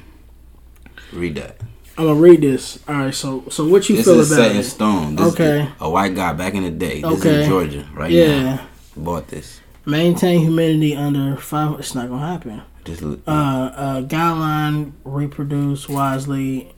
read 1.15 1.37
that. 1.37 1.61
I'm 1.97 2.07
gonna 2.07 2.21
read 2.21 2.43
this. 2.43 2.79
All 2.87 2.95
right, 2.95 3.15
so 3.15 3.45
so 3.49 3.67
what 3.67 3.89
you 3.89 3.97
This 3.97 4.05
feel 4.05 4.21
is 4.21 4.31
about 4.31 4.43
set 4.45 4.51
in 4.53 4.59
it? 4.59 4.65
stone. 4.65 5.17
This 5.17 5.33
Okay. 5.33 5.63
Is 5.63 5.69
a 5.81 5.89
white 5.89 6.15
guy 6.15 6.35
back 6.35 6.53
in 6.55 6.63
the 6.65 6.71
day. 6.71 7.01
This 7.01 7.21
Okay. 7.21 7.31
is 7.31 7.45
in 7.45 7.49
Georgia 7.51 7.89
right 7.95 8.11
Yeah, 8.11 8.43
now. 8.43 8.61
Bought 8.97 9.29
this. 9.29 9.61
Maintain 9.87 10.41
humidity 10.41 10.95
under 10.97 11.37
five. 11.37 11.78
It's 11.78 11.95
not 11.95 12.09
gonna 12.09 12.26
happen. 12.26 12.62
Just 12.85 13.03
uh, 13.03 13.11
uh, 13.26 14.03
guideline 14.03 14.93
reproduce 15.05 15.89
wisely, 15.89 16.74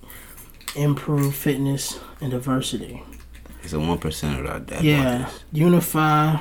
improve 0.76 1.34
fitness 1.34 1.98
and 2.20 2.30
diversity. 2.30 3.02
it's 3.62 3.72
a 3.72 3.80
one 3.80 3.98
percent 3.98 4.46
of 4.46 4.66
that. 4.66 4.82
yeah, 4.82 5.30
unify 5.52 6.36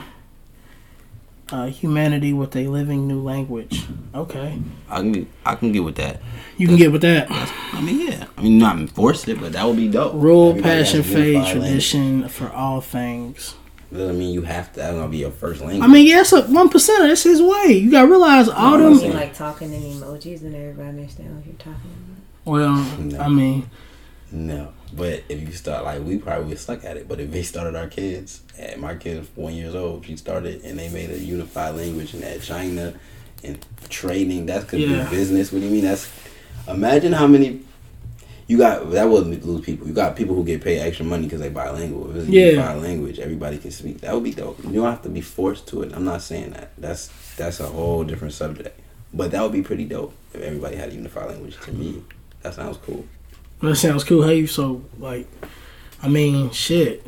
uh, 1.51 1.67
humanity 1.67 2.33
with 2.33 2.55
a 2.55 2.67
living 2.67 3.07
new 3.07 3.21
language. 3.21 3.85
Okay, 4.13 4.59
I 4.89 4.97
can 4.97 5.11
get, 5.11 5.27
I 5.45 5.55
can 5.55 5.71
get 5.71 5.83
with 5.83 5.95
that. 5.95 6.21
you 6.57 6.67
can 6.67 6.75
get 6.77 6.91
with 6.91 7.01
that. 7.01 7.27
I 7.29 7.81
mean, 7.81 8.07
yeah. 8.11 8.27
I 8.37 8.41
mean, 8.41 8.57
not 8.57 8.77
enforce 8.77 9.27
it, 9.27 9.39
but 9.39 9.53
that 9.53 9.65
would 9.65 9.77
be 9.77 9.87
dope. 9.87 10.13
Rule, 10.13 10.49
Everybody 10.49 10.83
passion, 10.83 11.03
faith, 11.03 11.47
tradition 11.51 12.27
for 12.27 12.49
all 12.51 12.81
things. 12.81 13.55
Doesn't 13.93 14.17
mean 14.17 14.33
you 14.33 14.41
have 14.41 14.73
to. 14.73 14.79
That's 14.79 14.93
gonna 14.95 15.07
be 15.07 15.17
your 15.19 15.31
first 15.31 15.61
language. 15.61 15.81
I 15.81 15.87
mean, 15.87 16.07
yeah, 16.07 16.17
that's 16.17 16.33
a 16.33 16.41
one 16.43 16.69
percent. 16.69 17.03
That's 17.07 17.23
his 17.23 17.41
way. 17.41 17.73
You 17.73 17.91
gotta 17.91 18.07
realize 18.07 18.49
all 18.49 18.77
No, 18.77 18.89
them. 18.89 18.99
I'm 18.99 19.05
You 19.05 19.13
like 19.13 19.35
talking 19.35 19.71
in 19.73 19.81
emojis 19.81 20.41
and 20.41 20.55
everybody 20.55 20.89
understand 20.89 21.35
what 21.35 21.45
you're 21.45 21.55
talking 21.55 21.73
about. 21.91 22.51
Well, 22.51 22.75
No. 22.99 23.19
I 23.19 23.27
mean, 23.29 23.69
No, 24.31 24.69
but 24.91 25.23
if 25.29 25.39
you 25.41 25.51
start 25.51 25.83
like 25.85 26.01
we 26.03 26.17
probably 26.17 26.45
would 26.47 26.59
stuck 26.59 26.83
at 26.83 26.97
it. 26.97 27.07
But 27.07 27.19
if 27.19 27.29
they 27.31 27.43
started 27.43 27.75
our 27.75 27.87
kids, 27.87 28.41
at 28.57 28.79
my 28.79 28.95
kids 28.95 29.27
one 29.35 29.53
years 29.53 29.75
old, 29.75 30.05
she 30.05 30.17
started 30.17 30.63
and 30.63 30.77
they 30.79 30.89
made 30.89 31.11
a 31.11 31.19
unified 31.19 31.75
language 31.75 32.13
and 32.15 32.23
at 32.23 32.41
China 32.41 32.93
and 33.43 33.63
trading. 33.89 34.47
That 34.47 34.67
could 34.67 34.79
Yeah. 34.79 35.03
be 35.03 35.15
business. 35.15 35.51
What 35.51 35.59
do 35.59 35.65
you 35.67 35.71
mean? 35.71 35.83
That's 35.83 36.09
imagine 36.67 37.13
how 37.13 37.27
many 37.27 37.61
you 38.53 38.59
got. 38.59 38.91
That 38.91 39.09
wouldn't 39.09 39.43
lose 39.45 39.65
people. 39.65 39.87
You 39.87 39.93
got 39.93 40.15
people 40.15 40.35
who 40.35 40.43
get 40.43 40.61
paid 40.63 40.77
extra 40.79 41.03
money 41.05 41.23
because 41.23 41.41
they 41.41 41.49
bilingual. 41.49 42.11
If 42.11 42.15
it's 42.17 42.27
Yeah. 42.29 42.45
unified 42.51 42.81
language, 42.83 43.17
everybody 43.19 43.57
can 43.57 43.71
speak. 43.71 44.01
That 44.01 44.13
would 44.13 44.23
be 44.23 44.31
dope. 44.31 44.63
You 44.63 44.73
don't 44.73 44.85
have 44.85 45.01
to 45.01 45.09
be 45.09 45.21
forced 45.21 45.65
to 45.69 45.81
it. 45.81 45.91
I'm 45.95 46.05
not 46.05 46.21
saying 46.21 46.51
that. 46.51 46.71
That's 46.77 47.09
that's 47.35 47.59
a 47.59 47.65
whole 47.65 48.03
different 48.03 48.35
subject. 48.35 48.79
But 49.11 49.31
that 49.31 49.41
would 49.41 49.51
be 49.51 49.63
pretty 49.63 49.85
dope 49.85 50.13
if 50.35 50.41
everybody 50.41 50.75
had 50.75 50.89
a 50.89 50.93
unified 50.93 51.29
language. 51.31 51.57
To 51.65 51.71
me, 51.71 52.03
that 52.43 52.53
sounds 52.53 52.77
cool. 52.85 53.05
that 53.61 53.75
sounds 53.75 54.03
cool. 54.03 54.21
Hey, 54.23 54.45
so 54.45 54.83
like, 54.99 55.27
I 56.03 56.07
mean, 56.09 56.51
shit. 56.51 57.03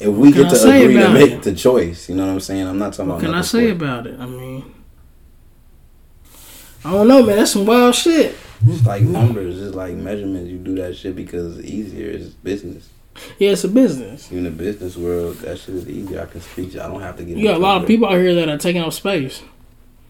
If 0.00 0.08
we 0.14 0.32
get 0.32 0.48
to 0.48 0.56
agree 0.56 0.94
to 0.94 1.10
make 1.10 1.32
it? 1.32 1.42
the 1.42 1.54
choice, 1.54 2.08
you 2.08 2.14
know 2.14 2.24
what 2.26 2.32
I'm 2.32 2.40
saying? 2.40 2.66
I'm 2.66 2.78
not 2.78 2.92
talking 2.94 3.08
What 3.10 3.18
about. 3.18 3.26
can 3.26 3.34
I 3.34 3.42
say 3.42 3.70
about 3.70 4.06
it? 4.06 4.18
I 4.18 4.26
mean, 4.26 4.64
I 6.84 6.92
don't 6.92 7.08
know, 7.08 7.22
man. 7.22 7.36
That's 7.36 7.50
some 7.50 7.66
wild 7.66 7.94
shit. 7.94 8.34
It's 8.66 8.84
like 8.84 9.02
numbers, 9.02 9.60
it's 9.60 9.74
like 9.74 9.94
measurements. 9.94 10.50
You 10.50 10.58
do 10.58 10.74
that 10.76 10.96
shit 10.96 11.14
because 11.14 11.58
it's 11.58 11.68
easier. 11.68 12.10
It's 12.10 12.28
business. 12.28 12.88
Yeah, 13.38 13.50
it's 13.50 13.64
a 13.64 13.68
business. 13.68 14.30
In 14.30 14.44
the 14.44 14.50
business 14.50 14.96
world, 14.96 15.36
that 15.38 15.58
shit 15.58 15.74
is 15.74 15.88
easier. 15.88 16.22
I 16.22 16.26
can 16.26 16.40
speak. 16.40 16.76
I 16.76 16.88
don't 16.88 17.00
have 17.00 17.16
to 17.16 17.24
get. 17.24 17.36
You 17.36 17.48
got 17.48 17.56
a 17.56 17.58
lot 17.58 17.80
of 17.80 17.86
people 17.86 18.08
out 18.08 18.14
here 18.14 18.34
that 18.34 18.48
are 18.48 18.58
taking 18.58 18.82
up 18.82 18.92
space. 18.92 19.42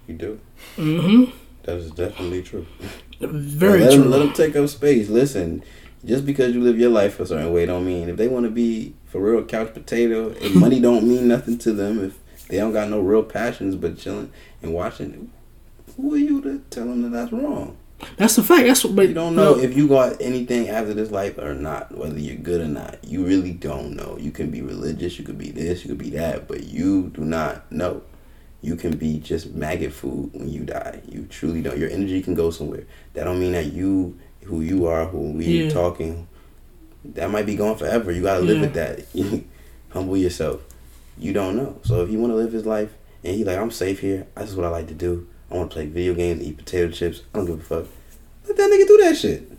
You 0.07 0.15
do. 0.15 0.41
Mm-hmm. 0.77 1.37
That 1.65 1.77
is 1.77 1.91
definitely 1.91 2.43
true. 2.43 2.67
Very 3.21 3.81
let 3.81 3.93
true. 3.93 4.03
Them, 4.03 4.11
let 4.11 4.19
them 4.21 4.33
take 4.33 4.57
up 4.57 4.69
space. 4.69 5.09
Listen, 5.09 5.63
just 6.05 6.25
because 6.25 6.55
you 6.55 6.63
live 6.63 6.79
your 6.79 6.91
life 6.91 7.21
a 7.21 7.27
certain 7.27 7.53
way, 7.53 7.67
don't 7.67 7.85
mean 7.85 8.09
if 8.09 8.17
they 8.17 8.29
want 8.29 8.45
to 8.45 8.51
be 8.51 8.95
for 9.07 9.21
real 9.21 9.45
couch 9.45 9.75
potato. 9.75 10.31
If 10.31 10.55
money 10.55 10.81
don't 10.81 11.07
mean 11.07 11.29
nothing 11.29 11.59
to 11.59 11.73
them, 11.73 12.05
if 12.05 12.49
they 12.49 12.57
don't 12.57 12.73
got 12.73 12.89
no 12.89 13.01
real 13.01 13.23
passions 13.23 13.75
but 13.75 13.99
chilling 13.99 14.33
and 14.63 14.73
watching, 14.73 15.31
who 15.97 16.15
are 16.15 16.19
you 16.19 16.41
to 16.43 16.63
tell 16.71 16.87
them 16.87 17.03
that 17.03 17.11
that's 17.11 17.33
wrong? 17.33 17.77
That's 18.17 18.39
a 18.39 18.43
fact. 18.45 18.67
That's 18.67 18.85
what. 18.85 18.95
But 18.97 19.09
You 19.09 19.15
don't 19.15 19.35
know 19.35 19.59
if 19.59 19.77
you 19.77 19.89
got 19.89 20.21
anything 20.21 20.69
after 20.69 20.95
this 20.95 21.11
life 21.11 21.37
or 21.39 21.55
not, 21.55 21.97
whether 21.97 22.19
you're 22.19 22.37
good 22.37 22.61
or 22.61 22.69
not. 22.69 22.99
You 23.05 23.25
really 23.25 23.53
don't 23.53 23.97
know. 23.97 24.17
You 24.21 24.31
can 24.31 24.51
be 24.51 24.63
religious, 24.63 25.19
you 25.19 25.25
could 25.25 25.39
be 25.39 25.51
this, 25.51 25.83
you 25.85 25.89
could 25.89 25.99
be 25.99 26.11
that, 26.11 26.47
but 26.47 26.65
you 26.65 27.09
do 27.11 27.23
not 27.23 27.71
know. 27.73 28.03
You 28.61 28.77
can 28.77 28.97
be 28.97 29.19
just 29.19 29.53
maggot 29.55 29.93
food 29.93 30.31
when 30.33 30.49
you 30.49 30.65
die. 30.65 31.01
You 31.09 31.27
truly 31.27 31.63
don't. 31.63 31.79
Your 31.79 31.91
energy 31.91 32.21
can 32.23 32.35
go 32.35 32.51
somewhere. 32.51 32.85
That 33.15 33.25
don't 33.25 33.39
mean 33.41 33.53
that 33.53 33.73
you, 33.73 34.19
who 34.45 34.61
you 34.63 34.87
are, 34.87 35.07
who 35.07 35.33
we 35.33 35.65
Yeah. 35.65 35.71
talking, 35.71 36.27
that 37.05 37.31
might 37.31 37.47
be 37.47 37.55
gone 37.57 37.77
forever. 37.77 38.11
You 38.13 38.23
gotta 38.23 38.41
live 38.41 38.57
Yeah. 38.57 38.63
with 38.63 38.75
that. 38.75 39.45
Humble 39.91 40.17
yourself. 40.17 40.61
You 41.19 41.33
don't 41.33 41.57
know. 41.57 41.79
So 41.83 42.03
if 42.03 42.11
you 42.11 42.19
want 42.19 42.33
to 42.33 42.37
live 42.37 42.53
his 42.53 42.67
life 42.67 42.91
and 43.25 43.35
he 43.35 43.45
like, 43.45 43.59
I'm 43.59 43.71
safe 43.71 44.01
here. 44.01 44.27
That's 44.35 44.55
what 44.55 44.67
I 44.67 44.69
like 44.69 44.87
to 44.89 44.95
do. 44.95 45.27
I 45.51 45.55
want 45.57 45.71
to 45.71 45.75
play 45.75 45.87
video 45.87 46.15
games, 46.15 46.43
eat 46.43 46.59
potato 46.59 46.91
chips. 46.91 47.23
I 47.35 47.39
don't 47.39 47.47
give 47.47 47.61
a 47.61 47.63
fuck. 47.63 47.87
Let 48.47 48.57
that 48.57 48.71
nigga 48.71 48.87
do 48.87 48.97
that 48.99 49.17
shit. 49.17 49.51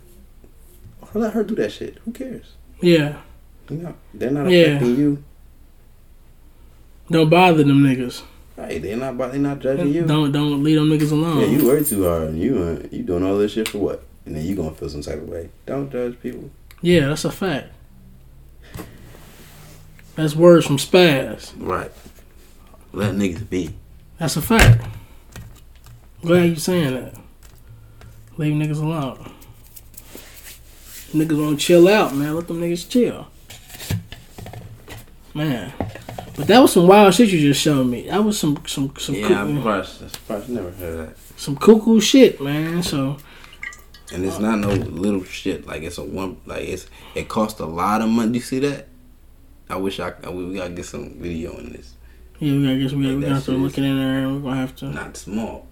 Or 1.02 1.20
let 1.20 1.32
her 1.34 1.42
do 1.44 1.54
that 1.56 1.72
shit. 1.72 1.98
Who 2.04 2.12
cares? 2.12 2.52
yeah, 2.80 3.20
You 3.68 3.76
know, 3.78 3.94
they're 4.14 4.30
not 4.30 4.48
Yeah. 4.50 4.76
affecting 4.76 4.96
you. 4.96 5.24
don't 7.10 7.28
bother 7.28 7.64
them 7.64 7.82
niggas. 7.82 8.22
Right? 8.56 8.80
They're 8.80 8.96
not. 8.96 9.16
They're 9.18 9.38
not 9.38 9.58
judging 9.60 9.88
you. 9.92 10.04
Don't 10.06 10.32
don't 10.32 10.62
leave 10.62 10.78
them 10.78 10.90
niggas 10.90 11.12
alone. 11.12 11.40
Yeah, 11.40 11.46
you 11.46 11.66
work 11.66 11.86
too 11.86 12.04
hard. 12.04 12.34
You 12.36 12.58
uh, 12.58 12.88
you 12.90 13.02
doing 13.02 13.24
all 13.24 13.38
this 13.38 13.52
shit 13.52 13.68
for 13.68 13.78
what? 13.78 14.02
And 14.26 14.36
then 14.36 14.44
you 14.44 14.54
gonna 14.54 14.72
feel 14.72 14.88
some 14.90 15.00
type 15.02 15.16
of 15.16 15.28
way. 15.28 15.48
Don't 15.66 15.90
judge 15.90 16.20
people. 16.20 16.50
Yeah, 16.82 17.08
that's 17.08 17.24
a 17.24 17.30
fact. 17.32 17.68
That's 20.14 20.34
words 20.36 20.66
from 20.66 20.76
Spaz. 20.76 21.52
Right. 21.56 21.90
Let 22.92 23.14
niggas 23.14 23.48
be. 23.48 23.70
That's 24.18 24.36
a 24.36 24.42
fact. 24.42 24.84
Glad 26.22 26.44
you 26.44 26.56
saying 26.56 26.94
that. 26.94 27.14
Leave 28.36 28.54
niggas 28.54 28.82
alone. 28.82 29.32
Niggas 31.12 31.44
want 31.44 31.58
to 31.58 31.66
chill 31.66 31.88
out, 31.88 32.14
man. 32.14 32.34
Let 32.34 32.46
them 32.46 32.60
niggas 32.60 32.88
chill. 32.88 33.26
Man. 35.34 35.72
But 36.36 36.46
that 36.46 36.58
was 36.60 36.72
some 36.72 36.86
wild 36.86 37.14
shit 37.14 37.30
you 37.30 37.40
just 37.40 37.60
showed 37.60 37.84
me. 37.86 38.08
That 38.08 38.22
was 38.24 38.38
some 38.38 38.62
some 38.66 38.94
some 38.96 39.14
Yeah, 39.14 39.42
I'm 39.42 39.56
surprised. 39.56 40.02
I'm 40.02 40.08
surprised. 40.08 40.48
Never 40.48 40.70
heard 40.70 41.00
of 41.00 41.06
that. 41.08 41.16
some 41.40 41.56
cuckoo 41.56 42.00
shit, 42.00 42.40
man. 42.40 42.82
So 42.82 43.16
And 44.12 44.24
it's 44.24 44.38
not 44.38 44.58
no 44.58 44.68
little 44.70 45.24
shit. 45.24 45.66
Like 45.66 45.82
it's 45.82 45.98
a 45.98 46.04
one. 46.04 46.40
Like 46.46 46.62
it's 46.62 46.86
it 47.14 47.28
cost 47.28 47.60
a 47.60 47.66
lot 47.66 48.02
of 48.02 48.08
money. 48.08 48.34
You 48.34 48.40
see 48.40 48.58
that? 48.60 48.88
I 49.68 49.76
wish 49.76 50.00
I. 50.00 50.12
I 50.24 50.30
we 50.30 50.54
gotta 50.54 50.70
get 50.70 50.86
some 50.86 51.14
video 51.18 51.56
on 51.56 51.72
this. 51.72 51.94
yeah, 52.38 52.52
we 52.52 52.62
gotta 52.64 52.78
guess 52.78 52.92
we 52.92 53.02
gotta, 53.04 53.16
we 53.16 53.22
gotta 53.22 53.34
have 53.34 53.44
to 53.44 53.52
look 53.52 53.78
it 53.78 53.84
in 53.84 53.98
there 53.98 54.18
and 54.24 54.36
we're 54.36 54.50
gonna 54.50 54.60
have 54.60 54.76
to 54.76 54.86
Not 54.86 55.16
small. 55.16 55.66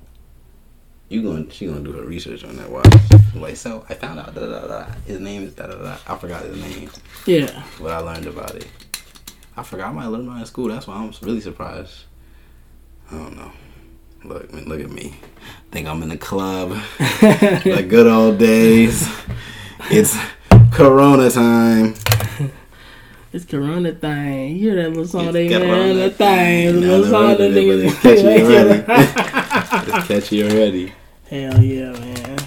You 1.09 1.23
going? 1.23 1.49
She 1.51 1.67
gonna 1.67 1.81
do 1.81 1.93
her 1.93 2.03
research 2.05 2.45
on 2.45 2.57
that. 2.57 2.71
Watch. 2.71 2.87
Like 3.35 3.57
so, 3.57 3.85
I 3.89 3.95
found 3.95 4.19
out. 4.19 4.35
Da, 4.35 4.41
da, 4.47 4.67
da. 4.67 4.87
His 5.07 5.21
name 5.21 5.45
is 5.45 5.55
da 5.55 5.67
da 5.67 5.77
da. 5.77 5.97
I 6.07 6.17
forgot 6.17 6.45
his 6.45 6.61
name, 6.61 6.91
Yeah. 7.25 7.63
but 7.81 7.93
I 7.93 7.99
learned 7.99 8.27
about 8.27 8.55
it. 8.55 8.67
I 9.57 9.63
forgot 9.63 9.89
I 9.89 9.93
might 9.93 10.07
learn 10.07 10.27
about 10.29 10.41
in 10.41 10.47
school. 10.47 10.69
That's 10.69 10.87
why 10.87 10.97
I'm 10.97 11.13
really 11.23 11.41
surprised. 11.41 12.05
I 13.11 13.17
don't 13.17 13.37
know. 13.37 13.53
Look, 14.25 14.53
man, 14.53 14.65
look 14.67 14.81
at 14.81 14.91
me. 14.91 15.17
Think 15.71 15.87
I'm 15.89 16.03
in 16.03 16.11
the 16.11 16.19
club. 16.19 16.71
the 16.99 17.87
good 17.89 18.07
old 18.07 18.39
days. 18.39 19.09
It's 19.91 20.17
Corona 20.73 21.31
time. 21.31 21.95
It's 23.33 23.45
Corona 23.45 23.93
thing. 23.93 24.57
You 24.57 24.73
hear 24.73 24.83
that 24.83 24.89
little 24.89 25.07
song 25.07 25.27
It's 25.27 25.33
they 25.35 25.49
man? 25.49 25.61
Corona 25.63 25.95
The 25.95 26.11
thing. 26.11 26.67
The 26.67 26.81
little 26.81 27.05
song 27.07 27.29
heard 27.29 27.39
that 27.39 27.51
of 27.51 27.57
it, 27.57 28.87
niggas. 28.87 29.35
It's 29.73 30.07
catchy 30.07 30.43
already. 30.43 30.93
Hell 31.29 31.63
yeah, 31.63 31.93
man. 31.93 32.39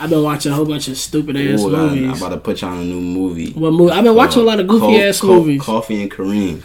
I've 0.00 0.10
been 0.10 0.22
watching 0.22 0.52
a 0.52 0.54
whole 0.54 0.64
bunch 0.66 0.88
of 0.88 0.96
stupid 0.96 1.36
ass 1.36 1.60
Ooh, 1.62 1.74
I, 1.74 1.88
I'm 1.90 2.10
about 2.14 2.30
to 2.30 2.36
put 2.38 2.60
you 2.62 2.68
on 2.68 2.78
a 2.78 2.84
new 2.84 3.00
movie. 3.00 3.52
What 3.52 3.72
movie? 3.72 3.92
I've 3.92 4.04
been 4.04 4.14
watching 4.14 4.42
a 4.42 4.44
lot 4.44 4.60
of 4.60 4.66
goofy 4.66 4.80
Called 4.80 5.00
ass 5.00 5.20
Co- 5.20 5.26
movies. 5.28 5.62
Coffee 5.62 6.02
and 6.02 6.10
Kareem. 6.10 6.62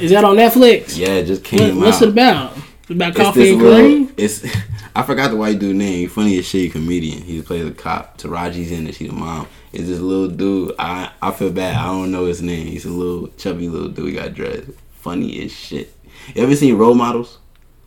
Is 0.00 0.10
that 0.12 0.24
on 0.24 0.36
Netflix? 0.36 0.96
Yeah, 0.96 1.08
it 1.08 1.26
just 1.26 1.42
What- 1.42 1.50
came 1.60 1.80
what's 1.80 2.00
it 2.02 2.08
about? 2.08 2.56
It's 2.82 2.90
about 2.90 3.08
It's 3.10 3.18
coffee 3.18 3.50
and 3.52 3.62
little- 3.62 3.78
cream. 3.78 4.12
It's 4.16 4.44
I 4.96 5.02
forgot 5.02 5.30
the 5.30 5.36
white 5.36 5.58
dude 5.58 5.76
name. 5.76 5.98
He 5.98 6.06
funny 6.06 6.38
as 6.38 6.46
shit, 6.46 6.72
comedian. 6.72 7.22
He 7.22 7.40
plays 7.42 7.64
a 7.66 7.70
cop. 7.70 8.18
Taraji's 8.18 8.72
in 8.72 8.88
it. 8.88 8.94
She's 8.96 9.08
the 9.08 9.14
mom. 9.14 9.46
It's 9.72 9.86
this 9.86 10.00
little 10.00 10.28
dude? 10.34 10.74
I 10.78 11.10
I 11.22 11.30
feel 11.30 11.52
bad. 11.52 11.76
I 11.76 11.84
don't 11.86 12.10
know 12.10 12.24
his 12.24 12.42
name. 12.42 12.66
He's 12.66 12.86
a 12.86 12.90
little 12.90 13.28
chubby 13.36 13.68
little 13.68 13.88
dude. 13.88 14.08
He 14.08 14.12
got 14.14 14.34
dreads. 14.34 14.72
Funny 14.94 15.44
as 15.44 15.52
shit. 15.52 15.94
You 16.34 16.42
ever 16.42 16.56
seen 16.56 16.76
Role 16.76 16.94
Models 16.94 17.38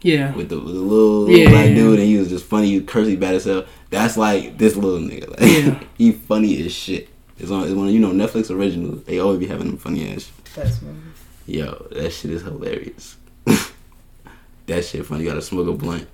Yeah. 0.03 0.35
with 0.35 0.49
the, 0.49 0.59
with 0.59 0.73
the 0.75 0.79
little, 0.81 1.29
Yeah, 1.29 1.37
little 1.45 1.51
black 1.53 1.69
yeah, 1.69 1.75
dude 1.75 1.99
and 1.99 2.07
he 2.07 2.17
was 2.17 2.29
just 2.29 2.45
funny. 2.45 2.67
He 2.67 2.79
was 2.79 2.87
cursing 2.87 3.19
bad 3.19 3.33
as 3.35 3.45
hell. 3.45 3.65
That's 3.89 4.15
like 4.17 4.57
this 4.57 4.75
little 4.75 4.99
nigga. 4.99 5.29
Like, 5.31 5.39
Yeah. 5.41 5.83
he 5.97 6.11
funny 6.11 6.63
as 6.65 6.71
shit. 6.73 7.09
It's 7.39 7.49
on. 7.49 7.63
It's 7.63 7.73
one 7.73 7.87
of 7.87 7.93
you 7.93 7.99
know 7.99 8.11
Netflix 8.11 8.51
originals. 8.51 9.03
They 9.05 9.17
always 9.19 9.39
be 9.39 9.47
having 9.47 9.67
them 9.67 9.77
funny 9.77 10.13
ass. 10.13 10.31
That's 10.55 10.81
movie. 10.81 10.99
Yo, 11.47 11.87
that 11.91 12.11
shit 12.11 12.31
is 12.31 12.43
hilarious. 12.43 13.17
that 14.67 14.85
shit 14.85 15.05
funny. 15.05 15.23
You 15.23 15.29
gotta 15.29 15.41
smoke 15.41 15.67
a 15.67 15.73
blunt 15.73 16.07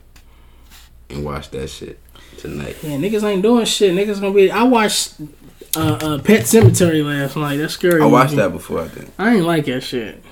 and 1.10 1.26
watch 1.26 1.50
that 1.52 1.68
shit 1.70 2.00
tonight. 2.38 2.78
Yeah, 2.82 2.92
niggas 2.98 3.24
ain't 3.24 3.42
doing 3.44 3.66
shit. 3.66 3.94
Niggas 3.94 4.22
gonna 4.22 4.34
be. 4.34 4.50
I 4.50 4.64
watched 4.64 5.16
uh, 5.76 6.00
uh, 6.02 6.20
Pet 6.20 6.42
Sematary 6.46 7.04
last 7.06 7.36
night. 7.36 7.58
That's 7.58 7.74
scary. 7.74 8.02
I 8.02 8.06
watched 8.06 8.32
movie. 8.32 8.44
that 8.44 8.52
before, 8.52 8.82
I 8.82 8.88
think. 8.88 9.12
I 9.20 9.36
ain't 9.36 9.46
like 9.46 9.66
that 9.66 9.82
shit. 9.82 10.24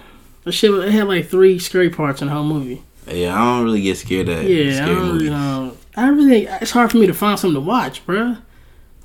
That 0.46 0.54
shit. 0.54 0.72
It 0.74 0.92
had 0.92 1.08
like 1.08 1.28
three 1.28 1.60
scary 1.60 1.90
parts 1.90 2.22
in 2.22 2.28
the 2.30 2.34
whole 2.34 2.44
movie. 2.46 2.82
Yeah, 3.10 3.34
I 3.36 3.38
don't 3.56 3.64
really 3.66 3.82
get 3.82 3.98
scared 3.98 4.30
of 4.30 4.44
Yeah, 4.44 4.72
I 4.72 4.76
scary 4.76 4.96
don't 4.96 5.06
movies. 5.08 5.22
really 5.24 5.30
know. 5.30 5.78
I 5.96 6.10
really. 6.10 6.46
It's 6.62 6.72
hard 6.72 6.92
for 6.92 6.98
me 6.98 7.08
to 7.08 7.14
find 7.14 7.40
something 7.40 7.56
to 7.62 7.66
watch, 7.68 8.06
bruh. 8.06 8.42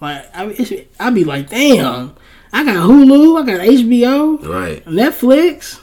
Like 0.01 0.25
I, 0.35 0.87
I 1.01 1.11
be 1.11 1.25
like, 1.25 1.49
damn. 1.51 2.15
I 2.53 2.65
got 2.65 2.77
Hulu. 2.89 3.41
I 3.43 3.47
got 3.47 3.61
HBO, 3.67 4.47
Right. 4.47 4.85
Netflix. 4.85 5.81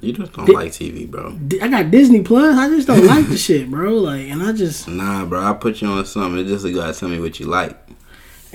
You 0.00 0.12
just 0.12 0.32
don't 0.32 0.46
Di- 0.46 0.52
like 0.52 0.72
TV, 0.72 1.08
bro. 1.08 1.38
I 1.60 1.68
got 1.68 1.92
Disney 1.92 2.22
Plus. 2.22 2.56
I 2.58 2.68
just 2.70 2.88
don't 2.88 3.06
like 3.06 3.28
the 3.28 3.36
shit, 3.46 3.70
bro. 3.70 3.94
Like, 3.98 4.22
and 4.30 4.42
I 4.42 4.50
just, 4.52 4.88
Nah, 4.88 5.24
bro. 5.26 5.40
I 5.40 5.52
put 5.52 5.80
you 5.80 5.86
on 5.86 6.04
something. 6.06 6.40
It's 6.40 6.50
just 6.50 6.66
you 6.66 6.74
gotta 6.74 6.92
tell 6.98 7.08
me 7.08 7.20
what 7.20 7.38
you 7.38 7.46
like. 7.46 7.78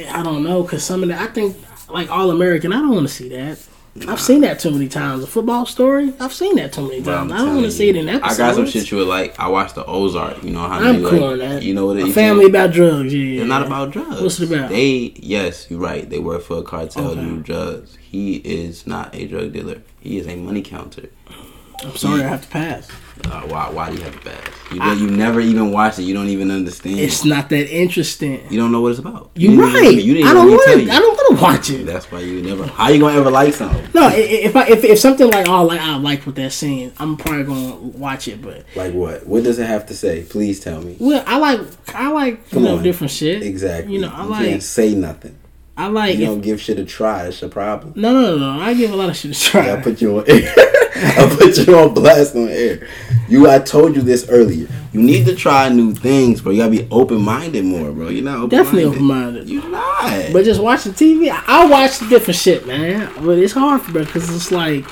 I 0.10 0.22
don't 0.24 0.44
know, 0.44 0.62
cause 0.66 0.84
some 0.84 1.04
of 1.04 1.10
that, 1.10 1.22
I 1.22 1.32
think, 1.32 1.56
like 1.90 2.10
All 2.12 2.32
American. 2.32 2.74
I 2.74 2.78
don't 2.80 2.92
want 2.94 3.08
to 3.08 3.14
see 3.14 3.30
that. 3.30 3.60
I've 4.08 4.20
seen 4.22 4.42
that 4.42 4.60
too 4.60 4.72
many 4.72 4.88
times. 4.88 5.24
A 5.24 5.28
football 5.28 5.66
story. 5.66 6.14
I've 6.20 6.34
seen 6.34 6.56
that 6.58 6.74
too 6.74 6.88
many 6.88 7.02
times. 7.02 7.32
I'm 7.32 7.34
I 7.34 7.38
don't 7.40 7.56
want 7.56 7.66
to 7.66 7.72
see 7.72 7.90
it 7.90 7.96
in 7.96 8.08
episodes. 8.10 8.40
I 8.40 8.48
got 8.48 8.56
some 8.56 8.68
shit 8.68 8.92
you 8.92 8.98
would 8.98 9.08
like. 9.08 9.40
I 9.40 9.48
watched 9.48 9.76
the 9.76 9.86
Ozark. 9.86 10.44
You 10.44 10.52
know 10.52 10.60
how 10.68 10.80
I'm 10.80 11.02
they 11.02 11.10
cool 11.10 11.20
like, 11.20 11.32
on 11.32 11.38
that. 11.40 11.64
You 11.64 11.74
know 11.74 11.86
what 11.88 11.98
it 11.98 12.04
A 12.04 12.08
is? 12.08 12.16
family 12.16 12.46
about 12.46 12.72
drugs. 12.72 13.14
Yeah, 13.14 13.40
They're 13.40 13.48
not 13.48 13.66
about 13.66 13.92
drugs. 13.92 14.22
What's 14.22 14.40
it 14.40 14.52
about? 14.52 14.70
They 14.70 15.14
yes, 15.18 15.68
you're 15.70 15.80
right. 15.80 16.10
They 16.10 16.20
work 16.20 16.44
for 16.44 16.58
a 16.60 16.64
cartel 16.64 17.12
Okay. 17.12 17.22
do 17.22 17.38
drugs. 17.42 17.98
He 17.98 18.36
is 18.38 18.86
not 18.88 19.14
a 19.16 19.28
drug 19.28 19.54
dealer. 19.54 19.82
He 20.00 20.18
is 20.18 20.28
a 20.28 20.36
money 20.36 20.62
counter. 20.62 21.10
I'm 21.84 21.96
sorry, 21.96 22.24
I 22.24 22.28
have 22.28 22.42
to 22.44 22.48
pass. 22.48 22.90
Uh, 23.26 23.42
why? 23.48 23.70
Why 23.70 23.90
do 23.90 23.98
you 23.98 24.04
have 24.04 24.16
a 24.16 24.20
pass? 24.20 24.48
You 24.72 24.80
don't, 24.80 25.00
you 25.00 25.08
never 25.10 25.40
even 25.40 25.72
watched 25.72 25.98
it. 26.00 26.04
You 26.04 26.14
don't 26.14 26.28
even 26.28 26.52
understand. 26.52 27.00
It's 27.00 27.24
not 27.24 27.50
that 27.50 27.70
interesting. 27.74 28.46
you 28.50 28.60
don't 28.60 28.72
know 28.72 28.82
what 28.82 28.90
it's 28.90 29.00
about. 29.00 29.32
You 29.36 29.50
didn't 29.52 29.64
right. 29.74 29.84
even- 29.94 30.06
you 30.06 30.14
didn't 30.16 30.28
I 30.30 30.34
don't 30.34 30.50
want 30.50 30.64
to. 30.66 30.92
I 30.92 31.00
don't 31.00 31.18
want 31.18 31.38
to 31.38 31.44
watch 31.44 31.70
it. 31.70 31.86
That's 31.86 32.12
why 32.12 32.20
you 32.20 32.42
never. 32.42 32.66
How 32.68 32.90
you 32.90 33.00
gonna 33.00 33.18
ever 33.18 33.32
like 33.32 33.54
something? 33.54 33.88
No, 33.94 34.04
i- 34.04 34.12
i- 34.12 34.44
if 34.48 34.56
I 34.56 34.68
if, 34.68 34.84
if 34.84 35.00
something 35.00 35.30
like 35.30 35.48
oh 35.48 35.64
like 35.66 35.80
I 35.80 35.98
like 35.98 36.26
what 36.26 36.36
they're 36.36 36.50
saying, 36.50 36.92
I'm 36.98 37.16
probably 37.18 37.44
gonna 37.46 37.76
watch 37.76 38.28
it. 38.28 38.42
But 38.42 38.66
Like 38.76 38.94
what? 38.94 39.26
What 39.26 39.44
does 39.44 39.58
it 39.60 39.68
have 39.68 39.86
to 39.88 39.94
say? 39.96 40.24
Please 40.24 40.60
tell 40.60 40.82
me. 40.82 40.98
well, 41.00 41.24
I 41.26 41.38
like 41.38 41.62
I 41.96 42.12
like 42.12 42.52
you 42.54 42.60
know 42.60 42.78
on. 42.78 42.84
different 42.84 43.12
shit. 43.12 43.44
Exactly. 43.44 43.94
You 43.94 44.02
know, 44.02 44.12
I 44.14 44.24
you 44.24 44.30
like 44.30 44.46
can't 44.48 44.64
say 44.64 44.94
nothing. 44.96 45.38
I 45.78 45.88
like. 45.88 46.18
You 46.18 46.26
don't 46.26 46.42
give 46.42 46.60
shit 46.60 46.80
a 46.80 46.86
try. 46.86 47.28
It's 47.28 47.42
a 47.44 47.48
problem. 47.48 47.94
no, 47.96 48.12
no, 48.12 48.36
no, 48.38 48.58
no. 48.58 48.62
I 48.62 48.74
give 48.74 48.92
a 48.92 48.96
lot 48.96 49.10
of 49.10 49.16
shit 49.16 49.32
a 49.38 49.40
try. 49.40 49.72
I 49.72 49.82
put 49.82 50.02
you 50.02 50.18
on 50.20 50.26
air. 50.28 50.52
I 50.96 51.36
put 51.40 51.56
you 51.58 51.78
on 51.78 51.94
blast 51.94 52.36
on 52.36 52.50
air. 52.50 52.88
You, 53.30 53.48
I 53.48 53.60
told 53.60 53.96
you 53.96 54.02
this 54.02 54.28
earlier. 54.30 54.68
You 54.92 55.04
need 55.04 55.28
to 55.28 55.36
try 55.36 55.70
new 55.70 55.94
things, 55.94 56.42
bro. 56.42 56.52
You 56.52 56.60
gotta 56.64 56.72
be 56.72 56.88
open 56.90 57.22
minded 57.22 57.64
more, 57.66 57.92
bro. 57.92 58.10
You're 58.10 58.24
not 58.24 58.38
open 58.38 58.50
Definitely 58.50 58.86
minded. 59.00 59.44
open-minded. 59.44 59.50
You're 59.50 59.70
not. 59.70 60.34
But 60.34 60.46
just 60.46 60.62
watching 60.62 60.94
TV, 60.94 61.30
I, 61.30 61.44
I 61.46 61.70
watch 61.70 62.00
different 62.10 62.38
shit, 62.40 62.66
man. 62.66 63.12
But 63.24 63.38
it's 63.38 63.54
hard 63.54 63.82
for 63.84 63.92
me 63.92 64.04
because 64.06 64.34
it's 64.36 64.52
like, 64.52 64.86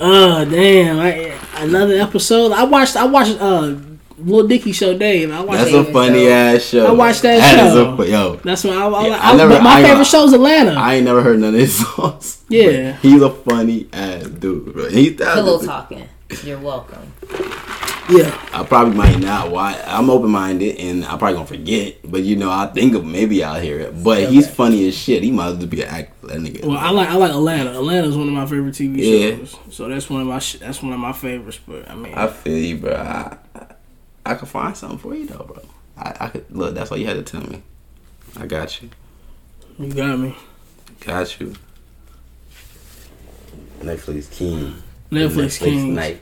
uh, 0.00 0.44
damn, 0.46 0.98
I, 0.98 1.38
another 1.58 1.94
episode. 2.00 2.50
I 2.50 2.64
watched, 2.64 2.96
I 2.96 3.04
watched, 3.04 3.36
uh, 3.40 3.76
Lil 4.18 4.46
Dicky 4.46 4.72
show, 4.72 4.96
Dave. 4.96 5.30
I 5.30 5.40
watched. 5.40 5.58
That's 5.60 5.72
that. 5.72 5.88
a 5.88 5.92
funny 5.92 6.28
ass 6.28 6.62
show. 6.62 6.86
I 6.86 6.92
watched 6.92 7.22
that 7.22 7.56
show. 7.72 8.00
a 8.00 8.06
yo, 8.08 8.36
That's 8.36 8.64
why 8.64 8.72
I, 8.74 8.86
I, 8.88 9.06
Yeah, 9.08 9.14
I, 9.20 9.32
I 9.32 9.36
never- 9.36 9.60
my 9.62 9.70
I 9.72 9.76
favorite 9.82 9.92
gonna- 9.94 10.04
show's 10.04 10.32
Atlanta. 10.32 10.72
I 10.72 10.94
ain't 10.94 11.04
never 11.04 11.22
heard 11.22 11.38
none 11.40 11.54
of 11.54 11.60
his 11.60 11.76
songs. 11.94 12.44
Yeah. 12.48 12.96
He's 12.98 13.20
a 13.22 13.30
funny 13.30 13.88
ass 13.92 14.24
dude, 14.24 14.72
bro. 14.72 14.88
He's 14.88 15.12
Pillow 15.16 15.34
talented. 15.58 15.68
talking. 15.68 16.08
You're 16.42 16.58
welcome. 16.58 17.12
yeah, 18.10 18.36
I 18.52 18.64
probably 18.64 18.94
might 18.96 19.18
not 19.20 19.50
watch. 19.50 19.78
I'm 19.86 20.10
open 20.10 20.30
minded 20.30 20.76
and 20.78 21.04
I'm 21.04 21.18
probably 21.18 21.34
gonna 21.34 21.46
forget. 21.46 21.96
But 22.04 22.22
you 22.22 22.34
know, 22.36 22.50
I 22.50 22.66
think 22.66 22.94
of 22.94 23.04
maybe 23.04 23.44
I'll 23.44 23.60
hear 23.60 23.78
it. 23.80 24.02
But 24.02 24.28
he's 24.30 24.48
funny 24.48 24.88
as 24.88 24.96
shit. 24.96 25.22
He 25.22 25.30
might 25.30 25.48
as 25.48 25.56
well 25.58 25.66
be 25.66 25.82
an 25.82 25.88
actor. 25.88 26.26
That 26.28 26.38
nigga. 26.38 26.64
well, 26.64 26.76
I 26.78 26.90
like 26.90 27.08
I 27.08 27.14
like 27.16 27.30
Atlanta. 27.30 27.70
Atlanta's 27.70 28.16
one 28.16 28.26
of 28.28 28.32
my 28.34 28.46
favorite 28.46 28.74
TV 28.74 28.96
Yeah. 28.98 29.36
shows. 29.36 29.56
So 29.70 29.88
that's 29.88 30.08
one 30.10 30.22
of 30.22 30.26
my 30.26 30.38
sh- 30.38 30.56
that's 30.56 30.82
one 30.82 30.92
of 30.92 30.98
my 30.98 31.12
favorites. 31.12 31.60
But 31.66 31.88
I 31.90 31.94
mean, 31.94 32.14
I 32.14 32.26
feel 32.28 32.56
you, 32.58 32.78
bro. 32.78 32.94
I, 32.94 33.36
I, 34.24 34.32
I 34.32 34.34
could 34.34 34.48
find 34.48 34.76
something 34.76 34.98
for 34.98 35.14
you 35.14 35.26
though, 35.26 35.44
bro. 35.44 35.62
I, 35.96 36.16
I 36.20 36.28
could 36.28 36.46
look. 36.50 36.74
That's 36.74 36.90
why 36.90 36.96
you 36.98 37.06
had 37.06 37.14
to 37.14 37.22
tell 37.22 37.48
me. 37.48 37.62
I 38.36 38.46
got 38.46 38.82
you. 38.82 38.90
You 39.78 39.92
got 39.92 40.18
me. 40.18 40.36
Got 41.00 41.40
you. 41.40 41.54
Netflix 43.80 44.30
King. 44.30 44.74
Netflix, 45.10 45.58
King. 45.58 45.94
night. 45.94 46.20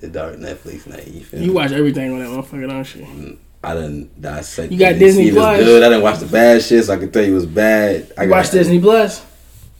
The 0.00 0.08
dark 0.08 0.36
Netflix 0.36 0.86
knight. 0.86 1.08
You 1.08 1.24
feel 1.24 1.40
You 1.40 1.48
me? 1.48 1.54
watch 1.54 1.72
everything 1.72 2.12
on 2.12 2.18
that 2.20 2.28
motherfucker, 2.28 2.68
don't 2.68 2.94
you? 2.94 3.02
Mm, 3.04 3.36
I 3.64 3.74
didn't 3.74 4.20
dissect. 4.20 4.70
You 4.72 4.78
got 4.78 4.92
it, 4.92 4.98
Disney 4.98 5.24
see 5.24 5.28
if 5.30 5.34
it's 5.34 5.42
Plus? 5.42 5.58
Good. 5.58 5.82
I 5.82 5.88
didn't 5.88 6.02
watch 6.02 6.18
the 6.20 6.26
bad 6.26 6.62
shit, 6.62 6.84
so 6.84 6.92
I 6.94 6.96
can 6.98 7.10
tell 7.10 7.24
you 7.24 7.32
it 7.32 7.34
was 7.34 7.46
bad. 7.46 8.12
I 8.16 8.22
You 8.24 8.28
got- 8.28 8.36
watch 8.36 8.50
Disney 8.50 8.80
Plus? 8.80 9.24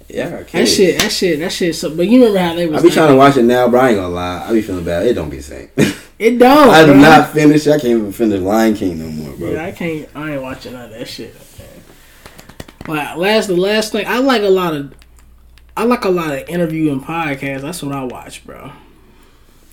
Yeah, 0.08 0.38
I 0.38 0.42
That 0.42 0.66
shit, 0.66 0.98
that 1.00 1.12
shit, 1.12 1.38
that 1.40 1.52
shit. 1.52 1.74
So, 1.76 1.94
but 1.94 2.06
you 2.08 2.18
remember 2.20 2.38
how 2.40 2.54
they 2.54 2.66
was? 2.66 2.78
I 2.78 2.82
be 2.82 2.88
like- 2.88 2.94
trying 2.94 3.08
to 3.10 3.16
watch 3.16 3.36
it 3.36 3.42
now, 3.44 3.68
but 3.68 3.78
I 3.78 3.88
ain't 3.90 3.96
gonna 3.98 4.08
lie. 4.14 4.46
I 4.48 4.52
be 4.52 4.62
feeling 4.62 4.84
bad. 4.84 5.06
It 5.06 5.12
don't 5.14 5.28
be 5.30 5.36
the 5.36 5.42
same. 5.42 5.68
It 6.18 6.38
don't. 6.38 6.70
I 6.70 6.84
do 6.84 6.92
bro. 6.92 7.00
not 7.00 7.30
finish. 7.30 7.66
I 7.66 7.72
can't 7.72 7.84
even 7.84 8.12
finish 8.12 8.40
Lion 8.40 8.74
King 8.74 8.98
no 8.98 9.06
more, 9.08 9.36
bro. 9.36 9.50
Yeah, 9.52 9.64
I 9.66 9.72
can't. 9.72 10.08
I 10.14 10.32
ain't 10.32 10.42
watching 10.42 10.72
none 10.72 10.86
of 10.86 10.90
that 10.90 11.06
shit. 11.08 11.34
Like 12.88 13.16
last, 13.16 13.46
the 13.48 13.56
last 13.56 13.92
thing 13.92 14.06
I 14.06 14.18
like 14.18 14.42
a 14.42 14.48
lot 14.48 14.74
of. 14.74 14.94
I 15.76 15.84
like 15.84 16.04
a 16.04 16.08
lot 16.10 16.32
of 16.32 16.48
interview 16.48 16.90
and 16.90 17.00
podcasts. 17.02 17.60
That's 17.60 17.82
what 17.82 17.94
I 17.94 18.02
watch, 18.02 18.44
bro. 18.44 18.72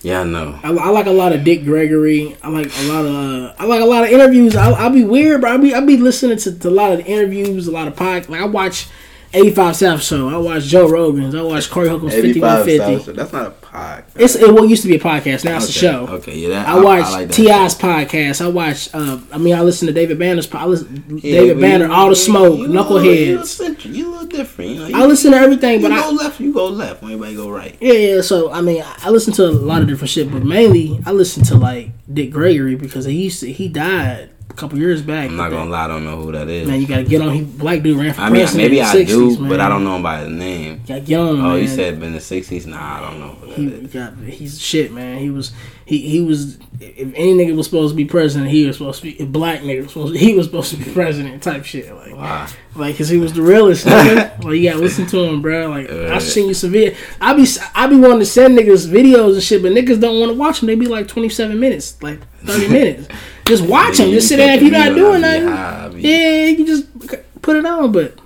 Yeah, 0.03 0.21
I 0.21 0.23
know. 0.23 0.59
I, 0.63 0.69
I 0.69 0.89
like 0.89 1.07
a 1.07 1.11
lot 1.11 1.33
of 1.33 1.43
Dick 1.43 1.63
Gregory. 1.63 2.37
I 2.43 2.49
like 2.49 2.67
a 2.67 2.83
lot 2.83 3.05
of. 3.05 3.15
Uh, 3.15 3.53
I 3.57 3.65
like 3.65 3.81
a 3.81 3.85
lot 3.85 4.03
of 4.03 4.11
interviews. 4.11 4.55
I, 4.55 4.69
I'll 4.69 4.91
be 4.91 5.03
weird, 5.03 5.41
bro. 5.41 5.53
I 5.53 5.57
be 5.57 5.73
I 5.73 5.79
be 5.79 5.97
listening 5.97 6.37
to, 6.37 6.59
to 6.59 6.67
a 6.67 6.69
lot 6.69 6.91
of 6.91 6.99
interviews, 6.99 7.67
a 7.67 7.71
lot 7.71 7.87
of 7.87 7.95
podcasts. 7.95 8.29
Like 8.29 8.41
I 8.41 8.45
watch. 8.45 8.87
85 9.33 9.75
South 9.75 10.01
Show. 10.01 10.29
I 10.29 10.37
watch 10.37 10.63
Joe 10.63 10.87
Rogan's. 10.87 11.35
I 11.35 11.41
watch 11.41 11.69
Corey 11.69 11.89
Holcomb's 11.89 12.13
5150. 12.13 13.03
South- 13.03 13.15
That's 13.17 13.33
not 13.33 13.47
a 13.47 13.49
podcast. 13.75 14.03
It's 14.15 14.35
it 14.35 14.53
what 14.53 14.69
used 14.69 14.83
to 14.83 14.87
be 14.87 14.95
a 14.95 14.99
podcast. 14.99 15.45
Now 15.45 15.57
it's 15.57 15.69
a 15.69 15.71
show. 15.71 16.07
Okay, 16.07 16.37
yeah. 16.37 16.49
That, 16.49 16.67
I 16.69 16.79
watch 16.79 17.11
like 17.11 17.31
T.I.'s 17.31 17.75
podcast. 17.75 18.43
I 18.43 18.47
watch. 18.47 18.89
Uh, 18.93 19.19
I 19.31 19.37
mean, 19.37 19.55
I 19.55 19.61
listen 19.61 19.87
to 19.87 19.93
David 19.93 20.17
Banner's. 20.19 20.51
I 20.53 20.65
listen 20.65 21.19
Yeah, 21.23 21.41
David 21.41 21.59
Banner, 21.61 21.85
you- 21.85 21.91
All 21.93 22.09
the 22.09 22.15
Smoke, 22.15 22.57
you 22.57 22.63
You 22.63 22.67
little 22.69 22.97
Knuckleheads. 22.99 23.85
you 23.95 24.07
a 24.07 24.11
little 24.11 24.27
different. 24.27 24.71
You 24.71 24.89
know, 24.89 24.97
I 24.99 25.05
listen 25.05 25.31
to 25.31 25.37
everything, 25.37 25.81
you 25.81 25.89
but 25.89 25.95
go 25.95 26.09
I 26.09 26.11
left, 26.11 26.39
you 26.39 26.53
go 26.53 26.67
left. 26.67 27.01
When 27.01 27.11
everybody 27.13 27.35
go 27.35 27.49
right. 27.49 27.75
yeah 27.81 27.93
yeah. 27.93 28.21
So 28.21 28.51
I 28.51 28.61
mean, 28.61 28.83
I 28.85 29.09
listen 29.09 29.33
to 29.33 29.45
a 29.45 29.51
lot 29.51 29.81
of 29.81 29.87
different 29.87 30.09
shit, 30.09 30.31
but 30.31 30.43
mainly 30.43 30.99
I 31.05 31.11
listen 31.11 31.43
to 31.45 31.55
like 31.55 31.91
Dick 32.11 32.31
Gregory 32.31 32.75
because 32.75 33.05
he 33.05 33.23
used 33.23 33.39
to 33.41 33.51
he 33.51 33.67
died 33.67 34.29
a 34.49 34.53
couple 34.53 34.77
years 34.77 35.01
back. 35.01 35.29
I'm 35.29 35.35
not 35.37 35.49
gonna 35.51 35.69
lie. 35.69 35.85
I 35.85 35.87
don't 35.87 36.05
know 36.05 36.17
who 36.17 36.31
that 36.31 36.47
is. 36.49 36.67
Man, 36.67 36.79
you 36.79 36.87
gotta 36.87 37.03
get 37.03 37.21
on. 37.21 37.33
He 37.33 37.41
black 37.43 37.81
dude 37.81 37.97
ran 37.97 38.13
for 38.13 38.21
I 38.21 38.29
mean, 38.29 38.41
president. 38.43 38.63
maybe 38.71 38.79
in 38.79 38.85
the 38.85 38.89
I 38.91 38.95
60s, 39.03 39.07
do, 39.07 39.39
man. 39.39 39.49
but 39.49 39.59
I 39.59 39.67
don't 39.69 39.83
know 39.83 39.95
him 39.97 40.03
by 40.03 40.19
his 40.19 40.29
name. 40.29 40.81
Gotta 40.87 41.01
get 41.01 41.19
on. 41.19 41.27
Oh, 41.39 41.41
man. 41.53 41.61
you 41.61 41.67
said 41.67 41.95
in 42.01 42.13
the 42.13 42.19
'60s? 42.19 42.65
Nah, 42.65 42.97
I 42.97 43.01
don't 43.09 43.19
know 43.19 43.27
who 43.33 43.47
He 43.51 43.67
is. 43.67 43.93
got 43.93 44.17
he's 44.19 44.61
shit, 44.61 44.91
man. 44.93 45.17
He 45.19 45.29
was 45.29 45.51
he 45.85 45.97
he 46.07 46.21
was 46.21 46.57
if 46.79 47.13
any 47.15 47.33
nigga 47.33 47.55
was 47.55 47.65
supposed 47.65 47.93
to 47.93 47.95
be 47.97 48.05
president, 48.05 48.49
he 48.51 48.65
was 48.65 48.77
supposed 48.77 48.99
to 49.01 49.03
be. 49.07 49.21
If 49.21 49.29
black 49.29 49.61
nigga 49.61 49.81
was 49.83 49.89
supposed 49.93 50.13
to, 50.13 50.19
he 50.19 50.33
was 50.35 50.45
supposed 50.45 50.71
to 50.71 50.77
be 50.77 50.85
president 50.93 51.41
type 51.43 51.65
shit. 51.65 51.93
Like 51.93 52.15
Wow. 52.15 52.47
like 52.75 52.97
cause 52.97 53.09
he 53.09 53.17
was 53.17 53.33
the 53.33 53.41
realest. 53.41 53.85
Nigga. 53.87 54.43
like 54.43 54.55
you 54.57 54.69
gotta 54.69 54.79
listen 54.81 55.05
to 55.07 55.19
him, 55.23 55.41
bro. 55.41 55.67
Like 55.69 55.89
I 55.89 56.15
Uh, 56.15 56.19
seen 56.19 56.47
you 56.47 56.53
some 56.53 56.69
video. 56.71 56.95
I 57.19 57.33
be 57.33 57.45
I 57.73 57.87
be 57.87 57.97
wanting 57.97 58.19
to 58.19 58.25
send 58.25 58.57
niggas 58.57 58.87
videos 58.87 59.33
and 59.33 59.43
shit, 59.43 59.61
but 59.63 59.71
niggas 59.73 59.99
don't 59.99 60.19
want 60.19 60.31
to 60.31 60.37
watch 60.37 60.59
them. 60.61 60.67
They 60.67 60.75
be 60.75 60.85
like 60.87 61.07
twenty 61.07 61.29
seven 61.29 61.59
minutes, 61.59 62.01
like 62.01 62.19
thirty 62.45 62.67
minutes. 62.71 63.07
Just 63.45 63.63
watch 63.63 63.97
them. 63.97 64.09
Just 64.11 64.27
sit 64.27 64.37
there 64.37 64.55
if 64.55 64.61
you're 64.61 64.71
not 64.71 64.95
doing 64.95 65.21
nothing. 65.21 65.99
Yeah, 65.99 66.45
you 66.45 66.55
can 66.55 66.65
just 66.65 67.41
put 67.41 67.55
it 67.55 67.65
on. 67.65 67.91
But 67.91 68.17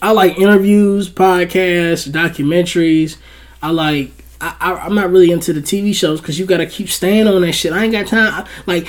I 0.00 0.10
like 0.10 0.38
interviews, 0.38 1.08
podcasts, 1.08 2.08
documentaries. 2.08 3.16
I 3.62 3.70
like. 3.70 4.10
I, 4.40 4.56
I, 4.60 4.72
I'm 4.86 4.94
not 4.96 5.10
really 5.10 5.30
into 5.30 5.52
the 5.52 5.60
TV 5.60 5.94
shows 5.94 6.20
because 6.20 6.36
you 6.36 6.46
got 6.46 6.56
to 6.56 6.66
keep 6.66 6.88
staying 6.88 7.28
on 7.28 7.42
that 7.42 7.52
shit. 7.52 7.72
I 7.72 7.84
ain't 7.84 7.92
got 7.92 8.08
time. 8.08 8.44
I- 8.44 8.48
like 8.66 8.88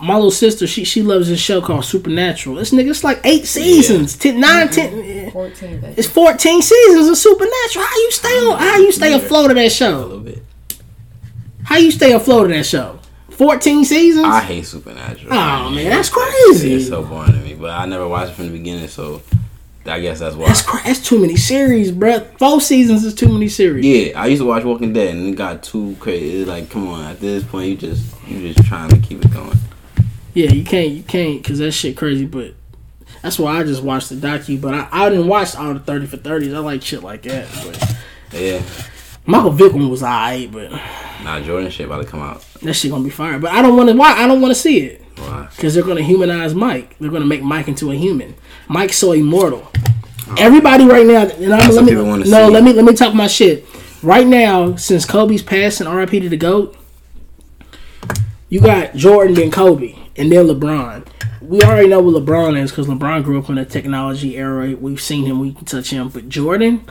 my 0.00 0.14
little 0.14 0.30
sister, 0.30 0.66
she 0.66 0.84
she 0.84 1.02
loves 1.02 1.28
this 1.28 1.40
show 1.40 1.60
called 1.60 1.84
Supernatural. 1.84 2.56
This 2.56 2.70
nigga, 2.70 2.90
it's 2.90 3.04
like 3.04 3.20
eight 3.24 3.46
seasons, 3.46 4.16
ten, 4.16 4.40
nine, 4.40 4.68
mm-hmm. 4.68 5.00
ten. 5.02 5.30
14, 5.30 5.80
baby. 5.80 5.94
It's 5.96 6.08
14 6.08 6.62
seasons 6.62 7.08
of 7.08 7.16
Supernatural. 7.18 7.84
How 7.84 7.96
you 7.96 8.10
stay 8.12 8.28
on? 8.28 8.58
How 8.58 8.76
you 8.78 8.92
stay 8.92 9.12
afloat 9.12 9.50
of 9.50 9.56
that 9.56 9.66
A 9.66 9.70
show? 9.70 9.98
little 9.98 10.20
bit. 10.20 10.42
How 11.64 11.76
you 11.76 11.90
stay 11.90 12.12
afloat 12.12 12.44
of 12.50 12.56
that 12.56 12.64
show? 12.64 12.98
14 13.38 13.84
seasons? 13.84 14.26
I 14.26 14.40
hate 14.40 14.66
Supernatural. 14.66 15.32
Oh 15.32 15.70
man, 15.70 15.88
that's 15.90 16.08
crazy. 16.10 16.74
It's 16.74 16.88
so 16.88 17.04
boring 17.04 17.32
to 17.32 17.38
me, 17.38 17.54
but 17.54 17.70
I 17.70 17.86
never 17.86 18.06
watched 18.06 18.32
it 18.32 18.34
from 18.34 18.46
the 18.46 18.52
beginning, 18.52 18.88
so 18.88 19.22
I 19.86 20.00
guess 20.00 20.18
that's 20.18 20.34
why. 20.34 20.48
That's 20.48 20.62
cra- 20.62 20.82
that's 20.84 21.00
too 21.06 21.20
many 21.20 21.36
series, 21.36 21.92
bruh. 21.92 22.26
Four 22.36 22.60
seasons 22.60 23.04
is 23.04 23.14
too 23.14 23.28
many 23.28 23.48
series. 23.48 23.84
Yeah, 23.86 24.20
I 24.20 24.26
used 24.26 24.42
to 24.42 24.46
watch 24.46 24.64
Walking 24.64 24.92
Dead, 24.92 25.14
and 25.14 25.28
it 25.28 25.36
got 25.36 25.62
too 25.62 25.96
crazy. 26.00 26.44
Like, 26.44 26.68
come 26.68 26.88
on, 26.88 27.04
at 27.04 27.20
this 27.20 27.44
point, 27.44 27.68
you 27.70 27.76
just 27.76 28.12
you 28.26 28.52
just 28.52 28.66
trying 28.68 28.90
to 28.90 28.98
keep 28.98 29.24
it 29.24 29.32
going. 29.32 29.56
Yeah, 30.34 30.50
you 30.50 30.64
can't, 30.64 30.90
you 30.90 31.04
can't, 31.04 31.42
cause 31.44 31.58
that 31.58 31.70
shit 31.72 31.96
crazy. 31.96 32.26
But 32.26 32.54
that's 33.22 33.38
why 33.38 33.60
I 33.60 33.62
just 33.62 33.84
watched 33.84 34.08
the 34.08 34.16
docu. 34.16 34.60
But 34.60 34.74
I, 34.74 34.88
I 34.90 35.08
didn't 35.10 35.28
watch 35.28 35.54
all 35.54 35.74
the 35.74 35.80
thirty 35.80 36.06
for 36.06 36.16
thirties. 36.16 36.52
I 36.52 36.58
like 36.58 36.82
shit 36.82 37.04
like 37.04 37.22
that. 37.22 37.46
But 37.64 37.96
Yeah, 38.38 38.62
Michael 39.26 39.50
Vick 39.52 39.72
one 39.74 39.88
was 39.88 40.02
alright, 40.02 40.50
but 40.50 40.72
nah, 41.22 41.40
Jordan 41.40 41.70
shit 41.70 41.86
about 41.86 42.02
to 42.02 42.08
come 42.08 42.20
out. 42.20 42.44
That 42.62 42.74
shit 42.74 42.90
gonna 42.90 43.04
be 43.04 43.10
fire. 43.10 43.38
But 43.38 43.52
I 43.52 43.62
don't 43.62 43.76
want 43.76 43.88
to. 43.90 43.96
Why? 43.96 44.12
I 44.12 44.26
don't 44.26 44.40
want 44.40 44.52
to 44.52 44.60
see 44.60 44.80
it. 44.80 45.02
Why? 45.16 45.48
Because 45.54 45.74
they're 45.74 45.84
gonna 45.84 46.02
humanize 46.02 46.54
Mike. 46.54 46.96
They're 46.98 47.10
gonna 47.10 47.26
make 47.26 47.42
Mike 47.42 47.68
into 47.68 47.90
a 47.90 47.94
human. 47.94 48.34
Mike's 48.68 48.96
so 48.96 49.12
immortal. 49.12 49.70
Everybody 50.36 50.84
right 50.84 51.06
now, 51.06 51.22
and 51.22 51.54
I'm, 51.54 51.74
let 51.74 51.84
me 51.84 51.92
no, 51.92 52.22
see. 52.22 52.30
let 52.30 52.62
me 52.62 52.72
let 52.72 52.84
me 52.84 52.94
talk 52.94 53.14
my 53.14 53.26
shit. 53.26 53.66
Right 54.02 54.26
now, 54.26 54.76
since 54.76 55.04
Kobe's 55.04 55.42
passing, 55.42 55.86
R.I.P. 55.86 56.20
to 56.20 56.28
the 56.28 56.36
goat. 56.36 56.76
You 58.48 58.60
got 58.60 58.94
Jordan 58.94 59.34
then 59.34 59.50
Kobe, 59.50 59.94
and 60.16 60.32
then 60.32 60.46
LeBron. 60.46 61.06
We 61.42 61.62
already 61.62 61.88
know 61.88 62.00
what 62.00 62.22
LeBron 62.22 62.58
is 62.58 62.70
because 62.70 62.86
LeBron 62.86 63.24
grew 63.24 63.38
up 63.38 63.50
in 63.50 63.58
a 63.58 63.64
technology 63.64 64.36
era. 64.36 64.74
We've 64.74 65.00
seen 65.00 65.26
him, 65.26 65.40
we 65.40 65.52
can 65.52 65.64
touch 65.64 65.90
him. 65.90 66.08
But 66.08 66.28
Jordan, 66.28 66.84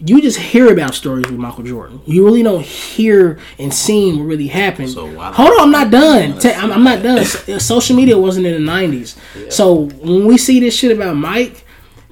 you 0.00 0.22
just 0.22 0.38
hear 0.38 0.72
about 0.72 0.94
stories 0.94 1.26
with 1.26 1.38
Michael 1.38 1.64
Jordan. 1.64 2.00
You 2.06 2.24
really 2.24 2.42
don't 2.42 2.64
hear 2.64 3.38
and 3.58 3.72
see 3.74 4.12
what 4.12 4.22
really 4.24 4.46
happened. 4.46 4.90
So 4.90 5.06
why- 5.06 5.32
Hold 5.32 5.50
on, 5.54 5.60
I'm 5.60 5.70
not 5.72 5.90
done. 5.90 6.38
Ta- 6.38 6.56
I'm, 6.56 6.72
I'm 6.72 6.84
not 6.84 7.02
done. 7.02 7.24
Social 7.60 7.96
media 7.96 8.16
wasn't 8.18 8.46
in 8.46 8.64
the 8.64 8.70
'90s, 8.70 9.16
so 9.52 9.74
when 9.74 10.26
we 10.26 10.38
see 10.38 10.60
this 10.60 10.76
shit 10.76 10.96
about 10.96 11.16
Mike, 11.16 11.64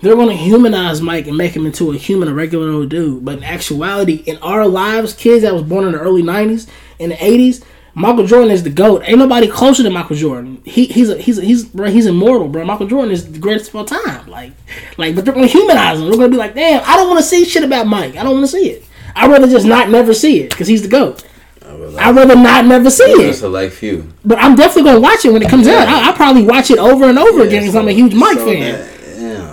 they're 0.03 0.17
going 0.17 0.29
to 0.29 0.35
humanize 0.37 1.01
Mike 1.01 1.27
and 1.27 1.37
make 1.37 1.55
him 1.55 1.65
into 1.65 1.93
a 1.93 1.97
human, 1.97 2.29
a 2.29 2.35
regular 2.35 2.71
old 2.71 2.89
dude. 2.89 3.25
But 3.25 3.39
in 3.39 3.45
actuality, 3.45 4.17
in 4.27 4.37
our 4.39 4.67
lives, 4.67 5.13
kids 5.15 5.43
that 5.43 5.55
was 5.55 5.63
born 5.63 5.85
in 5.87 5.93
the 5.93 5.99
early 6.01 6.23
'90s, 6.23 6.69
in 6.99 7.11
the 7.11 7.17
'80s, 7.17 7.63
Michael 7.99 8.27
Jordan 8.27 8.51
is 8.51 8.63
the 8.63 8.69
goat. 8.69 9.03
Ain't 9.07 9.19
nobody 9.19 9.49
closer 9.49 9.83
to 9.83 9.89
Michael 9.89 10.17
Jordan. 10.17 10.61
He, 10.67 10.85
he's 10.85 11.09
a, 11.09 11.17
he's 11.17 11.39
a, 11.39 11.43
he's 11.43 11.65
bro, 11.65 11.91
he's 11.91 12.05
immortal, 12.05 12.47
bro. 12.47 12.63
Michael 12.63 12.87
Jordan 12.87 13.11
is 13.11 13.33
the 13.33 13.39
greatest 13.39 13.71
of 13.71 13.77
all 13.77 13.85
time. 13.87 14.29
Like 14.29 14.53
like, 14.99 15.15
but 15.15 15.25
they're 15.25 15.33
going 15.33 15.49
to 15.49 15.53
humanize 15.53 15.99
him. 15.99 16.05
They're 16.09 16.19
going 16.19 16.31
to 16.31 16.35
be 16.35 16.39
like, 16.39 16.55
damn, 16.55 16.83
I 16.85 16.97
don't 16.97 17.09
want 17.09 17.21
to 17.21 17.25
see 17.27 17.47
shit 17.47 17.65
about 17.65 17.87
Mike. 17.87 18.15
I 18.17 18.23
don't 18.23 18.35
want 18.35 18.45
to 18.45 18.53
see 18.53 18.69
it. 18.69 18.85
I'd 19.15 19.31
rather 19.31 19.49
just 19.49 19.65
not 19.67 19.89
never 19.89 20.13
see 20.13 20.43
it 20.43 20.51
because 20.51 20.69
he's 20.69 20.83
the 20.83 20.89
goat. 20.89 21.25
I'd 21.65 22.15
rather 22.15 22.37
not 22.37 22.67
never 22.67 22.91
see 22.91 23.11
A 23.25 23.29
it. 23.31 23.35
select 23.35 23.73
few. 23.75 24.07
But 24.27 24.39
I'm 24.39 24.55
definitely 24.57 24.91
gonna 24.91 25.01
watch 25.01 25.25
it 25.25 25.33
when 25.33 25.43
it 25.43 25.49
comes 25.49 25.67
out. 25.67 25.89
I, 25.89 26.07
I'll 26.09 26.13
probably 26.15 26.43
watch 26.43 26.71
it 26.71 26.79
over 26.79 27.07
and 27.07 27.19
over 27.19 27.43
again 27.43 27.63
because 27.63 27.75
I'm 27.77 27.89
a 27.89 27.93
huge 27.93 28.15
Mike 28.15 28.37
so 28.39 28.45
fan. 28.47 28.59
yeah, 28.63 28.89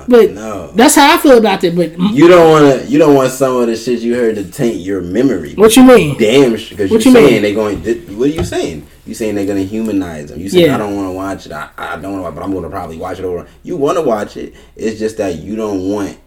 But 0.08 0.32
no. 0.32 0.72
that's 0.74 0.95
how 0.95 1.14
I 1.14 1.18
feel 1.18 1.38
about 1.38 1.64
it. 1.64 1.76
But 1.76 1.97
You 1.99 2.28
don't 2.28 2.49
want 2.51 2.82
to. 2.82 2.88
You 2.88 2.99
don't 2.99 3.16
want 3.16 3.32
some 3.32 3.58
of 3.58 3.68
the 3.68 3.76
shit 3.76 3.99
you 4.01 4.16
heard 4.16 4.36
to 4.36 4.49
taint 4.49 4.78
your 4.78 5.01
memory. 5.01 5.54
what 5.54 5.76
you 5.76 5.84
mean? 5.84 6.18
Damn, 6.18 6.51
because 6.51 6.89
you're 6.91 6.99
you 6.99 7.14
mean? 7.14 7.28
saying 7.28 7.41
they 7.41 7.54
going. 7.54 7.80
What 8.18 8.30
are 8.30 8.34
you 8.34 8.43
saying? 8.43 8.88
You 9.06 9.14
saying 9.14 9.36
they're 9.36 9.45
gonna 9.45 9.62
humanize 9.64 10.30
them? 10.30 10.39
You 10.39 10.49
saying 10.49 10.66
Yeah. 10.68 10.76
I 10.76 10.78
don't 10.78 10.95
want 10.95 11.08
to 11.08 11.12
watch 11.12 11.45
it. 11.45 11.51
I, 11.51 11.70
I 11.78 11.95
don't 11.97 12.12
want 12.14 12.20
to 12.20 12.22
watch, 12.24 12.36
but 12.36 12.43
I'm 12.43 12.54
gonna 12.54 12.70
probably 12.70 12.97
watch 12.97 13.20
it 13.20 13.26
over. 13.26 13.47
You 13.64 13.76
want 13.78 13.97
to 13.97 14.01
watch 14.01 14.38
it? 14.38 14.56
It's 14.76 14.97
just 14.99 15.18
that 15.18 15.36
you 15.39 15.56
don't 15.58 15.89
want 15.89 16.18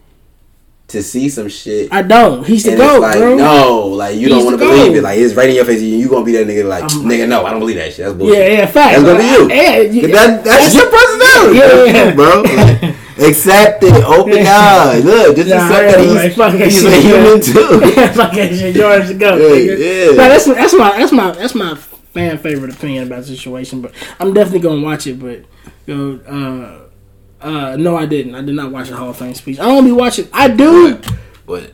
to 0.88 1.02
see 1.02 1.28
some 1.28 1.48
shit. 1.48 1.92
I 1.92 2.02
don't. 2.02 2.46
He's 2.46 2.62
the 2.64 2.76
goat, 2.76 3.00
like 3.00 3.18
bro. 3.18 3.34
no, 3.34 3.86
like 3.86 4.14
you 4.14 4.20
He's 4.20 4.28
don't 4.30 4.44
want 4.44 4.58
to 4.58 4.64
believe 4.64 4.92
GOAT. 4.92 4.96
it. 4.98 5.02
Like 5.02 5.18
it's 5.18 5.34
right 5.34 5.48
in 5.48 5.56
your 5.56 5.64
face, 5.64 5.80
and 5.80 5.88
you 5.90 6.08
gonna 6.08 6.24
be 6.24 6.32
that 6.32 6.46
nigga. 6.46 6.68
Like 6.68 6.84
nigga, 6.84 7.26
no, 7.26 7.44
I 7.46 7.50
don't 7.50 7.58
believe 7.60 7.76
that 7.76 7.92
shit. 7.92 8.04
That's 8.04 8.14
bullshit. 8.18 8.38
Yeah, 8.38 8.48
yeah, 8.58 8.66
facts. 8.66 9.02
That's 9.02 9.04
gonna 9.04 9.18
be 9.18 9.24
you. 9.24 9.48
Yeah, 9.62 9.76
you- 9.80 10.02
that, 10.14 10.44
that's, 10.44 10.72
that's- 10.72 10.74
your 10.74 10.90
personality, 10.90 11.58
Yeah, 11.92 12.04
yeah. 12.04 12.14
bro. 12.14 12.42
Like, 12.42 12.96
accept 13.18 13.82
it, 13.82 14.04
open 14.04 14.46
eyes. 14.46 15.04
Look, 15.04 15.36
just 15.36 15.48
Nah, 15.48 15.68
yeah, 15.70 15.82
that 15.92 16.06
like, 16.14 16.24
he's, 16.26 16.36
fuck 16.36 16.54
he's 16.54 16.80
shit, 16.82 16.92
a 16.92 17.00
human 17.00 17.40
too. 17.40 17.80
Fuck 18.14 18.32
that 18.34 18.54
shit. 18.56 18.74
George 18.74 19.08
the 19.08 19.14
goat. 19.14 19.38
Yeah, 19.38 19.48
nigga. 19.74 19.78
yeah. 19.78 20.06
No, 20.10 20.16
that's 20.16 20.44
that's 20.46 20.74
my 20.74 20.96
that's 20.98 21.12
my 21.12 21.30
that's 21.32 21.54
my 21.54 21.74
fan 21.76 22.38
favorite 22.38 22.74
opinion 22.74 23.06
about 23.06 23.20
the 23.24 23.26
situation. 23.36 23.80
But 23.80 23.92
I'm 24.20 24.32
definitely 24.34 24.60
gonna 24.60 24.82
watch 24.82 25.06
it. 25.06 25.18
But 25.20 25.44
yo, 25.86 26.20
uh, 26.26 27.44
uh, 27.46 27.76
no, 27.76 27.96
I 27.96 28.06
didn't. 28.06 28.34
I 28.34 28.42
did 28.42 28.54
not 28.54 28.70
watch 28.72 28.88
the 28.88 28.96
Hall 28.96 29.10
of 29.10 29.16
Fame 29.16 29.34
speech. 29.34 29.58
I 29.60 29.64
don't 29.64 29.84
be 29.84 29.92
watching. 29.92 30.28
I 30.32 30.48
do. 30.48 31.00
What? 31.46 31.72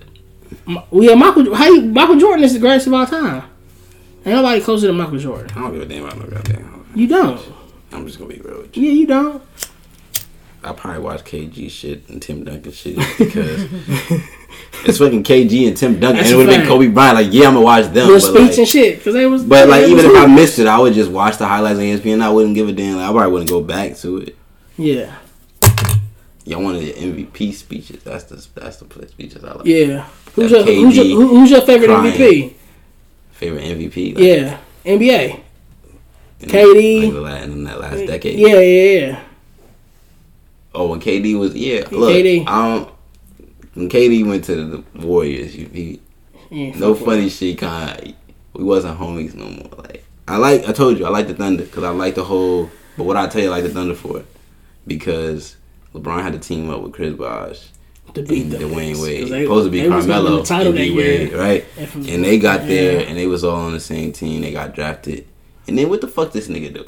M- 0.69 0.79
Yeah, 0.93 1.15
Michael. 1.15 1.55
How 1.55 1.67
you, 1.67 1.83
Michael 1.83 2.19
Jordan 2.19 2.45
is 2.45 2.53
the 2.55 2.61
greatest 2.61 2.87
of 2.87 2.93
all 2.95 3.07
time. 3.07 3.45
Ain't 4.25 4.37
nobody 4.37 4.61
closer 4.61 4.87
than 4.87 4.97
Michael 4.97 5.19
Jordan. 5.19 5.51
I 5.57 5.61
don't 5.61 5.73
give 5.73 5.83
a 5.83 5.87
damn 5.87 6.05
about 6.05 6.19
no 6.19 6.27
goddamn. 6.27 6.87
You 6.95 7.09
don't. 7.09 7.41
I'm 7.91 8.07
just 8.07 8.19
gonna 8.19 8.33
be 8.33 8.41
real 8.41 8.59
with 8.63 8.77
you. 8.77 8.85
Yeah, 8.85 8.93
you 8.93 9.07
don't. 9.07 9.43
I 10.65 10.73
probably 10.73 11.03
watch 11.03 11.25
KG 11.25 11.71
shit 11.71 12.09
and 12.09 12.21
Tim 12.23 12.45
Duncan 12.45 12.71
shit 12.73 12.97
because 13.19 13.63
it's 14.85 14.99
fucking 14.99 15.25
KG 15.25 15.67
and 15.69 15.77
Tim 15.77 15.99
Duncan. 15.99 16.19
That's 16.19 16.31
and 16.31 16.35
it 16.35 16.37
would 16.37 16.49
have 16.53 16.61
been. 16.61 16.69
Kobe 16.69 16.87
Bryant. 16.89 17.17
Like, 17.17 17.33
yeah, 17.33 17.49
I'm 17.49 17.55
gonna 17.55 17.65
watch 17.65 17.87
them. 17.87 18.07
Your 18.09 18.17
But 18.17 18.21
speech 18.21 18.49
like, 18.51 18.59
and 18.59 18.69
shit, 18.69 18.99
because 18.99 19.15
they 19.15 19.27
was. 19.27 19.45
but 19.45 19.69
like, 19.69 19.87
even 19.89 20.05
if 20.05 20.17
I 20.17 20.27
missed 20.27 20.59
it, 20.59 20.67
I 20.67 20.79
would 20.79 20.95
just 20.95 21.11
watch 21.11 21.37
the 21.39 21.47
highlights 21.47 21.79
on 21.79 21.85
ESPN. 21.85 22.23
I 22.23 22.31
wouldn't 22.31 22.55
give 22.55 22.69
a 22.69 22.73
damn. 22.73 22.97
Like, 22.97 23.09
I 23.09 23.13
probably 23.13 23.33
wouldn't 23.33 23.51
go 23.51 23.61
back 23.63 23.97
to 23.99 24.19
it. 24.19 24.37
Yeah. 24.77 25.17
Y'all 26.45 26.63
wanted 26.63 26.83
the 26.83 26.93
MVP 26.95 27.55
speeches. 27.55 28.03
That's 28.03 28.25
the 28.25 28.61
that's 28.61 28.79
the 28.79 29.07
speeches 29.09 29.45
I 29.45 29.53
like. 29.55 29.67
Yeah. 29.67 30.07
Who's 30.35 30.51
your, 30.51 30.63
who's, 30.65 30.97
your, 30.97 31.05
who's 31.27 31.51
your 31.51 31.61
favorite 31.63 31.87
crying. 31.89 32.13
MVP? 32.15 32.55
Favorite 33.33 33.63
MVP? 33.63 34.15
Like, 34.15 34.25
Yeah. 34.25 34.59
NBA. 34.85 35.41
in- 36.41 36.49
KD. 36.49 37.23
Like 37.23 37.43
in 37.45 37.65
that 37.65 37.81
last 37.81 38.07
decade. 38.07 38.39
Yeah, 38.39 38.59
yeah, 38.59 39.01
yeah. 39.09 39.23
Oh, 40.75 40.89
when 40.89 41.01
KD 41.01 41.39
was 41.39 41.55
yeah. 41.55 41.87
Look, 41.91 42.15
KD. 42.15 42.45
I 42.47 42.69
don't. 42.69 42.95
When 43.75 43.89
KD 43.89 44.27
went 44.27 44.45
to 44.45 44.55
the 44.55 44.85
Warriors, 45.07 45.57
you, 45.57 45.67
he, 45.67 46.01
yeah 46.51 46.79
no 46.79 46.95
funny 46.95 47.29
shit. 47.29 47.59
Kind 47.59 48.15
we 48.53 48.65
wasn't 48.65 48.99
homies 48.99 49.35
no 49.35 49.47
more. 49.49 49.83
Like 49.83 50.05
I 50.29 50.37
like, 50.37 50.69
I 50.69 50.73
told 50.73 50.99
you, 50.99 51.07
I 51.07 51.09
like 51.09 51.27
the 51.27 51.35
Thunder 51.35 51.65
because 51.65 51.85
I 51.85 51.91
like 51.91 52.15
the 52.15 52.25
whole. 52.25 52.71
But 52.97 53.05
what 53.05 53.17
I 53.17 53.27
tell 53.27 53.43
you, 53.43 53.49
I 53.49 53.53
like 53.53 53.65
the 53.65 53.71
Thunder 53.71 53.95
for, 53.95 54.19
it 54.19 54.27
because 54.87 55.57
LeBron 55.95 56.23
had 56.23 56.33
to 56.35 56.39
team 56.39 56.71
up 56.71 56.83
with 56.83 56.93
Chris 56.93 57.15
Bosh 57.15 57.69
to 58.15 58.23
beat 58.23 58.45
them. 58.45 58.63
Dwyane 58.63 59.01
Wade. 59.03 59.29
they- 59.29 59.45
supposed 59.45 59.67
to 59.67 59.71
be 59.71 59.81
they 59.81 59.89
was 59.89 60.07
gonna 60.07 60.23
win 60.35 60.45
Carmelo 60.45 60.65
the 60.65 60.69
and 60.69 60.77
D. 60.77 60.97
Wade, 60.97 61.33
right? 61.33 61.65
And 61.79 62.25
they 62.25 62.39
got 62.39 62.67
there, 62.67 63.07
and 63.07 63.17
they 63.17 63.27
was 63.27 63.45
all 63.45 63.57
on 63.57 63.73
the 63.73 63.81
same 63.81 64.13
team. 64.13 64.43
They 64.43 64.53
got 64.53 64.75
drafted, 64.75 65.27
and 65.67 65.79
then 65.79 65.89
what 65.89 66.01
the 66.01 66.09
fuck 66.09 66.33
this 66.33 66.49
nigga 66.49 66.73
do? 66.75 66.85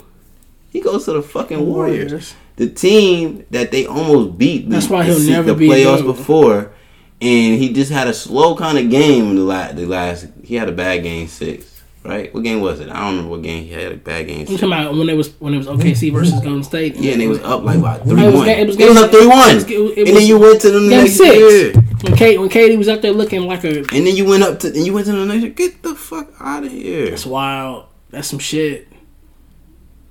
He 0.70 0.80
goes 0.80 1.05
to 1.05 1.12
the 1.12 1.22
fucking 1.22 1.64
Warriors, 1.64 2.11
Warriors. 2.11 2.35
The 2.57 2.68
team 2.68 3.44
that 3.50 3.72
they 3.72 3.86
almost 3.86 4.38
beat. 4.38 4.68
The, 4.68 4.76
That's 4.76 4.88
why 4.88 5.02
he'll 5.05 5.18
never 5.18 5.55
the 5.55 5.66
playoffs 5.66 6.02
good. 6.02 6.16
before, 6.16 6.72
and 7.20 7.59
he 7.61 7.72
just 7.72 7.90
had 7.90 8.07
a 8.07 8.14
slow 8.14 8.55
kind 8.57 8.78
of 8.78 8.90
game 8.90 9.30
in 9.30 9.36
the 9.36 9.42
last. 9.42 9.76
The 9.76 9.86
last 9.86 10.26
he 10.44 10.55
had 10.55 10.68
a 10.68 10.72
bad 10.72 11.02
game 11.02 11.26
six, 11.26 11.82
right? 12.05 12.32
What 12.32 12.44
game 12.44 12.61
was 12.61 12.78
it? 12.78 12.88
I 12.90 12.94
don't 13.00 13.11
remember 13.11 13.30
what 13.30 13.42
game 13.42 13.64
he 13.64 13.70
had 13.72 13.90
a 13.90 13.96
bad 13.96 14.28
game. 14.28 14.40
You 14.40 14.46
Six. 14.46 14.61
talking 14.61 14.72
about 14.72 14.94
when 14.96 15.09
it 15.09 15.14
was 15.16 15.30
when 15.40 15.52
it 15.52 15.59
was 15.59 15.66
OKC 15.66 16.12
versus 16.12 16.34
Golden 16.40 16.62
State? 16.62 16.94
Yeah, 16.94 17.12
and 17.12 17.20
they 17.20 17.26
was 17.26 17.40
up 17.40 17.64
like 17.64 17.80
what 17.82 18.05
three 18.05 18.22
one. 18.22 18.48
It 18.48 18.61
it 18.61 18.66
was, 18.68 18.76
was 18.76 18.96
up 18.98 19.11
three 19.11 19.26
one, 19.26 19.50
it 19.50 19.55
was- 19.57 19.64
it 19.70 20.09
and 20.09 20.16
then 20.16 20.26
you 20.26 20.38
went 20.38 20.61
to 20.61 20.70
the 20.70 20.78
Game 20.78 20.90
next 20.90 21.16
six. 21.16 21.34
year. 21.36 21.72
When 22.02 22.16
Kate 22.16 22.38
when 22.38 22.50
KD 22.50 22.78
was 22.78 22.88
out 22.88 23.02
there 23.02 23.12
looking 23.12 23.42
like 23.46 23.64
a 23.64 23.78
And 23.78 24.07
then 24.07 24.14
you 24.14 24.26
went 24.26 24.42
up 24.44 24.61
to 24.61 24.68
and 24.68 24.86
you 24.86 24.92
went 24.92 25.07
to 25.07 25.12
the 25.12 25.24
next 25.26 25.42
year. 25.42 25.50
Get 25.50 25.82
the 25.82 25.94
fuck 25.96 26.28
out 26.38 26.62
of 26.62 26.70
here. 26.70 27.11
that's 27.11 27.26
wild. 27.26 27.86
That's 28.11 28.28
some 28.28 28.38
shit. 28.38 28.86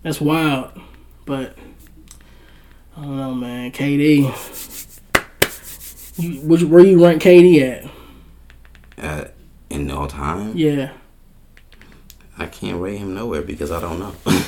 That's 0.01 0.19
wild. 0.19 0.71
But 1.25 1.57
I 2.95 3.01
don't 3.01 3.17
know, 3.17 3.33
man. 3.33 3.71
KD. 3.71 4.29
You, 6.17 6.41
which, 6.41 6.63
where 6.63 6.85
you 6.85 7.03
rank 7.03 7.21
KD 7.23 7.61
at? 7.61 9.03
Uh, 9.03 9.27
in 9.69 9.89
all 9.89 10.07
time, 10.07 10.55
Yeah. 10.55 10.91
I 12.37 12.45
can't 12.47 12.79
rate 12.81 12.97
him 12.97 13.13
nowhere 13.15 13.41
because 13.41 13.71
I 13.71 13.79
don't 13.81 13.99
know. 13.99 14.13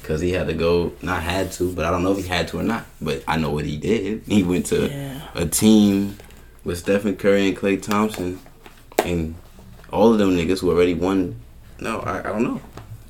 Because 0.00 0.20
he 0.20 0.32
had 0.32 0.48
to 0.48 0.52
go, 0.52 0.92
not 1.00 1.22
had 1.22 1.50
to, 1.52 1.72
but 1.72 1.86
I 1.86 1.90
don't 1.90 2.02
know 2.02 2.12
if 2.12 2.18
he 2.18 2.28
had 2.28 2.46
to 2.48 2.58
or 2.58 2.62
not. 2.62 2.84
But 3.00 3.24
I 3.26 3.38
know 3.38 3.50
what 3.50 3.64
he 3.64 3.78
did. 3.78 4.20
He 4.26 4.42
went 4.42 4.66
to 4.66 4.86
Yeah. 4.88 5.22
a 5.34 5.46
team 5.46 6.18
with 6.62 6.76
Stephen 6.76 7.16
Curry 7.16 7.48
and 7.48 7.56
Klay 7.56 7.80
Thompson, 7.80 8.38
and 8.98 9.34
all 9.90 10.12
of 10.12 10.18
them 10.18 10.36
niggas 10.36 10.60
who 10.60 10.70
already 10.70 10.92
won. 10.92 11.36
No, 11.80 12.00
I, 12.00 12.18
I 12.18 12.22
don't 12.24 12.42
know. 12.42 12.60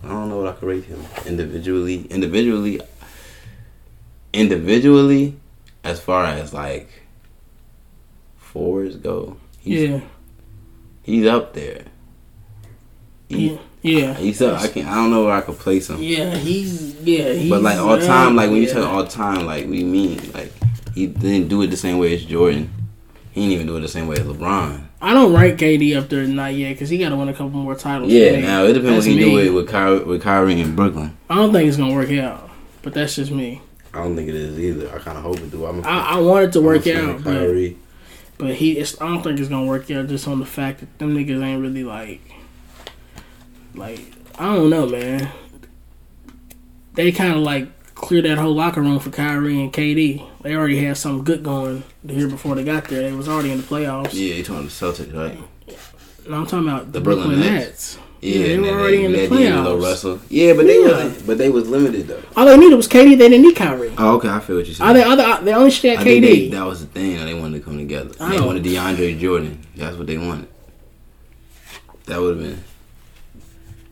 I 0.04 0.08
don't 0.08 0.28
know 0.28 0.38
what 0.38 0.46
I 0.46 0.52
could 0.52 0.68
rate 0.68 0.84
him 0.84 1.04
individually. 1.26 2.06
Individually, 2.10 2.80
individually, 4.34 5.36
as 5.82 6.00
far 6.00 6.24
as 6.26 6.52
like 6.52 6.88
forwards 8.36 8.96
go, 8.96 9.36
he's, 9.58 9.88
Yeah. 9.90 10.00
he's 11.02 11.26
up 11.26 11.54
there. 11.54 11.84
He- 13.28 13.50
Yeah. 13.52 13.58
Yeah. 13.82 14.14
He's 14.14 14.40
up. 14.40 14.60
I 14.62 14.68
can. 14.68 14.86
I 14.86 14.94
don't 14.94 15.10
know 15.10 15.24
where 15.24 15.34
I 15.34 15.42
could 15.42 15.58
place 15.58 15.90
him. 15.90 15.98
Yeah, 16.02 16.34
he's 16.36 16.94
yeah. 17.02 17.34
He's, 17.34 17.50
But 17.50 17.60
like 17.62 17.78
all 17.78 17.98
time, 18.00 18.34
like 18.34 18.48
when 18.50 18.62
you 18.62 18.66
talk 18.72 18.88
all 18.90 19.06
time, 19.06 19.44
like 19.44 19.64
what 19.64 19.72
do 19.72 19.78
you 19.78 19.84
mean? 19.84 20.18
Like 20.32 20.50
he 20.94 21.06
didn't 21.06 21.48
do 21.48 21.60
it 21.60 21.66
the 21.66 21.76
same 21.76 21.98
way 21.98 22.14
as 22.14 22.24
Jordan. 22.24 22.70
He 23.32 23.42
didn't 23.42 23.52
even 23.52 23.66
do 23.66 23.76
it 23.76 23.80
the 23.80 23.88
same 23.88 24.06
way 24.06 24.16
as 24.16 24.22
LeBron. 24.22 24.84
I 25.02 25.12
don't 25.12 25.34
rank 25.34 25.60
KD 25.60 25.98
up 25.98 26.08
there 26.08 26.26
not 26.26 26.54
yet 26.54 26.70
because 26.70 26.88
he 26.88 26.96
got 26.96 27.10
to 27.10 27.16
win 27.16 27.28
a 27.28 27.32
couple 27.34 27.50
more 27.50 27.74
titles. 27.74 28.10
Yeah, 28.10 28.32
me. 28.36 28.40
now 28.40 28.64
it 28.64 28.72
depends 28.72 29.04
That's 29.04 29.06
what 29.06 29.12
he 29.16 29.18
do 29.18 29.38
it 29.38 29.50
with 29.50 29.68
Kyrie, 29.68 30.04
with 30.04 30.22
Kyrie 30.22 30.58
in 30.58 30.74
Brooklyn. 30.74 31.14
I 31.28 31.34
don't 31.34 31.52
think 31.52 31.68
it's 31.68 31.76
gonna 31.76 31.92
work 31.94 32.10
out, 32.12 32.48
but 32.80 32.94
that's 32.94 33.16
just 33.16 33.30
me. 33.32 33.60
I 33.94 34.02
don't 34.02 34.16
think 34.16 34.28
it 34.28 34.34
is 34.34 34.58
either. 34.58 34.94
I 34.94 34.98
kind 34.98 35.16
of 35.16 35.22
hope 35.22 35.38
it 35.38 35.50
do. 35.50 35.66
I'm 35.66 35.84
a, 35.84 35.86
I, 35.86 36.16
I 36.16 36.18
want 36.18 36.46
it 36.46 36.52
to 36.54 36.60
work 36.60 36.86
I'm 36.86 36.92
a 36.92 36.94
fan 36.94 37.08
out, 37.08 37.14
of 37.16 37.24
but, 37.24 37.74
but 38.38 38.54
he. 38.56 38.78
It's, 38.78 39.00
I 39.00 39.06
don't 39.06 39.22
think 39.22 39.38
it's 39.38 39.48
gonna 39.48 39.66
work 39.66 39.90
out 39.90 40.08
just 40.08 40.26
on 40.26 40.40
the 40.40 40.46
fact 40.46 40.80
that 40.80 40.98
them 40.98 41.14
niggas 41.16 41.42
ain't 41.42 41.62
really 41.62 41.84
like, 41.84 42.20
like 43.74 44.00
I 44.38 44.54
don't 44.54 44.70
know, 44.70 44.86
man. 44.86 45.30
They 46.94 47.12
kind 47.12 47.34
of 47.34 47.38
like 47.38 47.68
clear 47.94 48.22
that 48.22 48.38
whole 48.38 48.54
locker 48.54 48.80
room 48.80 48.98
for 48.98 49.10
Kyrie 49.10 49.60
and 49.60 49.72
KD. 49.72 50.28
They 50.42 50.54
already 50.54 50.84
had 50.84 50.96
something 50.96 51.24
good 51.24 51.42
going 51.42 51.84
the 52.02 52.14
year 52.14 52.28
before 52.28 52.54
they 52.54 52.64
got 52.64 52.84
there. 52.86 53.02
They 53.02 53.12
was 53.12 53.28
already 53.28 53.50
in 53.52 53.58
the 53.58 53.64
playoffs. 53.64 54.12
Yeah, 54.12 54.34
you 54.34 54.42
talking 54.44 54.64
the 54.64 54.70
Celtics, 54.70 55.14
right? 55.14 55.38
No, 56.28 56.38
I'm 56.38 56.46
talking 56.46 56.68
about 56.68 56.86
the, 56.86 56.98
The 56.98 57.00
Brooklyn, 57.00 57.28
Brooklyn 57.36 57.54
Nets. 57.54 57.96
Nets. 57.96 58.03
Yeah, 58.24 58.42
they 58.42 58.54
and 58.54 58.62
were 58.62 58.68
already 58.70 59.04
in 59.04 59.12
the 59.12 59.28
playoffs. 59.28 60.20
Yeah, 60.30 60.54
but 60.54 60.66
they 60.66 60.80
Yeah. 60.80 60.92
wasn't. 60.92 61.26
But 61.26 61.36
they 61.36 61.50
was 61.50 61.68
limited 61.68 62.08
though. 62.08 62.22
All 62.34 62.46
they 62.46 62.56
needed 62.56 62.74
was 62.74 62.88
KD. 62.88 63.16
They 63.16 63.28
didn't 63.28 63.42
need 63.42 63.54
Kyrie. 63.54 63.92
Oh, 63.98 64.16
okay. 64.16 64.30
I 64.30 64.40
feel 64.40 64.56
what 64.56 64.64
you're 64.64 64.74
saying. 64.74 64.88
All 64.88 64.94
they, 64.94 65.02
all 65.02 65.16
they, 65.16 65.24
uh, 65.24 65.40
they 65.42 65.52
only 65.52 65.70
have 65.70 66.02
think 66.02 66.24
they, 66.24 66.48
that 66.48 66.64
was 66.64 66.80
the 66.80 66.86
thing. 66.86 67.22
They 67.22 67.34
wanted 67.34 67.58
to 67.58 67.64
come 67.64 67.76
together. 67.76 68.14
I 68.18 68.30
They 68.36 68.40
wanted 68.40 68.64
DeAndre 68.64 69.18
Jordan. 69.18 69.58
That's 69.76 69.98
what 69.98 70.06
they 70.06 70.16
wanted. 70.16 70.48
That 72.06 72.20
would 72.20 72.38
have 72.38 72.46
been. 72.46 72.64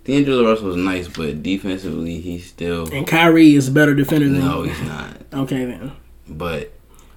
D'Angelo 0.04 0.50
Russell 0.50 0.68
was 0.68 0.76
nice, 0.76 1.08
but 1.08 1.42
defensively, 1.42 2.18
he's 2.20 2.46
still. 2.46 2.92
And 2.92 3.06
Kyrie 3.06 3.54
is 3.54 3.68
a 3.68 3.70
better 3.70 3.94
defender 3.94 4.28
than 4.28 4.40
No, 4.40 4.62
he's 4.62 4.80
not. 4.82 5.10
Okay 5.34 5.64
then. 5.64 5.92
But 6.28 6.72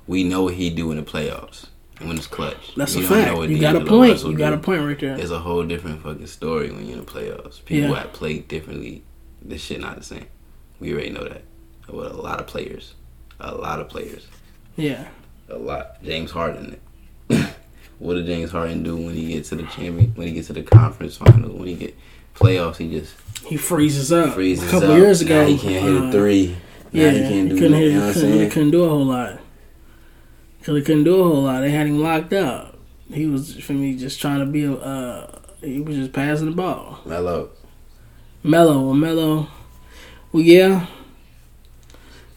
we 0.08 0.24
know 0.24 0.44
what 0.44 0.54
he 0.54 0.70
do 0.70 0.92
in 0.92 0.98
the 0.98 1.04
playoffs 1.04 1.68
when 2.02 2.18
it's 2.18 2.28
clutch. 2.28 2.76
That's 2.76 2.96
We 2.96 3.06
a 3.06 3.08
fact. 3.08 3.38
You 3.50 3.60
got 3.60 3.76
a 3.76 3.86
point. 3.86 4.24
You 4.24 4.38
got 4.38 4.54
a 4.54 4.58
point 4.58 4.82
right 4.86 5.00
there. 5.00 5.16
It's 5.20 5.32
a 5.32 5.40
whole 5.40 5.64
different 5.64 6.02
fucking 6.04 6.28
story 6.28 6.72
when 6.72 6.86
you're 6.86 6.98
in 7.00 7.06
the 7.06 7.12
playoffs. 7.12 7.64
People 7.66 7.90
Yeah. 7.90 7.94
that 7.96 8.14
play 8.14 8.40
differently, 8.40 9.04
this 9.42 9.62
shit 9.62 9.80
not 9.82 9.98
the 9.98 10.04
same. 10.04 10.26
We 10.80 10.94
already 10.94 11.12
know 11.12 11.24
that. 11.24 11.44
With 11.88 12.12
a 12.12 12.16
lot 12.22 12.40
of 12.40 12.48
players, 12.48 12.96
a 13.40 13.54
lot 13.56 13.80
of 13.80 13.88
players. 13.90 14.28
Yeah. 14.76 15.06
a 15.50 15.58
lot. 15.58 16.04
James 16.04 16.32
Harden. 16.32 16.78
what 18.00 18.16
did 18.16 18.26
James 18.26 18.52
Harden 18.52 18.82
do 18.84 18.98
when 18.98 19.14
he 19.14 19.34
gets 19.34 19.50
to 19.50 19.56
the 19.56 19.64
champion? 19.64 20.12
When 20.16 20.28
he 20.28 20.34
gets 20.34 20.48
to 20.48 20.54
the 20.54 20.64
conference 20.64 21.18
final? 21.18 21.52
When 21.52 21.68
he 21.68 21.76
get 21.76 21.96
playoffs? 22.36 22.78
He 22.78 22.90
just 22.90 23.14
He 23.46 23.56
freezes 23.58 24.12
up. 24.12 24.34
freezes 24.34 24.68
a 24.68 24.72
couple 24.72 24.92
up. 24.92 24.98
years 24.98 25.22
ago, 25.22 25.42
now 25.44 25.48
he 25.48 25.58
can't 25.58 25.84
hit 25.86 25.96
uh, 25.96 26.06
a 26.06 26.12
three. 26.12 26.58
Now 26.92 27.02
Yeah, 27.02 27.12
he 27.12 27.20
can't 27.20 27.50
do. 27.50 27.56
couldn't 27.56 27.74
hit. 27.74 27.92
you 27.92 28.00
know 28.00 28.08
what 28.08 28.16
I'm 28.18 28.22
couldn't, 28.24 28.50
couldn't 28.50 28.72
do 28.72 28.84
a 28.84 28.90
whole 28.90 29.06
lot. 29.06 29.40
Cause 30.66 30.76
he 30.78 30.82
couldn't 30.82 31.04
do 31.04 31.20
a 31.20 31.24
whole 31.24 31.44
lot. 31.44 31.62
They 31.62 31.70
had 31.70 31.86
him 31.86 32.02
locked 32.02 32.34
up. 32.34 32.76
He 33.14 33.28
was 33.28 33.56
for 33.64 33.74
me 33.74 33.96
just 33.96 34.20
trying 34.20 34.40
to 34.40 34.48
be 34.48 34.64
a. 34.64 34.74
Uh, 34.74 35.40
he 35.62 35.80
was 35.80 35.96
just 35.96 36.12
passing 36.12 36.48
the 36.50 36.56
ball. 36.56 37.02
Melo. 37.06 37.52
Mellow, 38.42 38.82
well, 38.82 38.94
mellow. 38.96 39.48
Well, 40.32 40.42
yeah. 40.42 40.88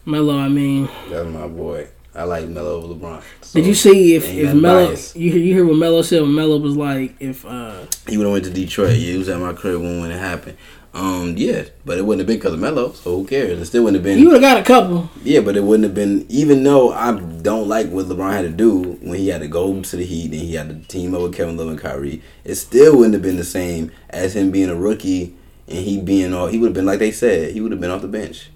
Melo. 0.05 0.37
I 0.39 0.49
mean, 0.49 0.91
That's 1.09 1.27
my 1.27 1.49
boy. 1.49 1.89
I 2.15 2.25
like 2.25 2.49
Melo 2.49 2.83
over 2.83 2.95
LeBron. 2.95 3.53
did 3.55 3.65
you 3.65 3.75
see 3.75 4.15
if 4.15 4.29
if 4.29 4.53
Melo? 4.55 4.95
You 5.15 5.33
you 5.33 5.55
hear 5.55 5.65
what 5.65 5.77
Melo 5.77 6.03
said? 6.03 6.21
When 6.21 6.35
Melo 6.35 6.59
was 6.59 6.77
like, 6.77 7.17
if 7.21 7.47
uh, 7.47 7.87
He 8.07 8.19
would 8.19 8.25
have 8.25 8.33
went 8.33 8.45
to 8.45 8.51
Detroit. 8.51 8.91
Yeah, 8.91 9.13
he 9.13 9.17
was 9.17 9.31
at 9.31 9.41
my 9.41 9.55
crib 9.55 9.81
when, 9.81 10.03
when 10.03 10.11
it 10.11 10.19
happened. 10.19 10.59
Um, 10.95 11.35
yeah, 11.37 11.65
but 11.85 11.99
it 11.99 12.07
wouldn't 12.07 12.21
have 12.21 12.27
been 12.27 12.39
because 12.39 12.55
of 12.55 12.61
Melo. 12.61 12.93
So 12.93 13.19
who 13.19 13.27
cares? 13.27 13.61
It 13.61 13.67
still 13.67 13.85
wouldn't 13.85 14.03
have 14.03 14.05
been. 14.05 14.19
You 14.19 14.31
would 14.31 14.43
have 14.43 14.55
got 14.55 14.61
a 14.61 14.65
couple. 14.65 15.11
Yeah, 15.23 15.41
but 15.41 15.57
it 15.57 15.63
wouldn't 15.63 15.85
have 15.85 15.95
been. 15.95 16.25
Even 16.29 16.63
though 16.63 16.93
I 16.93 17.13
don't 17.19 17.69
like 17.69 17.89
what 17.91 18.07
LeBron 18.07 18.33
had 18.33 18.43
to 18.43 18.51
do 18.51 18.99
when 19.03 19.19
he 19.19 19.29
had 19.29 19.43
to 19.43 19.49
go 19.49 19.81
to 19.83 19.97
the 19.97 20.05
Heat 20.05 20.33
and 20.33 20.41
he 20.41 20.55
had 20.55 20.69
to 20.71 20.89
team 20.89 21.15
up 21.15 21.21
with 21.23 21.35
Kevin 21.35 21.57
Love 21.57 21.69
and 21.69 21.79
Kyrie, 21.79 22.23
it 22.45 22.55
still 22.55 22.97
wouldn't 22.97 23.15
have 23.15 23.23
been 23.23 23.37
the 23.37 23.45
same 23.45 23.93
as 24.11 24.35
him 24.35 24.51
being 24.51 24.71
a 24.71 24.75
rookie 24.75 25.37
and 25.69 25.79
he 25.79 26.01
being 26.01 26.33
all. 26.33 26.47
He 26.47 26.59
would 26.59 26.69
have 26.69 26.75
been 26.75 26.87
like 26.87 26.99
they 27.01 27.13
said. 27.13 27.53
He 27.53 27.61
would 27.61 27.71
have 27.71 27.81
been 27.81 27.91
off 27.91 28.03
the 28.03 28.09
bench. 28.09 28.51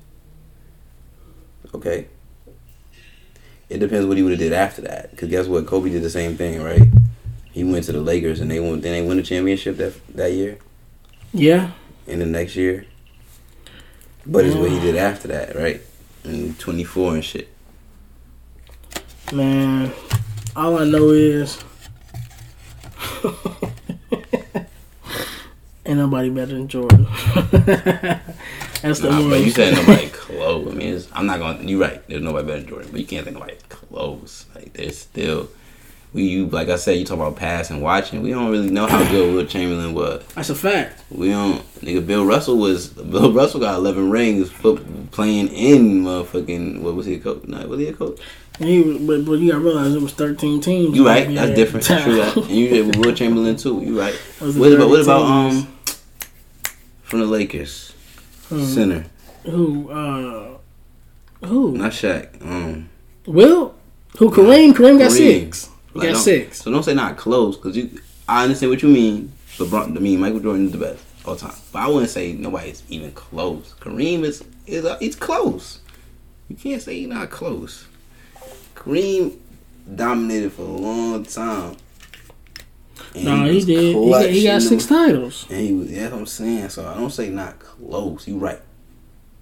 Okay. 1.74 2.08
It 3.68 3.78
depends 3.78 4.06
what 4.06 4.16
he 4.16 4.22
would 4.22 4.32
have 4.32 4.38
did 4.40 4.52
after 4.52 4.82
that. 4.82 5.10
Because 5.10 5.28
guess 5.30 5.46
what? 5.46 5.66
Kobe 5.66 5.90
did 5.90 6.02
the 6.02 6.10
same 6.10 6.36
thing, 6.36 6.62
right? 6.62 6.88
He 7.52 7.64
went 7.64 7.84
to 7.84 7.92
the 7.92 8.00
Lakers 8.00 8.40
and 8.40 8.50
they 8.50 8.60
won. 8.60 8.80
Then 8.80 8.92
they 8.92 9.06
won 9.06 9.16
the 9.18 9.22
championship 9.22 9.76
that 9.76 9.94
that 10.16 10.32
year 10.32 10.58
Yeah. 11.32 11.72
And 12.06 12.20
the 12.20 12.26
next 12.26 12.56
year. 12.56 12.86
But 14.26 14.44
it's 14.44 14.54
what 14.56 14.70
he 14.70 14.78
did 14.80 14.96
after 14.96 15.28
that, 15.28 15.56
right? 15.56 15.80
And 16.24 16.58
24 16.58 17.14
and 17.14 17.24
shit. 17.24 17.48
Man, 19.32 19.92
all 20.54 20.78
I 20.78 20.84
know 20.84 21.10
is 21.10 21.62
ain't 25.86 25.98
nobody 25.98 26.28
better 26.30 26.54
than 26.54 26.68
Jordan. 26.68 27.04
That's 28.82 28.98
the 29.00 29.10
Nah, 29.10 29.20
one. 29.20 29.30
but 29.30 29.40
you 29.40 29.50
said 29.50 29.74
nobody 29.74 30.08
close. 30.08 30.66
I 30.70 30.74
mean, 30.74 30.94
it's, 30.94 31.08
I'm 31.12 31.26
not 31.26 31.38
going. 31.38 31.58
to 31.58 31.64
You're 31.64 31.80
right. 31.80 32.06
There's 32.08 32.22
nobody 32.22 32.46
better 32.46 32.60
than 32.60 32.68
Jordan, 32.68 32.88
but 32.90 33.00
you 33.00 33.06
can't 33.06 33.24
think 33.24 33.34
nobody 33.34 33.56
close. 33.68 34.46
Like 34.54 34.72
there's 34.74 34.98
still. 34.98 35.48
We 36.12 36.24
you 36.24 36.46
like 36.46 36.68
I 36.68 36.76
said, 36.76 36.98
you 36.98 37.04
talk 37.06 37.16
about 37.16 37.36
pass 37.36 37.70
and 37.70 37.80
watching. 37.82 38.20
We 38.22 38.30
don't 38.30 38.50
really 38.50 38.70
know 38.70 38.86
how 38.86 39.02
good 39.10 39.34
Wilt 39.34 39.48
Chamberlain 39.48 39.94
was. 39.94 40.22
That's 40.34 40.50
a 40.50 40.54
fact. 40.54 41.02
We 41.10 41.30
don't. 41.30 41.62
Nigga, 41.80 42.06
Bill 42.06 42.26
Russell 42.26 42.58
was. 42.58 42.88
Bill 42.88 43.32
Russell 43.32 43.60
got 43.60 43.76
11 43.76 44.10
rings 44.10 44.50
playing 45.10 45.48
in 45.48 46.02
motherfucking. 46.04 46.82
What 46.82 46.94
was 46.94 47.06
he 47.06 47.14
a 47.14 47.18
coach? 47.18 47.44
No, 47.44 47.66
was 47.66 47.80
he 47.80 47.86
a 47.88 47.92
coach? 47.94 48.20
He 48.58 48.82
but, 48.98 49.24
but 49.24 49.32
you 49.38 49.50
gotta 49.52 49.64
realize 49.64 49.94
it 49.94 50.02
was 50.02 50.12
13 50.12 50.60
teams. 50.60 50.94
You 50.94 51.06
right? 51.06 51.34
That's 51.34 51.54
different. 51.54 51.86
True 51.86 52.16
that. 52.16 52.36
And 52.36 52.50
you 52.50 52.68
did 52.68 52.86
with 52.86 52.96
Wilt 52.96 53.16
Chamberlain 53.16 53.56
too. 53.56 53.80
You 53.80 53.98
right. 53.98 54.14
What 54.40 54.72
about 54.72 54.90
what 54.90 54.96
30 54.98 55.02
about 55.04 55.22
um 55.22 55.68
from 57.02 57.20
the 57.20 57.26
Lakers 57.26 57.92
Hmm. 58.50 58.64
center? 58.64 59.06
Who? 59.44 59.90
Uh, 59.90 60.58
who? 61.46 61.72
Not 61.72 61.92
Shaq. 61.92 62.28
Um, 62.42 62.90
Will? 63.26 63.74
Who? 64.18 64.30
Kareem? 64.30 64.72
Kareem 64.74 64.98
got 64.98 65.10
Kareem. 65.10 65.16
six. 65.16 65.70
He 65.92 65.98
like, 66.00 66.12
got 66.12 66.18
six. 66.18 66.62
So 66.62 66.70
don't 66.70 66.82
say 66.82 66.94
not 66.94 67.16
close 67.16 67.56
because 67.56 67.76
you. 67.76 68.00
I 68.28 68.44
understand 68.44 68.70
what 68.70 68.82
you 68.82 68.88
mean. 68.88 69.32
LeBron, 69.56 69.96
I 69.96 70.00
mean 70.00 70.20
Michael 70.20 70.40
Jordan 70.40 70.66
is 70.66 70.72
the 70.72 70.78
best 70.78 71.04
all 71.26 71.36
time, 71.36 71.54
but 71.72 71.80
I 71.80 71.88
wouldn't 71.88 72.10
say 72.10 72.32
nobody's 72.32 72.82
even 72.88 73.12
close. 73.12 73.74
Kareem 73.80 74.22
is 74.22 74.42
is 74.66 74.84
uh, 74.84 74.98
he's 74.98 75.16
close. 75.16 75.80
You 76.48 76.56
can't 76.56 76.82
say 76.82 77.00
he's 77.00 77.08
not 77.08 77.30
close. 77.30 77.86
Kareem 78.74 79.36
dominated 79.94 80.52
for 80.52 80.62
a 80.62 80.66
long 80.66 81.24
time. 81.24 81.76
And 83.14 83.24
No, 83.24 83.44
he 83.44 83.56
was 83.56 83.66
did. 83.66 83.96
He 83.96 84.10
got, 84.10 84.30
he 84.30 84.44
got 84.44 84.62
six 84.62 84.86
titles. 84.86 85.46
And 85.50 85.60
he 85.60 85.72
was, 85.72 85.90
yeah, 85.90 86.02
that's 86.02 86.12
what 86.12 86.20
I'm 86.20 86.26
saying. 86.26 86.68
So 86.70 86.86
I 86.86 86.94
don't 86.94 87.10
say 87.10 87.28
not 87.30 87.58
close. 87.58 88.26
You 88.26 88.38
right. 88.38 88.60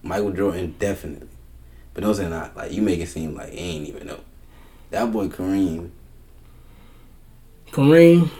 Michael 0.02 0.32
Jordan 0.32 0.74
definitely. 0.78 1.28
But 1.94 2.04
don't 2.04 2.14
say 2.14 2.28
not 2.28 2.56
like 2.56 2.72
you 2.72 2.82
make 2.82 3.00
it 3.00 3.08
seem 3.08 3.34
like 3.34 3.50
he 3.50 3.58
ain't 3.58 3.88
even 3.88 4.06
know. 4.06 4.20
That 4.90 5.12
boy 5.12 5.28
Kareem, 5.28 5.90
Kareem. 7.72 8.30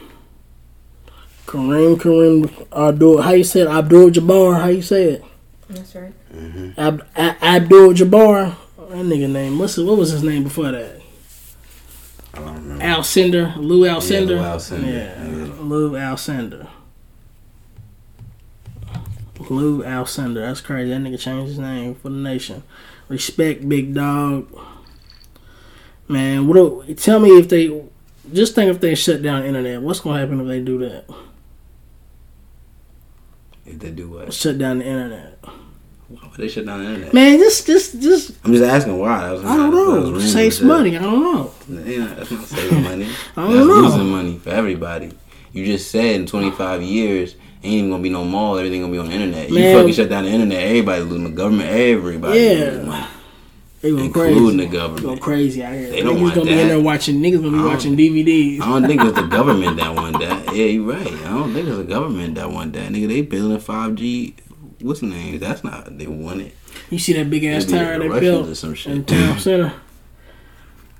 Kareem, 1.47 1.97
Kareem, 1.97 2.67
Abdul. 2.73 3.23
How 3.23 3.33
you 3.33 3.45
say 3.45 3.61
it? 3.63 3.69
Abdul 3.69 4.11
Jabbar. 4.11 4.61
How 4.61 4.69
you 4.69 4.83
say 4.83 5.05
it? 5.15 5.25
That's 5.69 5.95
right. 5.95 6.13
hmm 6.33 6.71
Ab, 6.77 7.05
A- 7.17 7.37
Abdul 7.45 7.93
Jabbar. 7.95 8.57
That 8.79 8.97
nigga 9.07 9.31
name. 9.31 9.59
What's 9.59 9.75
his, 9.77 9.85
what 9.85 9.97
was 9.99 10.11
his 10.11 10.23
name 10.23 10.43
before 10.45 10.73
that? 10.73 11.01
I 12.35 12.39
don't 12.39 12.55
remember. 12.55 12.85
Alcindor. 12.85 13.57
Lou 13.57 13.81
Alcindor. 13.87 14.29
Lou 14.29 14.37
Alcindor, 14.39 14.87
Yeah. 14.87 15.25
yeah. 15.25 15.53
Lou 15.61 15.91
Alcindor. 15.93 16.69
Lou 19.49 19.83
Alcindor. 19.83 20.35
That's 20.47 20.61
crazy. 20.61 20.91
That 20.91 21.01
nigga 21.01 21.19
changed 21.19 21.49
his 21.51 21.59
name 21.59 21.95
for 21.95 22.09
the 22.11 22.17
nation. 22.17 22.63
Respect, 23.09 23.69
big 23.69 23.95
dog. 23.95 24.47
Man, 26.09 26.47
what? 26.47 26.55
do- 26.87 26.95
Tell 26.95 27.19
me 27.21 27.31
if 27.31 27.49
they. 27.49 27.69
Just 28.33 28.55
think 28.55 28.71
if 28.71 28.81
they 28.81 28.95
shut 28.95 29.23
down 29.23 29.43
the 29.43 29.49
internet. 29.49 29.83
What's 29.83 30.01
gonna 30.01 30.21
happen 30.21 30.41
if 30.41 30.47
they 30.47 30.61
do 30.61 30.79
that? 30.79 31.05
If 33.67 33.79
they 33.79 33.91
do 33.91 34.09
what? 34.09 34.33
Shut 34.33 34.59
down 34.59 34.79
the 34.79 34.85
internet. 34.87 35.39
Why 36.09 36.21
would 36.29 36.37
they 36.39 36.49
shut 36.49 36.67
down 36.67 36.83
the 36.85 36.91
internet? 36.91 37.15
Man, 37.15 37.39
just, 37.39 37.67
just, 37.67 38.01
just. 38.01 38.33
I'm 38.45 38.53
just 38.53 38.65
asking 38.65 38.99
why. 38.99 39.27
I 39.27 39.29
don't 39.31 39.71
know. 39.71 40.03
rumors 40.03 40.33
Save 40.33 40.59
that- 40.59 40.65
money. 40.65 40.97
I 40.99 41.03
don't 41.03 41.21
know. 41.23 41.53
Yeah, 41.69 42.07
that's 42.15 42.31
not 42.31 42.45
saving 42.45 42.83
money. 42.91 43.09
I 43.37 43.43
don't 43.43 43.55
that's 43.55 43.67
know. 43.67 43.75
losing 43.75 44.11
money 44.11 44.39
for 44.39 44.51
everybody. 44.51 45.13
You 45.53 45.65
just 45.67 45.91
said 45.91 46.17
in 46.17 46.27
25 46.27 46.83
years 46.83 47.35
ain't 47.63 47.75
even 47.75 47.91
gonna 47.91 48.03
be 48.03 48.09
no 48.09 48.25
mall. 48.25 48.59
Everything 48.59 48.81
gonna 48.81 48.93
be 48.93 48.99
on 48.99 49.07
the 49.09 49.13
internet. 49.13 49.51
Man. 49.51 49.63
You 49.73 49.79
fucking 49.79 49.95
shut 49.95 50.09
down 50.09 50.25
the 50.25 50.31
internet. 50.31 50.63
Everybody 50.63 51.03
losing. 51.03 51.25
The 51.25 51.31
government. 51.31 51.69
Everybody. 51.71 52.39
Yeah. 52.41 53.09
They 53.81 53.91
go 53.91 53.99
including 53.99 54.35
crazy. 54.45 54.57
the 54.57 54.67
Go 54.67 54.89
government. 54.89 55.21
crazy 55.23 55.63
out 55.65 55.73
here. 55.73 55.91
They 55.91 56.03
don't 56.03 56.17
niggas 56.17 56.23
want 56.23 56.35
gonna 56.35 56.51
be 56.51 56.61
in 56.61 56.69
there 56.69 56.81
watching. 56.81 57.17
Niggas 57.21 57.43
gonna 57.43 57.57
be 57.57 57.63
watching 57.65 57.97
DVDs. 57.97 58.61
I 58.61 58.67
don't 58.69 58.87
think 58.87 59.01
it's 59.03 59.17
the 59.19 59.27
government 59.27 59.77
that 59.79 59.95
want 59.95 60.19
that. 60.21 60.55
Yeah, 60.55 60.67
you're 60.67 60.85
right. 60.93 61.07
I 61.07 61.31
don't 61.31 61.55
think 61.55 61.67
it's 61.67 61.77
the 61.79 61.85
government 61.85 62.35
that 62.35 62.51
want 62.51 62.75
that. 62.75 62.93
Nigga, 62.93 63.09
they 63.09 63.23
building 63.23 63.57
5G. 63.59 64.35
What's 64.83 65.01
the 65.01 65.07
name? 65.07 65.39
That's 65.39 65.65
not. 65.65 65.97
They 65.97 66.07
want 66.07 66.43
it. 66.43 66.55
You 66.91 66.99
see 66.99 67.15
that 67.15 67.31
big 67.31 67.45
ass 67.45 67.65
tower 67.65 67.99
they 67.99 68.21
built 68.21 68.49
or 68.49 68.55
some 68.55 68.75
shit. 68.75 68.93
in 68.93 69.05
town 69.05 69.39
center? 69.39 69.73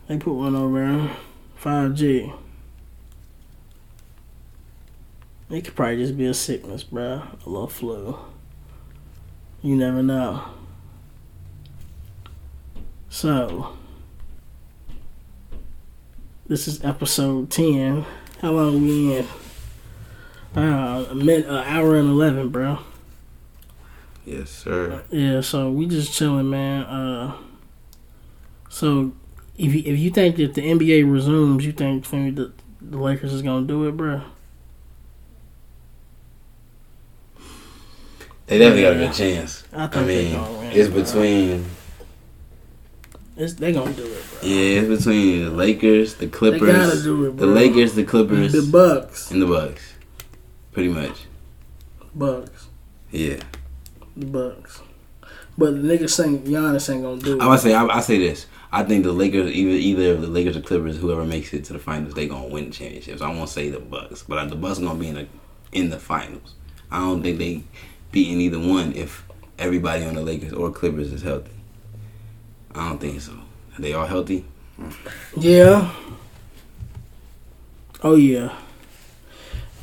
They 0.09 0.17
put 0.19 0.33
one 0.33 0.57
over 0.57 0.79
there, 0.85 1.11
five 1.57 1.95
G. 1.95 2.33
It 5.51 5.65
could 5.65 5.75
probably 5.75 5.97
just 5.97 6.17
be 6.17 6.27
a 6.27 6.35
sickness, 6.35 6.85
bruh. 6.85 7.23
A 7.45 7.49
little 7.49 7.67
flu. 7.69 8.19
You 9.63 9.77
never 9.77 10.03
know. 10.03 10.45
So, 13.13 13.77
this 16.47 16.69
is 16.69 16.83
episode 16.85 17.51
ten. 17.51 18.07
How 18.41 18.53
long 18.53 18.83
we 18.83 19.17
in? 19.17 19.27
Uh, 20.57 21.07
a 21.11 21.15
minute, 21.15 21.47
an 21.47 21.57
hour 21.57 21.97
and 21.97 22.09
eleven, 22.09 22.51
bro. 22.51 22.79
Yes, 24.25 24.49
sir. 24.49 25.03
Yeah, 25.11 25.41
so 25.41 25.73
we 25.73 25.87
just 25.87 26.15
chilling, 26.15 26.51
man. 26.51 26.85
Uh, 26.85 27.37
so 28.69 29.13
if 29.59 29.75
you, 29.75 29.83
if 29.85 29.99
you 29.99 30.11
think 30.11 30.37
that 30.37 30.55
the 30.55 30.63
NBA 30.63 31.13
resumes, 31.13 31.67
you 31.67 31.73
think 31.73 32.05
Femi, 32.07 32.35
the, 32.37 32.53
the 32.81 32.97
Lakers 32.97 33.33
is 33.33 33.43
gonna 33.43 33.67
do 33.67 33.89
it, 33.89 33.97
bro? 33.97 34.23
They 38.47 38.59
definitely 38.59 38.83
got 38.83 38.93
a 38.93 38.97
good 38.97 39.13
chance. 39.13 39.65
I 39.73 39.89
think 39.89 39.97
I 39.97 40.07
mean, 40.07 40.71
it's 40.73 40.89
between 40.89 41.65
It's, 43.41 43.55
they 43.55 43.73
gonna 43.73 43.93
do 43.95 44.05
it, 44.05 44.23
bro. 44.41 44.49
yeah, 44.49 44.81
it's 44.81 44.99
between 45.05 45.45
the 45.45 45.51
Lakers, 45.51 46.17
the 46.17 46.27
Clippers, 46.29 46.61
They 46.61 46.73
gotta 46.73 47.03
do 47.03 47.25
it, 47.25 47.37
the. 47.39 47.47
Lakers, 47.47 47.95
the 47.95 48.05
Clippers, 48.05 48.53
The 48.53 48.71
Bucks, 48.71 49.31
and 49.31 49.41
the 49.41 49.47
Bucks. 49.47 49.95
Pretty 50.73 50.91
much. 50.91 51.23
Bucks, 52.15 52.69
Yeah. 53.11 53.41
the 54.17 54.27
Bucks. 54.27 54.83
But 55.57 55.71
the 55.83 55.89
niggas 55.89 56.11
saying 56.11 56.43
Giannis 56.45 56.93
ain't 56.93 57.03
gonna 57.03 57.21
do 57.21 57.37
it. 57.37 57.43
I 57.43 57.49
would 57.49 57.61
say 57.61 57.73
I, 57.75 57.85
I 57.87 58.01
say 58.01 58.19
this. 58.19 58.47
I 58.73 58.83
think 58.85 59.05
the 59.05 59.13
Lakers, 59.13 59.51
either 59.51 59.71
either 59.71 60.17
the 60.21 60.27
Lakers 60.27 60.57
or 60.57 60.61
Clippers, 60.61 60.99
whoever 60.99 61.25
makes 61.25 61.53
it 61.55 61.65
to 61.65 61.73
the 61.73 61.79
finals, 61.79 62.15
they 62.15 62.29
gonna 62.29 62.47
win 62.49 62.67
the 62.67 62.71
championships. 62.73 63.23
I 63.23 63.29
won't 63.35 63.49
say 63.49 63.71
the 63.71 63.81
Bucks, 63.81 64.23
but 64.23 64.49
the 64.51 64.57
Bucks 64.57 64.79
gonna 64.79 64.99
be 64.99 65.09
in 65.09 65.15
the 65.15 65.27
in 65.73 65.89
the 65.91 65.99
finals. 65.99 66.55
I 66.91 66.99
don't 66.99 67.23
think 67.23 67.39
they 67.39 67.63
beating 68.13 68.41
either 68.41 68.59
one 68.59 68.93
if 68.95 69.25
everybody 69.59 70.05
on 70.05 70.15
the 70.15 70.23
Lakers 70.23 70.53
or 70.53 70.71
Clippers 70.71 71.13
is 71.13 71.23
healthy. 71.23 71.53
I 72.75 72.89
don't 72.89 72.99
think 72.99 73.21
so. 73.21 73.33
Are 73.33 73.81
they 73.81 73.93
all 73.93 74.07
healthy? 74.07 74.45
Yeah. 75.37 75.93
Oh 78.03 78.15
yeah. 78.15 78.57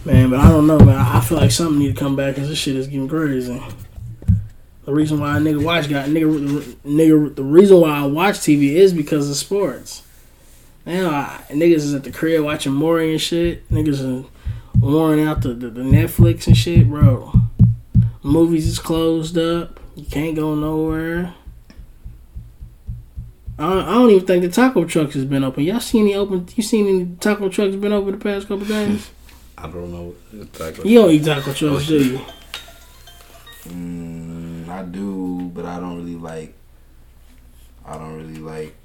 Man, 0.06 0.30
but 0.30 0.40
I 0.40 0.50
don't 0.50 0.68
know, 0.68 0.80
man. 0.80 0.96
I 0.96 1.20
feel 1.20 1.38
like 1.38 1.52
something 1.52 1.80
need 1.80 1.96
to 1.96 2.00
come 2.00 2.16
back 2.16 2.36
because 2.36 2.50
this 2.50 2.58
shit 2.58 2.76
is 2.76 2.88
getting 2.88 3.10
crazy. 3.10 3.62
The 4.86 4.94
reason 4.94 5.20
why 5.20 5.36
a 5.36 5.40
nigga 5.40 5.62
watch 5.62 5.90
got 5.90 6.08
nigga 6.08 6.62
nigga 6.86 7.36
the 7.36 7.44
reason 7.44 7.82
why 7.82 7.90
I 7.90 8.06
watch 8.06 8.36
TV 8.38 8.72
is 8.72 8.94
because 8.94 9.30
of 9.30 9.36
sports. 9.36 10.04
Now 10.86 11.10
I, 11.10 11.42
niggas 11.50 11.76
is 11.76 11.94
at 11.94 12.06
the 12.06 12.12
crib 12.12 12.46
watching 12.46 12.72
Maury 12.72 13.12
and 13.12 13.20
shit. 13.22 13.70
Niggas 13.70 14.02
are 14.02 14.26
worn 14.80 15.20
out 15.20 15.42
the, 15.42 15.54
the, 15.54 15.70
the 15.70 15.82
Netflix 15.82 16.48
and 16.48 16.56
shit, 16.56 16.88
bro. 16.88 17.34
Movies 18.24 18.66
is 18.66 18.80
closed 18.80 19.38
up. 19.38 19.80
You 19.96 20.06
can't 20.06 20.36
go 20.36 20.56
nowhere. 20.56 21.34
I 23.60 23.70
don't, 23.70 23.86
I 23.86 23.94
don't 23.94 24.10
even 24.12 24.26
think 24.28 24.44
the 24.44 24.50
taco 24.50 24.86
trucks 24.86 25.16
has 25.16 25.26
been 25.26 25.44
open. 25.44 25.64
Y'all 25.64 25.80
seen 25.80 26.04
any 26.04 26.16
open? 26.16 26.48
You 26.56 26.64
seen 26.64 26.88
any 26.88 27.16
taco 27.20 27.50
trucks 27.50 27.76
been 27.76 27.92
open 27.92 28.12
the 28.12 28.24
past 28.24 28.48
couple 28.48 28.66
days? 28.66 29.10
I 29.58 29.64
don't 29.64 29.92
know. 29.92 30.14
You 30.84 31.00
don't 31.00 31.12
eat 31.12 31.26
taco 31.26 31.54
trucks, 31.54 31.88
do 31.88 32.04
you? 32.04 32.20
Mm, 33.70 34.70
I 34.70 34.84
do, 34.84 35.52
but 35.54 35.66
I 35.66 35.80
don't 35.80 35.98
really 35.98 36.16
like. 36.16 36.54
I 37.86 37.98
don't 37.98 38.16
really 38.16 38.40
like 38.40 38.76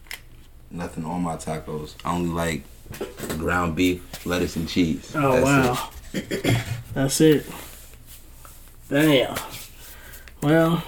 nothing 0.70 1.04
on 1.04 1.22
my 1.22 1.36
tacos. 1.36 1.94
I 2.04 2.14
only 2.14 2.30
like 2.30 2.62
ground 3.38 3.76
beef, 3.76 4.24
lettuce, 4.24 4.56
and 4.56 4.68
cheese. 4.68 5.12
Oh 5.14 5.40
That's 5.40 6.30
it. 6.30 6.44
wow, 6.54 6.60
that's 6.94 7.20
it. 7.20 7.46
Damn. 8.88 9.36
Well, 10.42 10.82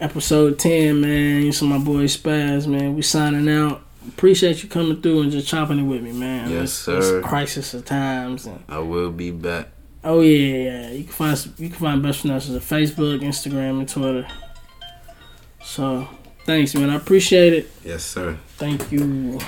episode 0.00 0.58
ten, 0.58 1.00
man. 1.00 1.42
You 1.42 1.52
saw 1.52 1.66
my 1.66 1.78
boy 1.78 2.04
Spaz, 2.04 2.66
man. 2.66 2.94
We 2.94 3.02
signing 3.02 3.48
out. 3.48 3.82
Appreciate 4.08 4.62
you 4.62 4.68
coming 4.68 5.00
through 5.02 5.22
and 5.22 5.32
just 5.32 5.48
chopping 5.48 5.80
it 5.80 5.82
with 5.82 6.02
me, 6.02 6.12
man. 6.12 6.48
Yes, 6.50 6.86
It's- 6.88 7.04
sir. 7.06 7.18
It's 7.18 7.26
crisis 7.28 7.74
of 7.74 7.84
times 7.84 8.46
and. 8.46 8.62
I 8.68 8.78
will 8.78 9.10
be 9.10 9.30
back. 9.32 9.68
Oh 10.04 10.20
yeah, 10.20 10.56
yeah. 10.56 10.90
You 10.92 11.02
can 11.04 11.12
find 11.12 11.52
you 11.58 11.68
can 11.68 11.78
find 11.78 12.02
best 12.02 12.20
finances 12.20 12.54
on 12.54 12.60
Facebook, 12.60 13.20
Instagram, 13.22 13.80
and 13.80 13.88
Twitter. 13.88 14.26
So, 15.64 16.06
thanks, 16.44 16.74
man. 16.76 16.90
I 16.90 16.94
appreciate 16.94 17.52
it. 17.52 17.70
Yes, 17.84 18.04
sir. 18.04 18.36
Thank 18.56 18.92
you. 18.92 19.40